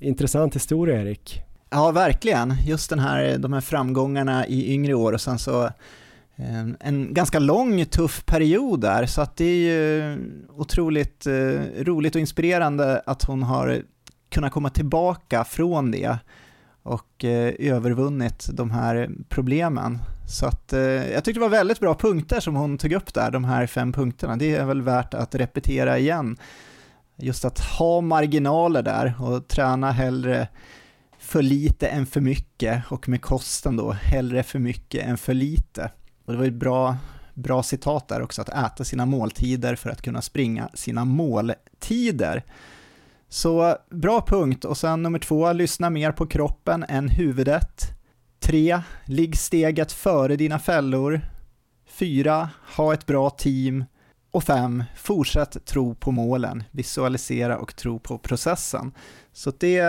Intressant 0.00 0.54
historia 0.54 1.02
Erik. 1.02 1.42
Ja, 1.70 1.90
verkligen. 1.90 2.54
Just 2.66 2.90
den 2.90 2.98
här, 2.98 3.38
de 3.38 3.52
här 3.52 3.60
framgångarna 3.60 4.46
i 4.46 4.72
yngre 4.72 4.94
år 4.94 5.12
och 5.12 5.20
sen 5.20 5.38
så 5.38 5.70
en 6.80 7.14
ganska 7.14 7.38
lång 7.38 7.84
tuff 7.84 8.26
period 8.26 8.80
där 8.80 9.06
så 9.06 9.20
att 9.20 9.36
det 9.36 9.44
är 9.44 9.56
ju 9.56 10.18
otroligt 10.56 11.26
roligt 11.78 12.14
och 12.14 12.20
inspirerande 12.20 13.02
att 13.06 13.24
hon 13.24 13.42
har 13.42 13.82
kunnat 14.28 14.52
komma 14.52 14.70
tillbaka 14.70 15.44
från 15.44 15.90
det 15.90 16.18
och 16.86 17.24
eh, 17.24 17.54
övervunnit 17.58 18.48
de 18.52 18.70
här 18.70 19.10
problemen. 19.28 19.98
Så 20.28 20.46
att, 20.46 20.72
eh, 20.72 20.80
jag 20.80 21.24
tyckte 21.24 21.40
det 21.40 21.44
var 21.44 21.48
väldigt 21.48 21.80
bra 21.80 21.94
punkter 21.94 22.40
som 22.40 22.54
hon 22.54 22.78
tog 22.78 22.92
upp 22.92 23.14
där, 23.14 23.30
de 23.30 23.44
här 23.44 23.66
fem 23.66 23.92
punkterna. 23.92 24.36
Det 24.36 24.54
är 24.54 24.64
väl 24.64 24.82
värt 24.82 25.14
att 25.14 25.34
repetera 25.34 25.98
igen. 25.98 26.36
Just 27.16 27.44
att 27.44 27.60
ha 27.60 28.00
marginaler 28.00 28.82
där 28.82 29.14
och 29.18 29.48
träna 29.48 29.92
hellre 29.92 30.48
för 31.18 31.42
lite 31.42 31.86
än 31.86 32.06
för 32.06 32.20
mycket 32.20 32.82
och 32.88 33.08
med 33.08 33.22
kosten 33.22 33.76
då 33.76 33.92
hellre 33.92 34.42
för 34.42 34.58
mycket 34.58 35.06
än 35.06 35.18
för 35.18 35.34
lite. 35.34 35.90
Och 36.24 36.32
det 36.32 36.38
var 36.38 36.46
ett 36.46 36.52
bra, 36.52 36.96
bra 37.34 37.62
citat 37.62 38.08
där 38.08 38.22
också, 38.22 38.42
att 38.42 38.48
äta 38.48 38.84
sina 38.84 39.06
måltider 39.06 39.74
för 39.74 39.90
att 39.90 40.02
kunna 40.02 40.22
springa 40.22 40.70
sina 40.74 41.04
måltider. 41.04 42.44
Så 43.28 43.76
bra 43.90 44.26
punkt. 44.26 44.64
Och 44.64 44.76
sen 44.76 45.02
nummer 45.02 45.18
två, 45.18 45.52
lyssna 45.52 45.90
mer 45.90 46.12
på 46.12 46.26
kroppen 46.26 46.84
än 46.88 47.08
huvudet. 47.08 47.82
Tre, 48.40 48.80
ligg 49.04 49.36
steget 49.36 49.92
före 49.92 50.36
dina 50.36 50.58
fällor. 50.58 51.20
Fyra, 51.88 52.50
ha 52.76 52.92
ett 52.94 53.06
bra 53.06 53.30
team. 53.30 53.84
Och 54.36 54.44
fem, 54.44 54.84
fortsätt 54.96 55.64
tro 55.64 55.94
på 55.94 56.10
målen, 56.10 56.62
visualisera 56.70 57.58
och 57.58 57.76
tro 57.76 57.98
på 57.98 58.18
processen. 58.18 58.92
Så 59.32 59.52
det 59.58 59.82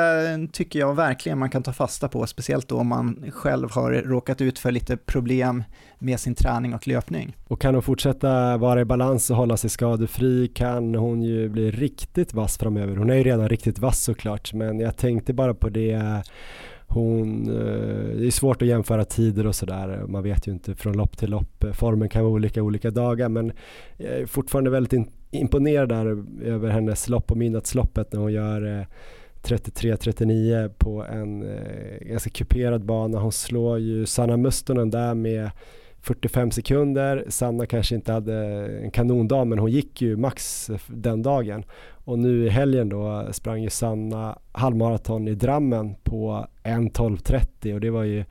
tycker 0.51 0.79
jag 0.79 0.95
verkligen 0.95 1.37
man 1.37 1.49
kan 1.49 1.63
ta 1.63 1.73
fasta 1.73 2.07
på, 2.07 2.27
speciellt 2.27 2.67
då 2.67 2.77
om 2.77 2.87
man 2.87 3.31
själv 3.31 3.71
har 3.71 3.91
råkat 3.91 4.41
ut 4.41 4.59
för 4.59 4.71
lite 4.71 4.97
problem 4.97 5.63
med 5.99 6.19
sin 6.19 6.35
träning 6.35 6.73
och 6.73 6.87
löpning. 6.87 7.37
Och 7.47 7.61
kan 7.61 7.73
hon 7.73 7.83
fortsätta 7.83 8.57
vara 8.57 8.81
i 8.81 8.85
balans 8.85 9.29
och 9.29 9.35
hålla 9.35 9.57
sig 9.57 9.69
skadefri 9.69 10.47
kan 10.47 10.95
hon 10.95 11.23
ju 11.23 11.49
bli 11.49 11.71
riktigt 11.71 12.33
vass 12.33 12.57
framöver. 12.57 12.95
Hon 12.95 13.09
är 13.09 13.15
ju 13.15 13.23
redan 13.23 13.49
riktigt 13.49 13.79
vass 13.79 14.03
såklart, 14.03 14.53
men 14.53 14.79
jag 14.79 14.97
tänkte 14.97 15.33
bara 15.33 15.53
på 15.53 15.69
det 15.69 16.23
hon, 16.87 17.49
eh, 17.49 18.17
det 18.17 18.27
är 18.27 18.31
svårt 18.31 18.61
att 18.61 18.67
jämföra 18.67 19.05
tider 19.05 19.47
och 19.47 19.55
sådär. 19.55 20.03
Man 20.07 20.23
vet 20.23 20.47
ju 20.47 20.51
inte 20.51 20.75
från 20.75 20.97
lopp 20.97 21.17
till 21.17 21.29
lopp. 21.29 21.65
Formen 21.73 22.09
kan 22.09 22.23
vara 22.23 22.33
olika 22.33 22.63
olika 22.63 22.91
dagar 22.91 23.29
men 23.29 23.51
jag 23.97 24.09
är 24.09 24.25
fortfarande 24.25 24.69
väldigt 24.69 25.09
imponerad 25.31 25.89
där 25.89 26.23
över 26.43 26.69
hennes 26.69 27.09
lopp 27.09 27.31
och 27.31 27.37
midnattsloppet 27.37 28.13
när 28.13 28.19
hon 28.19 28.33
gör 28.33 28.79
eh, 28.79 28.85
33-39 29.43 30.69
på 30.77 31.05
en 31.05 31.41
eh, 31.41 32.07
ganska 32.07 32.29
kuperad 32.29 32.85
bana. 32.85 33.19
Hon 33.19 33.31
slår 33.31 33.79
ju 33.79 34.05
Sanna 34.05 34.37
Mustonen 34.37 34.89
där 34.89 35.13
med 35.13 35.51
45 36.01 36.51
sekunder. 36.51 37.25
Sanna 37.29 37.65
kanske 37.65 37.95
inte 37.95 38.11
hade 38.11 38.35
en 38.83 38.91
kanondag 38.91 39.45
men 39.45 39.59
hon 39.59 39.71
gick 39.71 40.01
ju 40.01 40.17
max 40.17 40.69
den 40.87 41.21
dagen. 41.21 41.63
Och 42.07 42.19
nu 42.19 42.45
i 42.45 42.49
helgen 42.49 42.89
då 42.89 43.27
sprang 43.31 43.61
ju 43.61 43.69
Sanna 43.69 44.39
halvmaraton 44.51 45.27
i 45.27 45.35
Drammen 45.35 45.95
på 46.03 46.47
1.12.30 46.63 47.73
och 47.73 47.81
det 47.81 47.89
var 47.89 48.03
ju 48.03 48.25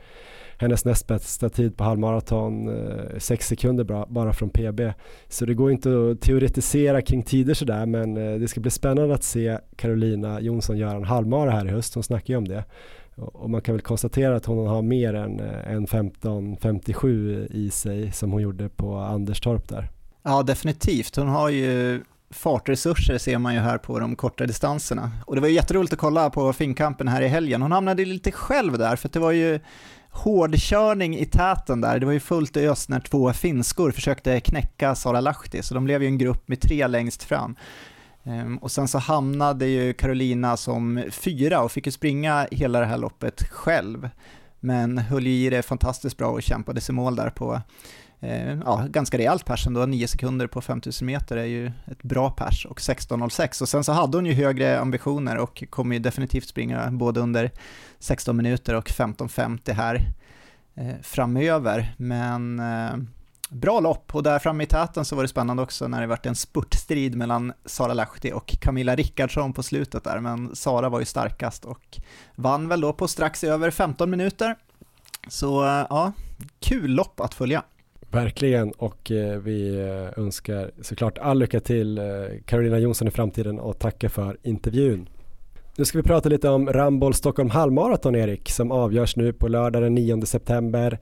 hennes 0.59 0.85
näst 0.85 1.07
bästa 1.07 1.49
tid 1.49 1.77
på 1.77 1.85
halvmaraton, 1.85 2.69
eh, 2.69 3.19
6 3.19 3.47
sekunder 3.47 4.07
bara 4.09 4.33
från 4.33 4.51
PB. 4.51 4.81
Så 5.29 5.47
det 5.47 5.55
går 5.55 5.71
inte 5.71 5.89
att 5.89 6.21
teoretisera 6.21 7.03
kring 7.03 7.23
tider 7.23 7.55
sådär 7.55 7.87
men 7.87 8.17
eh, 8.17 8.39
det 8.39 8.49
ska 8.49 8.61
bli 8.61 8.71
spännande 8.71 9.15
att 9.15 9.25
se 9.25 9.59
Carolina 9.77 10.41
Jonsson 10.41 10.79
göra 10.79 10.97
en 10.97 11.05
halvmara 11.05 11.51
här 11.51 11.67
i 11.67 11.71
höst, 11.71 11.95
hon 11.95 12.03
snackar 12.03 12.35
ju 12.35 12.39
om 12.39 12.49
det. 12.49 12.65
Och 13.17 13.51
man 13.51 13.61
kan 13.61 13.75
väl 13.75 13.83
konstatera 13.83 14.37
att 14.37 14.47
hon 14.47 14.67
har 14.67 14.83
mer 14.83 15.15
än 15.15 15.41
eh, 15.41 15.73
en 15.73 15.87
15.57 15.87 17.47
i 17.51 17.71
sig 17.71 18.13
som 18.13 18.33
hon 18.33 18.43
gjorde 18.43 18.69
på 18.69 18.97
Anderstorp 18.97 19.69
där. 19.69 19.89
Ja, 20.23 20.43
definitivt. 20.43 21.17
Hon 21.17 21.29
har 21.29 21.49
ju 21.49 22.01
fartresurser 22.31 23.19
ser 23.19 23.39
man 23.39 23.55
ju 23.55 23.61
här 23.61 23.79
på 23.79 23.99
de 23.99 24.17
korta 24.17 24.47
distanserna. 24.47 25.11
Och 25.27 25.35
det 25.35 25.41
var 25.41 25.49
ju 25.49 25.55
jätteroligt 25.55 25.93
att 25.93 25.99
kolla 25.99 26.31
på 26.31 26.53
finkampen 26.53 27.09
här 27.09 27.23
i 27.23 27.29
helgen. 27.29 27.63
Hon 27.63 27.73
hamnade 27.73 28.05
lite 28.05 28.33
själv 28.33 28.79
där, 28.79 28.97
för 28.97 29.09
det 29.09 29.19
var 29.19 29.33
ju 29.33 29.61
hårdkörning 30.11 31.19
i 31.19 31.27
täten 31.27 31.81
där. 31.81 31.99
Det 31.99 32.07
var 32.07 32.13
ju 32.13 32.21
fullt 32.21 32.57
ös 32.57 32.89
när 32.89 33.01
två 33.01 33.33
finskor 33.33 33.91
försökte 33.91 34.41
knäcka 34.41 34.95
Sara 34.95 35.21
Lahti, 35.21 35.63
så 35.63 35.75
de 35.75 35.85
blev 35.85 36.03
ju 36.03 36.09
en 36.09 36.19
grupp 36.19 36.49
med 36.49 36.61
tre 36.61 36.87
längst 36.87 37.23
fram. 37.23 37.57
Ehm, 38.25 38.59
och 38.59 38.71
sen 38.71 38.89
så 38.89 38.99
hamnade 38.99 39.67
ju 39.67 39.93
Carolina 39.93 40.57
som 40.57 41.05
fyra 41.11 41.61
och 41.61 41.73
fick 41.73 41.87
ju 41.87 41.93
springa 41.93 42.47
hela 42.51 42.81
det 42.81 42.87
här 42.87 42.99
loppet 42.99 43.43
själv. 43.49 44.09
Men 44.61 44.99
höll 44.99 45.27
ju 45.27 45.47
i 45.47 45.51
det 45.51 45.63
fantastiskt 45.63 46.17
bra 46.17 46.29
och 46.29 46.43
kämpade 46.43 46.81
sig 46.81 46.95
mål 46.95 47.17
där 47.17 47.31
på 47.31 47.61
Eh, 48.21 48.59
ja, 48.65 48.87
ganska 48.89 49.19
rejält 49.19 49.45
pers 49.45 49.67
ändå, 49.67 49.87
9 49.87 50.09
sekunder 50.09 50.47
på 50.47 50.61
5000 50.61 51.07
meter 51.07 51.37
är 51.37 51.45
ju 51.45 51.67
ett 51.67 52.03
bra 52.03 52.31
pers 52.31 52.67
och 52.67 52.79
16.06 52.79 53.63
och 53.63 53.69
sen 53.69 53.85
så 53.85 53.93
hade 53.93 54.19
hon 54.19 54.27
ju 54.27 54.33
högre 54.33 54.81
ambitioner 54.81 55.37
och 55.37 55.65
kommer 55.71 55.97
ju 55.97 55.99
definitivt 55.99 56.49
springa 56.49 56.91
både 56.91 57.21
under 57.21 57.51
16 57.99 58.37
minuter 58.37 58.75
och 58.75 58.91
15.50 58.91 59.73
här 59.73 60.13
eh, 60.75 60.95
framöver. 61.03 61.95
Men 61.97 62.61
eh, 62.61 62.97
bra 63.49 63.81
lopp 63.81 64.15
och 64.15 64.23
där 64.23 64.39
framme 64.39 64.65
i 64.65 64.67
täten 64.67 65.05
så 65.05 65.17
var 65.17 65.23
det 65.23 65.29
spännande 65.29 65.63
också 65.63 65.89
när 65.89 66.01
det 66.01 66.07
vart 66.07 66.27
en 66.27 66.35
spurtstrid 66.35 67.17
mellan 67.17 67.53
Sara 67.65 67.95
Lahti 67.95 68.33
och 68.33 68.57
Camilla 68.61 68.95
Rickardsson 68.95 69.53
på 69.53 69.63
slutet 69.63 70.05
där, 70.05 70.21
men 70.21 70.57
Sara 70.57 70.89
var 70.89 71.01
ju 71.01 71.07
starkast 71.07 71.65
och 71.65 71.99
vann 72.35 72.69
väl 72.69 72.81
då 72.81 72.93
på 72.93 73.09
strax 73.09 73.45
över 73.45 73.71
15 73.71 74.11
minuter. 74.11 74.57
Så 75.29 75.65
eh, 75.65 75.87
ja, 75.91 76.13
kul 76.61 76.91
lopp 76.91 77.21
att 77.21 77.35
följa. 77.35 77.63
Verkligen 78.11 78.73
och 78.73 79.11
eh, 79.11 79.39
vi 79.39 79.77
eh, 79.77 80.23
önskar 80.23 80.71
såklart 80.83 81.19
all 81.19 81.39
lycka 81.39 81.61
till 81.61 81.99
eh, 81.99 82.05
Carolina 82.45 82.79
Jonsson 82.79 83.09
i 83.09 83.11
framtiden 83.11 83.59
och 83.61 83.79
tackar 83.79 84.09
för 84.09 84.37
intervjun. 84.43 85.09
Nu 85.77 85.85
ska 85.85 85.99
vi 85.99 86.03
prata 86.03 86.29
lite 86.29 86.49
om 86.49 86.73
Ramboll 86.73 87.15
Stockholm 87.15 87.51
halvmaraton 87.51 88.15
Erik 88.15 88.51
som 88.51 88.73
avgörs 88.73 89.17
nu 89.17 89.33
på 89.33 89.49
lördag 89.49 89.83
den 89.83 89.95
9 89.95 90.27
september. 90.27 90.99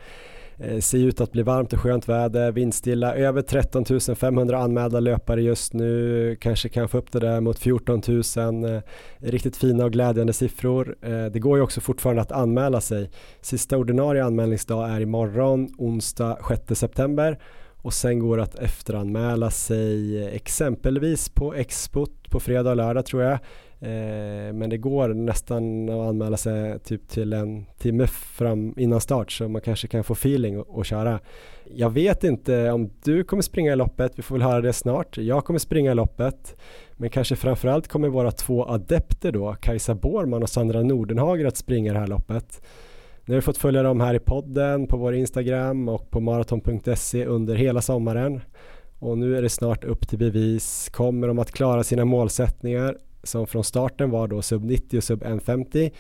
Eh, 0.59 0.79
ser 0.79 0.99
ut 0.99 1.21
att 1.21 1.33
bli 1.33 1.43
varmt 1.43 1.73
och 1.73 1.81
skönt 1.81 2.09
väder, 2.09 2.53
vindstilla, 2.53 3.15
över 3.15 3.43
13 3.43 3.85
500 4.17 4.59
anmälda 4.59 5.01
löpare 5.01 5.43
just 5.43 5.73
nu, 5.73 6.37
kanske 6.41 6.69
kan 6.69 6.89
få 6.89 6.99
upp 6.99 7.13
det 7.13 7.21
där 7.21 7.41
mot 7.41 7.59
14 7.59 8.03
000. 8.37 8.75
Eh, 8.75 8.81
riktigt 9.19 9.57
fina 9.57 9.85
och 9.85 9.93
glädjande 9.93 10.33
siffror. 10.33 10.97
Eh, 11.03 11.25
det 11.25 11.39
går 11.39 11.59
ju 11.59 11.63
också 11.63 11.81
fortfarande 11.81 12.23
att 12.23 12.33
anmäla 12.33 12.81
sig. 12.81 13.11
Sista 13.41 13.79
ordinarie 13.79 14.25
anmälningsdag 14.25 14.91
är 14.91 15.01
imorgon, 15.01 15.75
onsdag 15.79 16.39
6 16.49 16.81
september 16.81 17.39
och 17.85 17.95
sen 17.95 18.19
går 18.19 18.37
det 18.37 18.43
att 18.43 18.55
efteranmäla 18.55 19.51
sig 19.51 20.27
exempelvis 20.29 21.29
på 21.29 21.55
Expot 21.55 22.31
på 22.31 22.41
fredag 22.41 22.71
och 22.71 22.77
lördag 22.77 23.07
tror 23.07 23.23
jag 23.23 23.39
Eh, 23.85 24.53
men 24.53 24.71
det 24.71 24.77
går 24.77 25.09
nästan 25.09 25.89
att 25.89 26.09
anmäla 26.09 26.37
sig 26.37 26.79
typ 26.79 27.09
till 27.09 27.33
en 27.33 27.67
timme 27.79 28.07
fram 28.07 28.75
innan 28.77 29.01
start 29.01 29.33
så 29.33 29.49
man 29.49 29.61
kanske 29.61 29.89
kan 29.89 30.05
få 30.05 30.13
feeling 30.13 30.61
och, 30.61 30.79
och 30.79 30.87
köra. 30.87 31.21
Jag 31.75 31.91
vet 31.91 32.25
inte 32.25 32.71
om 32.71 32.91
du 33.05 33.25
kommer 33.25 33.43
springa 33.43 33.73
i 33.73 33.77
loppet, 33.77 34.13
vi 34.17 34.23
får 34.23 34.35
väl 34.35 34.43
höra 34.43 34.61
det 34.61 34.73
snart. 34.73 35.19
Jag 35.19 35.45
kommer 35.45 35.59
springa 35.59 35.93
i 35.93 35.95
loppet, 35.95 36.57
men 36.93 37.11
kanske 37.11 37.37
framförallt 37.37 37.89
kommer 37.89 38.09
våra 38.09 38.31
två 38.31 38.65
adepter 38.65 39.33
då, 39.33 39.55
Kajsa 39.61 39.95
Borman 39.95 40.43
och 40.43 40.49
Sandra 40.49 40.83
Nordenhager 40.83 41.45
att 41.45 41.57
springa 41.57 41.93
det 41.93 41.99
här 41.99 42.07
loppet. 42.07 42.63
Nu 43.25 43.35
har 43.35 43.41
vi 43.41 43.45
fått 43.45 43.59
följa 43.59 43.83
dem 43.83 44.01
här 44.01 44.15
i 44.15 44.19
podden, 44.19 44.87
på 44.87 44.97
vår 44.97 45.15
Instagram 45.15 45.89
och 45.89 46.11
på 46.11 46.21
maraton.se 46.21 47.27
under 47.27 47.55
hela 47.55 47.81
sommaren. 47.83 48.41
Och 48.99 49.19
nu 49.19 49.37
är 49.37 49.43
det 49.43 49.49
snart 49.49 49.85
upp 49.85 50.09
till 50.09 50.19
bevis. 50.19 50.89
Kommer 50.93 51.29
de 51.29 51.39
att 51.39 51.51
klara 51.51 51.85
sina 51.85 52.05
målsättningar? 52.05 52.97
Som 53.25 53.47
från 53.47 53.65
starten 53.65 54.11
var 54.11 54.29
då 54.29 54.43
sub 54.43 54.65
90 54.65 54.99
och 54.99 55.05
sub 55.05 55.23
150. 55.23 55.91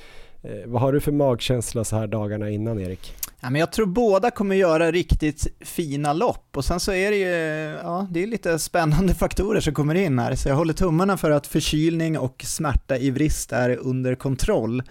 Eh, 0.42 0.50
vad 0.66 0.82
har 0.82 0.92
du 0.92 1.00
för 1.00 1.12
magkänsla 1.12 1.84
så 1.84 1.96
här 1.96 2.06
dagarna 2.06 2.50
innan 2.50 2.80
Erik? 2.80 3.14
Ja, 3.40 3.50
men 3.50 3.60
jag 3.60 3.72
tror 3.72 3.86
båda 3.86 4.30
kommer 4.30 4.56
göra 4.56 4.90
riktigt 4.90 5.46
fina 5.60 6.12
lopp 6.12 6.56
och 6.56 6.64
sen 6.64 6.80
så 6.80 6.92
är 6.92 7.10
det 7.10 7.16
ju 7.16 7.78
ja, 7.82 8.06
det 8.10 8.22
är 8.22 8.26
lite 8.26 8.58
spännande 8.58 9.14
faktorer 9.14 9.60
som 9.60 9.74
kommer 9.74 9.94
in 9.94 10.18
här 10.18 10.34
så 10.34 10.48
jag 10.48 10.56
håller 10.56 10.74
tummarna 10.74 11.16
för 11.16 11.30
att 11.30 11.46
förkylning 11.46 12.18
och 12.18 12.42
smärta 12.44 12.98
i 12.98 13.10
vrist 13.10 13.52
är 13.52 13.76
under 13.76 14.14
kontroll. 14.14 14.82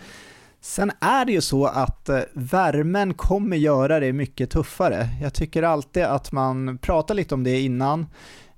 Sen 0.61 0.91
är 0.99 1.26
det 1.26 1.31
ju 1.31 1.41
så 1.41 1.65
att 1.65 2.10
eh, 2.10 2.19
värmen 2.34 3.14
kommer 3.14 3.57
göra 3.57 3.99
det 3.99 4.14
mycket 4.14 4.49
tuffare. 4.49 5.10
Jag 5.22 5.34
tycker 5.34 5.64
alltid 5.64 6.03
att 6.03 6.31
man 6.31 6.77
pratar 6.77 7.15
lite 7.15 7.35
om 7.35 7.43
det 7.43 7.60
innan, 7.60 8.05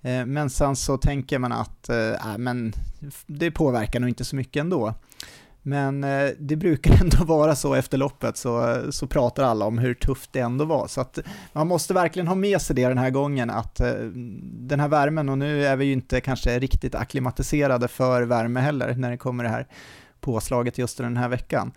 Eh, 0.05 0.25
men 0.25 0.49
sen 0.49 0.75
så 0.75 0.97
tänker 0.97 1.39
man 1.39 1.51
att 1.51 1.89
eh, 1.89 2.31
äh, 2.31 2.37
men 2.37 2.73
det 3.25 3.51
påverkar 3.51 3.99
nog 3.99 4.09
inte 4.09 4.25
så 4.25 4.35
mycket 4.35 4.61
ändå. 4.61 4.93
Men 5.61 6.03
eh, 6.03 6.29
det 6.39 6.55
brukar 6.55 6.93
ändå 7.01 7.23
vara 7.23 7.55
så 7.55 7.73
efter 7.73 7.97
loppet 7.97 8.37
så, 8.37 8.83
så 8.89 9.07
pratar 9.07 9.43
alla 9.43 9.65
om 9.65 9.77
hur 9.77 9.93
tufft 9.93 10.33
det 10.33 10.39
ändå 10.39 10.65
var. 10.65 10.87
Så 10.87 11.01
att 11.01 11.19
man 11.53 11.67
måste 11.67 11.93
verkligen 11.93 12.27
ha 12.27 12.35
med 12.35 12.61
sig 12.61 12.75
det 12.75 12.87
den 12.87 12.97
här 12.97 13.09
gången 13.09 13.49
att 13.49 13.81
den 14.43 14.79
här 14.79 14.87
värmen, 14.87 15.29
och 15.29 15.37
nu 15.37 15.65
är 15.65 15.75
vi 15.75 15.85
ju 15.85 15.93
inte 15.93 16.21
kanske 16.21 16.59
riktigt 16.59 16.95
akklimatiserade 16.95 17.87
för 17.87 18.21
värme 18.21 18.59
heller 18.59 18.95
när 18.95 19.11
det 19.11 19.17
kommer 19.17 19.43
det 19.43 19.49
här 19.49 19.67
påslaget 20.21 20.77
just 20.77 20.97
den 20.97 21.17
här 21.17 21.29
veckan. 21.29 21.71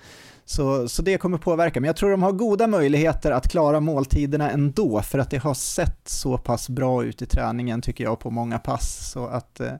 Så, 0.48 0.88
så 0.88 1.02
det 1.02 1.18
kommer 1.18 1.38
påverka, 1.38 1.80
men 1.80 1.86
jag 1.86 1.96
tror 1.96 2.10
de 2.10 2.22
har 2.22 2.32
goda 2.32 2.66
möjligheter 2.66 3.30
att 3.30 3.48
klara 3.48 3.80
måltiderna 3.80 4.50
ändå, 4.50 5.02
för 5.02 5.18
att 5.18 5.30
det 5.30 5.36
har 5.36 5.54
sett 5.54 6.08
så 6.08 6.38
pass 6.38 6.68
bra 6.68 7.04
ut 7.04 7.22
i 7.22 7.26
träningen 7.26 7.82
tycker 7.82 8.04
jag 8.04 8.20
på 8.20 8.30
många 8.30 8.58
pass. 8.58 9.10
Så 9.12 9.26
att 9.26 9.60
eh, 9.60 9.72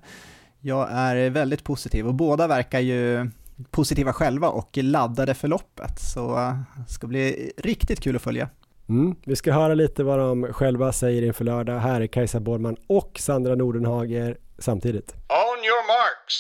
jag 0.61 0.89
är 0.93 1.31
väldigt 1.31 1.65
positiv 1.65 2.07
och 2.07 2.15
båda 2.15 2.47
verkar 2.47 2.81
ju 2.81 3.31
positiva 3.71 4.13
själva 4.13 4.49
och 4.49 4.77
laddade 4.77 5.35
för 5.35 5.49
loppet. 5.49 6.01
Så 6.01 6.37
det 6.37 6.43
eh, 6.43 6.87
ska 6.89 7.07
bli 7.07 7.53
riktigt 7.57 8.01
kul 8.01 8.17
att 8.17 8.23
följa. 8.23 8.49
Mm. 8.89 9.17
Vi 9.25 9.37
ska 9.37 9.53
höra 9.53 9.75
lite 9.75 10.05
vad 10.05 10.19
de 10.19 10.53
själva 10.53 10.93
säger 10.93 11.23
inför 11.23 11.45
lördag. 11.45 11.79
Här 11.79 12.01
är 12.01 12.07
Kajsa 12.07 12.41
Borman 12.41 12.77
och 12.87 13.19
Sandra 13.19 13.55
Nordenhager 13.55 14.39
samtidigt. 14.59 15.13
On 15.13 15.59
your 15.65 15.87
marks. 15.87 16.37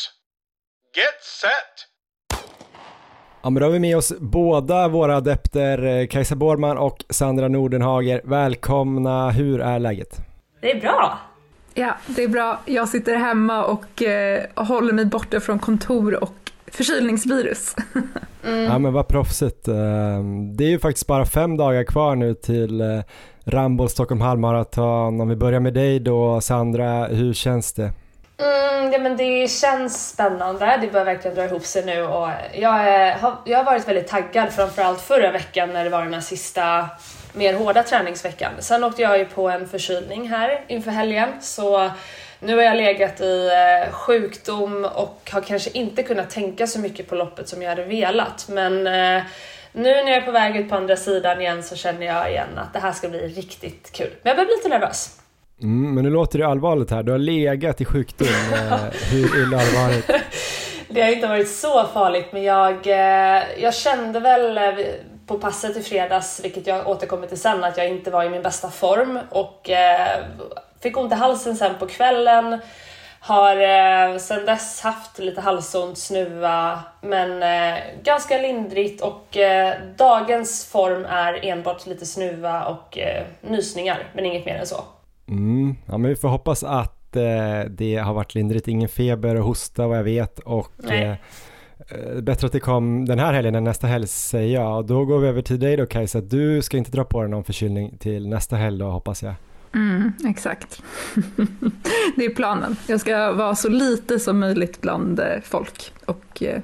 Get 0.96 1.22
set. 1.40 1.87
Ja 3.42 3.50
men 3.50 3.60
då 3.60 3.66
har 3.66 3.72
vi 3.72 3.78
med 3.78 3.96
oss 3.96 4.12
båda 4.20 4.88
våra 4.88 5.16
adepter 5.16 5.84
eh, 6.00 6.06
Kajsa 6.06 6.36
Borman 6.36 6.78
och 6.78 7.04
Sandra 7.10 7.48
Nordenhager. 7.48 8.20
Välkomna, 8.24 9.30
hur 9.30 9.60
är 9.60 9.78
läget? 9.78 10.20
Det 10.60 10.70
är 10.70 10.80
bra. 10.80 11.18
Ja, 11.74 11.94
det 12.06 12.22
är 12.22 12.28
bra. 12.28 12.60
Jag 12.66 12.88
sitter 12.88 13.16
hemma 13.16 13.64
och 13.64 14.02
eh, 14.02 14.40
håller 14.54 14.92
mig 14.92 15.04
borta 15.04 15.40
från 15.40 15.58
kontor 15.58 16.22
och 16.22 16.34
förkylningsvirus. 16.66 17.76
Mm. 18.44 18.64
Ja 18.64 18.78
men 18.78 18.92
vad 18.92 19.08
proffsigt. 19.08 19.68
Ehm, 19.68 20.56
det 20.56 20.64
är 20.64 20.68
ju 20.68 20.78
faktiskt 20.78 21.06
bara 21.06 21.24
fem 21.24 21.56
dagar 21.56 21.84
kvar 21.84 22.16
nu 22.16 22.34
till 22.34 22.80
eh, 22.80 23.00
Rambo 23.44 23.88
Stockholm 23.88 24.20
halvmaraton. 24.20 25.20
Om 25.20 25.28
vi 25.28 25.36
börjar 25.36 25.60
med 25.60 25.74
dig 25.74 26.00
då 26.00 26.40
Sandra, 26.40 27.06
hur 27.06 27.32
känns 27.32 27.72
det? 27.72 27.92
Mm, 28.40 28.92
ja, 28.92 28.98
men 28.98 29.16
det 29.16 29.50
känns 29.50 30.08
spännande, 30.08 30.78
det 30.80 30.86
börjar 30.86 31.04
verkligen 31.04 31.34
dra 31.34 31.44
ihop 31.44 31.64
sig 31.64 31.84
nu 31.84 32.02
och 32.02 32.28
jag, 32.52 32.88
är, 32.88 33.12
har, 33.12 33.36
jag 33.44 33.58
har 33.58 33.64
varit 33.64 33.88
väldigt 33.88 34.08
taggad 34.08 34.52
framförallt 34.52 35.00
förra 35.00 35.30
veckan 35.30 35.72
när 35.72 35.84
det 35.84 35.90
var 35.90 36.02
den 36.02 36.14
här 36.14 36.20
sista 36.20 36.88
mer 37.32 37.54
hårda 37.54 37.82
träningsveckan. 37.82 38.52
Sen 38.58 38.84
åkte 38.84 39.02
jag 39.02 39.18
ju 39.18 39.24
på 39.24 39.48
en 39.48 39.68
förkylning 39.68 40.28
här 40.28 40.64
inför 40.68 40.90
helgen 40.90 41.28
så 41.40 41.90
nu 42.40 42.56
har 42.56 42.62
jag 42.62 42.76
legat 42.76 43.20
i 43.20 43.48
eh, 43.48 43.92
sjukdom 43.92 44.84
och 44.84 45.30
har 45.32 45.40
kanske 45.40 45.70
inte 45.70 46.02
kunnat 46.02 46.30
tänka 46.30 46.66
så 46.66 46.78
mycket 46.78 47.08
på 47.08 47.14
loppet 47.14 47.48
som 47.48 47.62
jag 47.62 47.68
hade 47.68 47.84
velat. 47.84 48.48
Men 48.48 48.86
eh, 48.86 49.22
nu 49.72 49.90
när 49.90 50.08
jag 50.08 50.16
är 50.16 50.26
på 50.26 50.32
väg 50.32 50.56
ut 50.56 50.68
på 50.68 50.76
andra 50.76 50.96
sidan 50.96 51.40
igen 51.40 51.62
så 51.62 51.76
känner 51.76 52.06
jag 52.06 52.30
igen 52.30 52.58
att 52.58 52.72
det 52.72 52.78
här 52.78 52.92
ska 52.92 53.08
bli 53.08 53.28
riktigt 53.28 53.92
kul. 53.92 54.10
Men 54.22 54.30
jag 54.30 54.36
börjar 54.36 54.46
bli 54.46 54.56
lite 54.56 54.68
nervös. 54.68 55.18
Mm, 55.62 55.94
men 55.94 56.04
nu 56.04 56.10
låter 56.10 56.38
det 56.38 56.46
allvarligt 56.46 56.90
här. 56.90 57.02
Du 57.02 57.12
har 57.12 57.18
legat 57.18 57.80
i 57.80 57.84
sjukdom. 57.84 58.28
Eh, 58.54 58.78
hur 59.10 59.42
illa 59.42 59.56
har 59.56 59.64
det 59.64 59.88
varit? 59.88 60.22
Det 60.88 61.02
har 61.02 61.08
inte 61.08 61.26
varit 61.26 61.50
så 61.50 61.84
farligt 61.84 62.26
men 62.32 62.42
jag, 62.42 62.86
jag 63.58 63.74
kände 63.74 64.20
väl 64.20 64.60
på 65.26 65.38
passet 65.38 65.76
i 65.76 65.82
fredags, 65.82 66.40
vilket 66.44 66.66
jag 66.66 66.88
återkommer 66.88 67.26
till 67.26 67.40
sen, 67.40 67.64
att 67.64 67.76
jag 67.76 67.88
inte 67.88 68.10
var 68.10 68.24
i 68.24 68.30
min 68.30 68.42
bästa 68.42 68.70
form 68.70 69.18
och 69.30 69.70
Fick 70.80 70.96
ont 70.96 71.12
i 71.12 71.14
halsen 71.14 71.56
sen 71.56 71.74
på 71.78 71.86
kvällen. 71.86 72.60
Har 73.20 73.56
eh, 73.56 74.18
sen 74.18 74.46
dess 74.46 74.80
haft 74.80 75.18
lite 75.18 75.40
halsont, 75.40 75.98
snuva, 75.98 76.82
men 77.00 77.42
eh, 77.42 77.78
ganska 78.02 78.38
lindrigt 78.38 79.02
och 79.02 79.36
eh, 79.36 79.74
dagens 79.96 80.66
form 80.66 81.04
är 81.04 81.44
enbart 81.44 81.86
lite 81.86 82.06
snuva 82.06 82.64
och 82.64 82.98
eh, 82.98 83.24
nysningar, 83.40 84.08
men 84.12 84.26
inget 84.26 84.46
mer 84.46 84.54
än 84.54 84.66
så. 84.66 84.84
Mm, 85.28 85.76
ja, 85.86 85.98
men 85.98 86.10
vi 86.10 86.16
får 86.16 86.28
hoppas 86.28 86.64
att 86.64 87.16
eh, 87.16 87.70
det 87.70 87.96
har 87.96 88.14
varit 88.14 88.34
lindrigt, 88.34 88.68
ingen 88.68 88.88
feber 88.88 89.34
och 89.34 89.44
hosta 89.44 89.86
vad 89.86 89.98
jag 89.98 90.04
vet 90.04 90.38
och 90.38 90.92
eh, 90.92 91.14
bättre 92.22 92.46
att 92.46 92.52
det 92.52 92.60
kom 92.60 93.04
den 93.04 93.18
här 93.18 93.32
helgen 93.32 93.54
än 93.54 93.64
nästa 93.64 93.86
helg 93.86 94.06
säger 94.06 94.54
jag. 94.54 94.78
Och 94.78 94.84
då 94.84 95.04
går 95.04 95.18
vi 95.18 95.28
över 95.28 95.42
till 95.42 95.60
dig 95.60 95.76
då 95.76 95.86
Kajsa, 95.86 96.20
du 96.20 96.62
ska 96.62 96.76
inte 96.76 96.90
dra 96.90 97.04
på 97.04 97.20
dig 97.20 97.30
någon 97.30 97.44
förkylning 97.44 97.96
till 97.98 98.28
nästa 98.28 98.56
helg 98.56 98.78
då 98.78 98.90
hoppas 98.90 99.22
jag. 99.22 99.34
Mm, 99.74 100.12
exakt. 100.26 100.82
det 102.16 102.24
är 102.24 102.34
planen. 102.34 102.76
Jag 102.86 103.00
ska 103.00 103.32
vara 103.32 103.54
så 103.54 103.68
lite 103.68 104.18
som 104.18 104.38
möjligt 104.38 104.80
bland 104.80 105.20
eh, 105.20 105.26
folk 105.44 105.92
och 106.04 106.42
eh, 106.42 106.60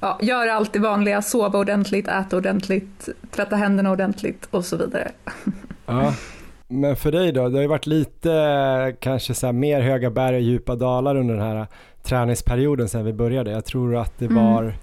ja, 0.00 0.18
göra 0.22 0.54
allt 0.54 0.72
det 0.72 0.78
vanliga, 0.78 1.22
sova 1.22 1.58
ordentligt, 1.58 2.08
äta 2.08 2.36
ordentligt, 2.36 3.08
tvätta 3.30 3.56
händerna 3.56 3.90
ordentligt 3.90 4.48
och 4.50 4.64
så 4.64 4.76
vidare. 4.76 5.12
ja. 5.86 6.14
Men 6.70 6.96
för 6.96 7.12
dig 7.12 7.32
då, 7.32 7.48
det 7.48 7.56
har 7.56 7.62
ju 7.62 7.68
varit 7.68 7.86
lite 7.86 8.96
kanske 9.00 9.34
så 9.34 9.52
mer 9.52 9.80
höga 9.80 10.10
berg 10.10 10.36
och 10.36 10.42
djupa 10.42 10.76
dalar 10.76 11.16
under 11.16 11.34
den 11.34 11.44
här 11.44 11.66
träningsperioden 12.02 12.88
sedan 12.88 13.04
vi 13.04 13.12
började. 13.12 13.50
Jag 13.50 13.64
tror 13.64 13.96
att 13.96 14.18
det 14.18 14.24
mm. 14.24 14.44
var 14.44 14.62
mm 14.62 14.74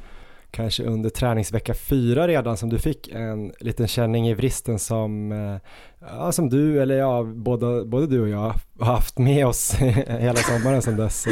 kanske 0.52 0.84
under 0.84 1.10
träningsvecka 1.10 1.74
fyra 1.74 2.28
redan 2.28 2.58
som 2.58 2.70
du 2.70 2.80
fick 2.80 3.08
en 3.08 3.54
liten 3.60 3.88
känning 3.88 4.28
i 4.28 4.34
vristen 4.34 4.80
som, 4.80 5.32
eh, 5.32 5.58
ja, 6.00 6.32
som 6.32 6.50
du 6.50 6.82
eller 6.82 6.96
ja, 6.96 7.24
både, 7.24 7.86
både 7.86 8.08
du 8.08 8.22
och 8.22 8.30
jag 8.30 8.54
har 8.80 8.86
haft 8.86 9.18
med 9.18 9.48
oss 9.48 9.74
hela 10.08 10.36
sommaren 10.36 10.82
sedan 10.82 10.98
dess. 10.98 11.28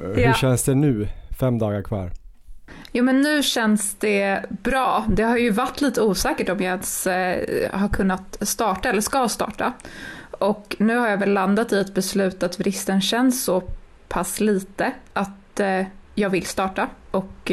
Hur 0.00 0.18
ja. 0.18 0.34
känns 0.34 0.62
det 0.62 0.74
nu, 0.74 1.08
fem 1.30 1.58
dagar 1.58 1.82
kvar? 1.82 2.10
Jo 2.96 3.04
men 3.04 3.20
nu 3.20 3.42
känns 3.42 3.94
det 3.94 4.42
bra. 4.62 5.04
Det 5.08 5.22
har 5.22 5.36
ju 5.36 5.50
varit 5.50 5.80
lite 5.80 6.02
osäkert 6.02 6.48
om 6.48 6.56
jag 6.60 6.70
ens 6.70 7.06
eh, 7.06 7.70
har 7.72 7.88
kunnat 7.88 8.36
starta 8.40 8.88
eller 8.88 9.00
ska 9.00 9.28
starta. 9.28 9.72
Och 10.30 10.76
nu 10.78 10.96
har 10.96 11.08
jag 11.08 11.16
väl 11.16 11.32
landat 11.32 11.72
i 11.72 11.78
ett 11.78 11.94
beslut 11.94 12.42
att 12.42 12.60
vristen 12.60 13.00
känns 13.00 13.44
så 13.44 13.62
pass 14.08 14.40
lite 14.40 14.92
att 15.12 15.60
eh, 15.60 15.86
jag 16.14 16.30
vill 16.30 16.46
starta. 16.46 16.88
Och 17.10 17.52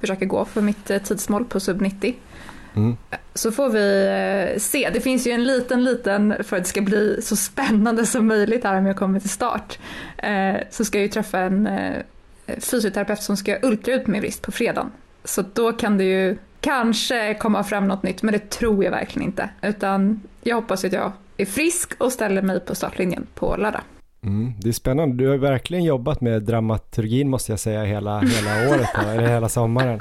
försöka 0.00 0.24
gå 0.24 0.44
för 0.44 0.60
mitt 0.60 0.90
eh, 0.90 0.98
tidsmål 0.98 1.44
på 1.44 1.60
sub 1.60 1.80
90. 1.80 2.14
Mm. 2.76 2.96
Så 3.34 3.52
får 3.52 3.68
vi 3.68 4.06
eh, 4.54 4.58
se. 4.58 4.90
Det 4.92 5.00
finns 5.00 5.26
ju 5.26 5.30
en 5.30 5.44
liten, 5.44 5.84
liten, 5.84 6.34
för 6.44 6.56
att 6.56 6.62
det 6.62 6.68
ska 6.68 6.80
bli 6.80 7.22
så 7.22 7.36
spännande 7.36 8.06
som 8.06 8.26
möjligt 8.26 8.64
här 8.64 8.78
om 8.78 8.86
jag 8.86 8.96
kommer 8.96 9.20
till 9.20 9.30
start, 9.30 9.78
eh, 10.16 10.56
så 10.70 10.84
ska 10.84 10.98
jag 10.98 11.02
ju 11.02 11.08
träffa 11.08 11.38
en 11.38 11.68
fysioterapeut 12.60 13.22
som 13.22 13.36
ska 13.36 13.56
ultra 13.62 13.94
ut 13.94 14.06
min 14.06 14.20
vrist 14.20 14.42
på 14.42 14.52
fredagen. 14.52 14.92
Så 15.24 15.44
då 15.52 15.72
kan 15.72 15.98
det 15.98 16.04
ju 16.04 16.38
kanske 16.60 17.34
komma 17.34 17.64
fram 17.64 17.88
något 17.88 18.02
nytt, 18.02 18.22
men 18.22 18.32
det 18.32 18.50
tror 18.50 18.84
jag 18.84 18.90
verkligen 18.90 19.28
inte. 19.28 19.50
Utan 19.62 20.20
jag 20.42 20.56
hoppas 20.56 20.84
att 20.84 20.92
jag 20.92 21.12
är 21.36 21.46
frisk 21.46 21.92
och 21.98 22.12
ställer 22.12 22.42
mig 22.42 22.60
på 22.60 22.74
startlinjen 22.74 23.26
på 23.34 23.56
lördag. 23.56 23.82
Mm, 24.22 24.52
det 24.58 24.68
är 24.68 24.72
spännande. 24.72 25.16
Du 25.16 25.28
har 25.28 25.36
verkligen 25.36 25.84
jobbat 25.84 26.20
med 26.20 26.42
dramaturgin 26.42 27.30
måste 27.30 27.52
jag 27.52 27.60
säga 27.60 27.84
hela, 27.84 28.20
hela 28.20 28.74
året, 28.74 28.88
eller 28.98 29.28
hela 29.28 29.48
sommaren. 29.48 30.00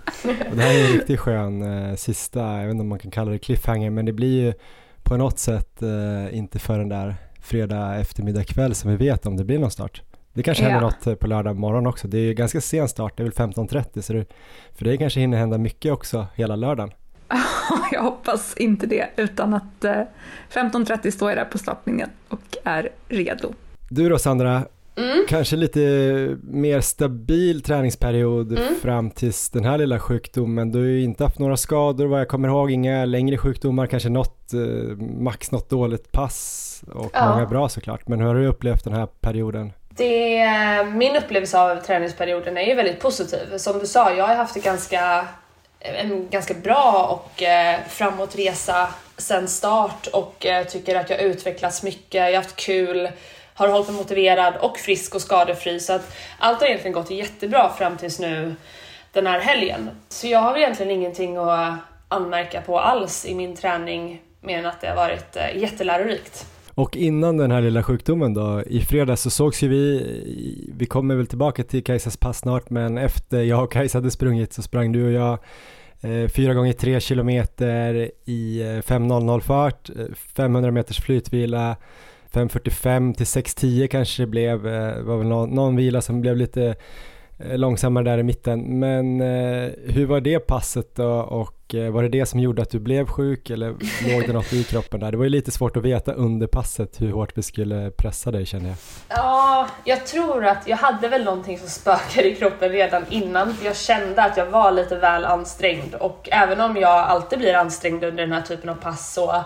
Och 0.50 0.56
det 0.56 0.62
här 0.62 0.74
är 0.74 0.86
en 0.86 0.94
riktigt 0.94 1.20
skön 1.20 1.62
eh, 1.62 1.96
sista, 1.96 2.40
jag 2.40 2.64
vet 2.64 2.72
inte 2.72 2.82
om 2.82 2.88
man 2.88 3.00
kan 3.00 3.12
kalla 3.12 3.32
det 3.32 3.40
cliffhanger, 3.40 3.90
men 3.90 4.06
det 4.06 4.14
blir 4.14 4.46
ju 4.46 4.54
på 5.04 5.18
något 5.18 5.40
sätt 5.40 5.82
eh, 5.82 6.38
inte 6.38 6.60
för 6.60 6.78
den 6.78 6.90
där 6.90 7.16
fredag 7.42 7.96
eftermiddag 7.96 8.44
kväll 8.44 8.76
som 8.76 8.92
vi 8.92 8.98
vet 8.98 9.26
om 9.26 9.38
det 9.38 9.44
blir 9.44 9.60
någon 9.60 9.72
start. 9.72 10.02
Det 10.34 10.44
kanske 10.44 10.64
händer 10.64 10.82
ja. 10.82 10.86
något 10.86 11.08
eh, 11.08 11.16
på 11.16 11.28
lördag 11.28 11.56
morgon 11.56 11.88
också. 11.88 12.08
Det 12.08 12.18
är 12.18 12.22
ju 12.22 12.34
ganska 12.34 12.62
sen 12.62 12.90
start, 12.90 13.18
det 13.18 13.24
är 13.24 13.26
väl 13.26 13.34
15.30 13.34 14.02
så 14.02 14.14
det, 14.14 14.26
för 14.78 14.86
dig 14.86 14.98
kanske 14.98 15.20
hinner 15.20 15.38
hända 15.38 15.58
mycket 15.58 15.92
också 15.94 16.28
hela 16.36 16.56
lördagen. 16.56 16.92
jag 17.92 18.02
hoppas 18.02 18.58
inte 18.58 18.88
det, 18.88 19.10
utan 19.16 19.54
att 19.54 19.86
eh, 19.86 20.02
15.30 20.52 21.12
står 21.12 21.30
jag 21.30 21.38
där 21.38 21.46
på 21.46 21.58
startlinjen 21.58 22.10
och 22.28 22.58
är 22.64 22.90
redo. 23.08 23.54
Du 23.90 24.10
då 24.10 24.20
Sandra, 24.20 24.64
mm. 24.96 25.26
kanske 25.28 25.56
lite 25.56 25.80
mer 26.44 26.82
stabil 26.82 27.62
träningsperiod 27.62 28.52
mm. 28.52 28.76
fram 28.82 29.12
tills 29.12 29.50
den 29.50 29.66
här 29.66 29.78
lilla 29.78 30.00
sjukdomen. 30.00 30.72
Du 30.72 30.80
har 30.80 30.86
ju 30.86 31.04
inte 31.04 31.24
haft 31.24 31.40
några 31.40 31.58
skador 31.58 32.06
vad 32.06 32.20
jag 32.20 32.28
kommer 32.28 32.48
ihåg, 32.48 32.72
inga 32.72 33.06
längre 33.06 33.38
sjukdomar, 33.38 33.88
kanske 33.88 34.10
något, 34.10 34.54
eh, 34.54 34.98
max 34.98 35.52
något 35.52 35.70
dåligt 35.70 36.12
pass 36.12 36.84
och 36.94 37.12
ja. 37.14 37.30
många 37.30 37.46
bra 37.46 37.70
såklart. 37.70 38.08
Men 38.08 38.20
hur 38.20 38.28
har 38.28 38.36
du 38.36 38.48
upplevt 38.48 38.84
den 38.84 38.94
här 38.94 39.06
perioden? 39.06 39.72
Det, 40.00 40.86
min 40.94 41.16
upplevelse 41.16 41.60
av 41.60 41.76
träningsperioden 41.76 42.58
är 42.58 42.64
ju 42.64 42.76
väldigt 42.76 43.00
positiv. 43.00 43.58
Som 43.58 43.80
du 43.80 43.88
sa, 43.88 44.14
jag 44.14 44.28
har 44.28 44.36
haft 44.36 44.54
det 44.54 44.60
ganska 44.60 45.28
en 45.80 46.30
ganska 46.30 46.54
bra 46.54 47.06
och 47.06 47.44
eh, 47.44 47.80
framåtresa 47.90 48.88
sen 49.18 49.48
start 49.48 50.08
och 50.08 50.46
eh, 50.46 50.66
tycker 50.66 50.96
att 50.96 51.10
jag 51.10 51.22
utvecklats 51.22 51.84
mycket, 51.84 52.14
jag 52.14 52.26
har 52.26 52.34
haft 52.34 52.56
kul, 52.56 53.10
har 53.54 53.68
hållit 53.68 53.88
mig 53.88 53.98
motiverad 53.98 54.56
och 54.56 54.78
frisk 54.78 55.16
och 55.16 55.22
skadefri 55.22 55.80
så 55.80 55.94
att 55.94 56.16
allt 56.40 56.60
har 56.60 56.68
egentligen 56.68 56.94
gått 56.94 57.12
jättebra 57.12 57.74
fram 57.78 57.98
tills 57.98 58.20
nu 58.20 58.56
den 59.12 59.28
här 59.28 59.40
helgen. 59.40 59.90
Så 60.10 60.28
jag 60.28 60.40
har 60.40 60.58
egentligen 60.58 60.92
ingenting 60.92 61.38
att 61.38 61.74
anmärka 62.08 62.62
på 62.62 62.80
alls 62.80 63.26
i 63.26 63.36
min 63.36 63.56
träning 63.56 64.22
mer 64.42 64.58
än 64.60 64.66
att 64.66 64.82
det 64.82 64.88
har 64.88 64.96
varit 64.96 65.36
eh, 65.36 65.58
jättelärorikt. 65.58 66.46
Och 66.80 66.98
innan 66.98 67.38
den 67.38 67.52
här 67.52 67.62
lilla 67.62 67.84
sjukdomen 67.84 68.34
då, 68.34 68.64
i 68.68 68.82
fredags 68.82 69.22
så 69.22 69.30
sågs 69.30 69.64
ju 69.64 69.68
vi, 69.68 70.74
vi 70.78 70.86
kommer 70.86 71.16
väl 71.16 71.28
tillbaka 71.28 71.64
till 71.64 71.84
Kajsas 71.84 72.18
pass 72.18 72.40
snart, 72.40 72.70
men 72.70 72.98
efter 72.98 73.42
jag 73.42 73.64
och 73.64 73.72
Kajsa 73.72 73.98
hade 73.98 74.12
sprungit 74.12 74.54
så 74.54 74.62
sprang 74.62 74.92
du 74.92 75.06
och 75.06 75.12
jag 75.12 75.40
eh, 76.02 76.28
fyra 76.28 76.54
gånger 76.54 76.74
tre 76.74 77.00
kilometer 77.00 78.12
i 78.26 78.62
eh, 78.62 78.66
5.00 78.66 79.40
fart, 79.40 79.90
eh, 79.90 80.06
500 80.36 80.72
meters 80.72 81.00
flytvila, 81.02 81.76
5.45 82.32 83.14
till 83.14 83.26
6.10 83.26 83.88
kanske 83.88 84.24
det 84.24 84.28
blev, 84.28 84.64
det 84.64 85.02
var 85.02 85.18
väl 85.18 85.28
någon, 85.28 85.50
någon 85.50 85.76
vila 85.76 86.02
som 86.02 86.22
blev 86.22 86.38
lite 86.38 86.76
långsammare 87.40 88.04
där 88.04 88.18
i 88.18 88.24
mitten. 88.24 88.80
Men 88.80 89.22
eh, 89.22 89.70
hur 89.86 90.06
var 90.06 90.22
det 90.22 90.40
passet 90.40 90.96
då 90.96 91.10
och 91.10 91.76
eh, 91.76 91.92
var 91.92 92.04
det 92.04 92.10
det 92.10 92.26
som 92.26 92.40
gjorde 92.40 92.62
att 92.62 92.70
du 92.70 92.80
blev 92.80 93.06
sjuk 93.06 93.50
eller 93.50 93.68
låg 94.14 94.28
det 94.28 94.34
något 94.34 94.54
i 94.54 94.64
kroppen 94.64 95.00
där? 95.00 95.12
Det 95.12 95.18
var 95.18 95.24
ju 95.24 95.30
lite 95.30 95.52
svårt 95.52 95.78
att 95.78 95.84
veta 95.84 96.14
under 96.14 96.48
passet 96.48 97.02
hur 97.02 97.12
hårt 97.12 97.38
vi 97.38 97.44
skulle 97.44 97.92
pressa 97.92 98.32
dig 98.32 98.46
känner 98.46 98.70
jag. 98.70 98.78
Ja, 99.10 99.68
jag 99.84 100.08
tror 100.08 100.46
att 100.46 100.68
jag 100.68 100.78
hade 100.78 101.08
väl 101.08 101.24
någonting 101.24 101.58
som 101.58 101.70
spökade 101.70 102.32
i 102.32 102.36
kroppen 102.36 102.70
redan 102.70 103.04
innan. 103.10 103.56
Jag 103.64 103.76
kände 103.76 104.24
att 104.24 104.38
jag 104.38 104.46
var 104.46 104.72
lite 104.72 104.96
väl 104.96 105.26
ansträngd 105.26 105.96
och 105.96 106.30
även 106.32 106.62
om 106.62 106.78
jag 106.78 107.00
alltid 107.00 107.40
blir 107.40 107.54
ansträngd 107.54 108.04
under 108.04 108.24
den 108.24 108.34
här 108.34 108.42
typen 108.42 108.70
av 108.70 108.76
pass 108.76 109.14
så 109.14 109.44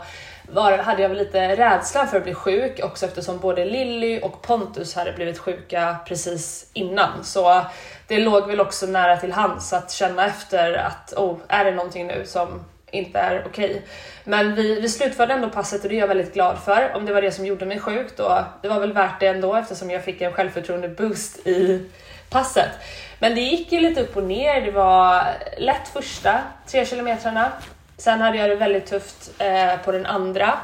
var, 0.54 0.78
hade 0.78 1.02
jag 1.02 1.10
väl 1.10 1.18
lite 1.18 1.56
rädsla 1.56 2.08
för 2.08 2.18
att 2.18 2.24
bli 2.24 2.34
sjuk 2.34 2.80
också 2.84 3.06
eftersom 3.06 3.40
både 3.40 3.66
Lilly 3.66 4.20
och 4.20 4.42
Pontus 4.42 4.96
hade 4.96 5.12
blivit 5.12 5.40
sjuka 5.40 5.96
precis 6.08 6.70
innan. 6.74 7.24
Så 7.24 7.62
det 8.08 8.20
låg 8.20 8.48
väl 8.48 8.60
också 8.60 8.86
nära 8.86 9.18
till 9.18 9.32
hands 9.32 9.74
att 9.74 9.92
känna 9.92 10.26
efter 10.26 10.74
att 10.74 11.14
oh, 11.18 11.38
är 11.48 11.66
det 11.66 11.72
någonting 11.72 12.08
nu 12.08 12.24
som 12.26 12.66
inte 12.92 13.20
är 13.20 13.44
okej. 13.48 13.70
Okay. 13.70 13.82
Men 14.24 14.56
vi, 14.56 14.82
vi 14.82 14.90
slutförde 14.90 15.34
ändå 15.34 15.50
passet 15.50 15.84
och 15.84 15.90
det 15.90 15.96
är 15.96 16.00
jag 16.00 16.08
väldigt 16.08 16.34
glad 16.34 16.58
för. 16.66 16.92
Om 16.96 17.06
det 17.06 17.14
var 17.14 17.22
det 17.22 17.32
som 17.32 17.46
gjorde 17.46 17.66
mig 17.66 17.80
sjuk 17.80 18.18
då, 18.18 18.46
det 18.62 18.68
var 18.68 18.80
väl 18.80 18.94
värt 18.94 19.20
det 19.20 19.28
ändå 19.28 19.56
eftersom 19.56 19.92
jag 19.92 20.04
fick 20.04 20.22
en 20.22 20.34
självförtroende 20.34 20.88
boost 20.88 21.48
i 21.48 21.90
passet. 22.30 22.72
Men 23.20 23.36
det 23.36 23.42
gick 23.42 23.72
ju 23.72 23.80
lite 23.80 24.02
upp 24.02 24.18
och 24.18 24.24
ner. 24.24 24.62
Det 24.62 24.72
var 24.72 25.24
lätt 25.58 25.88
första 25.88 26.40
tre 26.68 26.86
kilometrarna 26.86 27.52
Sen 27.98 28.22
hade 28.22 28.38
jag 28.38 28.50
det 28.50 28.56
väldigt 28.56 28.86
tufft 28.86 29.32
eh, 29.40 29.78
på 29.86 29.92
den 29.92 30.06
andra 30.06 30.60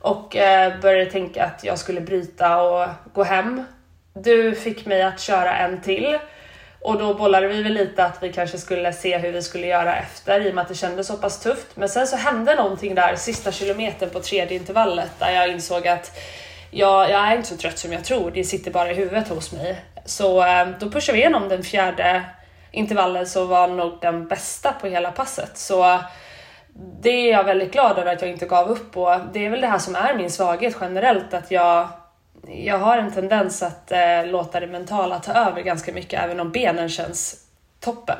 och 0.00 0.36
eh, 0.36 0.80
började 0.80 1.10
tänka 1.10 1.44
att 1.44 1.64
jag 1.64 1.78
skulle 1.78 2.00
bryta 2.00 2.62
och 2.62 2.88
gå 3.12 3.22
hem. 3.22 3.64
Du 4.14 4.54
fick 4.54 4.86
mig 4.86 5.02
att 5.02 5.20
köra 5.20 5.56
en 5.56 5.80
till 5.80 6.18
och 6.80 6.98
då 6.98 7.14
bollade 7.14 7.48
vi 7.48 7.62
väl 7.62 7.72
lite 7.72 8.04
att 8.04 8.22
vi 8.22 8.32
kanske 8.32 8.58
skulle 8.58 8.92
se 8.92 9.18
hur 9.18 9.32
vi 9.32 9.42
skulle 9.42 9.66
göra 9.66 9.96
efter 9.96 10.40
i 10.40 10.50
och 10.50 10.54
med 10.54 10.62
att 10.62 10.68
det 10.68 10.74
kändes 10.74 11.06
så 11.06 11.16
pass 11.16 11.40
tufft. 11.40 11.76
Men 11.76 11.88
sen 11.88 12.06
så 12.06 12.16
hände 12.16 12.54
någonting 12.54 12.94
där 12.94 13.16
sista 13.16 13.52
kilometern 13.52 14.10
på 14.10 14.20
tredje 14.20 14.58
intervallet 14.58 15.10
där 15.18 15.30
jag 15.30 15.48
insåg 15.48 15.88
att 15.88 16.18
jag, 16.70 17.10
jag 17.10 17.20
är 17.28 17.36
inte 17.36 17.48
så 17.48 17.56
trött 17.56 17.78
som 17.78 17.92
jag 17.92 18.04
tror, 18.04 18.30
det 18.30 18.44
sitter 18.44 18.70
bara 18.70 18.90
i 18.90 18.94
huvudet 18.94 19.28
hos 19.28 19.52
mig. 19.52 19.76
Så 20.04 20.46
eh, 20.46 20.68
då 20.80 20.90
pushade 20.90 21.16
vi 21.16 21.22
igenom 21.22 21.48
den 21.48 21.62
fjärde 21.62 22.22
intervallen 22.70 23.26
som 23.26 23.48
var 23.48 23.68
nog 23.68 23.98
den 24.00 24.28
bästa 24.28 24.72
på 24.72 24.86
hela 24.86 25.10
passet. 25.10 25.58
Så 25.58 26.00
det 27.02 27.10
är 27.10 27.32
jag 27.32 27.44
väldigt 27.44 27.72
glad 27.72 27.98
över 27.98 28.12
att 28.12 28.22
jag 28.22 28.30
inte 28.30 28.46
gav 28.46 28.68
upp 28.68 28.96
och 28.96 29.10
det 29.32 29.46
är 29.46 29.50
väl 29.50 29.60
det 29.60 29.66
här 29.66 29.78
som 29.78 29.94
är 29.94 30.16
min 30.16 30.30
svaghet 30.30 30.76
generellt 30.80 31.34
att 31.34 31.50
jag 31.50 31.88
jag 32.48 32.78
har 32.78 32.98
en 32.98 33.12
tendens 33.12 33.62
att 33.62 33.92
eh, 33.92 34.30
låta 34.30 34.60
det 34.60 34.66
mentala 34.66 35.18
ta 35.18 35.32
över 35.32 35.62
ganska 35.62 35.92
mycket 35.92 36.24
även 36.24 36.40
om 36.40 36.50
benen 36.50 36.88
känns 36.88 37.36
toppen. 37.80 38.16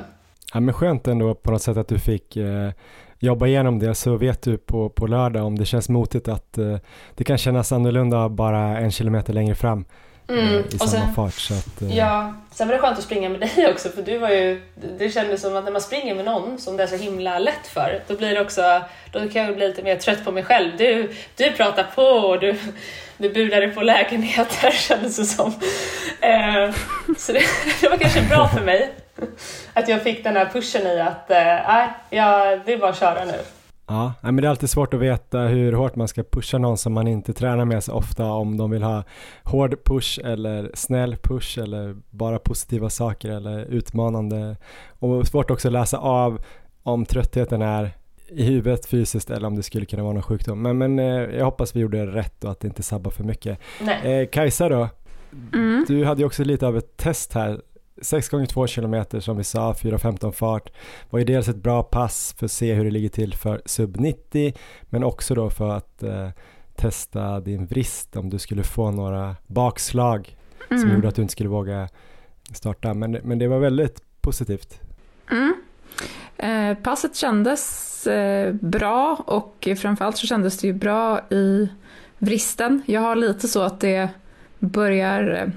Ja 0.55 0.61
men 0.61 0.75
skönt 0.75 1.09
ändå 1.09 1.35
på 1.35 1.51
något 1.51 1.63
sätt 1.63 1.77
att 1.77 1.89
du 1.89 1.99
fick 1.99 2.37
eh, 2.37 2.71
jobba 3.19 3.47
igenom 3.47 3.79
det 3.79 3.95
så 3.95 4.17
vet 4.17 4.43
du 4.43 4.59
på, 4.59 4.89
på 4.89 5.07
lördag 5.07 5.45
om 5.45 5.59
det 5.59 5.65
känns 5.65 5.89
motigt 5.89 6.29
att 6.29 6.59
eh, 6.59 6.77
det 7.15 7.25
kan 7.25 7.39
kännas 7.39 7.73
annorlunda 7.73 8.29
bara 8.29 8.79
en 8.79 8.91
kilometer 8.91 9.33
längre 9.33 9.55
fram. 9.55 9.85
Mm. 10.33 10.65
i 10.69 10.79
samma 10.79 10.91
sen, 10.91 11.15
fart. 11.15 11.35
Så 11.35 11.55
att, 11.55 11.83
eh. 11.83 11.97
Ja, 11.97 12.35
sen 12.51 12.69
var 12.69 12.75
det 12.75 12.81
skönt 12.81 12.99
att 12.99 13.05
springa 13.05 13.29
med 13.29 13.41
dig 13.57 13.71
också 13.71 13.89
för 13.89 14.03
du 14.03 14.19
var 14.19 14.31
ju, 14.31 14.63
det 14.99 15.11
kändes 15.11 15.41
som 15.41 15.57
att 15.57 15.65
när 15.65 15.73
man 15.73 15.81
springer 15.81 16.15
med 16.15 16.25
någon 16.25 16.59
som 16.59 16.77
det 16.77 16.83
är 16.83 16.87
så 16.87 16.97
himla 16.97 17.39
lätt 17.39 17.67
för, 17.67 18.03
då 18.09 18.17
blir 18.17 18.35
det 18.35 18.41
också, 18.41 18.83
då 19.13 19.29
kan 19.29 19.45
jag 19.45 19.57
bli 19.57 19.69
lite 19.69 19.83
mer 19.83 19.97
trött 19.97 20.25
på 20.25 20.33
mig 20.33 20.45
själv. 20.45 20.77
Du, 20.77 21.15
du 21.37 21.53
pratar 21.53 21.85
på 21.95 22.03
och 22.03 22.41
du, 22.41 22.57
du 23.17 23.29
budade 23.31 23.69
på 23.69 23.83
lägenheter 23.83 24.71
kändes 24.89 25.17
det 25.17 25.25
som. 25.25 25.53
Eh, 26.21 26.75
så 27.19 27.33
det, 27.33 27.43
det, 27.81 27.89
var 27.89 27.97
kanske 27.97 28.23
bra 28.23 28.49
för 28.49 28.65
mig 28.65 28.93
att 29.73 29.89
jag 29.89 30.03
fick 30.03 30.25
den 30.25 30.37
här 30.37 30.51
pushen 30.53 30.87
i 30.87 31.01
att, 31.01 31.31
eh, 31.31 31.89
ja, 32.11 32.59
det 32.65 32.73
är 32.73 32.79
bara 32.79 32.91
att 32.91 32.99
köra 32.99 33.25
nu. 33.25 33.39
Ja, 33.93 34.15
men 34.21 34.37
det 34.37 34.47
är 34.47 34.51
alltid 34.51 34.71
svårt 34.71 34.95
att 34.95 35.01
veta 35.01 35.41
hur 35.41 35.73
hårt 35.73 35.97
man 35.97 36.09
ska 36.09 36.23
pusha 36.23 36.59
någon 36.59 36.79
som 36.79 36.93
man 36.93 37.09
inte 37.09 37.33
tränar 37.33 37.65
med 37.65 37.85
så 37.85 37.93
ofta 37.93 38.33
om 38.33 38.57
de 38.57 38.71
vill 38.71 38.83
ha 38.83 39.05
hård 39.43 39.85
push 39.85 40.21
eller 40.25 40.71
snäll 40.75 41.17
push 41.17 41.59
eller 41.59 41.97
bara 42.11 42.39
positiva 42.39 42.91
saker 42.91 43.31
eller 43.31 43.65
utmanande. 43.65 44.57
Och 44.91 45.27
svårt 45.27 45.51
också 45.51 45.69
att 45.69 45.73
läsa 45.73 45.99
av 45.99 46.45
om 46.83 47.05
tröttheten 47.05 47.63
är 47.63 47.91
i 48.29 48.45
huvudet 48.45 48.87
fysiskt 48.87 49.31
eller 49.31 49.47
om 49.47 49.57
det 49.57 49.63
skulle 49.63 49.87
kunna 49.87 50.03
vara 50.03 50.13
någon 50.13 50.23
sjukdom. 50.23 50.63
Men, 50.63 50.79
men 50.79 50.99
eh, 50.99 51.37
jag 51.37 51.45
hoppas 51.45 51.77
vi 51.77 51.81
gjorde 51.81 52.07
rätt 52.07 52.45
och 52.45 52.51
att 52.51 52.61
det 52.61 52.69
inte 52.69 52.83
sabbar 52.83 53.11
för 53.11 53.25
mycket. 53.25 53.59
Eh, 54.05 54.29
Kajsa 54.29 54.69
då, 54.69 54.89
mm. 55.55 55.85
du 55.89 56.05
hade 56.05 56.21
ju 56.21 56.27
också 56.27 56.45
lite 56.45 56.67
av 56.67 56.77
ett 56.77 56.97
test 56.97 57.33
här 57.33 57.61
6 58.03 58.29
gånger 58.29 58.47
2 58.47 58.67
kilometer 58.67 59.21
som 59.21 59.37
vi 59.37 59.45
sa, 59.45 59.73
4.15 59.73 60.33
fart 60.33 60.73
var 61.11 61.19
ju 61.19 61.25
dels 61.25 61.49
ett 61.49 61.57
bra 61.57 61.83
pass 61.83 62.35
för 62.39 62.47
att 62.47 62.53
se 62.53 62.75
hur 62.75 62.85
det 62.85 62.91
ligger 62.91 63.09
till 63.09 63.35
för 63.35 63.63
sub 63.67 64.01
90 64.01 64.55
men 64.83 65.05
också 65.05 65.35
då 65.35 65.51
för 65.51 65.69
att 65.69 66.03
eh, 66.03 66.29
testa 66.77 67.41
din 67.41 67.67
vrist 67.67 68.17
om 68.17 68.31
du 68.31 68.39
skulle 68.39 68.63
få 68.63 68.91
några 68.91 69.37
bakslag 69.47 70.37
mm. 70.71 70.83
som 70.83 70.95
gjorde 70.95 71.09
att 71.09 71.15
du 71.15 71.23
inte 71.23 71.33
skulle 71.33 71.49
våga 71.49 71.89
starta 72.53 72.95
men, 72.95 73.11
men 73.23 73.39
det 73.39 73.49
var 73.49 73.59
väldigt 73.59 74.03
positivt. 74.21 74.81
Mm. 75.31 75.55
Eh, 76.37 76.77
passet 76.83 77.17
kändes 77.17 78.07
eh, 78.07 78.55
bra 78.55 79.25
och 79.27 79.69
framförallt 79.77 80.17
så 80.17 80.27
kändes 80.27 80.59
det 80.59 80.67
ju 80.67 80.73
bra 80.73 81.21
i 81.31 81.69
vristen. 82.19 82.83
Jag 82.87 83.01
har 83.01 83.17
lite 83.17 83.49
så 83.49 83.63
att 83.63 83.81
det 83.81 84.09
börjar 84.59 85.43
eh, 85.43 85.53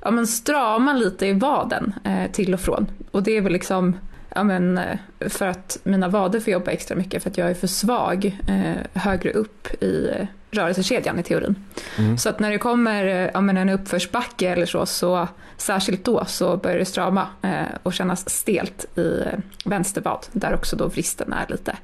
ja, 0.00 0.10
men 0.10 0.26
strama 0.26 0.92
lite 0.92 1.26
i 1.26 1.32
vaden 1.32 1.94
eh, 2.04 2.30
till 2.32 2.54
och 2.54 2.60
från. 2.60 2.86
Och 3.10 3.22
det 3.22 3.36
är 3.36 3.40
väl 3.40 3.52
liksom 3.52 3.96
ja, 4.34 4.44
men, 4.44 4.78
eh, 4.78 4.98
för 5.28 5.46
att 5.46 5.78
mina 5.82 6.08
vader 6.08 6.40
får 6.40 6.52
jobba 6.52 6.70
extra 6.70 6.96
mycket 6.96 7.22
för 7.22 7.30
att 7.30 7.38
jag 7.38 7.50
är 7.50 7.54
för 7.54 7.66
svag 7.66 8.38
eh, 8.48 9.00
högre 9.00 9.30
upp 9.30 9.82
i 9.82 10.08
eh, 10.08 10.26
rörelsekedjan 10.50 11.18
i 11.18 11.22
teorin. 11.22 11.64
Mm. 11.98 12.18
Så 12.18 12.28
att 12.28 12.40
när 12.40 12.50
det 12.50 12.58
kommer 12.58 13.04
eh, 13.04 13.30
ja, 13.34 13.40
men 13.40 13.56
en 13.56 13.68
uppförsbacke 13.68 14.48
eller 14.48 14.66
så, 14.66 14.86
så 14.86 15.28
särskilt 15.56 16.04
då 16.04 16.24
så 16.24 16.56
börjar 16.56 16.78
det 16.78 16.84
strama 16.84 17.26
eh, 17.42 17.66
och 17.82 17.92
kännas 17.92 18.30
stelt 18.30 18.98
i 18.98 19.24
vänstervad 19.64 20.26
där 20.32 20.54
också 20.54 20.76
då 20.76 20.86
vristen 20.86 21.32
är 21.32 21.46
lite 21.48 21.76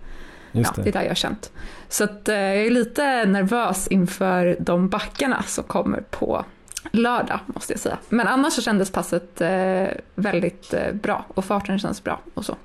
Ja, 0.53 0.73
det 0.77 0.89
är 0.89 0.93
där 0.93 1.03
jag 1.03 1.11
har 1.11 1.15
känt. 1.15 1.53
Så 1.89 2.05
att, 2.05 2.29
eh, 2.29 2.35
jag 2.35 2.67
är 2.67 2.71
lite 2.71 3.25
nervös 3.25 3.89
inför 3.89 4.57
de 4.61 4.89
backarna 4.89 5.43
som 5.43 5.65
kommer 5.65 6.01
på 6.01 6.45
lördag 6.93 7.41
måste 7.47 7.73
jag 7.73 7.81
säga. 7.81 7.99
Men 8.09 8.27
annars 8.27 8.53
så 8.53 8.63
kändes 8.63 8.91
passet 8.93 9.41
eh, 9.41 9.87
väldigt 10.15 10.75
eh, 10.75 10.93
bra 10.93 11.25
och 11.29 11.45
farten 11.45 11.79
kändes 11.79 12.05
bra 12.05 12.21
och 12.35 12.45
så. 12.45 12.57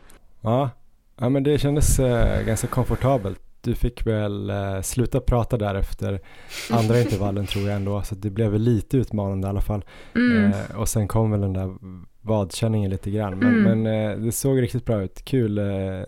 Ja, 0.41 0.69
ja 1.17 1.29
men 1.29 1.43
det 1.43 1.57
kändes 1.57 1.99
eh, 1.99 2.45
ganska 2.45 2.67
komfortabelt. 2.67 3.39
Du 3.61 3.75
fick 3.75 4.07
väl 4.07 4.49
eh, 4.49 4.81
sluta 4.81 5.19
prata 5.19 5.57
där 5.57 5.75
efter 5.75 6.19
andra 6.71 6.99
intervallen 7.01 7.45
tror 7.45 7.67
jag 7.67 7.75
ändå, 7.75 8.01
så 8.01 8.15
det 8.15 8.29
blev 8.29 8.51
väl 8.51 8.61
lite 8.61 8.97
utmanande 8.97 9.47
i 9.47 9.49
alla 9.49 9.61
fall. 9.61 9.85
Mm. 10.15 10.45
Eh, 10.45 10.75
och 10.75 10.89
sen 10.89 11.07
kom 11.07 11.31
väl 11.31 11.41
den 11.41 11.53
där 11.53 11.75
vadkänningen 12.21 12.91
lite 12.91 13.11
grann. 13.11 13.39
Men, 13.39 13.65
mm. 13.65 13.81
men 13.81 14.11
eh, 14.11 14.17
det 14.17 14.31
såg 14.31 14.61
riktigt 14.61 14.85
bra 14.85 15.01
ut, 15.01 15.25
kul. 15.25 15.55
det 15.55 16.05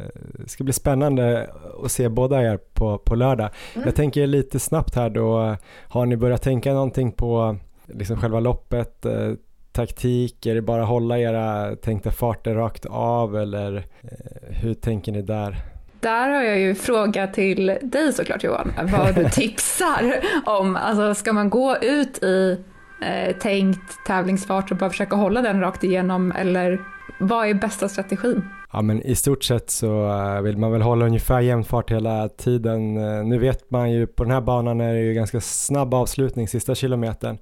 ska 0.47 0.63
bli 0.63 0.73
spännande 0.73 1.49
att 1.83 1.91
se 1.91 2.09
båda 2.09 2.41
er 2.41 2.57
på, 2.57 2.97
på 2.97 3.15
lördag. 3.15 3.49
Mm. 3.73 3.85
Jag 3.87 3.95
tänker 3.95 4.27
lite 4.27 4.59
snabbt 4.59 4.95
här 4.95 5.09
då, 5.09 5.55
har 5.87 6.05
ni 6.05 6.17
börjat 6.17 6.41
tänka 6.41 6.73
någonting 6.73 7.11
på 7.11 7.57
liksom 7.87 8.17
själva 8.17 8.39
loppet, 8.39 9.05
eh, 9.05 9.31
taktik, 9.71 10.45
är 10.45 10.55
det 10.55 10.61
bara 10.61 10.83
hålla 10.83 11.19
era 11.19 11.75
tänkta 11.75 12.11
farter 12.11 12.55
rakt 12.55 12.85
av 12.85 13.37
eller 13.37 13.75
eh, 14.01 14.55
hur 14.61 14.73
tänker 14.73 15.11
ni 15.11 15.21
där? 15.21 15.57
Där 15.99 16.29
har 16.29 16.43
jag 16.43 16.59
ju 16.59 16.75
fråga 16.75 17.27
till 17.27 17.65
dig 17.81 18.13
såklart 18.13 18.43
Johan, 18.43 18.71
vad 18.91 19.15
du 19.15 19.29
tipsar 19.31 20.13
om. 20.45 20.75
Alltså 20.75 21.15
ska 21.15 21.33
man 21.33 21.49
gå 21.49 21.77
ut 21.77 22.23
i 22.23 22.57
eh, 23.01 23.35
tänkt 23.35 24.05
tävlingsfart 24.07 24.71
och 24.71 24.77
bara 24.77 24.89
försöka 24.89 25.15
hålla 25.15 25.41
den 25.41 25.59
rakt 25.59 25.83
igenom 25.83 26.31
eller 26.31 26.79
vad 27.19 27.47
är 27.47 27.53
bästa 27.53 27.89
strategin? 27.89 28.43
Ja 28.73 28.81
men 28.81 29.01
i 29.01 29.15
stort 29.15 29.43
sett 29.43 29.69
så 29.69 30.09
eh, 30.09 30.41
vill 30.41 30.57
man 30.57 30.71
väl 30.71 30.81
hålla 30.81 31.05
ungefär 31.05 31.41
jämn 31.41 31.63
fart 31.63 31.91
hela 31.91 32.29
tiden. 32.29 32.97
Eh, 32.97 33.23
nu 33.23 33.39
vet 33.39 33.71
man 33.71 33.91
ju 33.91 34.07
på 34.07 34.23
den 34.23 34.33
här 34.33 34.41
banan 34.41 34.81
är 34.81 34.93
det 34.93 34.99
ju 34.99 35.13
ganska 35.13 35.41
snabb 35.41 35.93
avslutning 35.93 36.47
sista 36.47 36.75
kilometern. 36.75 37.37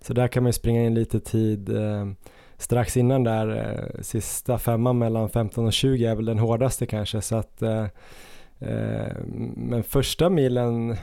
Så 0.00 0.12
där 0.12 0.28
kan 0.28 0.42
man 0.42 0.48
ju 0.48 0.52
springa 0.52 0.84
in 0.84 0.94
lite 0.94 1.20
tid 1.20 1.76
eh, 1.76 2.06
strax 2.58 2.96
innan 2.96 3.24
där, 3.24 3.56
eh, 3.56 4.02
sista 4.02 4.58
femman 4.58 4.98
mellan 4.98 5.28
15 5.28 5.66
och 5.66 5.72
20 5.72 6.06
är 6.06 6.14
väl 6.14 6.24
den 6.24 6.38
hårdaste 6.38 6.86
kanske 6.86 7.20
så 7.20 7.36
att 7.36 7.62
eh, 7.62 7.84
eh, 8.58 9.16
men 9.56 9.82
första 9.82 10.30
milen, 10.30 10.96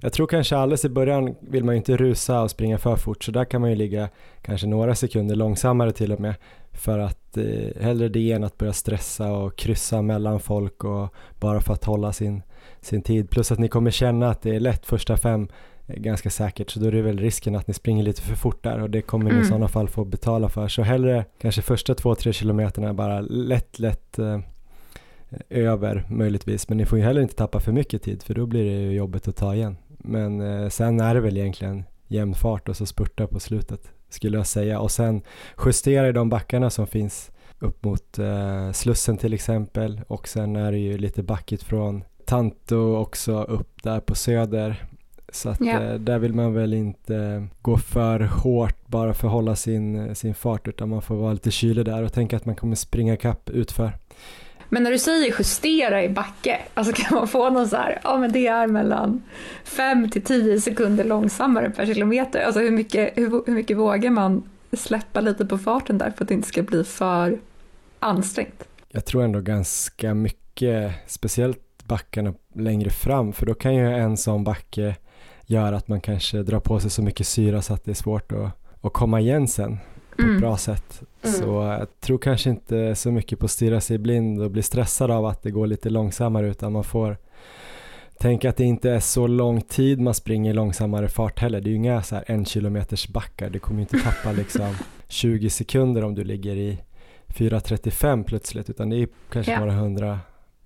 jag 0.00 0.12
tror 0.12 0.26
kanske 0.26 0.56
alldeles 0.56 0.84
i 0.84 0.88
början 0.88 1.34
vill 1.40 1.64
man 1.64 1.74
ju 1.74 1.76
inte 1.76 1.96
rusa 1.96 2.42
och 2.42 2.50
springa 2.50 2.78
för 2.78 2.96
fort 2.96 3.24
så 3.24 3.30
där 3.30 3.44
kan 3.44 3.60
man 3.60 3.70
ju 3.70 3.76
ligga 3.76 4.08
kanske 4.42 4.66
några 4.66 4.94
sekunder 4.94 5.36
långsammare 5.36 5.92
till 5.92 6.12
och 6.12 6.20
med 6.20 6.34
för 6.72 6.98
att 6.98 7.36
eh, 7.36 7.82
hellre 7.82 8.08
det 8.08 8.32
än 8.32 8.44
att 8.44 8.58
börja 8.58 8.72
stressa 8.72 9.32
och 9.32 9.56
kryssa 9.56 10.02
mellan 10.02 10.40
folk 10.40 10.84
och 10.84 11.14
bara 11.40 11.60
för 11.60 11.72
att 11.72 11.84
hålla 11.84 12.12
sin, 12.12 12.42
sin 12.80 13.02
tid. 13.02 13.30
Plus 13.30 13.52
att 13.52 13.58
ni 13.58 13.68
kommer 13.68 13.90
känna 13.90 14.30
att 14.30 14.42
det 14.42 14.56
är 14.56 14.60
lätt 14.60 14.86
första 14.86 15.16
fem 15.16 15.48
ganska 15.86 16.30
säkert 16.30 16.70
så 16.70 16.80
då 16.80 16.86
är 16.86 16.92
det 16.92 17.02
väl 17.02 17.18
risken 17.18 17.56
att 17.56 17.66
ni 17.66 17.74
springer 17.74 18.04
lite 18.04 18.22
för 18.22 18.36
fort 18.36 18.62
där 18.62 18.80
och 18.80 18.90
det 18.90 19.02
kommer 19.02 19.24
mm. 19.24 19.34
ni 19.34 19.38
i 19.38 19.40
mm. 19.40 19.48
sådana 19.48 19.68
fall 19.68 19.88
få 19.88 20.04
betala 20.04 20.48
för. 20.48 20.68
Så 20.68 20.82
hellre 20.82 21.24
kanske 21.38 21.62
första 21.62 21.94
två, 21.94 22.14
tre 22.14 22.32
kilometerna 22.32 22.94
bara 22.94 23.20
lätt, 23.20 23.78
lätt 23.78 24.18
eh, 24.18 24.40
över 25.50 26.04
möjligtvis 26.08 26.68
men 26.68 26.78
ni 26.78 26.86
får 26.86 26.98
ju 26.98 27.04
heller 27.04 27.20
inte 27.20 27.34
tappa 27.34 27.60
för 27.60 27.72
mycket 27.72 28.02
tid 28.02 28.22
för 28.22 28.34
då 28.34 28.46
blir 28.46 28.64
det 28.64 28.82
ju 28.82 28.92
jobbigt 28.92 29.28
att 29.28 29.36
ta 29.36 29.54
igen. 29.54 29.76
Men 29.88 30.40
eh, 30.40 30.68
sen 30.68 31.00
är 31.00 31.14
det 31.14 31.20
väl 31.20 31.36
egentligen 31.36 31.84
jämn 32.06 32.34
fart 32.34 32.68
och 32.68 32.76
så 32.76 32.86
spurta 32.86 33.26
på 33.26 33.40
slutet 33.40 33.92
skulle 34.08 34.36
jag 34.36 34.46
säga 34.46 34.80
och 34.80 34.90
sen 34.90 35.22
justera 35.66 36.08
i 36.08 36.12
de 36.12 36.28
backarna 36.28 36.70
som 36.70 36.86
finns 36.86 37.30
upp 37.58 37.84
mot 37.84 38.18
eh, 38.18 38.72
Slussen 38.72 39.16
till 39.16 39.34
exempel 39.34 40.00
och 40.08 40.28
sen 40.28 40.56
är 40.56 40.72
det 40.72 40.78
ju 40.78 40.98
lite 40.98 41.22
backigt 41.22 41.62
från 41.62 42.04
Tanto 42.24 42.96
också 42.96 43.42
upp 43.42 43.82
där 43.82 44.00
på 44.00 44.14
söder 44.14 44.86
så 45.32 45.48
att 45.48 45.62
yeah. 45.62 45.90
eh, 45.90 45.94
där 45.94 46.18
vill 46.18 46.34
man 46.34 46.54
väl 46.54 46.74
inte 46.74 47.46
gå 47.62 47.78
för 47.78 48.20
hårt 48.20 48.86
bara 48.86 49.14
för 49.14 49.28
att 49.28 49.32
hålla 49.32 49.56
sin, 49.56 50.14
sin 50.14 50.34
fart 50.34 50.68
utan 50.68 50.88
man 50.88 51.02
får 51.02 51.14
vara 51.14 51.32
lite 51.32 51.50
kylig 51.50 51.84
där 51.84 52.02
och 52.02 52.12
tänka 52.12 52.36
att 52.36 52.46
man 52.46 52.54
kommer 52.54 52.76
springa 52.76 53.16
kapp 53.16 53.50
utför. 53.50 53.92
Men 54.68 54.82
när 54.82 54.90
du 54.90 54.98
säger 54.98 55.34
justera 55.38 56.04
i 56.04 56.08
backe, 56.08 56.60
alltså 56.74 56.92
kan 56.92 57.18
man 57.18 57.28
få 57.28 57.50
någon 57.50 57.68
så 57.68 57.76
här, 57.76 58.00
ja 58.04 58.18
men 58.18 58.32
det 58.32 58.46
är 58.46 58.66
mellan 58.66 59.22
5 59.64 60.10
till 60.10 60.22
10 60.22 60.60
sekunder 60.60 61.04
långsammare 61.04 61.70
per 61.70 61.86
kilometer. 61.86 62.40
Alltså 62.40 62.60
hur 62.60 62.70
mycket, 62.70 63.18
hur, 63.18 63.46
hur 63.46 63.52
mycket 63.54 63.76
vågar 63.76 64.10
man 64.10 64.42
släppa 64.72 65.20
lite 65.20 65.46
på 65.46 65.58
farten 65.58 65.98
där 65.98 66.10
för 66.10 66.24
att 66.24 66.28
det 66.28 66.34
inte 66.34 66.48
ska 66.48 66.62
bli 66.62 66.84
för 66.84 67.38
ansträngt? 67.98 68.64
Jag 68.88 69.04
tror 69.04 69.24
ändå 69.24 69.40
ganska 69.40 70.14
mycket, 70.14 70.92
speciellt 71.06 71.84
backarna 71.84 72.34
längre 72.54 72.90
fram, 72.90 73.32
för 73.32 73.46
då 73.46 73.54
kan 73.54 73.74
ju 73.74 73.92
en 73.92 74.16
sån 74.16 74.44
backe 74.44 74.96
göra 75.46 75.76
att 75.76 75.88
man 75.88 76.00
kanske 76.00 76.42
drar 76.42 76.60
på 76.60 76.80
sig 76.80 76.90
så 76.90 77.02
mycket 77.02 77.26
syra 77.26 77.62
så 77.62 77.74
att 77.74 77.84
det 77.84 77.90
är 77.90 77.94
svårt 77.94 78.32
att, 78.32 78.50
att 78.80 78.92
komma 78.92 79.20
igen 79.20 79.48
sen 79.48 79.78
på 80.16 80.22
mm. 80.22 80.34
ett 80.34 80.40
bra 80.40 80.56
sätt. 80.56 81.02
Mm. 81.22 81.36
Så 81.36 81.46
jag 81.78 82.00
tror 82.00 82.18
kanske 82.18 82.50
inte 82.50 82.94
så 82.94 83.10
mycket 83.10 83.38
på 83.38 83.44
att 83.44 83.50
stirra 83.50 83.80
sig 83.80 83.98
blind 83.98 84.42
och 84.42 84.50
bli 84.50 84.62
stressad 84.62 85.10
av 85.10 85.26
att 85.26 85.42
det 85.42 85.50
går 85.50 85.66
lite 85.66 85.90
långsammare 85.90 86.48
utan 86.48 86.72
man 86.72 86.84
får 86.84 87.16
tänka 88.18 88.48
att 88.48 88.56
det 88.56 88.64
inte 88.64 88.90
är 88.90 89.00
så 89.00 89.26
lång 89.26 89.60
tid 89.60 90.00
man 90.00 90.14
springer 90.14 90.50
i 90.50 90.54
långsammare 90.54 91.08
fart 91.08 91.38
heller. 91.38 91.60
Det 91.60 91.68
är 91.68 91.70
ju 91.70 91.76
inga 91.76 92.02
så 92.02 92.14
här 92.14 92.24
en 92.26 92.44
kilometers 92.44 93.08
backar. 93.08 93.50
Du 93.50 93.58
kommer 93.58 93.80
ju 93.80 93.82
inte 93.82 93.98
tappa 93.98 94.32
liksom 94.36 94.74
20 95.08 95.50
sekunder 95.50 96.04
om 96.04 96.14
du 96.14 96.24
ligger 96.24 96.56
i 96.56 96.78
4.35 97.26 98.24
plötsligt 98.24 98.70
utan 98.70 98.90
det 98.90 98.96
är 98.96 99.08
kanske 99.32 99.58
några 99.58 99.72
hundra, 99.72 100.20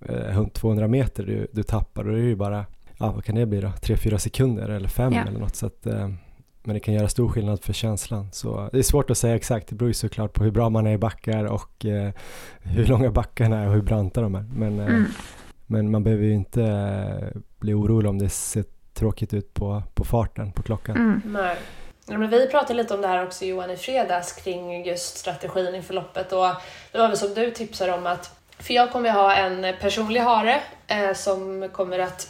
eh, 0.05 0.47
200 0.47 0.87
meter 0.87 1.23
du, 1.23 1.47
du 1.51 1.63
tappar 1.63 2.07
och 2.07 2.15
det 2.15 2.21
är 2.21 2.23
ju 2.23 2.35
bara, 2.35 2.65
ja 3.01 3.11
vad 3.11 3.23
kan 3.23 3.35
det 3.35 3.45
bli 3.45 3.61
då, 3.61 3.67
3-4 3.67 4.17
sekunder 4.17 4.69
eller 4.69 4.89
5 4.89 5.13
ja. 5.13 5.21
eller 5.21 5.39
något 5.39 5.55
så 5.55 5.65
att 5.65 5.85
eh, 5.85 6.09
men 6.63 6.73
det 6.73 6.79
kan 6.79 6.93
göra 6.93 7.07
stor 7.07 7.29
skillnad 7.29 7.63
för 7.63 7.73
känslan. 7.73 8.27
Så 8.31 8.69
det 8.71 8.79
är 8.79 8.83
svårt 8.83 9.09
att 9.09 9.17
säga 9.17 9.35
exakt, 9.35 9.67
det 9.67 9.75
beror 9.75 9.89
ju 9.89 9.93
såklart 9.93 10.33
på 10.33 10.43
hur 10.43 10.51
bra 10.51 10.69
man 10.69 10.87
är 10.87 10.91
i 10.91 10.97
backar 10.97 11.45
och 11.45 11.85
eh, 11.85 12.11
hur 12.61 12.85
långa 12.85 13.11
backarna 13.11 13.59
är 13.59 13.67
och 13.67 13.73
hur 13.73 13.81
branta 13.81 14.21
de 14.21 14.35
är. 14.35 14.45
Men, 14.53 14.79
eh, 14.79 14.85
mm. 14.85 15.05
men 15.67 15.91
man 15.91 16.03
behöver 16.03 16.23
ju 16.23 16.33
inte 16.33 16.63
eh, 16.63 17.41
bli 17.59 17.73
orolig 17.73 18.09
om 18.09 18.19
det 18.19 18.29
ser 18.29 18.65
tråkigt 18.93 19.33
ut 19.33 19.53
på, 19.53 19.83
på 19.93 20.03
farten, 20.03 20.51
på 20.51 20.63
klockan. 20.63 20.95
Mm. 20.95 21.21
Nej. 21.25 21.57
men 22.05 22.29
vi 22.29 22.47
pratade 22.47 22.73
lite 22.73 22.93
om 22.93 23.01
det 23.01 23.07
här 23.07 23.23
också 23.23 23.45
Johan 23.45 23.71
i 23.71 23.77
fredags 23.77 24.33
kring 24.33 24.85
just 24.85 25.17
strategin 25.17 25.75
inför 25.75 25.93
loppet 25.93 26.31
och 26.31 26.45
det 26.91 26.97
var 26.97 27.07
väl 27.07 27.17
som 27.17 27.33
du 27.33 27.51
tipsade 27.51 27.93
om 27.93 28.07
att 28.07 28.37
för 28.59 28.73
jag 28.73 28.91
kommer 28.91 29.09
ha 29.09 29.35
en 29.35 29.75
personlig 29.79 30.19
hare 30.19 30.61
eh, 30.87 31.13
som 31.13 31.69
kommer 31.73 31.99
att 31.99 32.29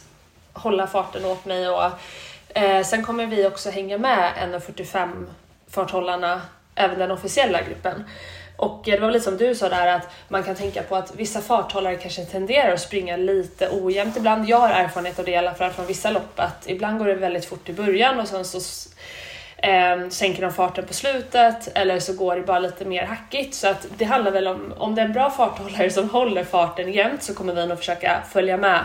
hålla 0.52 0.86
farten 0.86 1.24
åt 1.24 1.44
mig 1.44 1.68
och 1.68 1.90
Eh, 2.54 2.84
sen 2.84 3.04
kommer 3.04 3.26
vi 3.26 3.46
också 3.46 3.70
hänga 3.70 3.98
med 3.98 4.32
1.45 4.36 5.26
farthållarna, 5.70 6.40
även 6.74 6.98
den 6.98 7.10
officiella 7.10 7.62
gruppen. 7.62 8.04
Och 8.56 8.82
det 8.84 8.98
var 8.98 9.10
lite 9.10 9.24
som 9.24 9.36
du 9.36 9.54
sa 9.54 9.68
där 9.68 9.86
att 9.86 10.08
man 10.28 10.42
kan 10.42 10.54
tänka 10.54 10.82
på 10.82 10.96
att 10.96 11.14
vissa 11.16 11.40
farthållare 11.40 11.96
kanske 11.96 12.24
tenderar 12.24 12.72
att 12.72 12.80
springa 12.80 13.16
lite 13.16 13.68
ojämnt 13.70 14.16
ibland. 14.16 14.48
Jag 14.48 14.58
har 14.58 14.68
erfarenhet 14.68 15.18
av 15.18 15.24
det 15.24 15.30
i 15.30 15.36
alla 15.36 15.54
fall 15.54 15.70
från 15.70 15.86
vissa 15.86 16.10
lopp 16.10 16.40
att 16.40 16.68
ibland 16.68 16.98
går 16.98 17.06
det 17.06 17.14
väldigt 17.14 17.44
fort 17.44 17.68
i 17.68 17.72
början 17.72 18.20
och 18.20 18.28
sen 18.28 18.44
så 18.44 18.60
eh, 19.62 20.08
sänker 20.08 20.42
de 20.42 20.52
farten 20.52 20.86
på 20.86 20.94
slutet 20.94 21.68
eller 21.74 22.00
så 22.00 22.12
går 22.12 22.36
det 22.36 22.42
bara 22.42 22.58
lite 22.58 22.84
mer 22.84 23.04
hackigt. 23.04 23.54
Så 23.54 23.68
att 23.68 23.86
det 23.98 24.04
handlar 24.04 24.30
väl 24.30 24.46
om, 24.46 24.74
om 24.76 24.94
det 24.94 25.02
är 25.02 25.06
en 25.06 25.12
bra 25.12 25.30
farthållare 25.30 25.90
som 25.90 26.10
håller 26.10 26.44
farten 26.44 26.92
jämnt 26.92 27.22
så 27.22 27.34
kommer 27.34 27.54
vi 27.54 27.66
nog 27.66 27.78
försöka 27.78 28.22
följa 28.32 28.56
med 28.56 28.80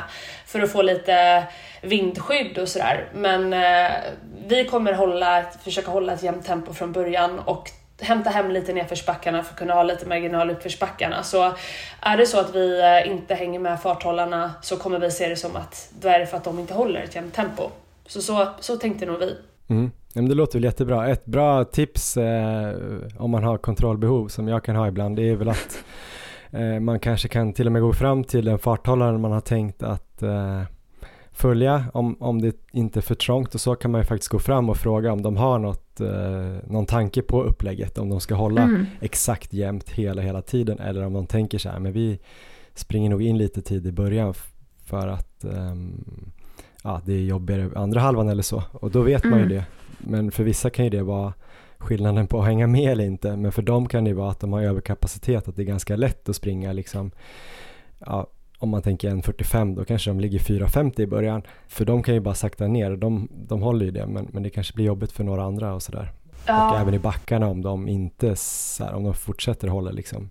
för 0.46 0.60
att 0.60 0.72
få 0.72 0.82
lite 0.82 1.44
vindskydd 1.82 2.58
och 2.58 2.68
sådär. 2.68 3.10
Men 3.14 3.54
eh, 3.54 3.92
vi 4.48 4.66
kommer 4.66 4.94
hålla, 4.94 5.44
försöka 5.64 5.92
hålla 5.92 6.14
ett 6.14 6.24
jämnt 6.24 6.46
tempo 6.46 6.74
från 6.74 6.92
början 6.92 7.40
och 7.40 7.72
hämta 8.02 8.30
hem 8.30 8.52
lite 8.52 8.74
nedförsbackarna 8.74 9.44
för 9.44 9.54
att 9.54 9.60
kunna 9.60 9.74
ha 9.74 9.84
lite 9.84 10.06
marginal 10.06 10.50
uppförsbackarna. 10.50 11.24
Så 11.24 11.54
är 12.02 12.18
det 12.18 12.26
så 12.26 12.40
att 12.40 12.56
vi 12.56 12.82
eh, 12.82 13.12
inte 13.12 13.36
hänger 13.36 13.60
med 13.60 13.82
farthållarna 13.82 14.54
så 14.62 14.78
kommer 14.78 15.00
vi 15.00 15.12
se 15.12 15.30
det 15.30 15.36
som 15.36 15.56
att 15.56 15.90
då 16.00 16.08
är 16.08 16.20
det 16.20 16.26
för 16.26 16.38
att 16.38 16.44
de 16.44 16.60
inte 16.60 16.74
håller 16.74 17.02
ett 17.02 17.16
jämnt 17.16 17.34
tempo. 17.34 17.70
Så, 18.06 18.22
så, 18.22 18.48
så 18.60 18.78
tänkte 18.78 19.06
nog 19.06 19.20
vi. 19.20 19.36
Mm. 19.70 19.92
Men 20.18 20.30
det 20.30 20.36
låter 20.36 20.60
väl 20.60 20.64
jättebra. 20.64 21.08
Ett 21.08 21.26
bra 21.26 21.64
tips 21.64 22.18
eh, 22.18 22.76
om 23.18 23.32
man 23.32 23.44
har 23.44 23.58
kontrollbehov 23.58 24.28
som 24.28 24.48
jag 24.48 24.64
kan 24.64 24.76
ha 24.76 24.88
ibland 24.88 25.16
det 25.16 25.30
är 25.30 25.36
väl 25.36 25.50
att 25.50 25.84
eh, 26.52 26.80
man 26.80 27.00
kanske 27.00 27.28
kan 27.28 27.54
till 27.54 27.66
och 27.66 27.72
med 27.72 27.82
gå 27.82 27.94
fram 27.94 28.24
till 28.24 28.46
den 28.46 28.60
farthållaren 28.60 29.22
man 29.22 29.32
har 29.32 29.42
tänkt 29.42 29.84
att 29.84 30.24
eh, 30.24 30.62
följa 31.32 31.86
om, 31.94 32.18
om 32.20 32.42
det 32.42 32.56
inte 32.72 33.00
är 33.00 33.02
för 33.02 33.16
trångt 33.16 33.56
och 33.56 33.62
så 33.62 33.76
kan 33.76 33.92
man 33.92 34.02
ju 34.02 34.06
faktiskt 34.06 34.32
gå 34.32 34.40
fram 34.40 34.70
och 34.70 34.78
fråga 34.78 35.12
om 35.12 35.22
de 35.22 35.38
har 35.38 35.60
något, 35.60 36.02
eh, 36.02 36.70
någon 36.72 36.86
tanke 36.86 37.22
på 37.22 37.44
upplägget, 37.44 37.98
om 37.98 38.10
de 38.10 38.20
ska 38.20 38.36
hålla 38.36 38.62
mm. 38.62 38.86
exakt 39.02 39.54
jämnt 39.54 39.90
hela, 39.90 40.22
hela 40.22 40.42
tiden 40.42 40.80
eller 40.80 41.06
om 41.06 41.14
de 41.14 41.26
tänker 41.26 41.58
så 41.58 41.70
här, 41.70 41.80
men 41.80 41.94
vi 41.94 42.20
springer 42.74 43.10
nog 43.10 43.22
in 43.22 43.38
lite 43.38 43.62
tid 43.62 43.88
i 43.88 43.92
början 43.92 44.34
för 44.86 45.08
att 45.08 45.46
um, 45.46 46.32
ja, 46.84 47.02
det 47.06 47.14
är 47.14 47.22
jobbigare 47.22 47.70
andra 47.76 48.00
halvan 48.00 48.30
eller 48.30 48.44
så 48.44 48.64
och 48.72 48.92
då 48.92 49.02
vet 49.02 49.24
mm. 49.24 49.32
man 49.32 49.40
ju 49.40 49.46
mm. 49.46 49.58
det. 49.58 49.77
Men 50.08 50.32
för 50.32 50.44
vissa 50.44 50.70
kan 50.70 50.86
ju 50.86 50.92
det 50.92 51.04
vara 51.04 51.34
skillnaden 51.78 52.28
på 52.28 52.40
att 52.40 52.46
hänga 52.46 52.68
med 52.68 52.92
eller 52.92 53.04
inte, 53.04 53.36
men 53.36 53.52
för 53.52 53.62
dem 53.62 53.88
kan 53.88 54.04
det 54.04 54.14
vara 54.14 54.32
att 54.32 54.40
de 54.40 54.54
har 54.54 54.62
överkapacitet, 54.62 55.48
att 55.48 55.56
det 55.56 55.62
är 55.62 55.66
ganska 55.66 55.96
lätt 55.96 56.30
att 56.30 56.36
springa 56.36 56.74
liksom 56.74 57.12
ja, 58.00 58.28
om 58.60 58.70
man 58.70 58.82
tänker 58.82 59.10
1.45 59.10 59.76
då 59.76 59.86
kanske 59.86 60.10
de 60.10 60.20
ligger 60.20 60.40
4.50 60.40 61.02
i 61.02 61.08
början. 61.08 61.44
För 61.68 61.86
de 61.86 62.04
kan 62.04 62.14
ju 62.14 62.20
bara 62.20 62.36
sakta 62.36 62.68
ner, 62.68 62.96
de, 62.96 63.28
de 63.32 63.62
håller 63.62 63.86
ju 63.86 63.92
det 63.92 64.08
men, 64.08 64.28
men 64.32 64.44
det 64.44 64.50
kanske 64.50 64.74
blir 64.74 64.86
jobbigt 64.86 65.12
för 65.12 65.24
några 65.24 65.44
andra 65.44 65.74
och 65.74 65.84
sådär. 65.84 66.12
Ja. 66.48 66.72
Och 66.72 66.80
även 66.80 66.94
i 66.94 67.00
backarna 67.00 67.48
om 67.48 67.62
de 67.62 67.88
inte, 67.88 68.36
här, 68.80 68.94
om 68.94 69.04
de 69.04 69.14
fortsätter 69.14 69.68
hålla 69.68 69.92
liksom 69.92 70.30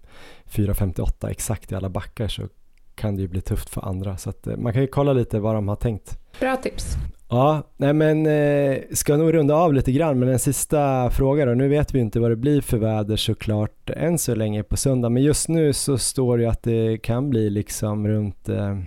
4.58 0.51 1.31
exakt 1.31 1.73
i 1.73 1.75
alla 1.75 1.89
backar 1.89 2.29
så 2.29 2.43
kan 2.95 3.17
det 3.17 3.23
ju 3.23 3.29
bli 3.29 3.41
tufft 3.41 3.69
för 3.69 3.89
andra. 3.89 4.17
Så 4.17 4.31
att, 4.31 4.47
eh, 4.47 4.57
man 4.57 4.73
kan 4.73 4.83
ju 4.83 4.89
kolla 4.89 5.13
lite 5.13 5.41
vad 5.41 5.55
de 5.55 5.69
har 5.69 5.77
tänkt. 5.77 6.19
Bra 6.41 6.57
tips. 6.57 6.97
Ja, 7.29 7.63
nej 7.77 7.93
men 7.93 8.27
eh, 8.27 8.79
ska 8.93 9.17
nog 9.17 9.35
runda 9.35 9.55
av 9.55 9.75
lite 9.75 9.93
grann 9.93 10.19
med 10.19 10.29
en 10.29 10.39
sista 10.39 11.11
fråga 11.11 11.47
då. 11.47 11.55
Nu 11.55 11.69
vet 11.69 11.95
vi 11.95 11.99
inte 11.99 12.21
vad 12.21 12.31
det 12.31 12.37
blir 12.37 12.61
för 12.61 12.79
väder 12.79 13.17
såklart 13.17 13.91
än 13.91 14.19
så 14.19 14.35
länge 14.35 14.63
på 14.63 14.77
söndag, 14.77 15.09
men 15.09 15.23
just 15.23 15.49
nu 15.49 15.73
så 15.73 15.99
står 15.99 16.39
det 16.39 16.47
att 16.47 16.63
det 16.63 16.99
kan 17.03 17.31
bli 17.31 17.51
liksom 17.51 18.09
runt 18.09 18.49
eh, 18.49 18.79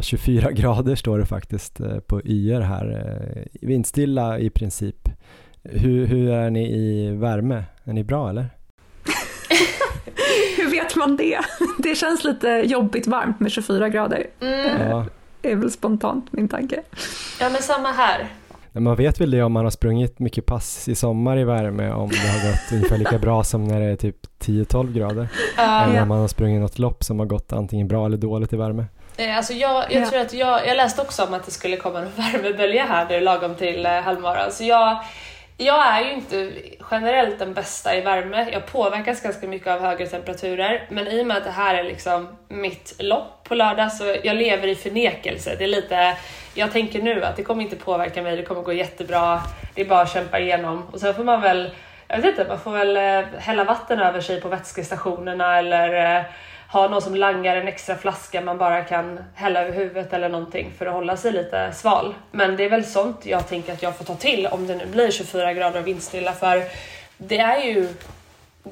24 0.00 0.50
grader 0.52 0.94
står 0.94 1.18
det 1.18 1.26
faktiskt 1.26 1.80
eh, 1.80 1.98
på 1.98 2.22
yr 2.24 2.60
här. 2.60 2.90
Eh, 2.90 3.42
vindstilla 3.68 4.38
i 4.38 4.50
princip. 4.50 5.08
Hur, 5.62 6.06
hur 6.06 6.30
är 6.30 6.50
ni 6.50 6.72
i 6.72 7.10
värme? 7.10 7.64
Är 7.84 7.92
ni 7.92 8.04
bra 8.04 8.30
eller? 8.30 8.46
hur 10.56 10.70
vet 10.70 10.96
man 10.96 11.16
det? 11.16 11.38
Det 11.78 11.94
känns 11.94 12.24
lite 12.24 12.48
jobbigt 12.48 13.06
varmt 13.06 13.40
med 13.40 13.50
24 13.50 13.88
grader. 13.88 14.26
Mm. 14.40 14.90
Ja 14.90 15.06
är 15.42 15.56
väl 15.56 15.70
spontant 15.70 16.32
min 16.32 16.48
tanke. 16.48 16.82
Ja 17.40 17.48
men 17.48 17.62
samma 17.62 17.92
här. 17.92 18.28
Man 18.74 18.96
vet 18.96 19.20
väl 19.20 19.30
det 19.30 19.42
om 19.42 19.52
man 19.52 19.64
har 19.64 19.70
sprungit 19.70 20.18
mycket 20.18 20.46
pass 20.46 20.88
i 20.88 20.94
sommar 20.94 21.38
i 21.38 21.44
värme, 21.44 21.92
om 21.92 22.08
det 22.08 22.16
har 22.16 22.50
gått 22.50 22.72
ungefär 22.72 22.98
lika 22.98 23.18
bra 23.18 23.44
som 23.44 23.64
när 23.64 23.80
det 23.80 23.86
är 23.86 23.96
typ 23.96 24.16
10-12 24.40 24.92
grader. 24.92 25.22
Uh, 25.22 25.82
eller 25.82 26.02
om 26.02 26.08
man 26.08 26.18
har 26.18 26.28
sprungit 26.28 26.60
något 26.60 26.78
lopp 26.78 27.04
som 27.04 27.18
har 27.18 27.26
gått 27.26 27.52
antingen 27.52 27.88
bra 27.88 28.06
eller 28.06 28.16
dåligt 28.16 28.52
i 28.52 28.56
värme. 28.56 28.84
Eh, 29.16 29.36
alltså 29.36 29.52
jag, 29.52 29.92
jag 29.92 30.10
tror 30.10 30.20
att 30.20 30.32
jag, 30.32 30.66
jag 30.66 30.76
läste 30.76 31.02
också 31.02 31.24
om 31.24 31.34
att 31.34 31.44
det 31.44 31.50
skulle 31.50 31.76
komma 31.76 31.98
en 31.98 32.08
värmebölja 32.16 32.84
här 32.84 33.06
nu 33.08 33.20
lagom 33.20 33.54
till 33.54 33.86
eh, 33.86 33.92
halvmaran. 33.92 34.52
Så 34.52 34.64
jag, 34.64 35.04
jag 35.62 35.86
är 35.86 36.04
ju 36.04 36.12
inte 36.12 36.52
generellt 36.90 37.38
den 37.38 37.54
bästa 37.54 37.96
i 37.96 38.00
värme. 38.00 38.48
Jag 38.52 38.66
påverkas 38.66 39.22
ganska 39.22 39.46
mycket 39.46 39.68
av 39.68 39.80
högre 39.80 40.06
temperaturer. 40.06 40.86
Men 40.90 41.08
i 41.08 41.22
och 41.22 41.26
med 41.26 41.36
att 41.36 41.44
det 41.44 41.50
här 41.50 41.74
är 41.74 41.84
liksom 41.84 42.28
mitt 42.48 42.94
lopp 42.98 43.44
på 43.44 43.54
lördag 43.54 43.92
så 43.92 44.16
jag 44.22 44.36
lever 44.36 44.68
i 44.68 44.74
förnekelse. 44.74 45.56
Det 45.58 45.64
är 45.64 45.68
lite, 45.68 46.16
jag 46.54 46.72
tänker 46.72 47.02
nu 47.02 47.24
att 47.24 47.36
det 47.36 47.42
kommer 47.42 47.62
inte 47.62 47.76
påverka 47.76 48.22
mig, 48.22 48.36
det 48.36 48.42
kommer 48.42 48.62
gå 48.62 48.72
jättebra. 48.72 49.42
Det 49.74 49.80
är 49.80 49.86
bara 49.86 50.02
att 50.02 50.12
kämpa 50.12 50.38
igenom. 50.38 50.88
Och 50.92 51.00
sen 51.00 51.14
får 51.14 51.24
man 51.24 51.40
väl, 51.40 51.70
jag 52.08 52.16
vet 52.16 52.24
inte, 52.24 52.44
man 52.48 52.60
får 52.60 52.72
väl 52.72 52.96
eh, 52.96 53.40
hälla 53.40 53.64
vatten 53.64 54.00
över 54.00 54.20
sig 54.20 54.40
på 54.40 54.48
vätskestationerna 54.48 55.58
eller 55.58 56.16
eh, 56.16 56.22
ha 56.72 56.88
någon 56.88 57.02
som 57.02 57.14
langar 57.14 57.56
en 57.56 57.68
extra 57.68 57.96
flaska 57.96 58.40
man 58.40 58.58
bara 58.58 58.84
kan 58.84 59.18
hälla 59.34 59.62
över 59.62 59.72
huvudet 59.72 60.12
eller 60.12 60.28
någonting 60.28 60.70
för 60.78 60.86
att 60.86 60.92
hålla 60.92 61.16
sig 61.16 61.32
lite 61.32 61.72
sval. 61.72 62.14
Men 62.30 62.56
det 62.56 62.64
är 62.64 62.70
väl 62.70 62.84
sånt 62.84 63.26
jag 63.26 63.48
tänker 63.48 63.72
att 63.72 63.82
jag 63.82 63.96
får 63.96 64.04
ta 64.04 64.14
till 64.14 64.46
om 64.46 64.66
det 64.66 64.76
nu 64.76 64.86
blir 64.86 65.10
24 65.10 65.54
grader 65.54 65.80
och 65.80 65.86
vindstilla 65.86 66.32
för 66.32 66.62
det 67.18 67.38
är 67.38 67.64
ju 67.64 67.88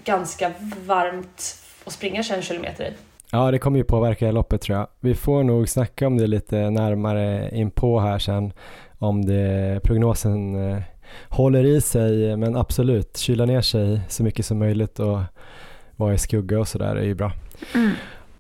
ganska 0.05 0.53
varmt 0.87 1.57
att 1.85 1.93
springa 1.93 2.23
21 2.23 2.45
kilometer 2.45 2.85
i. 2.85 2.93
Ja, 3.33 3.51
det 3.51 3.59
kommer 3.59 3.79
ju 3.79 3.85
påverka 3.85 4.31
loppet 4.31 4.61
tror 4.63 4.79
jag. 4.79 4.87
Vi 5.01 5.15
får 5.15 5.43
nog 5.43 5.69
snacka 5.69 6.07
om 6.07 6.19
det 6.19 6.27
lite 6.27 6.71
närmare 6.71 7.51
inpå 7.53 8.01
här 8.01 8.19
sen 8.19 8.53
om 8.99 9.25
det, 9.25 9.81
prognosen 9.85 10.71
eh, 10.71 10.83
håller 11.29 11.65
i 11.65 11.81
sig, 11.81 12.37
men 12.37 12.57
absolut, 12.57 13.17
kyla 13.17 13.45
ner 13.45 13.61
sig 13.61 14.01
så 14.09 14.23
mycket 14.23 14.47
som 14.47 14.59
möjligt 14.59 14.99
och 14.99 15.19
vara 15.97 16.15
i 16.15 16.19
skugga 16.19 16.61
och 16.61 16.69
sådär 16.69 16.97
är 16.97 17.05
ju 17.05 17.15
bra. 17.15 17.33
Mm. 17.75 17.91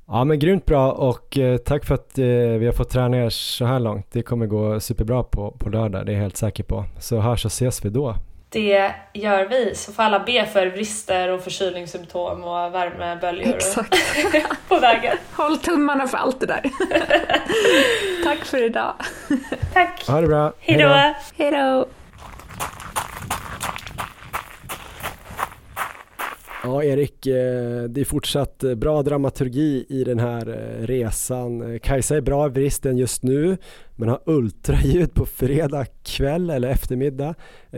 Ja 0.06 0.24
men 0.24 0.38
grymt 0.38 0.66
bra 0.66 0.92
och 0.92 1.38
eh, 1.38 1.56
tack 1.56 1.84
för 1.84 1.94
att 1.94 2.18
eh, 2.18 2.24
vi 2.58 2.66
har 2.66 2.72
fått 2.72 2.90
träna 2.90 3.16
er 3.16 3.30
så 3.30 3.64
här 3.64 3.80
långt. 3.80 4.06
Det 4.12 4.22
kommer 4.22 4.46
gå 4.46 4.80
superbra 4.80 5.22
på, 5.22 5.50
på 5.50 5.68
lördag, 5.68 6.06
det 6.06 6.12
är 6.12 6.14
jag 6.14 6.22
helt 6.22 6.36
säker 6.36 6.64
på. 6.64 6.84
Så 7.00 7.20
hörs 7.20 7.44
och 7.44 7.50
ses 7.50 7.84
vi 7.84 7.90
då. 7.90 8.16
Det 8.52 8.92
gör 9.14 9.48
vi, 9.48 9.74
så 9.74 9.92
får 9.92 10.02
alla 10.02 10.20
be 10.20 10.46
för 10.46 10.70
brister 10.70 11.28
och 11.28 11.40
förkylningssymptom 11.40 12.44
och 12.44 12.74
värmeböljor 12.74 13.54
Exakt. 13.54 13.96
på 14.68 14.78
vägen. 14.78 15.16
Håll 15.32 15.58
tummarna 15.58 16.06
för 16.06 16.18
allt 16.18 16.40
det 16.40 16.46
där. 16.46 16.62
tack 18.24 18.44
för 18.44 18.62
idag. 18.62 18.94
Tack. 19.72 20.04
Ha 20.06 20.20
det 20.20 20.26
bra. 20.26 20.52
Hejdå. 20.60 21.14
Hejdå. 21.36 21.86
Ja, 26.62 26.84
Erik, 26.84 27.26
eh, 27.26 27.82
det 27.82 28.00
är 28.00 28.04
fortsatt 28.04 28.64
eh, 28.64 28.74
bra 28.74 29.02
dramaturgi 29.02 29.86
i 29.88 30.04
den 30.04 30.18
här 30.18 30.48
eh, 30.48 30.86
resan. 30.86 31.78
Kajsa 31.80 32.16
är 32.16 32.20
bra 32.20 32.46
i 32.46 32.48
vristen 32.48 32.98
just 32.98 33.22
nu, 33.22 33.56
men 33.96 34.08
har 34.08 34.20
ultraljud 34.26 35.14
på 35.14 35.26
fredag 35.26 35.86
kväll 36.02 36.50
eller 36.50 36.68
eftermiddag. 36.68 37.34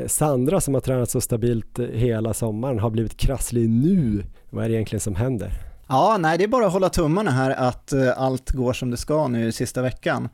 Sandra 0.06 0.60
som 0.60 0.74
har 0.74 0.80
tränat 0.80 1.10
så 1.10 1.20
stabilt 1.20 1.78
hela 1.78 2.34
sommaren 2.34 2.78
har 2.78 2.90
blivit 2.90 3.16
krasslig 3.16 3.70
nu. 3.70 4.24
Vad 4.50 4.64
är 4.64 4.68
det 4.68 4.74
egentligen 4.74 5.00
som 5.00 5.14
händer? 5.14 5.52
Ja, 5.88 6.16
nej, 6.20 6.38
det 6.38 6.44
är 6.44 6.48
bara 6.48 6.66
att 6.66 6.72
hålla 6.72 6.88
tummarna 6.88 7.30
här 7.30 7.50
att 7.50 7.92
allt 8.16 8.50
går 8.50 8.72
som 8.72 8.90
det 8.90 8.96
ska 8.96 9.28
nu 9.28 9.52
sista 9.52 9.82
veckan. 9.82 10.28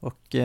Och 0.00 0.36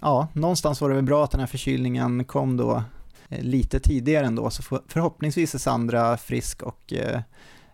ja, 0.00 0.28
någonstans 0.32 0.80
var 0.80 0.88
det 0.88 0.94
väl 0.94 1.04
bra 1.04 1.24
att 1.24 1.30
den 1.30 1.40
här 1.40 1.46
förkylningen 1.46 2.24
kom 2.24 2.56
då 2.56 2.82
lite 3.28 3.80
tidigare 3.80 4.26
ändå, 4.26 4.50
så 4.50 4.80
förhoppningsvis 4.88 5.54
är 5.54 5.58
Sandra 5.58 6.16
frisk 6.16 6.62
och 6.62 6.92
eh, 6.92 7.20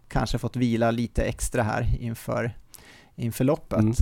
kanske 0.08 0.38
fått 0.38 0.56
vila 0.56 0.90
lite 0.90 1.24
extra 1.24 1.62
här 1.62 1.96
inför, 2.00 2.56
inför 3.16 3.44
loppet. 3.44 3.78
Mm. 3.78 3.94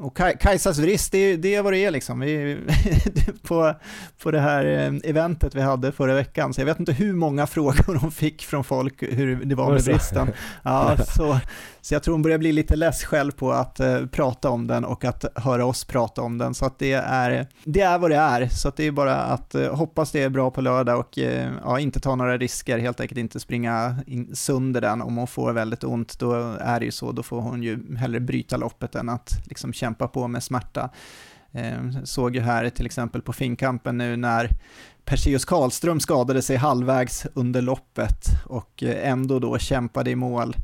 Och 0.00 0.16
Kajsas 0.40 0.78
vrist, 0.78 1.12
det, 1.12 1.36
det 1.36 1.54
är 1.54 1.62
vad 1.62 1.72
det 1.72 1.84
är 1.84 1.90
liksom. 1.90 2.20
Vi, 2.20 2.58
på, 3.42 3.74
på 4.22 4.30
det 4.30 4.40
här 4.40 4.64
eh, 4.64 5.10
eventet 5.10 5.54
vi 5.54 5.60
hade 5.60 5.92
förra 5.92 6.14
veckan, 6.14 6.54
så 6.54 6.60
jag 6.60 6.66
vet 6.66 6.80
inte 6.80 6.92
hur 6.92 7.12
många 7.12 7.46
frågor 7.56 7.94
hon 7.94 8.12
fick 8.12 8.42
från 8.42 8.64
folk 8.64 9.02
hur 9.02 9.44
det 9.44 9.54
var 9.54 9.72
med 9.72 9.82
vristen. 9.82 10.32
Ja, 10.62 10.96
så, 10.96 11.40
så 11.82 11.94
jag 11.94 12.02
tror 12.02 12.14
hon 12.14 12.22
börjar 12.22 12.38
bli 12.38 12.52
lite 12.52 12.76
less 12.76 13.04
själv 13.04 13.32
på 13.32 13.52
att 13.52 13.80
eh, 13.80 14.06
prata 14.06 14.50
om 14.50 14.66
den 14.66 14.84
och 14.84 15.04
att 15.04 15.24
höra 15.34 15.64
oss 15.64 15.84
prata 15.84 16.22
om 16.22 16.38
den. 16.38 16.54
Så 16.54 16.64
att 16.66 16.78
det 16.78 16.92
är, 16.92 17.46
det 17.64 17.80
är 17.80 17.98
vad 17.98 18.10
det 18.10 18.16
är. 18.16 18.48
Så 18.48 18.68
att 18.68 18.76
det 18.76 18.86
är 18.86 18.90
bara 18.90 19.16
att 19.16 19.54
eh, 19.54 19.74
hoppas 19.76 20.12
det 20.12 20.22
är 20.22 20.28
bra 20.28 20.50
på 20.50 20.60
lördag 20.60 21.00
och 21.00 21.18
eh, 21.18 21.52
ja, 21.64 21.80
inte 21.80 22.00
ta 22.00 22.16
några 22.16 22.38
risker, 22.38 22.78
helt 22.78 23.00
enkelt 23.00 23.18
inte 23.18 23.40
springa 23.40 23.96
in, 24.06 24.36
sönder 24.36 24.80
den. 24.80 25.02
Om 25.02 25.16
hon 25.16 25.26
får 25.26 25.52
väldigt 25.52 25.84
ont, 25.84 26.18
då 26.18 26.32
är 26.60 26.80
det 26.80 26.84
ju 26.84 26.92
så, 26.92 27.12
då 27.12 27.22
får 27.22 27.40
hon 27.40 27.62
ju 27.62 27.96
hellre 27.96 28.20
bryta 28.20 28.56
loppet 28.56 28.94
än 28.94 29.08
att 29.08 29.42
liksom 29.44 29.72
kämpa 29.72 30.08
på 30.08 30.28
med 30.28 30.42
smärta. 30.42 30.90
Ehm, 31.52 32.06
såg 32.06 32.34
ju 32.34 32.40
här 32.40 32.70
till 32.70 32.86
exempel 32.86 33.22
på 33.22 33.32
finkampen 33.32 33.98
nu 33.98 34.16
när 34.16 34.50
Perseus 35.04 35.44
Karlström 35.44 36.00
skadade 36.00 36.42
sig 36.42 36.56
halvvägs 36.56 37.26
under 37.34 37.62
loppet 37.62 38.24
och 38.46 38.82
eh, 38.82 39.10
ändå 39.10 39.38
då 39.38 39.58
kämpade 39.58 40.10
i 40.10 40.16
mål 40.16 40.56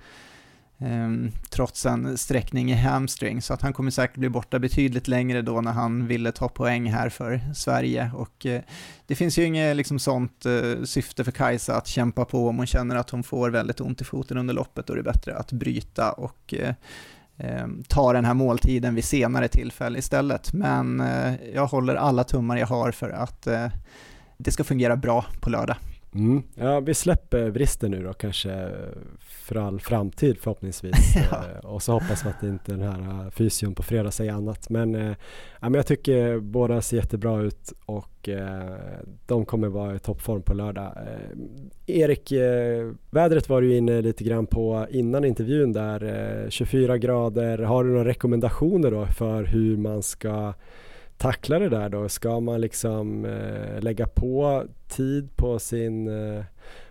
Ehm, 0.78 1.30
trots 1.50 1.86
en 1.86 2.18
sträckning 2.18 2.70
i 2.70 2.74
hamstring. 2.74 3.42
Så 3.42 3.54
att 3.54 3.62
han 3.62 3.72
kommer 3.72 3.90
säkert 3.90 4.16
bli 4.16 4.28
borta 4.28 4.58
betydligt 4.58 5.08
längre 5.08 5.42
då 5.42 5.60
när 5.60 5.72
han 5.72 6.06
ville 6.06 6.32
ta 6.32 6.48
poäng 6.48 6.92
här 6.92 7.08
för 7.08 7.40
Sverige. 7.54 8.10
Och 8.14 8.46
eh, 8.46 8.62
det 9.06 9.14
finns 9.14 9.38
ju 9.38 9.44
inget 9.44 9.76
liksom 9.76 9.98
sånt 9.98 10.46
eh, 10.46 10.82
syfte 10.84 11.24
för 11.24 11.32
Kajsa 11.32 11.76
att 11.76 11.86
kämpa 11.86 12.24
på 12.24 12.48
om 12.48 12.56
hon 12.56 12.66
känner 12.66 12.96
att 12.96 13.10
hon 13.10 13.22
får 13.22 13.50
väldigt 13.50 13.80
ont 13.80 14.00
i 14.00 14.04
foten 14.04 14.38
under 14.38 14.54
loppet. 14.54 14.86
Då 14.86 14.92
är 14.92 14.96
det 14.96 15.02
bättre 15.02 15.36
att 15.36 15.52
bryta 15.52 16.12
och 16.12 16.54
eh, 16.54 16.74
ehm, 17.36 17.84
ta 17.88 18.12
den 18.12 18.24
här 18.24 18.34
måltiden 18.34 18.94
vid 18.94 19.04
senare 19.04 19.48
tillfälle 19.48 19.98
istället. 19.98 20.52
Men 20.52 21.02
jag 21.54 21.66
håller 21.66 21.94
alla 21.94 22.24
tummar 22.24 22.56
jag 22.56 22.66
har 22.66 22.92
för 22.92 23.10
att 23.10 23.48
det 24.38 24.50
ska 24.50 24.64
fungera 24.64 24.96
bra 24.96 25.24
på 25.40 25.50
lördag. 25.50 25.76
Mm. 26.16 26.42
Ja, 26.54 26.80
vi 26.80 26.94
släpper 26.94 27.50
bristen 27.50 27.90
nu 27.90 28.02
då 28.02 28.12
kanske 28.12 28.70
för 29.18 29.56
all 29.56 29.80
framtid 29.80 30.38
förhoppningsvis. 30.40 31.14
ja. 31.30 31.44
Eh, 31.54 31.64
och 31.64 31.82
så 31.82 31.92
hoppas 31.92 32.24
vi 32.24 32.28
att 32.28 32.42
inte 32.42 32.72
den 32.72 32.82
här 32.82 33.24
eh, 33.24 33.30
fysion 33.30 33.74
på 33.74 33.82
fredag 33.82 34.10
säger 34.10 34.32
annat. 34.32 34.70
Men, 34.70 34.94
äh, 34.94 35.16
men 35.60 35.74
jag 35.74 35.86
tycker 35.86 36.38
båda 36.38 36.82
ser 36.82 36.96
jättebra 36.96 37.40
ut 37.40 37.72
och 37.86 38.28
de 39.26 39.44
kommer 39.44 39.68
vara 39.68 39.94
i 39.94 39.98
toppform 39.98 40.42
på 40.42 40.54
lördag. 40.54 40.92
Erik, 41.86 42.32
vädret 43.10 43.48
var 43.48 43.60
du 43.60 43.76
inne 43.76 44.00
lite 44.00 44.24
grann 44.24 44.46
på 44.46 44.86
innan 44.90 45.24
intervjun 45.24 45.72
där. 45.72 46.46
24 46.50 46.98
grader, 46.98 47.58
har 47.58 47.84
du 47.84 47.90
några 47.90 48.04
rekommendationer 48.04 48.90
då 48.90 49.06
för 49.06 49.44
hur 49.44 49.76
man 49.76 50.02
ska 50.02 50.52
tackla 51.18 51.58
det 51.58 51.68
där 51.68 51.88
då? 51.88 52.08
Ska 52.08 52.40
man 52.40 52.60
liksom 52.60 53.24
eh, 53.24 53.80
lägga 53.80 54.06
på 54.06 54.64
tid 54.88 55.36
på 55.36 55.58
sin 55.58 56.08
eh, 56.08 56.44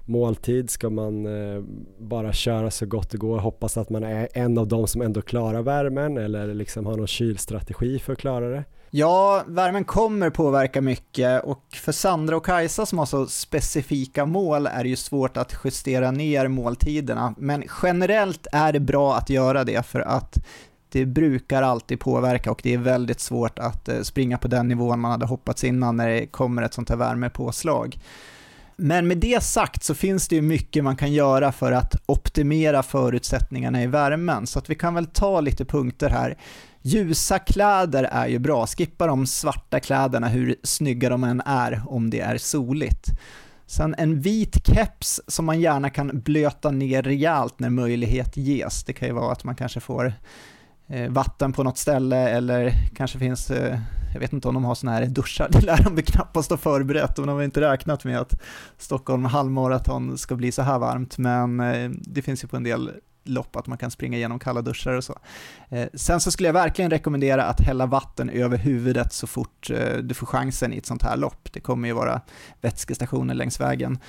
måltid? 0.05 0.69
Ska 0.69 0.89
man 0.89 1.25
eh, 1.25 1.63
bara 1.99 2.33
köra 2.33 2.71
så 2.71 2.85
gott 2.85 3.09
det 3.09 3.17
går? 3.17 3.39
Hoppas 3.39 3.77
att 3.77 3.89
man 3.89 4.03
är 4.03 4.27
en 4.33 4.57
av 4.57 4.67
dem 4.67 4.87
som 4.87 5.01
ändå 5.01 5.21
klarar 5.21 5.61
värmen 5.61 6.17
eller 6.17 6.53
liksom 6.53 6.85
har 6.85 6.97
någon 6.97 7.07
kylstrategi 7.07 7.99
för 7.99 8.13
att 8.13 8.19
klara 8.19 8.49
det? 8.49 8.63
Ja, 8.89 9.43
värmen 9.47 9.83
kommer 9.83 10.29
påverka 10.29 10.81
mycket 10.81 11.43
och 11.43 11.63
för 11.73 11.91
Sandra 11.91 12.37
och 12.37 12.45
Kajsa 12.45 12.85
som 12.85 12.99
har 12.99 13.05
så 13.05 13.25
specifika 13.25 14.25
mål 14.25 14.67
är 14.67 14.83
det 14.83 14.89
ju 14.89 14.95
svårt 14.95 15.37
att 15.37 15.55
justera 15.63 16.11
ner 16.11 16.47
måltiderna. 16.47 17.35
Men 17.37 17.63
generellt 17.83 18.47
är 18.51 18.73
det 18.73 18.79
bra 18.79 19.15
att 19.15 19.29
göra 19.29 19.63
det 19.63 19.85
för 19.85 19.99
att 19.99 20.37
det 20.95 21.05
brukar 21.05 21.61
alltid 21.61 21.99
påverka 21.99 22.51
och 22.51 22.59
det 22.63 22.73
är 22.73 22.77
väldigt 22.77 23.19
svårt 23.19 23.59
att 23.59 23.89
eh, 23.89 24.01
springa 24.01 24.37
på 24.37 24.47
den 24.47 24.67
nivån 24.67 24.99
man 24.99 25.11
hade 25.11 25.25
hoppats 25.25 25.63
innan 25.63 25.97
när 25.97 26.09
det 26.09 26.27
kommer 26.27 26.61
ett 26.61 26.73
sånt 26.73 26.89
här 26.89 26.95
värmepåslag. 26.95 27.97
Men 28.75 29.07
med 29.07 29.17
det 29.17 29.43
sagt 29.43 29.83
så 29.83 29.95
finns 29.95 30.27
det 30.27 30.35
ju 30.35 30.41
mycket 30.41 30.83
man 30.83 30.95
kan 30.95 31.13
göra 31.13 31.51
för 31.51 31.71
att 31.71 31.95
optimera 32.05 32.83
förutsättningarna 32.83 33.83
i 33.83 33.87
värmen, 33.87 34.47
så 34.47 34.59
att 34.59 34.69
vi 34.69 34.75
kan 34.75 34.93
väl 34.93 35.05
ta 35.05 35.41
lite 35.41 35.65
punkter 35.65 36.09
här. 36.09 36.37
Ljusa 36.81 37.39
kläder 37.39 38.03
är 38.03 38.27
ju 38.27 38.39
bra, 38.39 38.67
skippa 38.67 39.07
de 39.07 39.27
svarta 39.27 39.79
kläderna 39.79 40.27
hur 40.27 40.55
snygga 40.63 41.09
de 41.09 41.23
än 41.23 41.41
är 41.45 41.81
om 41.87 42.09
det 42.09 42.19
är 42.19 42.37
soligt. 42.37 43.07
Sen 43.65 43.95
en 43.97 44.21
vit 44.21 44.67
keps 44.67 45.21
som 45.27 45.45
man 45.45 45.61
gärna 45.61 45.89
kan 45.89 46.21
blöta 46.21 46.71
ner 46.71 47.03
rejält 47.03 47.59
när 47.59 47.69
möjlighet 47.69 48.37
ges. 48.37 48.83
Det 48.83 48.93
kan 48.93 49.07
ju 49.07 49.13
vara 49.13 49.31
att 49.31 49.43
man 49.43 49.55
kanske 49.55 49.79
får 49.79 50.13
Eh, 50.87 51.09
vatten 51.09 51.53
på 51.53 51.63
något 51.63 51.77
ställe 51.77 52.29
eller 52.29 52.73
kanske 52.95 53.19
finns, 53.19 53.51
eh, 53.51 53.79
jag 54.13 54.19
vet 54.19 54.33
inte 54.33 54.47
om 54.47 54.53
de 54.53 54.65
har 54.65 54.75
sådana 54.75 54.97
här 54.97 55.05
duschar, 55.05 55.47
det 55.51 55.61
lär 55.61 55.83
de 55.83 56.01
knappast 56.01 56.49
ha 56.49 56.57
förberett 56.57 57.19
och 57.19 57.27
de 57.27 57.35
har 57.35 57.43
inte 57.43 57.61
räknat 57.61 58.03
med 58.03 58.19
att 58.19 58.41
Stockholm 58.77 59.25
halvmaraton 59.25 60.17
ska 60.17 60.35
bli 60.35 60.51
så 60.51 60.61
här 60.61 60.79
varmt, 60.79 61.17
men 61.17 61.59
eh, 61.59 61.89
det 61.89 62.21
finns 62.21 62.43
ju 62.43 62.47
på 62.47 62.55
en 62.55 62.63
del 62.63 62.91
lopp, 63.23 63.55
att 63.55 63.67
man 63.67 63.77
kan 63.77 63.91
springa 63.91 64.17
igenom 64.17 64.39
kalla 64.39 64.61
duschar 64.61 64.93
och 64.93 65.03
så. 65.03 65.19
Sen 65.93 66.19
så 66.19 66.31
skulle 66.31 66.49
jag 66.49 66.53
verkligen 66.53 66.91
rekommendera 66.91 67.43
att 67.43 67.61
hälla 67.61 67.85
vatten 67.85 68.29
över 68.29 68.57
huvudet 68.57 69.13
så 69.13 69.27
fort 69.27 69.71
du 70.03 70.13
får 70.13 70.25
chansen 70.25 70.73
i 70.73 70.77
ett 70.77 70.85
sånt 70.85 71.03
här 71.03 71.17
lopp. 71.17 71.53
Det 71.53 71.59
kommer 71.59 71.87
ju 71.87 71.93
vara 71.93 72.21
vätskestationer 72.61 73.33
längs 73.33 73.59
vägen. 73.59 73.99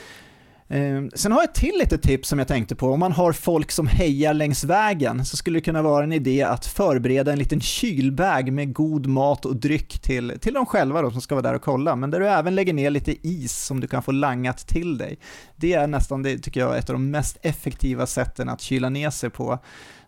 Ehm, 0.69 1.11
sen 1.15 1.33
har 1.33 1.39
jag 1.39 1.49
ett 1.49 1.55
till 1.55 1.79
litet 1.79 2.03
tips 2.03 2.29
som 2.29 2.39
jag 2.39 2.49
tänkte 2.49 2.75
på. 2.75 2.91
Om 2.91 3.01
man 3.01 3.13
har 3.13 3.33
folk 3.33 3.71
som 3.71 3.87
hejar 3.87 4.35
längs 4.35 4.65
vägen 4.65 5.25
så 5.25 5.37
skulle 5.37 5.57
det 5.57 5.63
kunna 5.63 5.83
vara 5.83 6.05
en 6.05 6.13
idé 6.13 6.43
att 6.43 6.67
förbereda 6.67 7.33
en 7.33 7.39
liten 7.39 7.61
kylbag 7.61 8.53
med 8.53 8.75
god 8.75 9.07
mat 9.07 9.45
och 9.45 9.57
dryck 9.57 9.99
till, 9.99 10.39
till 10.41 10.55
de 10.55 10.67
själva 10.67 11.03
då, 11.03 11.11
som 11.11 11.21
ska 11.21 11.35
vara 11.35 11.43
där 11.43 11.55
och 11.55 11.63
kolla, 11.63 11.97
men 11.97 12.11
där 12.11 12.21
du 12.21 12.29
även 12.29 12.55
lägger 12.55 12.73
ner 12.73 12.91
lite 12.91 13.29
is 13.29 13.65
som 13.65 13.81
du 13.81 13.87
kan 13.87 14.03
få 14.03 14.13
langat 14.13 14.59
till 14.59 14.99
dig. 14.99 15.19
Det 15.57 15.73
är 15.73 15.87
nästan, 15.87 16.23
det 16.23 16.39
tycker 16.39 16.61
jag, 16.61 16.79
ett 16.79 16.91
av 16.91 16.95
de 16.95 17.11
mest 17.11 17.39
effektiva 17.43 18.07
sätten 18.07 18.49
att 18.49 18.61
kyla 18.61 18.89
ner 18.89 19.11
sig 19.11 19.31
på. 19.31 19.59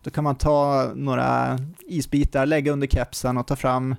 Då 0.02 0.10
kan 0.10 0.24
man 0.24 0.36
ta 0.36 0.90
några 0.94 1.58
isbitar, 1.86 2.46
lägga 2.46 2.72
under 2.72 2.86
kepsen 2.86 3.38
och 3.38 3.46
ta 3.46 3.56
fram 3.56 3.96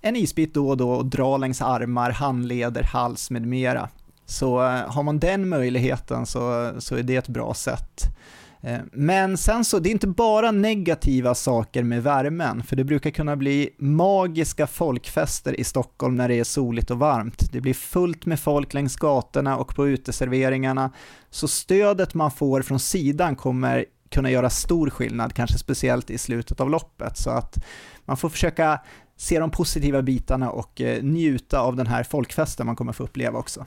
en 0.00 0.16
isbit 0.16 0.54
då 0.54 0.68
och 0.68 0.76
då 0.76 0.90
och 0.90 1.06
dra 1.06 1.36
längs 1.36 1.62
armar, 1.62 2.10
handleder, 2.10 2.82
hals 2.82 3.30
med 3.30 3.46
mera. 3.46 3.88
Så 4.26 4.62
eh, 4.62 4.92
har 4.92 5.02
man 5.02 5.18
den 5.18 5.48
möjligheten 5.48 6.26
så, 6.26 6.72
så 6.78 6.96
är 6.96 7.02
det 7.02 7.16
ett 7.16 7.28
bra 7.28 7.54
sätt. 7.54 8.02
Eh, 8.60 8.78
men 8.92 9.36
sen 9.36 9.64
så, 9.64 9.78
det 9.78 9.88
är 9.88 9.90
inte 9.90 10.06
bara 10.06 10.50
negativa 10.50 11.34
saker 11.34 11.82
med 11.82 12.02
värmen, 12.02 12.62
för 12.62 12.76
det 12.76 12.84
brukar 12.84 13.10
kunna 13.10 13.36
bli 13.36 13.70
magiska 13.78 14.66
folkfester 14.66 15.60
i 15.60 15.64
Stockholm 15.64 16.14
när 16.14 16.28
det 16.28 16.34
är 16.34 16.44
soligt 16.44 16.90
och 16.90 16.98
varmt. 16.98 17.52
Det 17.52 17.60
blir 17.60 17.74
fullt 17.74 18.26
med 18.26 18.40
folk 18.40 18.74
längs 18.74 18.96
gatorna 18.96 19.56
och 19.56 19.74
på 19.74 19.88
uteserveringarna, 19.88 20.90
så 21.30 21.48
stödet 21.48 22.14
man 22.14 22.30
får 22.30 22.62
från 22.62 22.80
sidan 22.80 23.36
kommer 23.36 23.84
kunna 24.10 24.30
göra 24.30 24.50
stor 24.50 24.90
skillnad, 24.90 25.34
kanske 25.34 25.58
speciellt 25.58 26.10
i 26.10 26.18
slutet 26.18 26.60
av 26.60 26.70
loppet. 26.70 27.18
Så 27.18 27.30
att 27.30 27.64
man 28.04 28.16
får 28.16 28.28
försöka 28.28 28.80
se 29.16 29.38
de 29.38 29.50
positiva 29.50 30.02
bitarna 30.02 30.50
och 30.50 30.80
eh, 30.80 31.02
njuta 31.02 31.60
av 31.60 31.76
den 31.76 31.86
här 31.86 32.02
folkfesten 32.02 32.66
man 32.66 32.76
kommer 32.76 32.92
få 32.92 33.02
uppleva 33.04 33.38
också. 33.38 33.64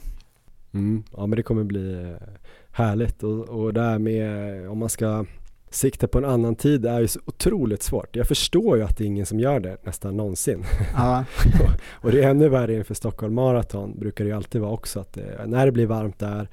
Mm, 0.72 1.02
ja 1.16 1.26
men 1.26 1.36
det 1.36 1.42
kommer 1.42 1.64
bli 1.64 1.92
eh, 1.92 2.28
härligt 2.70 3.22
och, 3.22 3.48
och 3.48 3.74
det 3.74 3.80
här 3.82 3.98
med 3.98 4.70
om 4.70 4.78
man 4.78 4.88
ska 4.88 5.24
sikta 5.70 6.08
på 6.08 6.18
en 6.18 6.24
annan 6.24 6.54
tid 6.54 6.86
är 6.86 7.00
ju 7.00 7.08
så 7.08 7.20
otroligt 7.24 7.82
svårt. 7.82 8.16
Jag 8.16 8.28
förstår 8.28 8.76
ju 8.76 8.82
att 8.82 8.96
det 8.96 9.04
är 9.04 9.06
ingen 9.06 9.26
som 9.26 9.40
gör 9.40 9.60
det 9.60 9.76
nästan 9.86 10.16
någonsin. 10.16 10.64
Ja. 10.94 11.24
och, 11.60 12.04
och 12.04 12.12
det 12.12 12.22
är 12.22 12.30
ännu 12.30 12.48
värre 12.48 12.74
inför 12.74 12.94
Stockholm 12.94 13.34
Marathon 13.34 13.98
brukar 13.98 14.24
det 14.24 14.30
ju 14.30 14.36
alltid 14.36 14.60
vara 14.60 14.72
också 14.72 15.00
att 15.00 15.12
det, 15.12 15.46
när 15.46 15.66
det 15.66 15.72
blir 15.72 15.86
varmt 15.86 16.18
där 16.18 16.48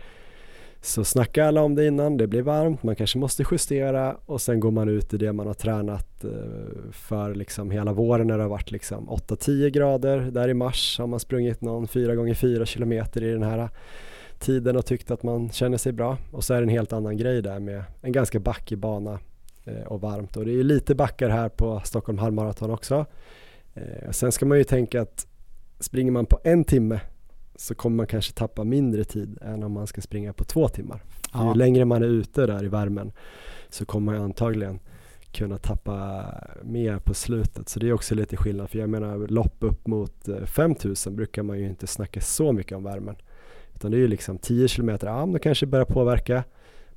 så 0.88 1.04
snackar 1.04 1.44
alla 1.44 1.62
om 1.62 1.76
det 1.76 1.86
innan, 1.88 2.18
det 2.18 2.28
blir 2.28 2.42
varmt, 2.42 2.84
man 2.84 2.96
kanske 2.96 3.18
måste 3.18 3.44
justera 3.52 4.18
och 4.26 4.42
sen 4.42 4.60
går 4.60 4.72
man 4.72 4.90
ut 4.90 5.14
i 5.14 5.18
det 5.18 5.34
man 5.34 5.48
har 5.48 5.54
tränat 5.54 6.24
eh, 6.24 6.30
för 6.92 7.36
liksom 7.36 7.72
hela 7.72 7.94
våren 7.94 8.28
när 8.28 8.38
det 8.38 8.44
har 8.44 8.50
varit 8.50 8.72
liksom 8.72 9.10
8-10 9.10 9.70
grader. 9.70 10.18
Där 10.18 10.50
i 10.50 10.54
mars 10.54 11.00
har 11.00 11.08
man 11.08 11.20
sprungit 11.20 11.62
någon 11.62 11.88
4 11.88 12.16
gånger 12.16 12.34
4 12.34 12.66
kilometer 12.66 13.24
i 13.24 13.32
den 13.32 13.44
här 13.44 13.70
tiden 14.40 14.76
och 14.76 14.86
tyckt 14.86 15.12
att 15.12 15.24
man 15.24 15.50
känner 15.50 15.78
sig 15.78 15.92
bra. 15.92 16.18
Och 16.32 16.44
så 16.44 16.54
är 16.54 16.58
det 16.58 16.66
en 16.66 16.70
helt 16.70 16.94
annan 16.94 17.18
grej 17.18 17.42
där 17.42 17.60
med 17.60 17.84
en 18.02 18.12
ganska 18.12 18.40
backig 18.40 18.78
bana 18.78 19.20
eh, 19.66 19.84
och 19.84 20.02
varmt. 20.02 20.38
Och 20.38 20.46
det 20.46 20.52
är 20.52 20.64
lite 20.64 20.96
backar 20.96 21.30
här 21.30 21.50
på 21.50 21.82
Stockholm 21.86 22.18
halvmaraton 22.18 22.72
också. 22.72 23.06
Eh, 23.74 24.12
sen 24.12 24.32
ska 24.32 24.46
man 24.46 24.58
ju 24.58 24.64
tänka 24.64 25.02
att 25.02 25.28
springer 25.80 26.12
man 26.12 26.26
på 26.26 26.40
en 26.44 26.64
timme 26.64 27.00
så 27.58 27.76
kommer 27.76 27.98
man 27.98 28.08
kanske 28.08 28.34
tappa 28.34 28.64
mindre 28.64 29.04
tid 29.04 29.38
än 29.42 29.64
om 29.64 29.72
man 29.72 29.88
ska 29.88 30.02
springa 30.02 30.34
på 30.34 30.44
två 30.44 30.68
timmar. 30.68 31.04
Ja. 31.34 31.48
Ju 31.48 31.54
längre 31.54 31.86
man 31.86 32.04
är 32.04 32.08
ute 32.08 32.46
där 32.46 32.64
i 32.64 32.68
värmen 32.68 33.12
så 33.70 33.86
kommer 33.86 34.14
man 34.14 34.22
antagligen 34.22 34.80
kunna 35.32 35.58
tappa 35.58 36.26
mer 36.64 37.00
på 37.00 37.14
slutet. 37.14 37.70
Så 37.70 37.80
det 37.80 37.90
är 37.90 37.94
också 37.94 38.16
lite 38.16 38.38
skillnad. 38.38 38.70
För 38.70 38.80
jag 38.80 38.90
menar 38.90 39.28
lopp 39.28 39.56
upp 39.60 39.88
mot 39.88 40.30
5000 40.46 41.14
eh, 41.14 41.16
brukar 41.18 41.44
man 41.44 41.60
ju 41.60 41.66
inte 41.68 41.88
snacka 41.88 42.22
så 42.22 42.52
mycket 42.52 42.78
om 42.78 42.84
värmen. 42.84 43.16
Utan 43.76 43.92
det 43.92 43.98
är 43.98 44.00
ju 44.00 44.08
liksom 44.08 44.38
10 44.38 44.68
kilometer, 44.68 45.08
ja 45.08 45.26
men 45.26 45.34
det 45.34 45.40
kanske 45.40 45.66
börjar 45.66 45.86
påverka. 45.86 46.44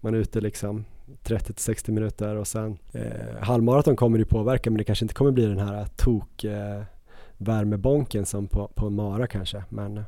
Man 0.00 0.14
är 0.14 0.18
ute 0.18 0.40
liksom 0.40 0.84
30-60 1.24 1.90
minuter 1.90 2.36
och 2.36 2.46
sen 2.46 2.78
eh, 2.92 3.36
halvmaraton 3.40 3.96
kommer 3.96 4.18
det 4.18 4.24
påverka 4.24 4.70
men 4.70 4.78
det 4.78 4.84
kanske 4.84 5.04
inte 5.04 5.14
kommer 5.14 5.30
bli 5.30 5.46
den 5.46 5.58
här 5.58 5.86
tok 5.96 6.44
eh, 6.44 6.82
värmebonken 7.36 8.26
som 8.26 8.48
på, 8.48 8.68
på 8.68 8.86
en 8.86 8.94
mara 8.94 9.26
kanske. 9.26 9.64
Men 9.68 10.04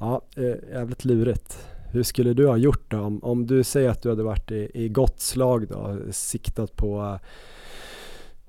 Ja, 0.00 0.22
eh, 0.36 0.72
jävligt 0.72 1.04
lurigt. 1.04 1.66
Hur 1.92 2.02
skulle 2.02 2.34
du 2.34 2.46
ha 2.46 2.56
gjort 2.56 2.90
då? 2.90 3.00
Om, 3.00 3.24
om 3.24 3.46
du 3.46 3.64
säger 3.64 3.90
att 3.90 4.02
du 4.02 4.08
hade 4.08 4.22
varit 4.22 4.50
i, 4.50 4.70
i 4.74 4.88
gott 4.88 5.20
slag 5.20 5.68
då, 5.68 5.98
siktat 6.10 6.76
på 6.76 7.00
eh, 7.00 7.18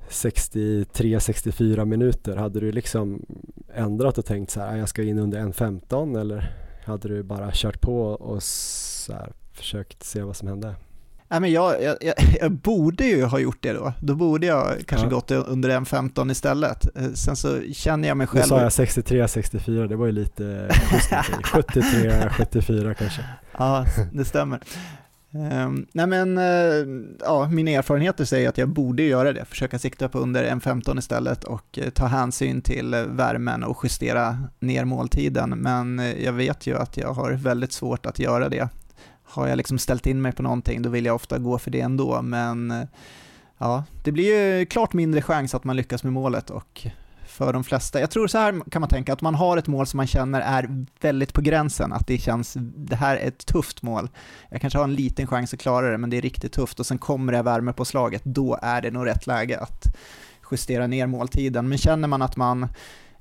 63-64 0.09 1.85
minuter, 1.85 2.35
hade 2.35 2.59
du 2.59 2.71
liksom 2.71 3.25
ändrat 3.73 4.17
och 4.17 4.25
tänkt 4.25 4.51
så 4.51 4.59
här, 4.59 4.73
ah, 4.73 4.77
jag 4.77 4.89
ska 4.89 5.03
in 5.03 5.17
under 5.17 5.39
1.15 5.39 6.19
eller 6.19 6.55
hade 6.85 7.07
du 7.07 7.23
bara 7.23 7.51
kört 7.53 7.81
på 7.81 8.01
och 8.03 8.43
så 8.43 9.13
här, 9.13 9.33
försökt 9.53 10.03
se 10.03 10.21
vad 10.21 10.35
som 10.35 10.47
hände? 10.47 10.75
Nej, 11.31 11.39
men 11.39 11.51
jag, 11.51 11.83
jag, 11.83 11.95
jag, 12.41 12.51
borde 12.51 13.05
ju 13.05 13.23
ha 13.23 13.39
gjort 13.39 13.57
det 13.61 13.73
då. 13.73 13.93
Då 13.99 14.15
borde 14.15 14.47
jag 14.47 14.67
kanske 14.87 15.07
ja. 15.07 15.11
gått 15.11 15.31
under 15.31 15.69
en 15.69 15.85
15 15.85 16.31
istället. 16.31 16.97
Eh, 16.97 17.11
sen 17.13 17.35
så 17.35 17.61
känner 17.73 18.07
jag 18.07 18.17
mig 18.17 18.27
själv... 18.27 18.43
Nu 18.43 18.47
sa 18.47 18.61
jag 18.61 18.73
63, 18.73 19.27
64, 19.27 19.87
det 19.87 19.95
var 19.95 20.05
ju 20.05 20.11
lite 20.11 20.69
73, 21.43 22.29
74 22.29 22.93
kanske. 22.99 23.21
Ja, 23.57 23.85
det 24.13 24.25
stämmer. 24.25 24.59
Um, 25.33 25.87
nej 25.91 26.07
men, 26.07 26.37
uh, 26.37 27.03
ja, 27.19 27.47
mina 27.47 27.71
erfarenheter 27.71 28.25
säger 28.25 28.49
att 28.49 28.57
jag 28.57 28.69
borde 28.69 29.03
göra 29.03 29.33
det, 29.33 29.45
försöka 29.45 29.79
sikta 29.79 30.09
på 30.09 30.19
under 30.19 30.43
en 30.43 30.61
15 30.61 30.97
istället 30.97 31.43
och 31.43 31.79
uh, 31.81 31.89
ta 31.89 32.05
hänsyn 32.05 32.61
till 32.61 32.93
uh, 32.93 33.03
värmen 33.03 33.63
och 33.63 33.79
justera 33.83 34.37
ner 34.59 34.85
måltiden. 34.85 35.49
Men 35.49 36.13
jag 36.23 36.33
vet 36.33 36.67
ju 36.67 36.77
att 36.77 36.97
jag 36.97 37.13
har 37.13 37.31
väldigt 37.31 37.71
svårt 37.73 38.05
att 38.05 38.19
göra 38.19 38.49
det 38.49 38.69
har 39.31 39.47
jag 39.47 39.57
liksom 39.57 39.77
ställt 39.77 40.07
in 40.07 40.21
mig 40.21 40.31
på 40.31 40.43
någonting, 40.43 40.81
då 40.81 40.89
vill 40.89 41.05
jag 41.05 41.15
ofta 41.15 41.39
gå 41.39 41.57
för 41.57 41.71
det 41.71 41.81
ändå, 41.81 42.21
men 42.21 42.87
ja, 43.57 43.83
det 44.03 44.11
blir 44.11 44.57
ju 44.57 44.65
klart 44.65 44.93
mindre 44.93 45.21
chans 45.21 45.55
att 45.55 45.63
man 45.63 45.75
lyckas 45.75 46.03
med 46.03 46.13
målet 46.13 46.49
och 46.49 46.87
för 47.25 47.53
de 47.53 47.63
flesta, 47.63 47.99
jag 47.99 48.11
tror 48.11 48.27
så 48.27 48.37
här 48.37 48.69
kan 48.71 48.79
man 48.79 48.89
tänka, 48.89 49.13
att 49.13 49.21
man 49.21 49.35
har 49.35 49.57
ett 49.57 49.67
mål 49.67 49.87
som 49.87 49.97
man 49.97 50.07
känner 50.07 50.41
är 50.41 50.85
väldigt 51.01 51.33
på 51.33 51.41
gränsen, 51.41 51.93
att 51.93 52.07
det 52.07 52.17
känns, 52.17 52.57
det 52.75 52.95
här 52.95 53.17
är 53.17 53.27
ett 53.27 53.45
tufft 53.45 53.81
mål. 53.81 54.09
Jag 54.49 54.61
kanske 54.61 54.79
har 54.79 54.83
en 54.83 54.95
liten 54.95 55.27
chans 55.27 55.53
att 55.53 55.59
klara 55.59 55.91
det, 55.91 55.97
men 55.97 56.09
det 56.09 56.17
är 56.17 56.21
riktigt 56.21 56.51
tufft 56.51 56.79
och 56.79 56.85
sen 56.85 56.97
kommer 56.97 57.33
det 57.33 57.41
värme 57.41 57.73
på 57.73 57.85
slaget, 57.85 58.21
då 58.23 58.59
är 58.61 58.81
det 58.81 58.91
nog 58.91 59.05
rätt 59.05 59.27
läge 59.27 59.59
att 59.59 59.95
justera 60.51 60.87
ner 60.87 61.07
måltiden. 61.07 61.69
Men 61.69 61.77
känner 61.77 62.07
man 62.07 62.21
att 62.21 62.37
man 62.37 62.67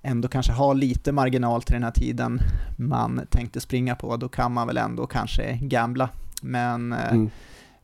ändå 0.03 0.29
kanske 0.29 0.53
har 0.53 0.75
lite 0.75 1.13
marginal 1.13 1.63
till 1.63 1.75
den 1.75 1.83
här 1.83 1.91
tiden 1.91 2.41
man 2.77 3.21
tänkte 3.31 3.61
springa 3.61 3.97
på, 3.97 4.17
då 4.17 4.29
kan 4.29 4.53
man 4.53 4.67
väl 4.67 4.77
ändå 4.77 5.07
kanske 5.07 5.59
gambla. 5.63 6.09
Men 6.43 6.93
eh, 6.93 7.13
mm. 7.13 7.31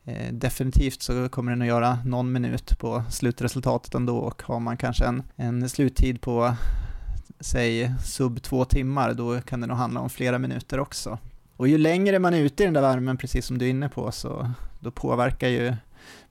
eh, 0.05 0.33
definitivt 0.33 1.01
så 1.01 1.29
kommer 1.29 1.51
den 1.51 1.61
att 1.61 1.67
göra 1.67 1.97
någon 2.05 2.31
minut 2.31 2.79
på 2.79 3.03
slutresultatet 3.09 3.95
ändå 3.95 4.17
och 4.17 4.43
har 4.43 4.59
man 4.59 4.77
kanske 4.77 5.05
en, 5.05 5.23
en 5.35 5.69
sluttid 5.69 6.21
på 6.21 6.55
säg 7.39 7.93
sub 8.03 8.41
två 8.41 8.65
timmar, 8.65 9.13
då 9.13 9.41
kan 9.41 9.61
det 9.61 9.67
nog 9.67 9.77
handla 9.77 9.99
om 9.99 10.09
flera 10.09 10.39
minuter 10.39 10.79
också. 10.79 11.17
Och 11.57 11.67
ju 11.67 11.77
längre 11.77 12.19
man 12.19 12.33
är 12.33 12.39
ute 12.39 12.63
i 12.63 12.65
den 12.65 12.73
där 12.73 12.81
värmen, 12.81 13.17
precis 13.17 13.45
som 13.45 13.57
du 13.57 13.65
är 13.65 13.69
inne 13.69 13.89
på, 13.89 14.11
så 14.11 14.51
då 14.79 14.91
påverkar 14.91 15.47
ju 15.47 15.75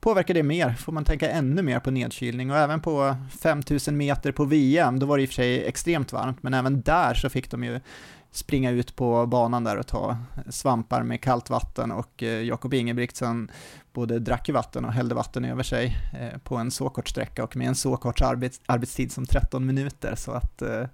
påverkar 0.01 0.35
det 0.35 0.43
mer, 0.43 0.74
får 0.74 0.93
man 0.93 1.05
tänka 1.05 1.31
ännu 1.31 1.62
mer 1.62 1.81
på 1.81 1.90
nedkylning? 1.90 2.51
Och 2.51 2.57
även 2.57 2.81
på 2.81 3.16
5000 3.40 3.97
meter 3.97 4.32
på 4.32 4.44
VM, 4.44 4.98
då 4.98 5.07
var 5.07 5.16
det 5.16 5.23
i 5.23 5.27
och 5.27 5.28
för 5.28 5.35
sig 5.35 5.66
extremt 5.66 6.12
varmt, 6.12 6.43
men 6.43 6.55
även 6.55 6.81
där 6.81 7.15
så 7.15 7.28
fick 7.28 7.51
de 7.51 7.65
ju 7.65 7.81
springa 8.36 8.70
ut 8.70 8.97
på 8.97 9.27
banan 9.27 9.65
där 9.65 9.77
och 9.77 9.86
ta 9.86 10.16
svampar 10.48 11.03
med 11.03 11.20
kallt 11.20 11.51
vatten 11.51 11.93
och 11.93 12.23
eh, 12.23 12.43
Jakob 12.43 12.74
Ingebrigtsen 12.74 13.51
både 13.93 14.19
drack 14.19 14.48
vatten 14.48 14.85
och 14.85 14.93
hällde 14.93 15.15
vatten 15.15 15.44
över 15.44 15.62
sig 15.62 15.97
eh, 16.20 16.39
på 16.39 16.57
en 16.57 16.70
så 16.70 16.89
kort 16.89 17.09
sträcka 17.09 17.44
och 17.44 17.57
med 17.57 17.69
en 17.69 17.74
så 17.74 17.97
kort 17.97 18.20
arbets 18.20 18.61
arbetstid 18.66 19.12
som 19.12 19.27
13 19.27 19.66
minuter. 19.66 20.15
Så 20.15 20.32
att 20.32 20.62
eh, 20.62 20.85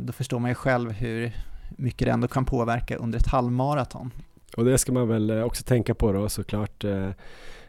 då 0.00 0.12
förstår 0.12 0.38
man 0.38 0.50
ju 0.50 0.54
själv 0.54 0.92
hur 0.92 1.32
mycket 1.76 2.06
det 2.06 2.12
ändå 2.12 2.28
kan 2.28 2.44
påverka 2.44 2.96
under 2.96 3.18
ett 3.18 3.26
halvmaraton. 3.28 4.10
Och 4.56 4.64
det 4.64 4.78
ska 4.78 4.92
man 4.92 5.08
väl 5.08 5.42
också 5.42 5.64
tänka 5.64 5.94
på 5.94 6.12
då 6.12 6.28
såklart 6.28 6.84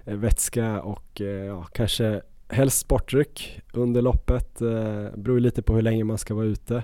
Eh, 0.09 0.15
vätska 0.15 0.81
och 0.81 1.21
eh, 1.21 1.45
ja, 1.45 1.63
kanske 1.63 2.21
helst 2.47 2.79
sportdryck 2.79 3.61
under 3.73 4.01
loppet. 4.01 4.61
Eh, 4.61 5.07
beror 5.15 5.39
lite 5.39 5.61
på 5.61 5.75
hur 5.75 5.81
länge 5.81 6.03
man 6.03 6.17
ska 6.17 6.33
vara 6.33 6.45
ute 6.45 6.83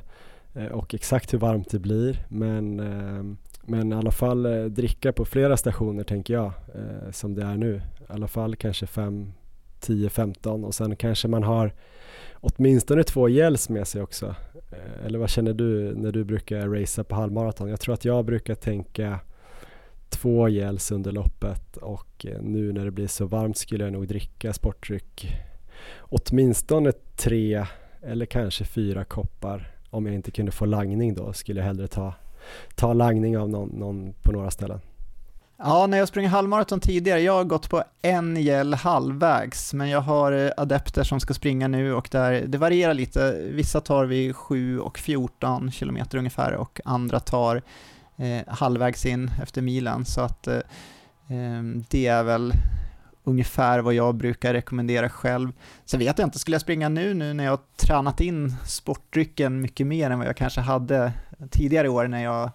eh, 0.54 0.66
och 0.66 0.94
exakt 0.94 1.34
hur 1.34 1.40
varmt 1.40 1.70
det 1.70 1.80
blir. 1.80 2.26
Men, 2.30 2.80
ehm, 2.80 3.38
men 3.64 3.92
i 3.92 3.96
alla 3.96 4.12
fall 4.12 4.74
dricka 4.74 5.14
på 5.14 5.26
flera 5.26 5.58
stationer 5.58 6.04
tänker 6.04 6.34
jag 6.34 6.52
som 7.12 7.36
det 7.36 7.44
är 7.44 7.58
nu. 7.58 7.76
I 7.76 8.14
alla 8.14 8.28
fall 8.28 8.56
kanske 8.56 8.88
5, 8.88 9.34
10, 9.80 10.10
15 10.10 10.64
och 10.64 10.76
sen 10.76 10.96
kanske 10.96 11.28
man 11.28 11.44
har 11.44 11.74
åtminstone 12.34 13.04
två 13.04 13.30
gels 13.30 13.70
med 13.70 13.88
sig 13.88 14.02
också. 14.02 14.36
eller 15.06 15.20
vad 15.20 15.30
känner 15.30 15.54
du 15.54 15.96
när 15.96 16.12
du 16.12 16.24
brukar 16.24 16.70
racea 16.70 17.04
på 17.04 17.16
halvmaraton? 17.16 17.70
Jag 17.70 17.80
tror 17.80 17.94
att 17.94 18.06
jag 18.06 18.26
brukar 18.26 18.56
tänka 18.56 19.20
två 20.10 20.48
gels 20.50 20.92
under 20.92 21.12
loppet 21.12 21.78
och 21.78 22.26
eh, 22.26 22.42
nu 22.42 22.74
när 22.74 22.86
det 22.86 22.92
blir 22.92 23.08
så 23.08 23.26
varmt 23.26 23.58
skulle 23.58 23.84
jag 23.84 23.94
nog 23.94 24.08
dricka 24.08 24.54
sportdryck 24.54 25.28
åtminstone 26.00 26.92
tre 27.16 27.66
eller 28.02 28.26
kanske 28.26 28.66
fyra 28.66 29.06
koppar. 29.06 29.72
Om 29.90 30.06
jag 30.06 30.16
inte 30.16 30.32
kunde 30.32 30.52
få 30.52 30.66
langning 30.66 31.14
då 31.14 31.34
skulle 31.34 31.60
jag 31.60 31.68
hellre 31.68 31.88
ta, 31.88 32.14
ta 32.76 32.94
langning 32.94 33.38
av 33.38 33.50
någon, 33.50 33.70
någon 33.70 34.14
på 34.22 34.32
några 34.32 34.52
ställen. 34.52 34.80
Ja, 35.58 35.88
när 35.88 35.98
jag 35.98 36.08
springer 36.08 36.30
halvmaraton 36.30 36.80
tidigare, 36.80 37.22
jag 37.22 37.34
har 37.34 37.44
gått 37.44 37.70
på 37.70 37.84
en 38.02 38.36
gel 38.36 38.74
halvvägs, 38.74 39.74
men 39.74 39.90
jag 39.90 40.02
har 40.02 40.32
eh, 40.32 40.52
adepter 40.58 41.04
som 41.04 41.20
ska 41.20 41.34
springa 41.34 41.68
nu 41.68 41.94
och 41.94 42.08
där, 42.12 42.44
det 42.48 42.58
varierar 42.58 42.94
lite. 42.94 43.32
Vissa 43.52 43.82
tar 43.82 44.06
vi 44.06 44.34
7 44.34 44.80
och 44.80 44.98
14 44.98 45.72
kilometer 45.72 46.18
ungefär 46.18 46.54
och 46.54 46.82
andra 46.86 47.20
tar 47.20 47.62
Eh, 48.18 48.42
halvvägs 48.48 49.06
in 49.06 49.32
efter 49.42 49.62
milen, 49.62 50.06
så 50.06 50.22
att 50.22 50.48
eh, 50.48 50.60
ehm, 51.30 51.84
det 51.90 52.08
är 52.08 52.24
väl 52.24 52.54
ungefär 53.24 53.80
vad 53.80 53.94
jag 53.94 54.16
brukar 54.16 54.54
rekommendera 54.54 55.10
själv. 55.10 55.52
Sen 55.86 56.00
vet 56.00 56.18
jag 56.18 56.28
inte, 56.28 56.40
skulle 56.40 56.56
jag 56.56 56.62
springa 56.62 56.90
nu, 56.90 57.14
nu 57.14 57.34
när 57.34 57.44
jag 57.44 57.52
har 57.52 57.60
tränat 57.76 58.22
in 58.22 58.56
sportdrycken 58.66 59.62
mycket 59.62 59.88
mer 59.88 60.10
än 60.10 60.20
vad 60.20 60.28
jag 60.28 60.38
kanske 60.38 60.62
hade 60.62 61.14
tidigare 61.50 61.90
år 61.90 62.08
när 62.08 62.24
jag 62.24 62.52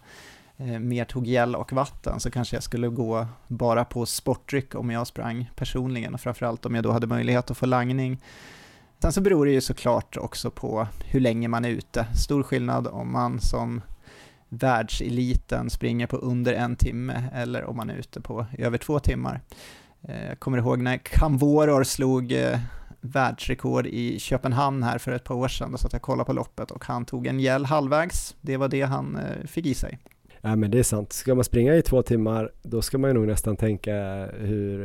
eh, 0.57 0.79
mer 0.79 1.05
tog 1.05 1.27
gel 1.27 1.57
och 1.57 1.73
vatten 1.73 2.21
så 2.21 2.31
kanske 2.31 2.57
jag 2.57 2.63
skulle 2.63 2.89
gå 2.89 3.27
bara 3.47 3.85
på 3.85 4.07
sportdryck 4.07 4.75
om 4.75 4.91
jag 4.91 5.07
sprang 5.07 5.51
personligen 5.57 6.15
och 6.15 6.21
framförallt 6.21 6.67
om 6.67 6.75
jag 6.75 6.85
då 6.85 6.93
hade 6.93 7.07
möjlighet 7.07 7.51
att 7.51 7.59
få 7.59 7.67
langning. 7.67 8.21
Sen 9.03 9.13
så 9.13 9.21
beror 9.21 9.47
det 9.47 9.53
ju 9.53 9.61
såklart 9.61 10.17
också 10.17 10.51
på 10.51 10.87
hur 11.05 11.21
länge 11.21 11.49
man 11.49 11.65
är 11.65 11.69
ute. 11.69 12.07
Stor 12.15 12.43
skillnad 12.43 12.87
om 12.87 13.13
man 13.13 13.41
som 13.41 13.83
världseliten 14.51 15.71
springer 15.71 16.07
på 16.07 16.17
under 16.17 16.55
en 16.55 16.77
timme 16.77 17.25
eller 17.35 17.65
om 17.65 17.77
man 17.77 17.91
är 17.91 17.95
ute 17.95 18.21
på 18.21 18.47
över 18.59 18.79
två 18.79 18.99
timmar. 18.99 19.41
Eh, 20.03 20.29
jag 20.29 20.41
kommer 20.41 20.59
ihåg 20.59 20.79
när 20.79 20.97
Kamvoror 20.97 21.85
slog 21.85 22.33
eh, 22.33 22.59
världsrekord 23.01 23.87
i 23.87 24.19
Köpenhamn 24.19 24.83
här 24.83 24.99
för 24.99 25.13
ett 25.13 25.25
par 25.25 25.35
år 25.35 25.49
sedan, 25.49 25.79
så 25.79 25.87
att 25.87 25.93
jag 25.93 26.03
kollade 26.03 26.27
på 26.27 26.33
loppet 26.33 26.71
och 26.71 26.85
han 26.85 27.05
tog 27.05 27.27
en 27.27 27.41
gäll 27.41 27.65
halvvägs. 27.65 28.37
Det 28.41 28.57
var 28.57 28.69
det 28.69 28.83
han 28.83 29.17
eh, 29.17 29.47
fick 29.47 29.67
i 29.67 29.75
sig. 29.75 29.99
Ja 30.41 30.57
men 30.57 30.71
det 30.71 30.79
är 30.79 30.83
sant. 30.83 31.13
Ska 31.13 31.35
man 31.35 31.45
springa 31.45 31.75
i 31.75 31.83
två 31.83 32.03
timmar 32.03 32.51
då 32.63 32.83
ska 32.83 32.99
man 32.99 33.11
ju 33.11 33.15
nog 33.15 33.27
nästan 33.27 33.57
tänka 33.57 33.95
hur 34.39 34.81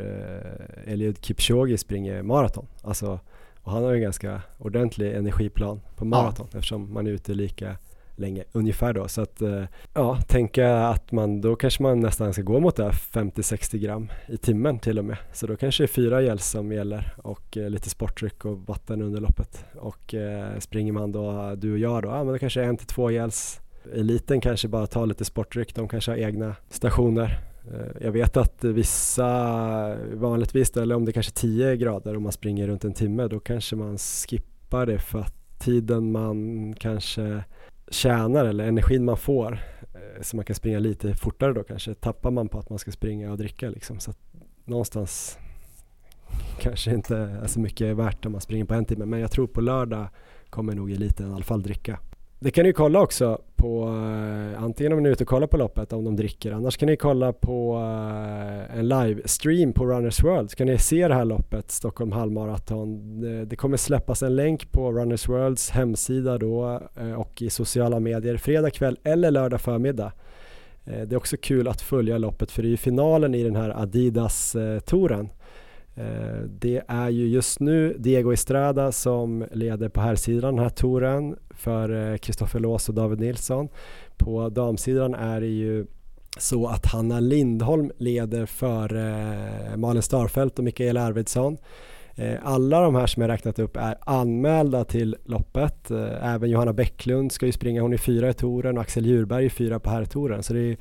Eliud 0.86 1.26
Kipchoge 1.26 1.78
springer 1.78 2.22
maraton. 2.22 2.66
Alltså, 2.84 3.20
och 3.62 3.72
han 3.72 3.84
har 3.84 3.92
ju 3.92 3.96
en 3.96 4.02
ganska 4.02 4.42
ordentlig 4.58 5.16
energiplan 5.16 5.82
på 5.96 6.06
maraton 6.06 6.48
ja. 6.52 6.58
eftersom 6.58 6.94
man 6.94 7.08
är 7.08 7.12
ute 7.12 7.34
lika 7.34 7.78
länge 8.16 8.44
ungefär 8.52 8.94
då. 8.94 9.08
Så 9.08 9.22
att 9.22 9.42
eh, 9.42 9.64
ja, 9.94 10.22
tänka 10.28 10.78
att 10.78 11.12
man 11.12 11.42
då 11.42 11.56
kanske 11.56 11.84
man 11.84 12.00
nästan 12.00 12.34
ska 12.34 12.42
gå 12.42 12.60
mot 12.60 12.76
det 12.76 12.84
här 12.84 12.92
50-60 12.92 13.78
gram 13.78 14.12
i 14.28 14.38
timmen 14.38 14.80
till 14.80 15.00
och 15.00 15.06
med. 15.06 15.18
Så 15.34 15.48
då 15.48 15.56
kanske 15.56 15.84
det 15.84 15.86
är 15.86 15.88
fyra 15.88 16.22
gels 16.22 16.46
som 16.46 16.72
gäller 16.72 17.14
och 17.18 17.58
eh, 17.58 17.70
lite 17.70 17.90
sportdryck 17.90 18.46
och 18.46 18.58
vatten 18.60 19.02
under 19.02 19.22
loppet. 19.22 19.66
Och 19.76 20.14
eh, 20.14 20.60
springer 20.60 20.92
man 20.94 21.12
då, 21.12 21.56
du 21.56 21.72
och 21.72 21.80
jag 21.80 22.04
då, 22.04 22.10
ja 22.10 22.24
men 22.24 22.34
då 22.34 22.40
kanske 22.40 22.64
en 22.64 22.78
till 22.78 22.88
två 22.88 23.10
gels. 23.10 23.62
Eliten 23.94 24.42
kanske 24.42 24.68
bara 24.68 24.88
tar 24.88 25.06
lite 25.06 25.26
sportdryck, 25.26 25.76
de 25.76 25.88
kanske 25.88 26.12
har 26.12 26.18
egna 26.18 26.56
stationer. 26.70 27.40
Eh, 27.74 28.02
jag 28.02 28.12
vet 28.12 28.38
att 28.38 28.64
vissa 28.64 29.98
vanligtvis 30.14 30.72
då, 30.72 30.82
eller 30.82 30.96
om 30.96 31.06
det 31.06 31.12
kanske 31.12 31.30
är 31.30 31.42
10 31.42 31.76
grader 31.76 32.16
och 32.16 32.22
man 32.22 32.32
springer 32.32 32.68
runt 32.68 32.84
en 32.84 32.94
timme, 32.94 33.28
då 33.28 33.40
kanske 33.40 33.76
man 33.76 33.98
skippar 33.98 34.86
det 34.86 35.00
för 35.00 35.20
att 35.20 35.60
tiden 35.60 36.12
man 36.12 36.74
kanske 36.80 37.44
tjänar 37.88 38.45
eller 38.45 38.68
energin 38.68 39.06
man 39.06 39.18
får 39.18 39.53
eh, 39.94 40.22
så 40.22 40.36
man 40.36 40.45
kan 40.45 40.56
springa 40.56 40.80
lite 40.80 41.16
fortare 41.16 41.53
då 41.53 41.64
kanske 41.64 41.94
tappar 41.94 42.32
man 42.32 42.49
på 42.49 42.60
att 42.60 42.70
man 42.70 42.80
ska 42.80 42.91
springa 42.91 43.32
och 43.32 43.38
dricka 43.38 43.70
liksom. 43.70 43.99
Så 43.99 44.12
att 44.12 44.20
någonstans 44.66 45.38
kanske 46.60 46.94
inte 46.94 47.18
är 47.18 47.48
så 47.48 47.60
mycket 47.60 47.98
värt 47.98 48.26
om 48.26 48.32
man 48.32 48.41
springer 48.41 48.66
på 48.66 48.74
en 48.74 48.86
timme. 48.86 49.06
Men 49.06 49.20
jag 49.20 49.32
tror 49.32 49.48
på 49.48 49.62
lördag 49.62 50.07
kommer 50.49 50.76
nog 50.76 50.91
eliten 50.91 51.32
i 51.32 51.34
alla 51.34 51.44
fall 51.44 51.64
dricka 51.64 51.99
det 52.46 52.52
kan 52.52 52.66
ni 52.66 52.74
kolla 52.74 53.02
också 53.02 53.42
på 53.56 53.88
uh, 53.88 54.64
antingen 54.64 54.94
om 54.94 55.04
ni 55.04 55.10
är 55.10 55.14
ute 55.14 55.24
och 55.24 55.28
kollar 55.28 55.48
på 55.48 55.58
loppet 55.58 55.94
om 55.94 56.04
de 56.04 56.16
dricker. 56.16 56.52
Annars 56.52 56.78
kan 56.78 56.88
ni 56.88 56.98
kolla 56.98 57.34
på 57.34 57.76
uh, 57.76 58.80
en 58.80 58.88
livestream 58.88 59.74
på 59.74 59.86
Runners 59.86 60.24
World. 60.24 60.50
Så 60.50 60.56
kan 60.56 60.68
ni 60.68 60.78
se 60.78 61.08
det 61.08 61.14
här 61.14 61.26
loppet 61.26 61.72
Stockholm 61.72 62.12
halvmaraton. 62.12 63.22
Det, 63.22 63.46
det, 63.46 63.56
kommer 63.56 63.78
släppas 63.78 64.24
en 64.24 64.36
länk 64.36 64.72
på 64.72 64.92
Runners 64.92 65.30
Worlds 65.30 65.70
hemsida 65.70 66.38
då 66.38 66.82
uh, 67.02 67.14
och 67.14 67.42
i 67.42 67.50
sociala 67.50 68.00
medier 68.00 68.38
fredag 68.38 68.70
kväll 68.70 69.00
eller 69.04 69.32
lördag 69.32 69.62
förmiddag. 69.62 70.12
Det 70.84 71.12
är 71.12 71.18
också 71.18 71.38
kul 71.38 71.68
att 71.68 71.82
följa 71.82 72.18
loppet 72.18 72.52
för 72.52 72.62
det 72.62 72.68
är 72.68 72.72
ju 72.72 72.78
finalen 72.78 73.36
i 73.36 73.44
den 73.44 73.56
här 73.56 73.70
Adidas-touren 73.70 75.30
Eh, 75.98 76.42
det 76.50 76.82
är 76.88 77.10
ju 77.10 77.28
just 77.28 77.60
nu 77.60 77.96
Diego 78.00 78.32
Estrada 78.32 78.92
som 78.92 79.46
leder 79.52 79.90
på 79.90 80.02
här 80.02 80.16
sidan 80.16 80.56
den 80.56 80.64
här 80.64 80.70
touren 80.70 81.36
för 81.50 82.12
eh, 82.12 82.18
Kristoffer 82.18 82.60
Lås 82.60 82.90
och 82.90 82.96
David 82.96 83.20
Nilsson. 83.20 83.70
På 84.18 84.50
damsidan 84.50 85.14
är 85.14 85.42
det 85.42 85.48
ju 85.48 85.86
så 86.38 86.68
att 86.68 86.86
Hanna 86.86 87.20
Lindholm 87.20 87.92
leder 87.98 88.46
för 88.46 88.96
eh, 88.96 89.78
Malin 89.78 90.02
Starfelt 90.02 90.60
och 90.60 90.66
Mikael 90.66 90.98
Arvidsson. 90.98 91.58
Alla 92.44 92.82
de 92.82 92.96
här 92.96 93.08
som 93.08 93.22
jag 93.22 93.30
räknat 93.30 93.60
upp 93.60 93.78
är 93.78 93.96
anmälda 94.02 94.84
till 94.84 95.16
loppet. 95.26 95.92
Även 96.22 96.50
Johanna 96.50 96.74
Bäcklund 96.74 97.32
ska 97.32 97.46
ju 97.46 97.52
springa, 97.52 97.82
hon 97.82 97.94
är 97.94 97.98
fyra 97.98 98.30
i 98.30 98.34
touren 98.34 98.78
och 98.78 98.82
Axel 98.82 99.06
Djurberg 99.06 99.46
är 99.46 99.50
fyra 99.50 99.80
på 99.80 99.90
herrtouren. 99.90 100.44
Så 100.44 100.54
det 100.54 100.60
är 100.60 100.78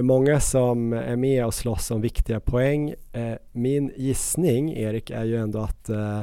är 0.00 0.04
många 0.04 0.40
som 0.40 0.92
är 0.92 1.16
med 1.16 1.46
och 1.46 1.54
slåss 1.54 1.90
om 1.90 2.00
viktiga 2.00 2.40
poäng. 2.40 2.94
Eh, 3.12 3.34
min 3.52 3.92
gissning, 3.96 4.76
Erik, 4.76 5.10
är 5.10 5.24
ju 5.24 5.36
ändå 5.36 5.58
att 5.58 5.88
eh, 5.88 6.20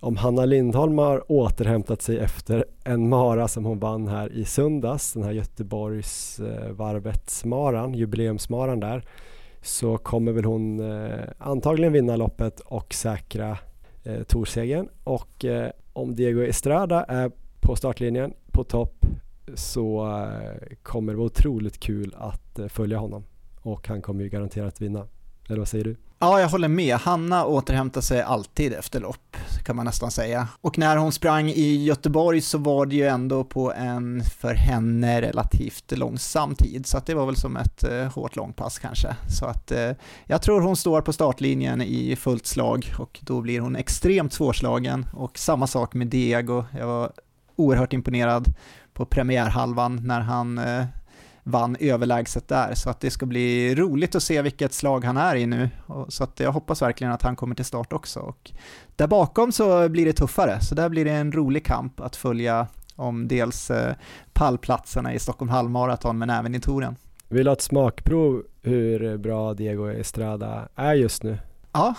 om 0.00 0.16
Hanna 0.16 0.44
Lindholm 0.44 0.98
har 0.98 1.32
återhämtat 1.32 2.02
sig 2.02 2.18
efter 2.18 2.64
en 2.84 3.08
mara 3.08 3.48
som 3.48 3.64
hon 3.64 3.78
vann 3.78 4.08
här 4.08 4.32
i 4.32 4.44
söndags, 4.44 5.12
den 5.12 5.22
här 5.22 5.32
Göteborgsvarvetsmaran, 5.32 7.94
eh, 7.94 7.98
jubileumsmaran 7.98 8.80
där, 8.80 9.04
så 9.62 9.98
kommer 9.98 10.32
väl 10.32 10.44
hon 10.44 10.80
eh, 10.80 11.20
antagligen 11.38 11.92
vinna 11.92 12.16
loppet 12.16 12.60
och 12.60 12.94
säkra 12.94 13.58
eh, 14.04 14.22
torsegern. 14.22 14.88
Och 15.04 15.44
eh, 15.44 15.70
om 15.92 16.14
Diego 16.14 16.42
Estrada 16.42 17.04
är 17.04 17.30
på 17.60 17.76
startlinjen 17.76 18.34
på 18.52 18.64
topp 18.64 19.06
så 19.54 20.06
eh, 20.06 20.76
kommer 20.82 21.12
det 21.12 21.16
vara 21.16 21.26
otroligt 21.26 21.80
kul 21.80 22.14
att 22.18 22.58
eh, 22.58 22.68
följa 22.68 22.98
honom 22.98 23.24
och 23.62 23.88
han 23.88 24.02
kommer 24.02 24.22
ju 24.22 24.28
garanterat 24.28 24.80
vinna. 24.80 25.06
Eller 25.48 25.58
vad 25.58 25.68
säger 25.68 25.84
du? 25.84 25.96
Ja, 26.18 26.40
jag 26.40 26.48
håller 26.48 26.68
med. 26.68 26.96
Hanna 26.96 27.44
återhämtar 27.46 28.00
sig 28.00 28.22
alltid 28.22 28.72
efter 28.72 29.00
lopp, 29.00 29.36
kan 29.64 29.76
man 29.76 29.86
nästan 29.86 30.10
säga. 30.10 30.48
Och 30.60 30.78
när 30.78 30.96
hon 30.96 31.12
sprang 31.12 31.48
i 31.48 31.84
Göteborg 31.84 32.40
så 32.40 32.58
var 32.58 32.86
det 32.86 32.96
ju 32.96 33.06
ändå 33.06 33.44
på 33.44 33.72
en 33.72 34.22
för 34.24 34.54
henne 34.54 35.22
relativt 35.22 35.98
långsam 35.98 36.54
tid, 36.54 36.86
så 36.86 36.96
att 36.98 37.06
det 37.06 37.14
var 37.14 37.26
väl 37.26 37.36
som 37.36 37.56
ett 37.56 37.84
eh, 37.84 38.04
hårt 38.04 38.36
långpass 38.36 38.78
kanske. 38.78 39.16
Så 39.28 39.46
att 39.46 39.70
eh, 39.70 39.90
jag 40.26 40.42
tror 40.42 40.60
hon 40.60 40.76
står 40.76 41.00
på 41.00 41.12
startlinjen 41.12 41.82
i 41.82 42.16
fullt 42.16 42.46
slag 42.46 42.94
och 42.98 43.20
då 43.22 43.40
blir 43.40 43.60
hon 43.60 43.76
extremt 43.76 44.32
svårslagen. 44.32 45.06
Och 45.12 45.38
samma 45.38 45.66
sak 45.66 45.94
med 45.94 46.06
Diego, 46.06 46.64
jag 46.78 46.86
var 46.86 47.12
oerhört 47.56 47.92
imponerad 47.92 48.54
på 48.94 49.04
premiärhalvan 49.04 50.00
när 50.04 50.20
han 50.20 50.58
eh, 50.58 50.84
vann 51.42 51.76
överlägset 51.80 52.48
där. 52.48 52.74
Så 52.74 52.90
att 52.90 53.00
det 53.00 53.10
ska 53.10 53.26
bli 53.26 53.74
roligt 53.74 54.14
att 54.14 54.22
se 54.22 54.42
vilket 54.42 54.72
slag 54.72 55.04
han 55.04 55.16
är 55.16 55.36
i 55.36 55.46
nu. 55.46 55.70
Så 56.08 56.24
att 56.24 56.40
jag 56.40 56.52
hoppas 56.52 56.82
verkligen 56.82 57.12
att 57.12 57.22
han 57.22 57.36
kommer 57.36 57.54
till 57.54 57.64
start 57.64 57.92
också. 57.92 58.20
Och 58.20 58.50
där 58.96 59.06
bakom 59.06 59.52
så 59.52 59.88
blir 59.88 60.04
det 60.04 60.12
tuffare, 60.12 60.60
så 60.60 60.74
där 60.74 60.88
blir 60.88 61.04
det 61.04 61.10
en 61.10 61.32
rolig 61.32 61.64
kamp 61.64 62.00
att 62.00 62.16
följa 62.16 62.66
om 62.96 63.28
dels 63.28 63.70
eh, 63.70 63.94
pallplatserna 64.32 65.14
i 65.14 65.18
Stockholm 65.18 65.48
halvmaraton 65.48 66.18
men 66.18 66.30
även 66.30 66.54
i 66.54 66.60
touren. 66.60 66.96
Vill 67.28 67.44
du 67.44 67.50
ha 67.50 67.52
ett 67.52 67.62
smakprov 67.62 68.42
hur 68.62 69.16
bra 69.18 69.54
Diego 69.54 69.86
Estrada 69.86 70.68
är 70.76 70.94
just 70.94 71.22
nu? 71.22 71.38
Ja, 71.72 71.94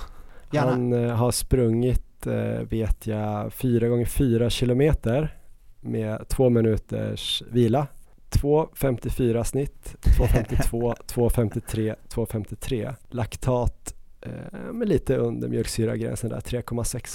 gärna. 0.52 0.70
Han 0.70 0.94
eh, 0.94 1.16
har 1.16 1.32
sprungit, 1.32 2.28
vet 2.70 3.08
jag, 3.08 3.54
4 3.54 3.88
gånger 3.88 4.06
4 4.06 4.50
kilometer 4.50 5.36
med 5.84 6.28
två 6.28 6.50
minuters 6.50 7.44
vila. 7.52 7.88
2.54 8.30 9.44
snitt, 9.44 9.96
2.52, 10.02 10.94
2.53, 11.08 11.96
2.53. 12.10 12.96
Laktat 13.10 13.94
eh, 14.22 14.74
med 14.74 14.90
lite 14.90 15.18
under 15.18 15.48
mjölksyragränsen 15.48 16.30
där, 16.30 16.40
3,6. 16.40 17.06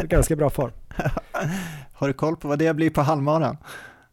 Så 0.00 0.06
ganska 0.06 0.36
bra 0.36 0.50
form. 0.50 0.72
Har 1.92 2.08
du 2.08 2.14
koll 2.14 2.36
på 2.36 2.48
vad 2.48 2.58
det 2.58 2.74
blir 2.74 2.90
på 2.90 3.00
halvmaran? 3.00 3.56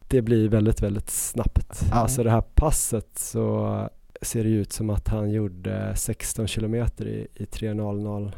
Det 0.08 0.22
blir 0.22 0.48
väldigt, 0.48 0.82
väldigt 0.82 1.10
snabbt. 1.10 1.82
Ja. 1.90 1.96
Alltså 1.96 2.22
det 2.22 2.30
här 2.30 2.40
passet 2.40 3.18
så 3.18 3.88
ser 4.22 4.44
det 4.44 4.50
ut 4.50 4.72
som 4.72 4.90
att 4.90 5.08
han 5.08 5.30
gjorde 5.30 5.96
16 5.96 6.46
kilometer 6.46 7.06
i, 7.06 7.26
i 7.34 7.44
3.00 7.44 8.32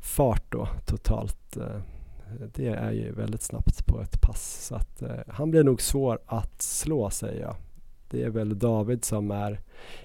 fart 0.00 0.44
då 0.48 0.68
totalt. 0.86 1.56
Eh, 1.56 1.80
det 2.54 2.66
är 2.66 2.92
ju 2.92 3.12
väldigt 3.12 3.42
snabbt 3.42 3.86
på 3.86 4.00
ett 4.00 4.20
pass 4.20 4.66
så 4.66 4.74
att 4.74 5.02
eh, 5.02 5.10
han 5.28 5.50
blir 5.50 5.64
nog 5.64 5.82
svår 5.82 6.18
att 6.26 6.62
slå 6.62 7.10
säger 7.10 7.40
jag. 7.40 7.56
Det 8.10 8.22
är 8.22 8.30
väl 8.30 8.58
David 8.58 9.04
som 9.04 9.30
är 9.30 9.60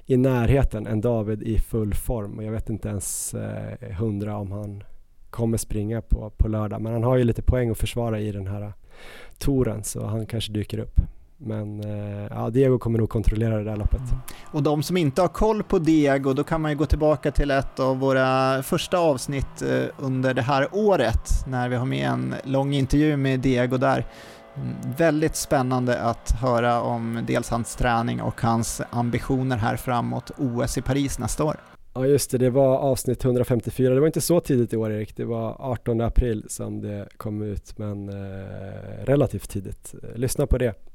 i 0.05 0.17
närheten, 0.17 0.87
en 0.87 1.01
David 1.01 1.43
i 1.43 1.59
full 1.59 1.93
form 1.93 2.37
och 2.37 2.43
jag 2.43 2.51
vet 2.51 2.69
inte 2.69 2.89
ens 2.89 3.33
eh, 3.33 3.91
hundra 3.91 4.37
om 4.37 4.51
han 4.51 4.83
kommer 5.29 5.57
springa 5.57 6.01
på, 6.01 6.29
på 6.37 6.47
lördag. 6.47 6.81
Men 6.81 6.93
han 6.93 7.03
har 7.03 7.17
ju 7.17 7.23
lite 7.23 7.41
poäng 7.41 7.69
att 7.69 7.77
försvara 7.77 8.19
i 8.19 8.31
den 8.31 8.47
här 8.47 8.73
touren 9.37 9.83
så 9.83 10.05
han 10.05 10.25
kanske 10.25 10.51
dyker 10.51 10.79
upp. 10.79 10.99
Men 11.37 11.79
eh, 11.83 12.27
ja, 12.29 12.49
Diego 12.49 12.79
kommer 12.79 12.99
nog 12.99 13.09
kontrollera 13.09 13.57
det 13.57 13.63
där 13.63 13.75
loppet. 13.75 13.99
Mm. 13.99 14.19
Och 14.51 14.63
de 14.63 14.83
som 14.83 14.97
inte 14.97 15.21
har 15.21 15.27
koll 15.27 15.63
på 15.63 15.79
Diego, 15.79 16.33
då 16.33 16.43
kan 16.43 16.61
man 16.61 16.71
ju 16.71 16.77
gå 16.77 16.85
tillbaka 16.85 17.31
till 17.31 17.51
ett 17.51 17.79
av 17.79 17.99
våra 17.99 18.63
första 18.63 18.97
avsnitt 18.97 19.61
eh, 19.61 19.83
under 19.97 20.33
det 20.33 20.41
här 20.41 20.67
året, 20.71 21.45
när 21.47 21.69
vi 21.69 21.75
har 21.75 21.85
med 21.85 22.07
en 22.07 22.35
lång 22.43 22.73
intervju 22.73 23.17
med 23.17 23.39
Diego 23.39 23.77
där. 23.77 24.05
Mm, 24.55 24.75
väldigt 24.97 25.35
spännande 25.35 26.01
att 26.01 26.31
höra 26.31 26.81
om 26.81 27.23
dels 27.27 27.49
hans 27.49 27.75
träning 27.75 28.21
och 28.21 28.41
hans 28.41 28.81
ambitioner 28.89 29.57
här 29.57 29.75
framåt 29.75 30.31
OS 30.37 30.77
i 30.77 30.81
Paris 30.81 31.19
nästa 31.19 31.43
år. 31.43 31.57
Ja 31.93 32.05
just 32.05 32.31
det, 32.31 32.37
det 32.37 32.49
var 32.49 32.77
avsnitt 32.77 33.25
154. 33.25 33.93
Det 33.93 33.99
var 33.99 34.07
inte 34.07 34.21
så 34.21 34.39
tidigt 34.39 34.73
i 34.73 34.77
år 34.77 34.91
Erik. 34.91 35.17
Det 35.17 35.25
var 35.25 35.55
18 35.59 36.01
april 36.01 36.45
som 36.47 36.81
det 36.81 37.07
kom 37.17 37.41
ut 37.41 37.77
men 37.77 38.09
eh, 38.09 39.05
relativt 39.05 39.49
tidigt. 39.49 39.95
Lyssna 40.15 40.47
på 40.47 40.57
det. 40.57 40.86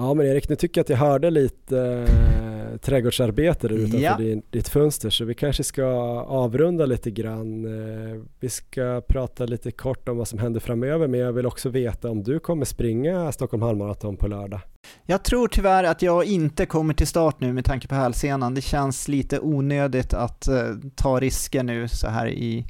Ja 0.00 0.14
men 0.14 0.26
Erik, 0.26 0.48
nu 0.48 0.56
tycker 0.56 0.78
jag 0.78 0.84
att 0.84 0.88
jag 0.88 0.96
hörde 0.96 1.30
lite 1.30 1.78
eh, 1.80 2.78
trädgårdsarbete 2.78 3.68
där 3.68 3.74
utanför 3.74 3.98
ja. 3.98 4.16
din, 4.16 4.42
ditt 4.50 4.68
fönster 4.68 5.10
så 5.10 5.24
vi 5.24 5.34
kanske 5.34 5.64
ska 5.64 5.84
avrunda 6.22 6.86
lite 6.86 7.10
grann. 7.10 7.64
Eh, 7.64 8.22
vi 8.40 8.48
ska 8.48 9.02
prata 9.08 9.46
lite 9.46 9.70
kort 9.70 10.08
om 10.08 10.16
vad 10.16 10.28
som 10.28 10.38
händer 10.38 10.60
framöver 10.60 11.06
men 11.08 11.20
jag 11.20 11.32
vill 11.32 11.46
också 11.46 11.68
veta 11.68 12.10
om 12.10 12.22
du 12.22 12.38
kommer 12.38 12.64
springa 12.64 13.32
Stockholm 13.32 13.62
halvmaraton 13.62 14.16
på 14.16 14.26
lördag. 14.26 14.60
Jag 15.06 15.22
tror 15.22 15.48
tyvärr 15.48 15.84
att 15.84 16.02
jag 16.02 16.24
inte 16.24 16.66
kommer 16.66 16.94
till 16.94 17.06
start 17.06 17.40
nu 17.40 17.52
med 17.52 17.64
tanke 17.64 17.88
på 17.88 17.94
hälsenan. 17.94 18.54
Det 18.54 18.60
känns 18.60 19.08
lite 19.08 19.40
onödigt 19.40 20.14
att 20.14 20.48
eh, 20.48 20.74
ta 20.94 21.20
risker 21.20 21.62
nu 21.62 21.88
så 21.88 22.08
här 22.08 22.28
i 22.28 22.66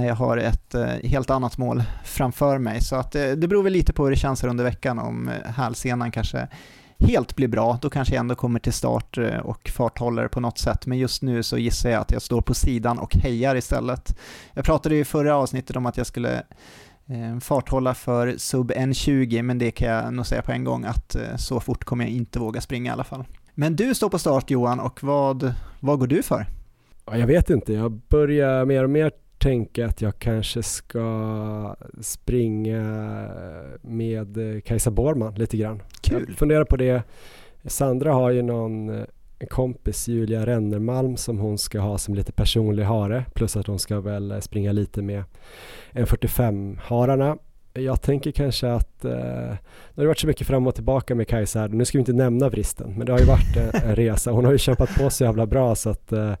när 0.00 0.08
jag 0.08 0.14
har 0.14 0.36
ett 0.36 0.74
eh, 0.74 0.86
helt 0.86 1.30
annat 1.30 1.58
mål 1.58 1.82
framför 2.04 2.58
mig. 2.58 2.80
Så 2.80 2.96
att, 2.96 3.12
det, 3.12 3.34
det 3.34 3.48
beror 3.48 3.62
väl 3.62 3.72
lite 3.72 3.92
på 3.92 4.04
hur 4.04 4.10
det 4.10 4.16
känns 4.16 4.42
här 4.42 4.48
under 4.48 4.64
veckan 4.64 4.98
om 4.98 5.28
eh, 5.28 5.50
hälsenan 5.50 6.10
kanske 6.10 6.48
helt 6.98 7.36
blir 7.36 7.48
bra, 7.48 7.78
då 7.82 7.90
kanske 7.90 8.14
jag 8.14 8.20
ändå 8.20 8.34
kommer 8.34 8.60
till 8.60 8.72
start 8.72 9.18
och 9.42 9.68
farthåller 9.68 10.28
på 10.28 10.40
något 10.40 10.58
sätt. 10.58 10.86
Men 10.86 10.98
just 10.98 11.22
nu 11.22 11.42
så 11.42 11.58
gissar 11.58 11.90
jag 11.90 12.00
att 12.00 12.10
jag 12.10 12.22
står 12.22 12.40
på 12.40 12.54
sidan 12.54 12.98
och 12.98 13.14
hejar 13.14 13.56
istället. 13.56 14.18
Jag 14.54 14.64
pratade 14.64 14.96
i 14.96 15.04
förra 15.04 15.36
avsnittet 15.36 15.76
om 15.76 15.86
att 15.86 15.96
jag 15.96 16.06
skulle 16.06 16.42
farthålla 17.40 17.94
för 17.94 18.34
sub 18.38 18.70
1.20, 18.70 19.42
men 19.42 19.58
det 19.58 19.70
kan 19.70 19.88
jag 19.88 20.14
nog 20.14 20.26
säga 20.26 20.42
på 20.42 20.52
en 20.52 20.64
gång 20.64 20.84
att 20.84 21.16
så 21.36 21.60
fort 21.60 21.84
kommer 21.84 22.04
jag 22.04 22.12
inte 22.12 22.38
våga 22.38 22.60
springa 22.60 22.90
i 22.90 22.92
alla 22.92 23.04
fall. 23.04 23.24
Men 23.54 23.76
du 23.76 23.94
står 23.94 24.08
på 24.08 24.18
start 24.18 24.50
Johan, 24.50 24.80
och 24.80 25.02
vad, 25.02 25.54
vad 25.80 25.98
går 25.98 26.06
du 26.06 26.22
för? 26.22 26.46
Jag 27.12 27.26
vet 27.26 27.50
inte, 27.50 27.72
jag 27.72 27.92
börjar 27.92 28.64
mer 28.64 28.84
och 28.84 28.90
mer 28.90 29.10
tänka 29.40 29.86
att 29.86 30.02
jag 30.02 30.18
kanske 30.18 30.62
ska 30.62 31.76
springa 32.00 32.82
med 33.82 34.62
Kajsa 34.64 34.90
Borman 34.90 35.34
lite 35.34 35.56
grann. 35.56 35.82
Kul! 36.00 36.24
Jag 36.28 36.38
funderar 36.38 36.64
på 36.64 36.76
det. 36.76 37.02
Sandra 37.64 38.12
har 38.12 38.30
ju 38.30 38.42
någon 38.42 39.06
en 39.40 39.46
kompis, 39.46 40.08
Julia 40.08 40.46
Rennermalm, 40.46 41.16
som 41.16 41.38
hon 41.38 41.58
ska 41.58 41.80
ha 41.80 41.98
som 41.98 42.14
lite 42.14 42.32
personlig 42.32 42.84
hare. 42.84 43.24
Plus 43.34 43.56
att 43.56 43.66
hon 43.66 43.78
ska 43.78 44.00
väl 44.00 44.42
springa 44.42 44.72
lite 44.72 45.02
med 45.02 45.24
en 45.90 46.06
45-hararna. 46.06 47.38
Jag 47.72 48.02
tänker 48.02 48.30
kanske 48.30 48.72
att 48.72 49.04
eh, 49.04 49.10
det 49.94 49.96
har 49.96 50.06
varit 50.06 50.18
så 50.18 50.26
mycket 50.26 50.46
fram 50.46 50.66
och 50.66 50.74
tillbaka 50.74 51.14
med 51.14 51.28
Kajsa 51.28 51.60
här. 51.60 51.68
Nu 51.68 51.84
ska 51.84 51.98
vi 51.98 52.00
inte 52.00 52.12
nämna 52.12 52.48
vristen, 52.48 52.94
men 52.96 53.06
det 53.06 53.12
har 53.12 53.18
ju 53.18 53.24
varit 53.24 53.56
en, 53.56 53.88
en 53.88 53.96
resa. 53.96 54.30
Hon 54.30 54.44
har 54.44 54.52
ju 54.52 54.58
kämpat 54.58 54.94
på 54.98 55.10
så 55.10 55.24
jävla 55.24 55.46
bra 55.46 55.74
så 55.74 55.90
att 55.90 56.12
eh, 56.12 56.34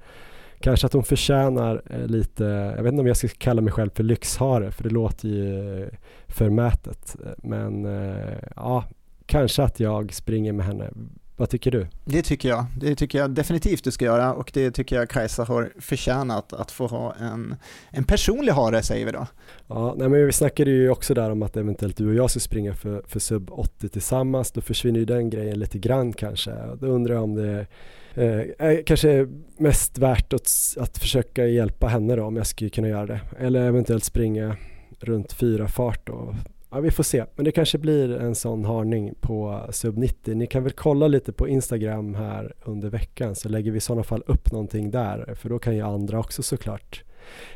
kanske 0.60 0.86
att 0.86 0.92
hon 0.92 1.04
förtjänar 1.04 1.82
eh, 1.90 2.06
lite, 2.06 2.44
jag 2.76 2.82
vet 2.82 2.92
inte 2.92 3.00
om 3.00 3.06
jag 3.06 3.16
ska 3.16 3.28
kalla 3.38 3.62
mig 3.62 3.72
själv 3.72 3.90
för 3.94 4.02
lyxhare 4.02 4.70
för 4.70 4.82
det 4.82 4.90
låter 4.90 5.28
ju 5.28 5.82
eh, 5.82 5.88
förmätet. 6.28 7.16
Men 7.42 7.84
eh, 7.86 8.38
ja, 8.56 8.84
kanske 9.26 9.62
att 9.62 9.80
jag 9.80 10.14
springer 10.14 10.52
med 10.52 10.66
henne. 10.66 10.90
Vad 11.36 11.50
tycker 11.50 11.70
du? 11.70 11.86
Det 12.04 12.22
tycker 12.22 12.48
jag. 12.48 12.66
Det 12.76 12.94
tycker 12.94 13.18
jag 13.18 13.30
definitivt 13.30 13.84
du 13.84 13.90
ska 13.90 14.04
göra 14.04 14.34
och 14.34 14.50
det 14.54 14.70
tycker 14.70 14.96
jag 14.96 15.08
Kajsa 15.08 15.44
har 15.44 15.72
förtjänat 15.78 16.52
att 16.52 16.70
få 16.70 16.86
ha 16.86 17.14
en, 17.14 17.54
en 17.90 18.04
personlig 18.04 18.52
hare 18.52 18.82
säger 18.82 19.06
vi 19.06 19.12
då. 19.12 19.26
Ja, 19.66 19.94
nej 19.96 20.08
men 20.08 20.26
vi 20.26 20.32
snackade 20.32 20.70
ju 20.70 20.90
också 20.90 21.14
där 21.14 21.30
om 21.30 21.42
att 21.42 21.56
eventuellt 21.56 21.96
du 21.96 22.08
och 22.08 22.14
jag 22.14 22.30
ska 22.30 22.40
springa 22.40 22.74
för, 22.74 23.02
för 23.06 23.20
sub 23.20 23.50
80 23.50 23.88
tillsammans. 23.88 24.52
Då 24.52 24.60
försvinner 24.60 24.98
ju 24.98 25.04
den 25.04 25.30
grejen 25.30 25.58
lite 25.58 25.78
grann 25.78 26.12
kanske. 26.12 26.52
Då 26.80 26.86
undrar 26.86 27.14
jag 27.14 27.24
om 27.24 27.34
det 27.34 27.66
Eh, 28.14 28.40
är 28.58 28.82
kanske 28.82 29.26
mest 29.58 29.98
värt 29.98 30.32
att, 30.32 30.50
att 30.76 30.98
försöka 30.98 31.46
hjälpa 31.46 31.86
henne 31.88 32.16
då 32.16 32.24
om 32.24 32.36
jag 32.36 32.46
skulle 32.46 32.70
kunna 32.70 32.88
göra 32.88 33.06
det. 33.06 33.20
Eller 33.38 33.66
eventuellt 33.66 34.04
springa 34.04 34.56
runt 35.00 35.32
fyra 35.32 35.68
fart 35.68 36.06
då. 36.06 36.34
Ja, 36.70 36.80
vi 36.80 36.90
får 36.90 37.02
se, 37.02 37.24
men 37.36 37.44
det 37.44 37.52
kanske 37.52 37.78
blir 37.78 38.20
en 38.20 38.34
sån 38.34 38.64
harning 38.64 39.14
på 39.20 39.66
sub 39.70 39.98
90. 39.98 40.34
Ni 40.34 40.46
kan 40.46 40.62
väl 40.62 40.72
kolla 40.72 41.08
lite 41.08 41.32
på 41.32 41.48
Instagram 41.48 42.14
här 42.14 42.54
under 42.64 42.88
veckan 42.88 43.34
så 43.34 43.48
lägger 43.48 43.70
vi 43.70 43.76
i 43.76 43.80
sådana 43.80 44.02
fall 44.02 44.22
upp 44.26 44.52
någonting 44.52 44.90
där 44.90 45.34
för 45.34 45.48
då 45.48 45.58
kan 45.58 45.76
ju 45.76 45.82
andra 45.82 46.18
också 46.18 46.42
såklart 46.42 47.02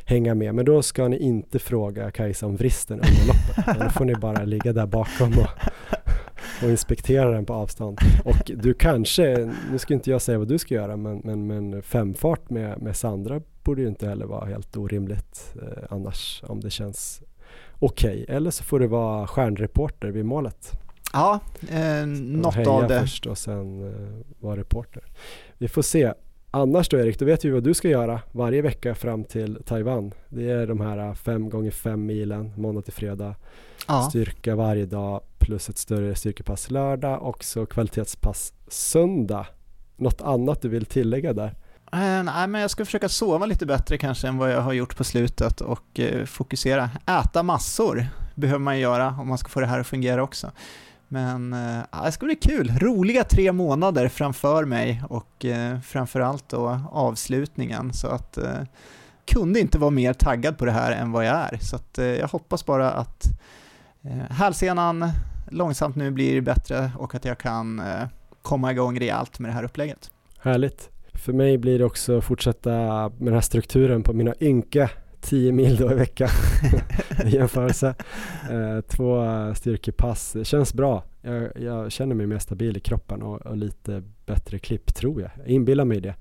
hänga 0.05 0.35
med. 0.35 0.55
Men 0.55 0.65
då 0.65 0.81
ska 0.81 1.07
ni 1.07 1.17
inte 1.17 1.59
fråga 1.59 2.11
Kajsa 2.11 2.45
om 2.45 2.55
vristen 2.55 2.99
under 2.99 3.27
loppet. 3.27 3.81
Då 3.83 3.89
får 3.89 4.05
ni 4.05 4.15
bara 4.15 4.43
ligga 4.43 4.73
där 4.73 4.85
bakom 4.87 5.33
och 5.39 5.49
och 6.63 6.69
inspektera 6.69 7.31
den 7.31 7.45
på 7.45 7.53
avstånd. 7.53 7.99
Och 8.25 8.51
du 8.55 8.73
kanske, 8.73 9.53
nu 9.71 9.77
ska 9.77 9.93
inte 9.93 10.11
jag 10.11 10.21
säga 10.21 10.37
vad 10.37 10.47
du 10.47 10.57
ska 10.57 10.75
göra, 10.75 10.97
men, 10.97 11.21
men, 11.23 11.47
men 11.47 11.81
femfart 11.81 12.49
med, 12.49 12.81
med 12.81 12.95
Sandra 12.95 13.41
borde 13.63 13.81
ju 13.81 13.87
inte 13.87 14.07
heller 14.07 14.25
vara 14.25 14.45
helt 14.45 14.77
orimligt 14.77 15.55
eh, 15.61 15.83
annars 15.89 16.43
om 16.47 16.59
det 16.59 16.69
känns 16.69 17.21
okej. 17.79 18.23
Okay. 18.23 18.35
Eller 18.35 18.51
så 18.51 18.63
får 18.63 18.79
det 18.79 18.87
vara 18.87 19.27
stjärnreporter 19.27 20.07
vid 20.07 20.25
målet. 20.25 20.71
Ja, 21.13 21.39
eh, 21.69 22.05
något 22.05 22.67
av 22.67 22.87
det. 22.87 22.99
först 22.99 23.25
och 23.25 23.37
sen 23.37 23.87
eh, 23.87 24.25
vara 24.39 24.57
reporter. 24.57 25.03
Vi 25.57 25.67
får 25.67 25.81
se. 25.81 26.13
Annars 26.55 26.89
då 26.89 26.97
Erik, 26.97 27.19
då 27.19 27.25
vet 27.25 27.45
vi 27.45 27.49
vad 27.49 27.63
du 27.63 27.73
ska 27.73 27.89
göra 27.89 28.21
varje 28.31 28.61
vecka 28.61 28.95
fram 28.95 29.23
till 29.23 29.63
Taiwan. 29.65 30.11
Det 30.29 30.51
är 30.51 30.67
de 30.67 30.81
här 30.81 31.13
fem 31.13 31.49
gånger 31.49 31.71
fem 31.71 32.05
milen, 32.05 32.53
måndag 32.57 32.81
till 32.81 32.93
fredag. 32.93 33.35
Ja. 33.87 34.01
Styrka 34.09 34.55
varje 34.55 34.85
dag 34.85 35.21
plus 35.39 35.69
ett 35.69 35.77
större 35.77 36.15
styrkepass 36.15 36.71
lördag 36.71 37.21
och 37.21 37.43
så 37.43 37.65
kvalitetspass 37.65 38.53
söndag. 38.67 39.47
Något 39.95 40.21
annat 40.21 40.61
du 40.61 40.69
vill 40.69 40.85
tillägga 40.85 41.33
där? 41.33 41.47
Uh, 41.93 42.23
nej, 42.23 42.47
men 42.47 42.61
jag 42.61 42.71
ska 42.71 42.85
försöka 42.85 43.09
sova 43.09 43.45
lite 43.45 43.65
bättre 43.65 43.97
kanske 43.97 44.27
än 44.27 44.37
vad 44.37 44.51
jag 44.51 44.61
har 44.61 44.73
gjort 44.73 44.97
på 44.97 45.03
slutet 45.03 45.61
och 45.61 45.99
uh, 45.99 46.25
fokusera. 46.25 46.89
Äta 47.05 47.43
massor 47.43 48.07
behöver 48.35 48.59
man 48.59 48.79
göra 48.79 49.15
om 49.19 49.27
man 49.27 49.37
ska 49.37 49.49
få 49.49 49.59
det 49.59 49.67
här 49.67 49.79
att 49.79 49.87
fungera 49.87 50.23
också. 50.23 50.51
Men 51.15 51.53
uh, 51.53 52.03
det 52.05 52.11
ska 52.11 52.25
bli 52.25 52.35
kul. 52.35 52.71
Roliga 52.79 53.23
tre 53.23 53.51
månader 53.51 54.07
framför 54.07 54.65
mig 54.65 55.03
och 55.09 55.45
uh, 55.45 55.79
framförallt 55.79 56.49
då 56.49 56.79
avslutningen. 56.91 57.93
Så 57.93 58.07
att 58.07 58.37
uh, 58.37 58.63
kunde 59.25 59.59
inte 59.59 59.77
vara 59.77 59.91
mer 59.91 60.13
taggad 60.13 60.57
på 60.57 60.65
det 60.65 60.71
här 60.71 60.91
än 60.91 61.11
vad 61.11 61.25
jag 61.25 61.35
är. 61.35 61.57
Så 61.61 61.75
att, 61.75 61.97
jag 61.97 62.27
hoppas 62.27 62.65
bara 62.65 62.91
att 62.91 63.25
hälsenan 64.29 65.11
långsamt 65.51 65.95
nu 65.95 66.11
blir 66.11 66.41
bättre 66.41 66.91
och 66.97 67.15
att 67.15 67.25
jag 67.25 67.37
kan 67.37 67.79
eh, 67.79 68.07
komma 68.41 68.71
igång 68.71 68.99
rejält 68.99 69.39
med 69.39 69.49
det 69.49 69.53
här 69.53 69.63
upplägget. 69.63 70.11
Härligt. 70.39 70.89
För 71.13 71.33
mig 71.33 71.57
blir 71.57 71.79
det 71.79 71.85
också 71.85 72.21
fortsätta 72.21 72.69
med 73.09 73.27
den 73.27 73.33
här 73.33 73.41
strukturen 73.41 74.03
på 74.03 74.13
mina 74.13 74.33
ynka 74.41 74.89
10 75.25 75.51
mil 75.51 75.75
då 75.75 75.91
i 75.91 75.95
veckan 75.95 76.29
i 77.25 77.29
jämförelse. 77.29 77.95
Eh, 78.51 78.81
två 78.81 79.23
styrkepass, 79.55 80.33
det 80.33 80.45
känns 80.45 80.73
bra. 80.73 81.03
Jag, 81.21 81.49
jag, 81.55 81.91
känner 81.91 82.15
mig 82.15 82.27
mer 82.27 82.39
stabil 82.39 82.77
i 82.77 82.79
kroppen 82.79 83.21
och, 83.21 83.41
och 83.41 83.57
lite 83.57 84.03
bättre 84.25 84.59
klipp 84.59 84.95
tror 84.95 85.21
jag. 85.21 85.31
Jag 85.37 85.47
inbillar 85.47 85.85
mig 85.85 86.01
det. 86.01 86.15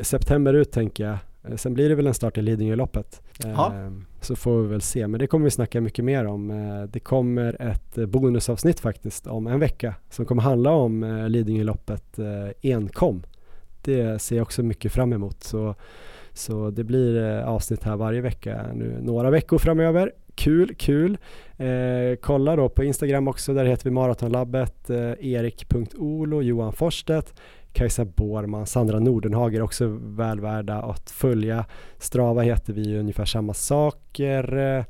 September 0.00 0.54
ut 0.54 0.72
tänker 0.72 1.04
jag 1.04 1.18
Eh, 1.42 1.56
sen 1.56 1.74
blir 1.74 1.88
det 1.88 1.94
väl 1.94 2.06
en 2.06 2.14
start 2.14 2.38
i 2.38 2.42
Lidingöloppet. 2.42 3.22
Ja. 3.44 3.72
Så 4.20 4.36
får 4.36 4.62
vi 4.62 4.68
väl 4.68 4.80
se, 4.80 5.06
men 5.06 5.20
det 5.20 5.26
kommer 5.26 5.44
vi 5.44 5.50
snacka 5.50 5.80
mycket 5.80 6.04
mer 6.04 6.24
om. 6.24 6.50
Eh, 6.50 6.82
det 6.82 7.00
kommer 7.00 7.62
ett 7.62 7.98
eh, 7.98 8.06
bonusavsnitt 8.06 8.80
faktiskt 8.80 9.26
om 9.26 9.46
en 9.46 9.60
vecka 9.60 9.94
som 10.10 10.26
kommer 10.26 10.42
handla 10.42 10.70
om 10.70 11.26
Lidingöloppet 11.28 12.18
enkom. 12.62 13.22
Det 13.82 14.22
ser 14.22 14.36
jag 14.36 14.42
också 14.42 14.62
mycket 14.62 14.92
fram 14.92 15.12
emot. 15.12 15.42
Så, 15.42 15.74
så 16.40 16.70
det 16.70 16.84
blir 16.84 17.22
eh, 17.22 17.48
avsnitt 17.48 17.84
här 17.84 17.96
varje 17.96 18.20
vecka 18.20 18.66
nu 18.74 18.98
några 19.02 19.30
veckor 19.30 19.58
framöver. 19.58 20.12
Kul, 20.34 20.74
kul. 20.74 21.18
Eh, 21.56 22.16
kolla 22.20 22.56
då 22.56 22.68
på 22.68 22.84
Instagram 22.84 23.28
också, 23.28 23.54
där 23.54 23.64
heter 23.64 23.84
vi 23.84 23.90
Maratonlabbet, 23.90 24.90
eh, 24.90 25.12
erik.olo, 25.20 26.42
Johan 26.42 26.72
Forstedt. 26.72 27.34
Kajsa 27.72 28.04
Bårman, 28.04 28.66
Sandra 28.66 28.98
Nordenhager 28.98 29.62
också 29.62 29.86
väl 30.00 30.40
värda 30.40 30.74
att 30.74 31.10
följa. 31.10 31.64
Strava 31.98 32.42
heter 32.42 32.72
vi 32.72 32.98
ungefär 32.98 33.24
samma 33.24 33.54
saker. 33.54 34.56
Eh, 34.56 34.84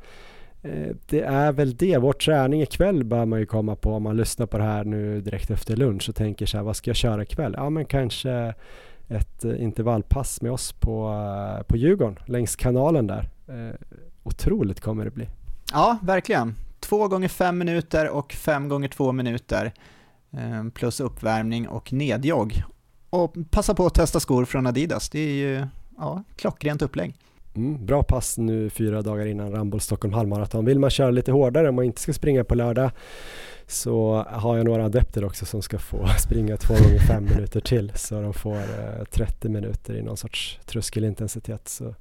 det 1.09 1.21
är 1.21 1.53
väl 1.53 1.77
det. 1.77 1.99
Vår 1.99 2.13
träning 2.13 2.63
ikväll 2.63 3.05
bör 3.05 3.25
man 3.25 3.41
ju 3.41 3.47
komma 3.47 3.77
på 3.77 3.93
om 3.93 4.03
man 4.03 4.17
lyssnar 4.17 4.47
på 4.47 4.59
det 4.59 4.65
här 4.65 4.85
nu 4.85 5.21
direkt 5.21 5.51
efter 5.51 5.77
lunch 5.77 6.09
och 6.09 6.15
tänker 6.15 6.47
så 6.47 6.57
här, 6.57 6.65
vad 6.65 6.77
ska 6.77 6.91
jag 6.91 6.97
köra 6.97 7.23
ikväll? 7.23 7.55
Ja, 7.57 7.71
men 7.71 7.85
kanske 7.85 8.55
ett 9.11 9.45
eh, 9.45 9.63
intervallpass 9.63 10.43
med 10.43 10.53
oss 10.53 10.73
på, 10.73 11.11
eh, 11.59 11.63
på 11.63 11.77
Djurgården 11.77 12.19
längs 12.27 12.57
kanalen 12.57 13.07
där. 13.07 13.29
Otroligt 14.23 14.81
kommer 14.81 15.05
det 15.05 15.11
bli. 15.11 15.29
Ja, 15.73 15.99
verkligen. 16.03 16.55
Två 16.81 17.09
gånger 17.09 17.29
fem 17.29 17.59
minuter 17.59 18.09
och 18.09 18.33
fem 18.33 18.69
gånger 18.69 18.89
två 18.89 19.13
minuter 19.13 19.73
plus 20.75 21.01
uppvärmning 21.01 21.69
och 21.69 21.93
nedjogg. 21.93 22.63
Och 23.11 23.35
passa 23.51 23.75
på 23.75 23.87
att 23.87 23.95
testa 23.95 24.21
skor 24.21 24.45
från 24.45 24.67
Adidas. 24.67 25.09
Det 25.09 25.19
är 25.19 25.33
ju 25.33 25.67
ja, 25.99 26.23
klockrent 26.37 26.83
upplägg. 26.83 27.15
Mm, 27.55 27.87
bra 27.87 28.03
pass 28.03 28.39
nu 28.39 28.71
fyra 28.71 29.03
dagar 29.03 29.27
innan 29.27 29.53
Ramboll 29.53 29.81
Stockholm 29.81 30.15
halvmaraton. 30.15 30.65
Vill 30.65 30.79
man 30.79 30.91
köra 30.91 31.11
lite 31.11 31.33
hårdare 31.33 31.69
om 31.69 31.75
man 31.75 31.85
inte 31.85 32.01
ska 32.01 32.13
springa 32.13 32.45
på 32.45 32.55
lördag 32.55 32.91
så 33.71 34.25
har 34.29 34.57
jag 34.57 34.67
några 34.67 34.85
adepter 34.85 35.25
också 35.25 35.47
som 35.47 35.63
ska 35.63 35.79
få 35.79 36.09
springa 36.19 36.57
två 36.57 36.75
gånger 36.75 36.99
fem 36.99 37.25
minuter 37.25 37.61
till 37.61 37.93
så 37.95 38.21
de 38.21 38.35
får 38.35 38.57
eh, 38.57 39.05
30 39.11 39.49
minuter 39.49 39.95
i 39.95 40.03
någon 40.03 40.17
sorts 40.17 40.59
tröskelintensitet. 40.67 41.69
Så, 41.69 41.95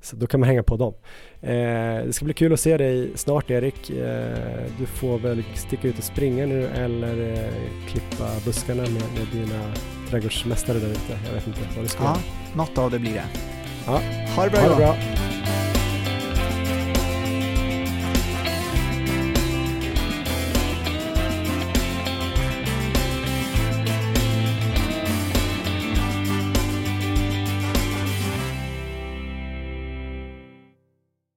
så 0.00 0.16
då 0.16 0.26
kan 0.26 0.40
man 0.40 0.48
hänga 0.48 0.62
på 0.62 0.76
dem. 0.76 0.94
Eh, 1.40 2.06
det 2.06 2.12
ska 2.12 2.24
bli 2.24 2.34
kul 2.34 2.52
att 2.52 2.60
se 2.60 2.76
dig 2.76 3.12
snart 3.14 3.50
Erik. 3.50 3.90
Eh, 3.90 4.64
du 4.78 4.86
får 4.86 5.18
väl 5.18 5.44
sticka 5.54 5.88
ut 5.88 5.98
och 5.98 6.04
springa 6.04 6.46
nu 6.46 6.66
eller 6.66 7.32
eh, 7.32 7.88
klippa 7.88 8.28
buskarna 8.44 8.82
med, 8.82 8.92
med 8.92 9.26
dina 9.32 9.74
trädgårdsmästare 10.10 10.78
där 10.78 10.90
ute. 10.90 11.18
Jag 11.26 11.34
vet 11.34 11.46
inte 11.46 11.60
vad 11.76 11.84
du 11.84 11.88
ska 11.88 12.02
ja, 12.02 12.08
göra. 12.08 12.18
Något 12.56 12.78
av 12.78 12.90
det 12.90 12.98
blir 12.98 13.14
det. 13.14 13.24
Ja. 13.86 14.00
Ha 14.36 14.44
det 14.44 14.50
bra, 14.50 14.60
ha 14.60 14.68
det 14.68 14.76
bra. 14.76 14.96